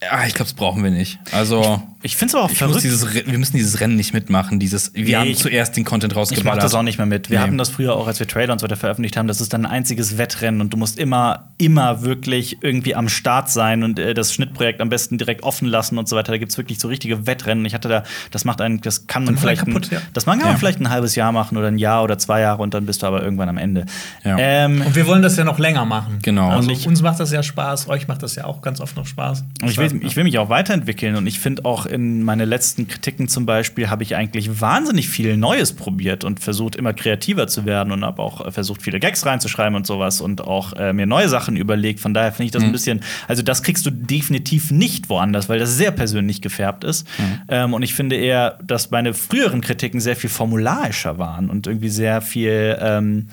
Ja, 0.00 0.24
ich 0.26 0.34
glaube, 0.34 0.44
das 0.48 0.52
brauchen 0.54 0.84
wir 0.84 0.92
nicht. 0.92 1.18
Also. 1.32 1.82
Ich 2.04 2.16
finde 2.16 2.30
es 2.30 2.34
aber 2.36 2.44
auch 2.44 2.50
ich 2.52 2.58
verrückt. 2.58 2.84
dieses, 2.84 3.12
wir 3.12 3.38
müssen 3.38 3.56
dieses 3.56 3.80
Rennen 3.80 3.96
nicht 3.96 4.14
mitmachen. 4.14 4.60
Dieses, 4.60 4.94
wir 4.94 5.02
Nee, 5.04 5.14
haben 5.16 5.26
ich- 5.30 5.38
zuerst 5.38 5.76
den 5.76 5.84
Content 5.84 6.14
Ich 6.30 6.44
mache 6.44 6.60
das 6.60 6.72
auch 6.72 6.84
nicht 6.84 6.96
mehr 6.98 7.06
mit. 7.08 7.28
Wir 7.30 7.38
Nee. 7.38 7.42
hatten 7.44 7.58
das 7.58 7.70
früher 7.70 7.96
auch, 7.96 8.06
als 8.06 8.20
wir 8.20 8.28
Trailer 8.28 8.52
und 8.52 8.60
so 8.60 8.64
weiter 8.64 8.76
veröffentlicht 8.76 9.16
haben. 9.16 9.26
Das 9.26 9.40
ist 9.40 9.52
dann 9.52 9.66
ein 9.66 9.72
einziges 9.72 10.16
Wettrennen 10.16 10.60
und 10.60 10.72
du 10.72 10.76
musst 10.76 10.96
immer, 11.00 11.48
immer 11.58 12.02
wirklich 12.02 12.58
irgendwie 12.62 12.94
am 12.94 13.08
Start 13.08 13.50
sein 13.50 13.82
und 13.82 13.98
äh, 13.98 14.14
das 14.14 14.32
Schnittprojekt 14.32 14.80
am 14.80 14.88
besten 14.90 15.18
direkt 15.18 15.42
offen 15.42 15.66
lassen 15.66 15.98
und 15.98 16.08
so 16.08 16.14
weiter. 16.14 16.30
Da 16.30 16.38
gibt 16.38 16.52
es 16.52 16.58
wirklich 16.58 16.78
so 16.78 16.86
richtige 16.86 17.26
Wettrennen. 17.26 17.64
Ich 17.64 17.74
hatte 17.74 17.88
da, 17.88 18.04
das 18.30 18.44
macht 18.44 18.60
einen, 18.60 18.80
das 18.80 19.08
kann 19.08 19.24
man 19.24 19.36
vielleicht, 19.36 19.64
kaputt, 19.66 19.88
ein, 19.90 19.94
ja. 19.96 20.00
das 20.12 20.26
man 20.26 20.38
kann 20.38 20.46
man 20.46 20.54
Ja. 20.54 20.58
vielleicht 20.60 20.80
ein 20.80 20.90
halbes 20.90 21.16
Jahr 21.16 21.32
machen 21.32 21.56
oder 21.58 21.66
ein 21.66 21.78
Jahr 21.78 22.04
oder 22.04 22.16
zwei 22.16 22.40
Jahre 22.40 22.62
und 22.62 22.74
dann 22.74 22.86
bist 22.86 23.02
du 23.02 23.06
aber 23.08 23.24
irgendwann 23.24 23.48
am 23.48 23.58
Ende. 23.58 23.86
Ja. 24.24 24.36
Ähm, 24.38 24.82
Und 24.86 24.94
wir 24.94 25.08
wollen 25.08 25.22
das 25.22 25.36
ja 25.36 25.42
noch 25.42 25.58
länger 25.58 25.84
machen. 25.84 26.20
Genau. 26.22 26.50
Also 26.50 26.68
Und 26.68 26.76
ich- 26.76 26.86
uns 26.86 27.02
macht 27.02 27.18
das 27.18 27.32
ja 27.32 27.42
Spaß, 27.42 27.88
euch 27.88 28.06
macht 28.06 28.22
das 28.22 28.36
ja 28.36 28.44
auch 28.44 28.62
ganz 28.62 28.80
oft 28.80 28.96
noch 28.96 29.06
Spaß. 29.06 29.42
Und 29.62 29.68
ich 29.68 29.76
will, 29.78 29.87
ich 29.92 30.16
will 30.16 30.24
mich 30.24 30.38
auch 30.38 30.48
weiterentwickeln 30.48 31.16
und 31.16 31.26
ich 31.26 31.38
finde 31.38 31.64
auch 31.64 31.86
in 31.86 32.22
meine 32.22 32.44
letzten 32.44 32.88
Kritiken 32.88 33.28
zum 33.28 33.46
Beispiel 33.46 33.90
habe 33.90 34.02
ich 34.02 34.16
eigentlich 34.16 34.60
wahnsinnig 34.60 35.08
viel 35.08 35.36
Neues 35.36 35.72
probiert 35.72 36.24
und 36.24 36.40
versucht 36.40 36.76
immer 36.76 36.92
kreativer 36.92 37.46
zu 37.46 37.64
werden 37.66 37.92
und 37.92 38.04
habe 38.04 38.22
auch 38.22 38.46
äh, 38.46 38.50
versucht 38.50 38.82
viele 38.82 39.00
Gags 39.00 39.24
reinzuschreiben 39.26 39.74
und 39.76 39.86
sowas 39.86 40.20
und 40.20 40.40
auch 40.42 40.72
äh, 40.74 40.92
mir 40.92 41.06
neue 41.06 41.28
Sachen 41.28 41.56
überlegt. 41.56 42.00
Von 42.00 42.14
daher 42.14 42.32
finde 42.32 42.44
ich 42.46 42.52
das 42.52 42.62
ein 42.62 42.72
bisschen, 42.72 43.00
also 43.26 43.42
das 43.42 43.62
kriegst 43.62 43.84
du 43.86 43.90
definitiv 43.90 44.70
nicht 44.70 45.08
woanders, 45.08 45.48
weil 45.48 45.58
das 45.58 45.76
sehr 45.76 45.90
persönlich 45.90 46.40
gefärbt 46.42 46.84
ist. 46.84 47.06
Ähm, 47.48 47.74
und 47.74 47.82
ich 47.82 47.94
finde 47.94 48.16
eher, 48.16 48.58
dass 48.64 48.90
meine 48.90 49.14
früheren 49.14 49.60
Kritiken 49.60 50.00
sehr 50.00 50.16
viel 50.16 50.30
formularischer 50.30 51.18
waren 51.18 51.50
und 51.50 51.66
irgendwie 51.66 51.88
sehr 51.88 52.20
viel 52.20 52.76
ähm, 52.80 53.28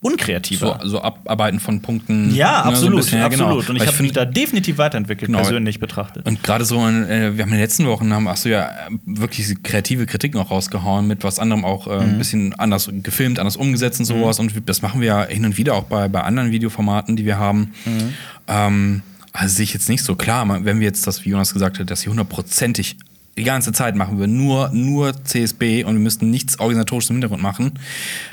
unkreativer. 0.00 0.78
so, 0.82 0.88
so 0.88 1.02
Abarbeiten 1.02 1.58
von 1.58 1.80
Punkten. 1.82 2.32
ja, 2.34 2.58
ne, 2.58 2.62
so 2.64 2.68
absolut, 2.70 2.96
bisschen, 2.98 3.18
ja, 3.18 3.28
genau. 3.28 3.44
absolut. 3.46 3.70
Und 3.70 3.76
ich 3.76 3.86
habe 3.86 4.02
mich 4.02 4.12
da 4.12 4.24
definitiv 4.24 4.78
weiterentwickelt, 4.78 5.26
Genau. 5.28 5.40
persönlich 5.40 5.80
betrachtet. 5.80 6.26
Und 6.26 6.42
gerade 6.42 6.64
so, 6.64 6.76
äh, 6.86 7.36
wir 7.36 7.42
haben 7.42 7.48
in 7.48 7.56
den 7.56 7.60
letzten 7.60 7.86
Wochen 7.86 8.12
haben, 8.12 8.28
hast 8.28 8.44
du 8.44 8.50
ja 8.50 8.66
äh, 8.68 8.90
wirklich 9.04 9.62
kreative 9.62 10.06
Kritiken 10.06 10.38
auch 10.40 10.50
rausgehauen, 10.50 11.06
mit 11.06 11.24
was 11.24 11.38
anderem 11.38 11.64
auch 11.64 11.86
äh, 11.86 11.96
Mhm. 11.96 12.00
ein 12.02 12.18
bisschen 12.18 12.54
anders 12.54 12.88
gefilmt, 13.02 13.38
anders 13.38 13.56
umgesetzt 13.56 13.98
und 13.98 14.06
sowas. 14.06 14.38
Und 14.38 14.52
das 14.68 14.82
machen 14.82 15.00
wir 15.00 15.06
ja 15.08 15.24
hin 15.24 15.44
und 15.44 15.56
wieder 15.56 15.74
auch 15.74 15.84
bei, 15.84 16.08
bei 16.08 16.22
anderen 16.22 16.50
Videoformaten, 16.52 17.16
die 17.16 17.24
wir 17.24 17.38
haben. 17.38 17.72
Mhm. 17.84 18.12
Ähm, 18.48 19.02
also 19.32 19.54
sehe 19.56 19.64
ich 19.64 19.74
jetzt 19.74 19.88
nicht 19.88 20.02
so 20.04 20.14
klar, 20.14 20.46
wenn 20.64 20.78
wir 20.80 20.86
jetzt 20.86 21.06
das, 21.06 21.24
wie 21.24 21.30
Jonas 21.30 21.52
gesagt 21.52 21.78
hat, 21.78 21.90
dass 21.90 22.02
sie 22.02 22.08
hundertprozentig 22.10 22.96
die 23.36 23.44
ganze 23.44 23.72
Zeit 23.72 23.96
machen 23.96 24.18
wir 24.18 24.26
nur, 24.26 24.70
nur 24.72 25.12
CSB 25.24 25.84
und 25.84 25.94
wir 25.94 26.00
müssten 26.00 26.30
nichts 26.30 26.58
organisatorisches 26.58 27.10
im 27.10 27.16
Hintergrund 27.16 27.42
machen. 27.42 27.72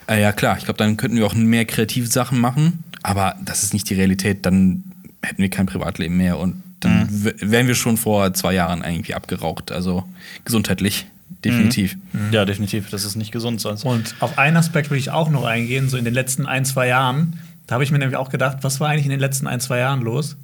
Äh, 0.08 0.22
ja 0.22 0.32
klar, 0.32 0.58
ich 0.58 0.64
glaube, 0.66 0.78
dann 0.78 0.98
könnten 0.98 1.18
wir 1.18 1.26
auch 1.26 1.34
mehr 1.36 1.66
kreative 1.66 2.08
Sachen 2.08 2.40
machen, 2.40 2.84
aber 3.02 3.36
das 3.44 3.64
ist 3.64 3.74
nicht 3.74 3.90
die 3.90 3.96
Realität, 3.96 4.46
dann 4.46 4.84
hätten 5.22 5.42
wir 5.42 5.50
kein 5.50 5.66
Privatleben 5.66 6.18
mehr 6.18 6.38
und 6.40 6.62
dann 6.80 7.08
Mhm. 7.08 7.32
wären 7.40 7.68
wir 7.68 7.76
schon 7.76 7.96
vor 7.98 8.34
zwei 8.34 8.54
Jahren 8.54 8.84
irgendwie 8.84 9.14
abgeraucht, 9.14 9.72
also 9.72 10.04
gesundheitlich 10.44 11.06
definitiv. 11.46 11.98
Ja, 12.32 12.46
definitiv. 12.46 12.90
Das 12.90 13.04
ist 13.06 13.16
nicht 13.16 13.32
gesund 13.32 13.60
sonst. 13.62 13.84
Und 13.84 14.16
auf 14.22 14.38
einen 14.38 14.56
Aspekt 14.58 14.90
will 14.92 14.98
ich 14.98 15.10
auch 15.12 15.30
noch 15.30 15.44
eingehen, 15.46 15.90
so 15.90 15.98
in 15.98 16.06
den 16.06 16.14
letzten 16.14 16.46
ein, 16.46 16.64
zwei 16.66 16.88
Jahren. 16.88 17.40
Da 17.68 17.76
habe 17.76 17.84
ich 17.86 17.92
mir 17.92 18.00
nämlich 18.00 18.18
auch 18.18 18.30
gedacht, 18.30 18.58
was 18.62 18.80
war 18.80 18.90
eigentlich 18.90 19.06
in 19.06 19.12
den 19.12 19.20
letzten 19.20 19.48
ein, 19.48 19.60
zwei 19.62 19.80
Jahren 19.80 20.02
los? 20.02 20.36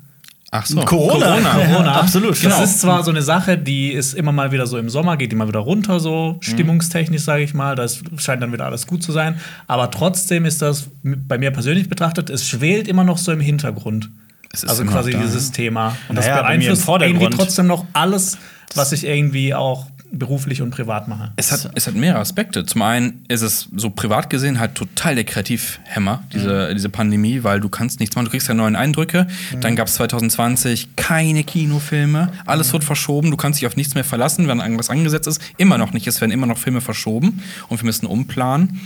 Ach 0.51 0.65
so. 0.65 0.81
Corona. 0.81 1.39
Corona. 1.55 1.99
Absolut, 1.99 2.31
Das 2.31 2.41
genau. 2.41 2.63
ist 2.63 2.81
zwar 2.81 3.03
so 3.03 3.11
eine 3.11 3.21
Sache, 3.21 3.57
die 3.57 3.91
ist 3.91 4.13
immer 4.13 4.31
mal 4.31 4.51
wieder 4.51 4.65
so 4.67 4.77
im 4.77 4.89
Sommer, 4.89 5.15
geht 5.17 5.31
immer 5.31 5.47
wieder 5.47 5.59
runter, 5.59 5.99
so 5.99 6.37
stimmungstechnisch, 6.41 7.21
sage 7.21 7.43
ich 7.43 7.53
mal. 7.53 7.75
Das 7.75 8.01
scheint 8.17 8.41
dann 8.41 8.51
wieder 8.51 8.65
alles 8.65 8.87
gut 8.87 9.03
zu 9.03 9.11
sein. 9.11 9.39
Aber 9.67 9.91
trotzdem 9.91 10.45
ist 10.45 10.61
das 10.61 10.89
bei 11.03 11.37
mir 11.37 11.51
persönlich 11.51 11.87
betrachtet, 11.87 12.29
es 12.29 12.47
schwelt 12.47 12.87
immer 12.87 13.03
noch 13.03 13.17
so 13.17 13.31
im 13.31 13.39
Hintergrund. 13.39 14.09
Es 14.51 14.63
ist 14.63 14.69
Also 14.69 14.83
quasi 14.85 15.11
da. 15.11 15.19
dieses 15.19 15.51
Thema. 15.51 15.95
Und 16.07 16.15
das 16.15 16.25
Naja, 16.25 16.39
im 16.39 16.45
beeinflusst 16.59 16.87
irgendwie 16.87 17.29
trotzdem 17.29 17.67
noch 17.67 17.85
alles, 17.93 18.37
was 18.73 18.91
ich 18.91 19.05
irgendwie 19.05 19.53
auch 19.53 19.85
beruflich 20.11 20.61
und 20.61 20.71
privat 20.71 21.07
mache. 21.07 21.31
Es 21.35 21.51
hat, 21.51 21.71
es 21.75 21.87
hat 21.87 21.95
mehrere 21.95 22.19
Aspekte. 22.19 22.65
Zum 22.65 22.81
einen 22.81 23.23
ist 23.27 23.41
es 23.41 23.69
so 23.75 23.89
privat 23.89 24.29
gesehen 24.29 24.59
halt 24.59 24.75
total 24.75 25.15
der 25.15 25.23
Kreativhemmer, 25.23 26.23
diese, 26.33 26.73
diese 26.73 26.89
Pandemie, 26.89 27.43
weil 27.43 27.59
du 27.59 27.69
kannst 27.69 27.99
nichts 27.99 28.15
machen, 28.15 28.25
du 28.25 28.31
kriegst 28.31 28.47
ja 28.47 28.53
neue 28.53 28.77
Eindrücke. 28.77 29.27
Dann 29.61 29.75
gab 29.75 29.87
es 29.87 29.95
2020 29.95 30.95
keine 30.95 31.43
Kinofilme, 31.43 32.31
alles 32.45 32.73
wird 32.73 32.83
verschoben, 32.83 33.31
du 33.31 33.37
kannst 33.37 33.59
dich 33.59 33.67
auf 33.67 33.75
nichts 33.75 33.95
mehr 33.95 34.03
verlassen, 34.03 34.47
wenn 34.47 34.59
irgendwas 34.59 34.89
angesetzt 34.89 35.27
ist. 35.27 35.41
Immer 35.57 35.77
noch 35.77 35.93
nicht, 35.93 36.07
es 36.07 36.21
werden 36.21 36.31
immer 36.31 36.47
noch 36.47 36.57
Filme 36.57 36.81
verschoben 36.81 37.41
und 37.67 37.81
wir 37.81 37.85
müssen 37.85 38.05
umplanen. 38.05 38.79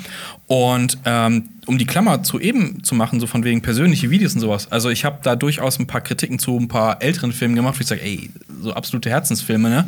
Und 0.47 0.97
ähm, 1.05 1.49
um 1.65 1.77
die 1.77 1.85
Klammer 1.85 2.23
zu 2.23 2.39
eben 2.39 2.83
zu 2.83 2.95
machen, 2.95 3.19
so 3.19 3.27
von 3.27 3.43
wegen 3.43 3.61
persönliche 3.61 4.09
Videos 4.09 4.33
und 4.33 4.41
sowas. 4.41 4.71
Also 4.71 4.89
ich 4.89 5.05
habe 5.05 5.19
da 5.23 5.35
durchaus 5.35 5.79
ein 5.79 5.87
paar 5.87 6.01
Kritiken 6.01 6.39
zu 6.39 6.57
ein 6.57 6.67
paar 6.67 7.01
älteren 7.01 7.31
Filmen 7.31 7.55
gemacht, 7.55 7.75
wo 7.77 7.81
ich 7.81 7.87
sage, 7.87 8.01
ey, 8.01 8.29
so 8.61 8.73
absolute 8.73 9.09
Herzensfilme, 9.09 9.69
ne? 9.69 9.87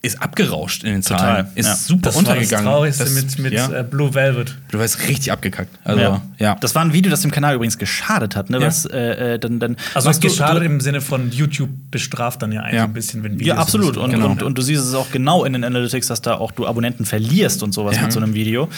Ist 0.00 0.22
abgerauscht 0.22 0.84
in 0.84 0.92
den 0.92 1.02
Zahlen. 1.02 1.46
Total, 1.46 1.52
Ist 1.56 1.66
ja. 1.66 1.74
super 1.74 2.02
Das 2.02 2.14
war 2.14 2.22
das 2.22 2.28
untergegangen. 2.30 2.66
Traurigste 2.66 3.02
Das- 3.02 3.14
mit, 3.14 3.38
mit 3.40 3.52
ja. 3.52 3.80
äh, 3.80 3.82
Blue 3.82 4.14
Velvet. 4.14 4.56
Du 4.70 4.78
warst 4.78 5.08
richtig 5.08 5.32
abgekackt. 5.32 5.76
Also, 5.82 6.20
ja. 6.38 6.54
Das 6.60 6.76
war 6.76 6.82
ein 6.84 6.92
Video, 6.92 7.10
das 7.10 7.22
dem 7.22 7.32
Kanal 7.32 7.56
übrigens 7.56 7.78
geschadet 7.78 8.36
hat. 8.36 8.48
Ne? 8.48 8.60
Ja. 8.60 8.66
Was, 8.68 8.84
äh, 8.86 9.34
äh, 9.34 9.38
dann, 9.40 9.58
dann, 9.58 9.76
Also 9.94 10.08
was 10.08 10.20
geschadet 10.20 10.62
du- 10.62 10.66
im 10.66 10.80
Sinne 10.80 11.00
von 11.00 11.32
YouTube 11.32 11.70
bestraft 11.90 12.42
dann 12.42 12.52
ja 12.52 12.60
eigentlich 12.60 12.74
Ja. 12.76 12.84
ein 12.84 12.92
bisschen, 12.92 13.24
wenn 13.24 13.40
Ja, 13.40 13.56
absolut. 13.56 13.96
Und, 13.96 14.12
Genau. 14.12 14.28
und, 14.30 14.44
und 14.44 14.56
du 14.56 14.62
siehst 14.62 14.84
es 14.84 14.94
auch 14.94 15.10
genau 15.10 15.44
in 15.44 15.52
den 15.54 15.64
Analytics, 15.64 16.06
dass 16.06 16.22
da 16.22 16.34
auch 16.34 16.52
du 16.52 16.68
Abonnenten 16.68 17.04
verlierst 17.04 17.64
und 17.64 17.72
sowas 17.74 17.96
Ja. 17.96 18.02
mit 18.02 18.12
so 18.12 18.20
einem 18.20 18.34
Video. 18.34 18.68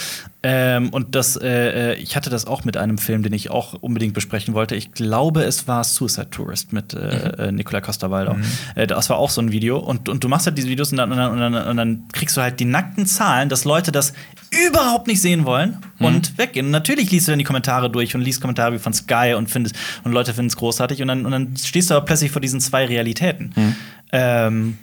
Ähm, 0.43 0.89
und 0.89 1.15
das, 1.15 1.37
äh, 1.37 1.93
äh, 1.93 1.95
ich 1.97 2.17
hatte 2.17 2.31
das 2.31 2.47
auch 2.47 2.65
mit 2.65 2.79
einem 2.79 2.97
Film, 2.97 3.23
den 3.23 3.35
ich 3.35 3.51
auch 3.51 3.75
unbedingt 3.75 4.15
besprechen 4.15 4.55
wollte. 4.55 4.75
Ich 4.75 4.93
glaube, 4.93 5.43
es 5.43 5.69
war 5.69 5.85
Suicide 5.85 6.31
Tourist 6.31 6.73
mit 6.73 6.95
äh, 6.95 7.49
äh, 7.49 7.53
Nicola 7.53 7.83
Costa-Waldau. 7.83 8.39
Äh, 8.75 8.87
das 8.87 9.11
war 9.11 9.19
auch 9.19 9.29
so 9.29 9.43
ein 9.43 9.53
Video. 9.53 9.79
Und, 9.79 10.09
und 10.09 10.25
du 10.25 10.29
machst 10.29 10.47
halt 10.47 10.57
diese 10.57 10.69
Videos 10.69 10.93
und 10.93 10.99
dann, 10.99 11.13
und, 11.13 11.19
dann, 11.19 11.33
und, 11.33 11.41
dann, 11.41 11.69
und 11.69 11.77
dann 11.77 12.05
kriegst 12.13 12.39
du 12.39 12.41
halt 12.41 12.59
die 12.59 12.65
nackten 12.65 13.05
Zahlen, 13.05 13.51
dass 13.51 13.65
Leute 13.65 13.93
das 13.93 14.15
überhaupt 14.67 15.07
nicht 15.07 15.21
sehen 15.21 15.45
wollen 15.45 15.79
und 15.99 16.39
weggehen. 16.39 16.67
Und 16.67 16.73
natürlich 16.73 17.11
liest 17.11 17.29
du 17.29 17.33
dann 17.33 17.39
die 17.39 17.45
Kommentare 17.45 17.91
durch 17.91 18.15
und 18.15 18.23
liest 18.23 18.41
Kommentare 18.41 18.73
wie 18.73 18.79
von 18.79 18.95
Sky 18.95 19.35
und 19.37 19.51
findest 19.51 19.77
und 20.05 20.13
Leute 20.13 20.33
finden 20.33 20.49
es 20.49 20.57
großartig 20.57 21.03
und 21.03 21.09
dann, 21.09 21.27
und 21.27 21.33
dann 21.33 21.57
stehst 21.57 21.91
du 21.91 21.95
aber 21.95 22.05
plötzlich 22.05 22.31
vor 22.31 22.41
diesen 22.41 22.61
zwei 22.61 22.87
Realitäten. 22.87 23.53
Ähm, 24.11 24.79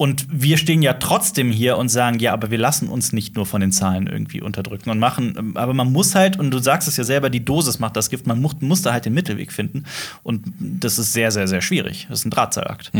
und 0.00 0.26
wir 0.30 0.56
stehen 0.56 0.80
ja 0.80 0.94
trotzdem 0.94 1.52
hier 1.52 1.76
und 1.76 1.90
sagen, 1.90 2.20
ja, 2.20 2.32
aber 2.32 2.50
wir 2.50 2.56
lassen 2.56 2.88
uns 2.88 3.12
nicht 3.12 3.36
nur 3.36 3.44
von 3.44 3.60
den 3.60 3.70
Zahlen 3.70 4.06
irgendwie 4.06 4.40
unterdrücken 4.40 4.88
und 4.88 4.98
machen. 4.98 5.54
Aber 5.58 5.74
man 5.74 5.92
muss 5.92 6.14
halt, 6.14 6.38
und 6.38 6.50
du 6.52 6.58
sagst 6.58 6.88
es 6.88 6.96
ja 6.96 7.04
selber, 7.04 7.28
die 7.28 7.44
Dosis 7.44 7.80
macht 7.80 7.98
das 7.98 8.08
Gift, 8.08 8.26
man 8.26 8.40
muss, 8.40 8.54
muss 8.60 8.80
da 8.80 8.94
halt 8.94 9.04
den 9.04 9.12
Mittelweg 9.12 9.52
finden. 9.52 9.84
Und 10.22 10.54
das 10.58 10.98
ist 10.98 11.12
sehr, 11.12 11.30
sehr, 11.30 11.46
sehr 11.48 11.60
schwierig. 11.60 12.06
Das 12.08 12.20
ist 12.20 12.24
ein 12.24 12.30
Drahtseilakt. 12.30 12.92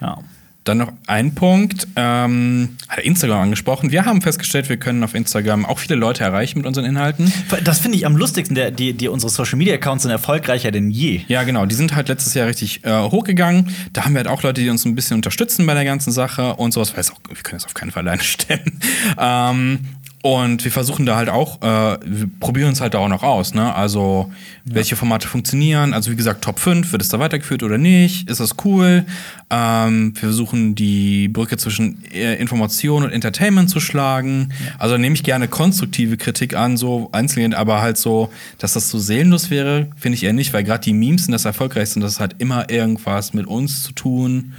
Ja. 0.00 0.18
Dann 0.64 0.78
noch 0.78 0.92
ein 1.06 1.34
Punkt, 1.34 1.88
ähm, 1.96 2.76
hat 2.88 2.98
er 2.98 3.04
Instagram 3.04 3.42
angesprochen. 3.42 3.90
Wir 3.90 4.04
haben 4.04 4.22
festgestellt, 4.22 4.68
wir 4.68 4.76
können 4.76 5.02
auf 5.02 5.14
Instagram 5.14 5.66
auch 5.66 5.78
viele 5.78 5.96
Leute 5.96 6.22
erreichen 6.22 6.58
mit 6.58 6.66
unseren 6.66 6.84
Inhalten. 6.84 7.32
Das 7.64 7.80
finde 7.80 7.98
ich 7.98 8.06
am 8.06 8.16
lustigsten. 8.16 8.54
Der, 8.54 8.70
die, 8.70 8.92
die, 8.92 9.08
unsere 9.08 9.30
Social 9.30 9.58
Media 9.58 9.74
Accounts 9.74 10.04
sind 10.04 10.12
erfolgreicher 10.12 10.70
denn 10.70 10.90
je. 10.90 11.22
Ja, 11.26 11.42
genau. 11.42 11.66
Die 11.66 11.74
sind 11.74 11.96
halt 11.96 12.08
letztes 12.08 12.34
Jahr 12.34 12.46
richtig 12.46 12.84
äh, 12.84 13.02
hochgegangen. 13.02 13.70
Da 13.92 14.04
haben 14.04 14.12
wir 14.12 14.18
halt 14.18 14.28
auch 14.28 14.42
Leute, 14.42 14.60
die 14.60 14.70
uns 14.70 14.84
ein 14.84 14.94
bisschen 14.94 15.16
unterstützen 15.16 15.66
bei 15.66 15.74
der 15.74 15.84
ganzen 15.84 16.12
Sache 16.12 16.54
und 16.54 16.72
sowas. 16.72 16.92
Weil 16.92 17.00
es 17.00 17.10
auch, 17.10 17.18
wir 17.28 17.42
können 17.42 17.56
das 17.56 17.66
auf 17.66 17.74
keinen 17.74 17.90
Fall 17.90 18.06
alleine 18.06 18.22
stemmen. 18.22 18.80
ähm, 19.18 19.80
und 20.22 20.62
wir 20.62 20.70
versuchen 20.70 21.04
da 21.04 21.16
halt 21.16 21.28
auch, 21.28 21.60
äh, 21.62 21.98
wir 22.04 22.30
probieren 22.38 22.68
uns 22.68 22.80
halt 22.80 22.94
da 22.94 22.98
auch 22.98 23.08
noch 23.08 23.24
aus, 23.24 23.54
ne? 23.54 23.74
Also, 23.74 24.30
welche 24.64 24.94
Formate 24.94 25.26
funktionieren. 25.26 25.92
Also, 25.92 26.12
wie 26.12 26.16
gesagt, 26.16 26.44
Top 26.44 26.60
5, 26.60 26.92
wird 26.92 27.02
es 27.02 27.08
da 27.08 27.18
weitergeführt 27.18 27.64
oder 27.64 27.76
nicht? 27.76 28.30
Ist 28.30 28.38
das 28.38 28.54
cool? 28.64 29.04
Ähm, 29.50 30.14
wir 30.14 30.20
versuchen 30.20 30.76
die 30.76 31.26
Brücke 31.26 31.56
zwischen 31.56 32.04
äh, 32.12 32.36
Information 32.36 33.02
und 33.02 33.10
Entertainment 33.10 33.68
zu 33.68 33.80
schlagen. 33.80 34.50
Also, 34.78 34.96
nehme 34.96 35.16
ich 35.16 35.24
gerne 35.24 35.48
konstruktive 35.48 36.16
Kritik 36.16 36.54
an, 36.54 36.76
so 36.76 37.08
einzeln, 37.10 37.52
aber 37.52 37.82
halt 37.82 37.96
so, 37.96 38.30
dass 38.58 38.74
das 38.74 38.90
so 38.90 39.00
seelenlos 39.00 39.50
wäre, 39.50 39.88
finde 39.96 40.14
ich 40.14 40.22
eher 40.22 40.32
nicht, 40.32 40.52
weil 40.52 40.62
gerade 40.62 40.84
die 40.84 40.92
Memes 40.92 41.24
sind 41.24 41.32
das 41.32 41.46
erfolgreichste 41.46 41.98
und 41.98 42.02
das 42.02 42.20
hat 42.20 42.36
immer 42.38 42.70
irgendwas 42.70 43.34
mit 43.34 43.48
uns 43.48 43.82
zu 43.82 43.92
tun 43.92 44.52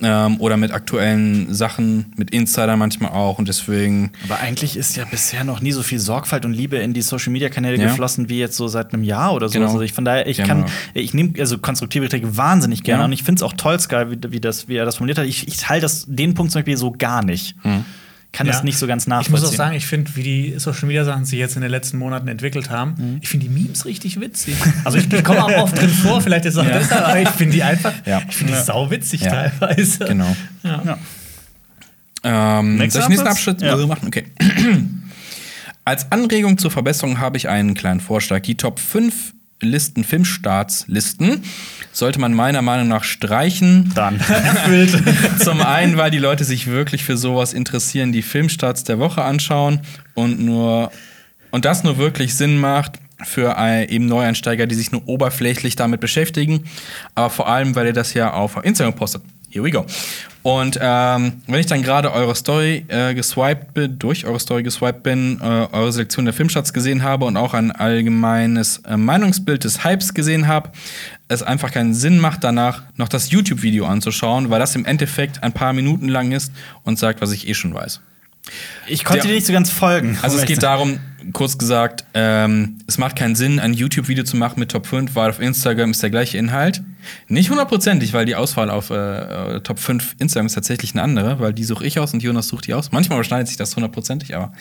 ähm, 0.00 0.40
oder 0.40 0.56
mit 0.56 0.70
aktuellen 0.72 1.52
Sachen, 1.52 2.12
mit 2.16 2.30
Insidern 2.30 2.78
manchmal 2.78 3.10
auch 3.10 3.38
und 3.38 3.48
deswegen. 3.48 4.10
Aber 4.24 4.38
eigentlich 4.40 4.76
ist 4.76 4.96
ja 4.96 5.04
bisher 5.04 5.44
noch 5.44 5.60
nie 5.60 5.72
so 5.72 5.82
viel 5.82 5.98
Sorgfalt 5.98 6.44
und 6.44 6.52
Liebe 6.52 6.76
in 6.76 6.92
die 6.94 7.02
Social 7.02 7.32
Media 7.32 7.48
Kanäle 7.48 7.76
Ja. 7.78 7.88
geflossen 7.88 8.28
wie 8.28 8.38
jetzt 8.38 8.56
so 8.56 8.68
seit 8.68 8.92
einem 8.94 9.02
Jahr 9.02 9.34
oder 9.34 9.48
so. 9.48 9.54
Genau. 9.54 9.66
Also 9.72 9.80
ich 9.82 9.92
von 9.92 10.04
daher, 10.04 10.26
ich 10.26 10.38
Ja, 10.38 10.46
kann, 10.46 10.58
genau. 10.62 10.72
ich 10.94 11.14
nehme 11.14 11.32
also 11.38 11.58
konstruktive 11.58 12.08
Kritik 12.08 12.36
wahnsinnig 12.36 12.82
gerne 12.84 13.00
Ja. 13.02 13.04
und 13.06 13.12
ich 13.12 13.22
finde 13.22 13.40
es 13.40 13.42
auch 13.42 13.52
toll, 13.54 13.78
Sky, 13.80 14.04
wie, 14.10 14.18
wie, 14.32 14.40
das, 14.40 14.68
wie 14.68 14.76
er 14.76 14.84
das 14.84 14.96
formuliert 14.96 15.18
hat. 15.18 15.26
Ich, 15.26 15.48
ich 15.48 15.56
teile 15.56 15.80
das 15.80 16.04
den 16.06 16.34
Punkt 16.34 16.52
zum 16.52 16.60
Beispiel 16.60 16.76
so 16.76 16.92
gar 16.92 17.24
nicht. 17.24 17.54
Kann 18.30 18.46
das 18.46 18.58
Ja. 18.58 18.64
nicht 18.64 18.76
so 18.78 18.86
ganz 18.86 19.04
Ich 19.04 19.08
nachvollziehen. 19.08 19.32
muss 19.40 19.44
auch 19.50 19.54
sagen, 19.56 19.74
ich 19.74 19.86
finde, 19.86 20.14
wie 20.14 20.22
die 20.22 20.58
Social 20.58 20.86
Media 20.86 21.04
Sachen 21.04 21.24
sich 21.24 21.38
jetzt 21.38 21.56
in 21.56 21.62
den 21.62 21.70
letzten 21.70 21.96
Monaten 21.98 22.28
entwickelt 22.28 22.68
haben, 22.70 22.94
Mhm. 22.98 23.18
ich 23.22 23.28
finde 23.28 23.46
die 23.48 23.52
Memes 23.52 23.84
richtig 23.86 24.20
witzig. 24.20 24.54
Also 24.84 24.98
ich, 24.98 25.10
ich 25.12 25.24
komme 25.24 25.42
auch 25.44 25.62
oft 25.62 25.80
drin 25.80 25.88
vor, 25.88 26.20
vielleicht 26.20 26.44
ist 26.44 26.54
es 26.54 26.58
auch 26.60 26.64
Ja. 26.66 26.78
deshalb, 26.78 27.08
aber 27.08 27.20
ich 27.22 27.28
finde 27.30 27.54
die 27.54 27.62
einfach, 27.62 27.92
Ja. 28.04 28.20
ich 28.28 28.36
finde 28.36 28.52
die 28.52 28.60
sau 28.62 28.90
witzig 28.90 29.22
Ja. 29.22 29.30
teilweise. 29.30 30.04
Genau. 30.04 30.36
Ja. 30.62 30.82
ja. 30.84 30.98
Ähm, 32.24 32.78
soll 32.90 33.02
ich 33.02 33.08
nächsten? 33.08 33.26
Abschnitt 33.28 33.62
Ja. 33.62 33.76
machen? 33.86 34.08
Okay. 34.08 34.24
Als 35.84 36.12
Anregung 36.12 36.58
zur 36.58 36.70
Verbesserung 36.70 37.18
habe 37.20 37.38
ich 37.38 37.48
einen 37.48 37.72
kleinen 37.74 38.00
Vorschlag. 38.00 38.40
Die 38.42 38.56
Top 38.56 38.78
5 38.78 39.32
Listen, 39.60 40.04
Filmstartslisten, 40.04 41.42
sollte 41.92 42.20
man 42.20 42.32
meiner 42.32 42.62
Meinung 42.62 42.88
nach 42.88 43.04
streichen. 43.04 43.90
Dann. 43.94 44.20
Zum 45.38 45.60
einen, 45.60 45.96
weil 45.96 46.10
die 46.10 46.18
Leute 46.18 46.44
sich 46.44 46.68
wirklich 46.68 47.04
für 47.04 47.16
sowas 47.16 47.52
interessieren, 47.52 48.12
die 48.12 48.22
Filmstarts 48.22 48.84
der 48.84 48.98
Woche 48.98 49.22
anschauen 49.22 49.80
und 50.14 50.40
nur 50.40 50.92
und 51.50 51.64
das 51.64 51.82
nur 51.82 51.98
wirklich 51.98 52.34
Sinn 52.34 52.58
macht 52.58 52.98
für 53.24 53.56
äh, 53.58 53.88
eben 53.88 54.06
Neueinsteiger, 54.06 54.66
die 54.66 54.74
sich 54.74 54.92
nur 54.92 55.08
oberflächlich 55.08 55.76
damit 55.76 56.00
beschäftigen, 56.00 56.64
aber 57.14 57.30
vor 57.30 57.48
allem, 57.48 57.74
weil 57.74 57.86
ihr 57.86 57.92
das 57.92 58.14
ja 58.14 58.32
auf 58.32 58.62
Instagram 58.62 58.94
postet. 58.94 59.22
Here 59.50 59.64
we 59.64 59.70
go. 59.70 59.86
Und 60.48 60.78
ähm, 60.80 61.42
wenn 61.46 61.60
ich 61.60 61.66
dann 61.66 61.82
gerade 61.82 62.10
eure 62.10 62.34
Story 62.34 62.82
äh, 62.88 63.12
geswiped 63.12 63.74
bin, 63.74 63.98
durch 63.98 64.24
eure 64.24 64.40
Story 64.40 64.62
geswiped 64.62 65.02
bin, 65.02 65.38
äh, 65.42 65.44
eure 65.44 65.92
Selektion 65.92 66.24
der 66.24 66.32
Filmstarts 66.32 66.72
gesehen 66.72 67.02
habe 67.02 67.26
und 67.26 67.36
auch 67.36 67.52
ein 67.52 67.70
allgemeines 67.70 68.78
äh, 68.86 68.96
Meinungsbild 68.96 69.64
des 69.64 69.84
Hypes 69.84 70.14
gesehen 70.14 70.48
habe, 70.48 70.70
es 71.28 71.42
einfach 71.42 71.70
keinen 71.70 71.92
Sinn 71.92 72.18
macht, 72.18 72.44
danach 72.44 72.84
noch 72.96 73.10
das 73.10 73.30
YouTube-Video 73.30 73.84
anzuschauen, 73.84 74.48
weil 74.48 74.58
das 74.58 74.74
im 74.74 74.86
Endeffekt 74.86 75.42
ein 75.42 75.52
paar 75.52 75.74
Minuten 75.74 76.08
lang 76.08 76.32
ist 76.32 76.50
und 76.82 76.98
sagt, 76.98 77.20
was 77.20 77.32
ich 77.32 77.46
eh 77.46 77.52
schon 77.52 77.74
weiß. 77.74 78.00
Ich 78.86 79.04
konnte 79.04 79.22
Der- 79.22 79.28
dir 79.30 79.34
nicht 79.34 79.46
so 79.46 79.52
ganz 79.52 79.70
folgen. 79.70 80.18
Also 80.22 80.38
es 80.38 80.46
geht 80.46 80.62
darum, 80.62 80.98
kurz 81.32 81.58
gesagt, 81.58 82.04
ähm, 82.14 82.78
es 82.86 82.96
macht 82.96 83.16
keinen 83.16 83.34
Sinn, 83.34 83.58
ein 83.60 83.74
YouTube-Video 83.74 84.24
zu 84.24 84.36
machen 84.36 84.58
mit 84.60 84.70
Top 84.70 84.86
5, 84.86 85.14
weil 85.14 85.30
auf 85.30 85.40
Instagram 85.40 85.90
ist 85.90 86.02
der 86.02 86.10
gleiche 86.10 86.38
Inhalt. 86.38 86.82
Nicht 87.28 87.50
hundertprozentig, 87.50 88.12
weil 88.12 88.24
die 88.26 88.34
Auswahl 88.34 88.70
auf 88.70 88.90
äh, 88.90 89.56
äh, 89.56 89.60
Top 89.60 89.78
5 89.78 90.16
Instagram 90.18 90.46
ist 90.46 90.54
tatsächlich 90.54 90.92
eine 90.94 91.02
andere, 91.02 91.38
weil 91.38 91.52
die 91.52 91.64
suche 91.64 91.84
ich 91.86 91.98
aus 91.98 92.12
und 92.14 92.22
Jonas 92.22 92.48
sucht 92.48 92.66
die 92.66 92.74
aus. 92.74 92.92
Manchmal 92.92 93.18
überschneidet 93.18 93.48
sich 93.48 93.56
das 93.56 93.74
hundertprozentig, 93.76 94.34
aber 94.34 94.52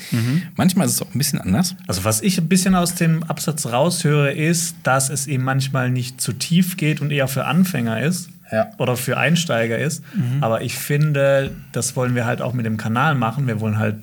manchmal 0.55 0.87
ist 0.87 0.93
es 0.93 1.01
auch 1.01 1.13
ein 1.13 1.17
bisschen 1.17 1.39
anders. 1.39 1.75
Also 1.87 2.03
was 2.03 2.21
ich 2.21 2.37
ein 2.37 2.47
bisschen 2.47 2.75
aus 2.75 2.95
dem 2.95 3.23
Absatz 3.23 3.65
raushöre, 3.65 4.31
ist, 4.33 4.75
dass 4.83 5.09
es 5.09 5.27
eben 5.27 5.43
manchmal 5.43 5.89
nicht 5.89 6.19
zu 6.21 6.33
tief 6.33 6.77
geht 6.77 7.01
und 7.01 7.11
eher 7.11 7.27
für 7.27 7.45
Anfänger 7.45 8.01
ist. 8.01 8.29
Ja. 8.51 8.69
Oder 8.77 8.95
für 8.97 9.17
Einsteiger 9.17 9.77
ist. 9.77 10.03
Aber 10.41 10.61
ich 10.61 10.77
finde, 10.77 11.51
das 11.71 11.95
wollen 11.95 12.15
wir 12.15 12.25
halt 12.25 12.41
auch 12.41 12.53
mit 12.53 12.65
dem 12.65 12.77
Kanal 12.77 13.15
machen. 13.15 13.47
Wir 13.47 13.59
wollen 13.59 13.77
halt 13.77 13.97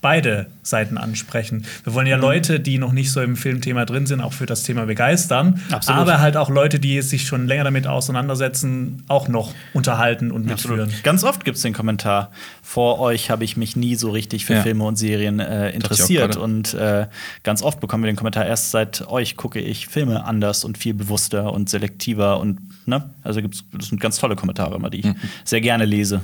beide 0.00 0.46
Seiten 0.62 0.96
ansprechen. 0.96 1.64
Wir 1.82 1.94
wollen 1.94 2.06
ja 2.06 2.16
Leute, 2.16 2.60
die 2.60 2.78
noch 2.78 2.92
nicht 2.92 3.10
so 3.10 3.20
im 3.20 3.36
Filmthema 3.36 3.84
drin 3.84 4.06
sind, 4.06 4.20
auch 4.20 4.32
für 4.32 4.46
das 4.46 4.62
Thema 4.62 4.86
begeistern. 4.86 5.60
Absolut. 5.70 6.00
Aber 6.00 6.20
halt 6.20 6.36
auch 6.36 6.50
Leute, 6.50 6.78
die 6.78 7.02
sich 7.02 7.26
schon 7.26 7.46
länger 7.48 7.64
damit 7.64 7.86
auseinandersetzen, 7.86 9.02
auch 9.08 9.26
noch 9.28 9.54
unterhalten 9.72 10.30
und 10.30 10.46
mitführen. 10.46 10.82
Absolut. 10.82 11.02
Ganz 11.02 11.24
oft 11.24 11.44
gibt 11.44 11.56
es 11.56 11.62
den 11.62 11.72
Kommentar, 11.72 12.30
vor 12.62 13.00
euch 13.00 13.30
habe 13.30 13.42
ich 13.44 13.56
mich 13.56 13.74
nie 13.74 13.96
so 13.96 14.10
richtig 14.10 14.44
für 14.46 14.54
Ja. 14.54 14.62
Filme 14.62 14.84
und 14.84 14.96
Serien 14.96 15.40
äh, 15.40 15.70
interessiert. 15.70 16.36
Und 16.36 16.74
äh, 16.74 17.06
ganz 17.42 17.62
oft 17.62 17.80
bekommen 17.80 18.04
wir 18.04 18.10
den 18.10 18.16
Kommentar, 18.16 18.46
erst 18.46 18.70
seit 18.70 19.08
euch 19.08 19.36
gucke 19.36 19.58
ich 19.58 19.88
Filme 19.88 20.24
anders 20.24 20.64
und 20.64 20.78
viel 20.78 20.94
bewusster 20.94 21.52
und 21.52 21.68
selektiver. 21.68 22.38
Und 22.38 22.60
ne? 22.86 23.10
Also 23.24 23.42
gibt's, 23.42 23.64
das 23.72 23.88
sind 23.88 24.00
ganz 24.00 24.18
tolle 24.18 24.36
Kommentare 24.36 24.76
immer, 24.76 24.90
die 24.90 25.00
ich 25.00 25.06
sehr 25.44 25.60
gerne 25.60 25.86
lese. 25.86 26.20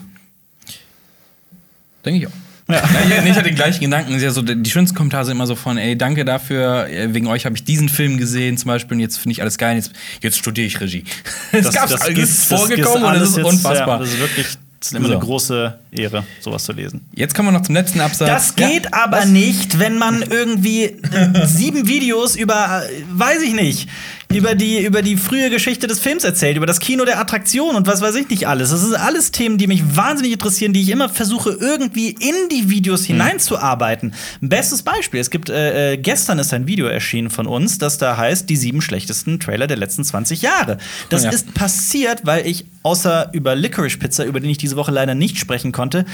Denke 2.05 2.21
ich 2.21 2.27
auch. 2.29 2.54
Ja. 2.69 2.83
ich 3.25 3.33
hatte 3.33 3.43
den 3.43 3.55
gleichen 3.55 3.81
Gedanken. 3.81 4.19
Ja, 4.19 4.31
so, 4.31 4.43
die 4.43 4.71
schönsten 4.71 4.97
Kommentare 4.97 5.25
sind 5.25 5.37
immer 5.37 5.47
so 5.47 5.55
von, 5.55 5.77
ey, 5.77 5.97
danke 5.97 6.25
dafür, 6.25 6.89
äh, 6.89 7.13
wegen 7.13 7.27
euch 7.27 7.45
habe 7.45 7.57
ich 7.57 7.65
diesen 7.65 7.89
Film 7.89 8.17
gesehen 8.17 8.57
zum 8.57 8.69
Beispiel 8.69 8.97
und 8.97 9.01
jetzt 9.01 9.19
finde 9.19 9.33
ich 9.33 9.43
alles 9.43 9.59
geil, 9.59 9.77
jetzt, 9.77 9.93
jetzt 10.23 10.39
studiere 10.39 10.67
ich 10.67 10.81
Regie. 10.81 11.05
Das, 11.53 11.73
gab's, 11.73 11.93
das, 11.93 12.09
ist 12.09 12.51
das 12.51 12.61
vorgekommen 12.61 12.77
gibt's 12.77 12.95
und 12.95 13.21
das 13.21 13.29
ist 13.31 13.37
jetzt, 13.37 13.47
unfassbar. 13.47 13.89
Ja, 13.89 13.99
das 13.99 14.09
ist 14.09 14.19
wirklich 14.19 14.47
das 14.85 14.93
ist 14.93 14.99
immer 14.99 15.09
So. 15.09 15.15
eine 15.15 15.23
große 15.23 15.79
Ehre, 15.93 16.25
sowas 16.41 16.65
zu 16.65 16.73
lesen. 16.73 17.01
Jetzt 17.15 17.35
kommen 17.35 17.49
wir 17.49 17.53
noch 17.53 17.63
zum 17.63 17.75
letzten 17.75 18.01
Absatz. 18.01 18.29
Das 18.29 18.55
geht 18.55 18.93
aber 18.93 19.25
nicht, 19.25 19.79
wenn 19.79 19.97
man 19.97 20.21
irgendwie 20.21 20.85
äh, 20.85 21.01
sieben 21.47 21.89
Videos 21.89 22.37
über, 22.37 22.83
äh, 22.85 23.03
weiß 23.09 23.41
ich 23.43 23.55
nicht, 23.55 23.89
über 24.35 24.55
die, 24.55 24.85
über 24.85 25.03
die 25.03 25.17
frühe 25.17 25.51
Geschichte 25.51 25.87
des 25.87 26.01
Films 26.01 26.25
erzählt, 26.25 26.57
über 26.57 26.67
das 26.67 26.81
Kino 26.81 27.05
der 27.05 27.19
Attraktion 27.21 27.77
und 27.77 27.87
was 27.87 28.01
weiß 28.01 28.15
ich 28.17 28.29
nicht 28.29 28.47
alles. 28.49 28.71
Das 28.71 28.81
sind 28.81 28.95
alles 28.95 29.31
Themen, 29.31 29.59
die 29.59 29.67
mich 29.67 29.97
wahnsinnig 29.97 30.33
interessieren, 30.33 30.73
die 30.73 30.83
ich 30.83 30.91
immer 30.91 31.09
versuche, 31.09 31.51
irgendwie 31.51 32.11
in 32.11 32.49
die 32.51 32.71
Videos 32.71 33.05
hineinzuarbeiten. 33.05 34.15
Bestes 34.41 34.83
Beispiel: 34.83 35.21
Es 35.21 35.31
gibt, 35.31 35.51
äh, 35.51 35.93
äh, 35.93 35.97
gestern 35.97 36.39
ist 36.39 36.53
ein 36.53 36.67
Video 36.67 36.87
erschienen 36.87 37.31
von 37.31 37.47
uns, 37.47 37.79
das 37.79 37.99
da 37.99 38.17
heißt, 38.17 38.49
die 38.49 38.57
sieben 38.57 38.81
schlechtesten 38.81 39.41
Trailer 39.41 39.67
der 39.67 39.77
letzten 39.77 40.05
20 40.05 40.43
Jahre. 40.43 40.79
Das 41.09 41.25
ja. 41.25 41.31
ist 41.31 41.55
passiert, 41.55 42.25
weil 42.25 42.47
ich 42.47 42.67
außer 42.83 43.31
über 43.33 43.55
Licorice 43.55 43.99
Pizza, 43.99 44.25
über 44.25 44.41
den 44.41 44.51
ich 44.51 44.59
diese 44.59 44.77
Woche 44.77 44.93
leider 44.93 45.15
nicht 45.15 45.39
sprechen 45.39 45.73
konnte, 45.73 46.05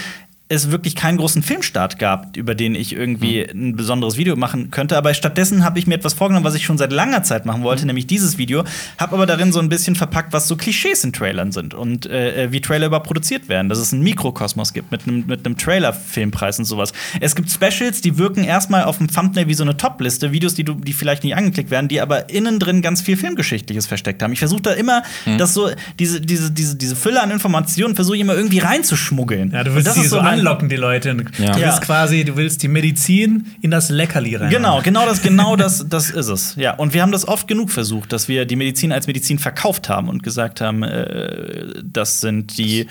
es 0.51 0.71
wirklich 0.73 0.97
keinen 0.97 1.17
großen 1.17 1.43
Filmstart 1.43 1.99
gab, 2.01 2.37
über 2.37 2.57
den 2.57 2.75
ich 2.75 2.93
irgendwie 2.93 3.41
ein 3.49 3.77
besonderes 3.77 4.17
Video 4.17 4.35
machen 4.35 4.71
könnte. 4.73 4.97
Aber 4.97 5.15
stattdessen 5.15 5.65
habe 5.65 5.79
ich 5.79 5.87
mir 5.87 5.95
etwas 5.95 6.13
vorgenommen, 6.15 6.45
was 6.45 6.57
ich 6.57 6.65
schon 6.67 6.77
seit 6.77 6.91
langer 6.93 7.23
Zeit 7.23 7.47
machen 7.47 7.63
wollte, 7.63 7.87
nämlich 7.87 8.09
dieses 8.09 8.37
Video. 8.37 8.65
Habe 8.99 9.15
aber 9.15 9.27
darin 9.27 9.53
so 9.53 9.61
ein 9.61 9.69
bisschen 9.69 9.95
verpackt, 9.95 10.33
was 10.33 10.49
so 10.49 10.57
Klischees 10.57 11.05
in 11.05 11.13
Trailern 11.13 11.53
sind 11.53 11.73
und 11.73 12.07
äh, 12.07 12.49
wie 12.51 12.61
Trailer 12.61 12.87
überproduziert 12.87 13.49
werden. 13.49 13.69
Dass 13.69 13.79
es 13.79 13.93
einen 13.93 14.03
Mikrokosmos 14.03 14.73
gibt 14.73 14.91
mit 14.91 15.07
einem 15.07 15.25
mit 15.29 15.47
einem 15.47 15.57
Trailer-Filmpreis 15.57 16.59
und 16.59 16.65
sowas. 16.65 16.93
Es 17.21 17.37
gibt 17.37 17.49
Specials, 17.51 18.01
die 18.01 18.19
wirken 18.19 18.43
erstmal 18.43 18.83
auf 18.85 18.99
dem 18.99 19.07
Thumbnail 19.07 19.47
wie 19.47 19.55
so 19.55 19.63
eine 19.63 19.77
Top-Liste, 19.77 20.33
Videos, 20.33 20.55
die, 20.55 20.65
du, 20.65 20.75
die 20.75 20.93
vielleicht 20.93 21.23
nicht 21.23 21.37
angeklickt 21.37 21.71
werden, 21.71 21.87
die 21.87 22.01
aber 22.01 22.29
innen 22.29 22.59
drin 22.59 22.83
ganz 22.83 23.03
viel 23.03 23.17
Filmgeschichtliches 23.17 23.87
versteckt 23.87 24.21
haben. 24.23 24.33
Ich 24.33 24.41
versuche 24.41 24.63
da 24.63 24.73
immer, 24.73 25.05
dass 25.39 25.55
so 25.55 25.71
diese, 26.01 26.21
diese, 26.21 26.51
diese, 26.51 26.75
diese 26.75 26.97
Fülle 26.97 27.23
an 27.23 27.31
Informationen 27.31 27.95
versuche 27.95 28.17
ich 28.17 28.21
immer 28.23 28.35
irgendwie 28.35 28.59
reinzuschmuggeln. 28.59 29.53
Ja, 29.53 29.63
du 29.63 29.71
Und 29.71 29.77
willst 29.77 29.87
das 29.89 29.95
die 29.95 30.01
ist 30.03 30.11
so 30.11 30.21
mein- 30.21 30.40
anlocken, 30.41 30.69
die 30.69 30.77
Leute. 30.77 31.15
Du 31.15 31.25
Ja. 31.43 31.57
willst 31.57 31.83
quasi, 31.83 32.25
du 32.25 32.37
willst 32.37 32.63
die 32.63 32.69
Medizin 32.69 33.47
in 33.63 33.71
das 33.71 33.89
Leckerli 33.91 34.37
rein. 34.37 34.51
Genau, 34.51 34.81
genau 34.83 35.07
das, 35.07 35.23
genau 35.23 35.57
das, 35.57 35.87
das 35.89 36.11
ist 36.11 36.29
es. 36.29 36.55
Ja, 36.57 36.75
und 36.75 36.95
wir 36.95 37.03
haben 37.03 37.13
das 37.13 37.27
oft 37.29 37.47
genug 37.49 37.71
versucht, 37.71 38.13
dass 38.13 38.29
wir 38.29 38.45
die 38.45 38.57
Medizin 38.57 38.93
als 38.93 39.07
Medizin 39.07 39.39
verkauft 39.39 39.89
haben 39.89 40.09
und 40.09 40.23
gesagt 40.23 40.61
haben, 40.61 40.83
äh, 40.83 41.67
das 41.85 42.21
sind 42.21 42.57
die, 42.59 42.87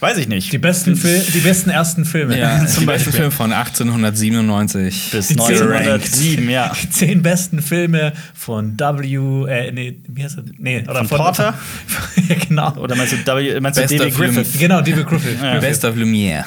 weiß 0.00 0.18
ich 0.18 0.28
nicht, 0.28 0.52
Die 0.52 0.58
besten, 0.58 0.96
Fil 0.96 1.22
die 1.34 1.40
besten 1.40 1.70
ersten 1.70 2.04
Filme. 2.04 2.38
Ja, 2.38 2.66
Zum 2.72 2.86
Beispiel. 2.86 3.12
Film 3.12 3.30
von 3.32 3.52
1897. 3.52 5.08
bis 5.12 5.28
die 5.28 5.36
zehn 5.36 5.62
1907, 5.62 6.48
ja. 6.50 6.72
Die 6.82 6.90
zehn 6.90 7.22
besten 7.22 7.62
Filme 7.62 8.12
von 8.34 8.78
W. 8.78 9.46
Äh, 9.48 9.72
nee, 9.72 9.98
wie 10.08 10.24
heißt 10.24 10.38
das? 10.38 10.44
Nee, 10.58 10.82
oder 10.88 11.04
Von 11.04 11.18
Porter? 11.18 11.54
ja, 12.28 12.36
genau. 12.48 12.72
Oder 12.76 12.96
meinst 12.96 13.12
du, 13.12 13.16
w, 13.16 13.60
meinst 13.60 13.78
du 13.78 13.86
David. 13.86 14.14
Griffith? 14.14 14.58
Genau, 14.58 14.80
David 14.80 15.06
Griffith. 15.06 15.36
Ja. 15.42 15.58
Best 15.60 15.84
of 15.84 15.96
Lumière. 15.96 16.44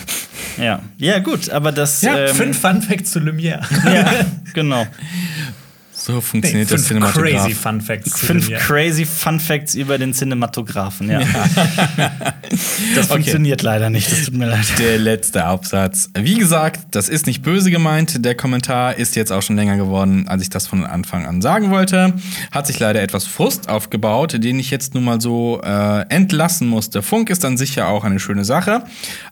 Ja. 0.57 0.81
ja, 0.97 1.19
gut, 1.19 1.49
aber 1.49 1.71
das. 1.71 2.01
Ja, 2.01 2.17
ähm, 2.17 2.35
fünf 2.35 2.59
Fun 2.59 2.81
Facts 2.81 3.11
zu 3.11 3.19
Lumière. 3.19 3.61
Ja, 3.93 4.25
genau. 4.53 4.85
So 6.05 6.13
Nee, 6.13 6.21
funktioniert 6.21 6.71
das 6.71 6.85
fünf 6.85 7.13
crazy 7.13 7.55
Cinematograph. 7.55 7.61
Fun 7.61 7.81
Facts 7.81 8.19
Fünf 8.19 8.47
Lumière. 8.47 8.57
crazy 8.59 9.05
Fun 9.05 9.39
Facts 9.39 9.73
über 9.73 9.97
den 9.97 10.13
Cinematographen, 10.13 11.09
ja. 11.09 11.21
das 12.95 13.07
funktioniert 13.07 13.63
leider 13.63 13.89
nicht, 13.89 14.11
das 14.11 14.25
tut 14.25 14.35
mir 14.35 14.45
leid. 14.45 14.67
Der 14.77 14.99
letzte 14.99 15.43
Absatz. 15.43 16.11
Wie 16.15 16.35
gesagt, 16.35 16.81
das 16.91 17.09
ist 17.09 17.25
nicht 17.25 17.41
böse 17.41 17.71
gemeint. 17.71 18.23
Der 18.23 18.35
Kommentar 18.35 18.97
ist 18.99 19.15
jetzt 19.15 19.31
auch 19.31 19.41
schon 19.41 19.55
länger 19.55 19.77
geworden, 19.77 20.27
als 20.27 20.43
ich 20.43 20.51
das 20.51 20.67
von 20.67 20.85
Anfang 20.85 21.25
an 21.25 21.41
sagen 21.41 21.71
wollte. 21.71 22.13
Hat 22.51 22.67
sich 22.67 22.77
leider 22.77 23.01
etwas 23.01 23.25
Frust 23.25 23.67
aufgebaut, 23.67 24.43
den 24.43 24.59
ich 24.59 24.69
jetzt 24.69 24.93
nun 24.93 25.05
mal 25.05 25.19
so 25.19 25.59
äh, 25.63 26.01
entlassen 26.09 26.67
musste. 26.67 27.01
Funk 27.01 27.31
ist 27.31 27.43
dann 27.43 27.57
sicher 27.57 27.87
auch 27.87 28.03
eine 28.03 28.19
schöne 28.19 28.45
Sache, 28.45 28.83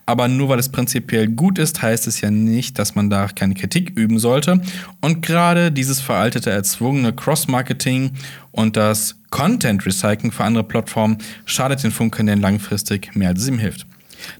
aber 0.06 0.26
nur 0.26 0.48
weil 0.48 0.58
es 0.58 0.70
prinzipiell 0.70 1.28
gut 1.28 1.60
ist, 1.60 1.82
heißt 1.82 2.08
es 2.08 2.20
ja 2.20 2.32
nicht, 2.32 2.80
dass 2.80 2.96
man 2.96 3.10
da 3.10 3.28
keine 3.28 3.54
Kritik 3.54 3.90
üben 3.96 4.18
sollte. 4.18 4.60
Und 5.00 5.22
gerade 5.22 5.70
dieses 5.70 6.00
veraltete, 6.00 6.63
erzwungene 6.64 7.12
Cross-Marketing 7.12 8.12
und 8.50 8.76
das 8.76 9.16
Content-Recycling 9.30 10.32
für 10.32 10.44
andere 10.44 10.64
Plattformen 10.64 11.18
schadet 11.44 11.82
den 11.82 11.90
Funkkanälen 11.90 12.40
langfristig 12.40 13.14
mehr, 13.14 13.28
als 13.28 13.42
es 13.42 13.48
ihm 13.48 13.58
hilft. 13.58 13.86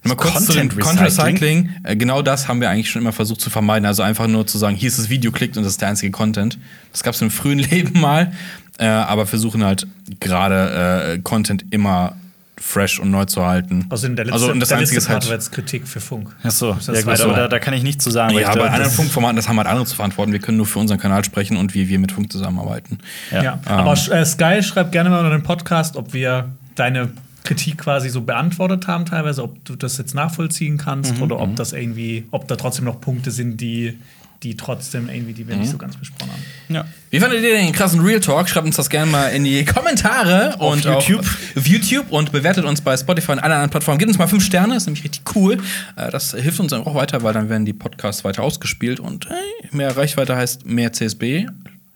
Mal 0.03 0.15
kurz 0.15 0.47
zu 0.47 0.53
Content 0.53 0.81
Content 0.81 1.01
Recycling? 1.03 1.35
Recycling. 1.35 1.71
Äh, 1.83 1.97
Genau 1.97 2.23
das 2.23 2.49
haben 2.49 2.63
wir 2.63 2.71
eigentlich 2.71 2.89
schon 2.89 3.03
immer 3.03 3.13
versucht 3.13 3.43
zu 3.43 3.51
vermeiden. 3.51 3.85
Also 3.85 4.03
einfach 4.03 4.27
nur 4.27 4.47
zu 4.47 4.57
sagen, 4.57 4.75
hier 4.75 4.89
ist 4.89 4.99
das 4.99 5.11
Video, 5.11 5.31
klickt 5.31 5.59
und 5.59 5.65
das 5.65 5.73
ist 5.73 5.83
der 5.83 5.89
einzige 5.89 6.11
Content. 6.11 6.59
Das 6.93 7.03
gab 7.03 7.15
es 7.15 7.21
im 7.21 7.31
frühen 7.31 7.59
Leben 7.71 8.01
mal, 8.01 8.33
äh, 8.79 8.87
aber 8.87 9.27
versuchen 9.27 9.63
halt 9.63 9.87
gerade 10.21 11.17
äh, 11.17 11.19
Content 11.19 11.67
immer 11.71 12.17
fresh 12.61 13.01
und 13.01 13.11
neu 13.11 13.25
zu 13.25 13.45
halten. 13.45 13.87
Außerdem 13.89 14.17
der 14.17 14.25
letzte, 14.27 14.35
also 14.35 14.53
und 14.53 14.61
das 14.61 14.69
der 14.69 14.79
Einzige 14.79 14.97
letzte 14.97 15.09
ist 15.13 15.13
Part 15.13 15.25
war 15.27 15.39
halt. 15.39 15.53
Kritik 15.53 15.89
für 15.89 16.01
Funk. 16.01 16.35
Achso, 16.43 16.73
Das 16.75 16.87
ja, 16.87 16.93
ist 16.95 17.05
gut, 17.05 17.21
aber 17.21 17.35
da, 17.35 17.49
da 17.49 17.59
kann 17.59 17.75
ich 17.75 17.83
nichts 17.83 18.05
zu 18.05 18.11
sagen. 18.11 18.35
Ja, 18.35 18.55
da- 18.55 18.65
anderen 18.65 18.83
das- 18.85 18.95
Funkformaten, 18.95 19.37
das 19.37 19.49
haben 19.49 19.57
halt 19.59 19.67
andere 19.69 19.87
zu 19.87 19.97
verantworten. 19.97 20.33
Wir 20.33 20.39
können 20.41 20.57
nur 20.57 20.67
für 20.67 20.79
unseren 20.79 20.99
Kanal 20.99 21.25
sprechen 21.25 21.57
und 21.57 21.75
wie 21.75 21.89
wir 21.89 21.99
mit 21.99 22.13
Funk 22.13 22.31
zusammenarbeiten. 22.31 22.99
Ja. 23.31 23.43
Ja. 23.43 23.61
Aber 23.67 23.93
äh, 23.93 24.25
Sky 24.25 24.63
schreibt 24.63 24.93
gerne 24.93 25.11
mal 25.11 25.19
unter 25.19 25.31
den 25.31 25.43
Podcast, 25.43 25.97
ob 25.97 26.13
wir 26.13 26.51
deine 26.77 27.11
Kritik 27.45 27.79
quasi 27.79 28.09
so 28.09 28.23
beantwortet 28.23 28.87
haben, 28.87 29.05
teilweise, 29.05 29.43
ob 29.43 29.63
du 29.65 29.77
das 29.77 29.99
jetzt 29.99 30.15
nachvollziehen 30.15 30.79
kannst 30.79 31.21
oder 31.21 31.39
ob 31.41 31.57
das 31.57 31.73
irgendwie, 31.75 32.27
ob 32.31 32.49
da 32.49 32.57
trotzdem 32.57 32.87
noch 32.87 33.01
Punkte 33.03 33.31
sind, 33.31 33.61
die, 33.61 33.99
die 34.43 34.57
trotzdem 34.57 35.11
irgendwie, 35.11 35.35
die 35.35 35.47
wir 35.47 35.57
nicht 35.57 35.71
so 35.71 35.77
ganz 35.77 35.97
besprochen 35.97 36.33
haben. 36.33 36.43
Ja. 36.75 36.85
Wie 37.15 37.21
fandet 37.21 37.45
ihr 37.45 37.53
den 37.55 37.71
krassen 37.71 38.01
Real 38.01 38.19
Talk? 38.19 38.49
Schreibt 38.49 38.67
uns 38.67 38.75
das 38.75 38.91
gerne 38.91 39.09
mal 39.09 39.29
in 39.29 39.45
die 39.45 39.65
Kommentare 39.65 40.57
Auf 40.59 40.73
und 40.73 40.85
YouTube. 40.85 41.25
Auf 41.57 41.65
YouTube 41.65 42.11
und 42.11 42.33
bewertet 42.33 42.65
uns 42.65 42.81
bei 42.81 42.97
Spotify 42.97 43.31
und 43.31 43.39
allen 43.39 43.53
anderen 43.53 43.71
Plattformen. 43.71 44.01
Gebt 44.01 44.09
uns 44.09 44.19
mal 44.19 44.27
fünf 44.27 44.45
Sterne, 44.45 44.75
ist 44.75 44.87
nämlich 44.87 45.05
richtig 45.05 45.23
cool. 45.37 45.59
Äh, 45.95 46.11
Das 46.11 46.33
hilft 46.33 46.59
uns 46.59 46.73
auch 46.73 46.93
weiter, 46.97 47.23
weil 47.23 47.33
dann 47.33 47.49
werden 47.49 47.67
die 47.67 47.73
Podcasts 47.73 48.25
weiter 48.25 48.43
ausgespielt 48.43 48.99
und 48.99 49.29
hey, 49.29 49.69
mehr 49.71 49.97
Reichweite 49.97 50.35
heißt 50.35 50.67
mehr 50.67 50.93
CSB, 50.93 51.47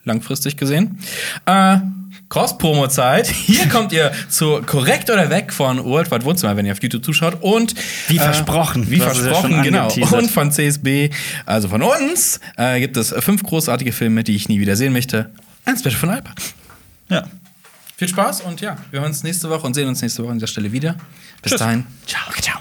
langfristig 0.04 0.56
gesehen. 0.56 1.00
Äh, 1.46 1.78
Cross-Promo-Zeit. 2.28 3.26
Hier 3.28 3.68
kommt 3.70 3.92
ihr 3.92 4.12
zu 4.28 4.60
Korrekt 4.66 5.10
oder 5.10 5.30
Weg 5.30 5.52
von 5.52 5.84
Worldwide 5.84 6.24
Wohnzimmer, 6.24 6.56
wenn 6.56 6.66
ihr 6.66 6.72
auf 6.72 6.82
YouTube 6.82 7.04
zuschaut. 7.04 7.38
Und 7.40 7.74
Wie 8.08 8.18
versprochen. 8.18 8.90
Wie 8.90 8.98
ja 8.98 9.10
versprochen, 9.10 9.52
schon 9.52 9.62
genau. 9.62 9.92
Und 10.12 10.30
von 10.30 10.52
CSB, 10.52 11.10
also 11.46 11.68
von 11.68 11.82
uns, 11.82 12.40
äh, 12.56 12.80
gibt 12.80 12.96
es 12.96 13.14
fünf 13.18 13.42
großartige 13.42 13.92
Filme, 13.92 14.24
die 14.24 14.34
ich 14.36 14.48
nie 14.48 14.60
wieder 14.60 14.76
sehen 14.76 14.92
möchte. 14.92 15.30
Ein 15.64 15.76
Special 15.76 15.96
von 15.96 16.10
Alpa. 16.10 16.30
Ja. 17.08 17.24
Viel 17.96 18.08
Spaß 18.08 18.42
und 18.42 18.60
ja, 18.60 18.76
wir 18.90 19.00
hören 19.00 19.10
uns 19.10 19.24
nächste 19.24 19.50
Woche 19.50 19.66
und 19.66 19.74
sehen 19.74 19.88
uns 19.88 20.00
nächste 20.02 20.22
Woche 20.22 20.30
an 20.30 20.38
dieser 20.38 20.46
Stelle 20.46 20.70
wieder. 20.70 20.94
Bis 21.42 21.50
Tschüss. 21.50 21.58
dahin. 21.58 21.86
Ciao, 22.06 22.30
ciao. 22.40 22.60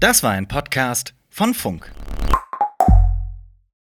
Das 0.00 0.22
war 0.22 0.32
ein 0.32 0.46
Podcast 0.46 1.12
von 1.30 1.54
Funk. 1.54 1.90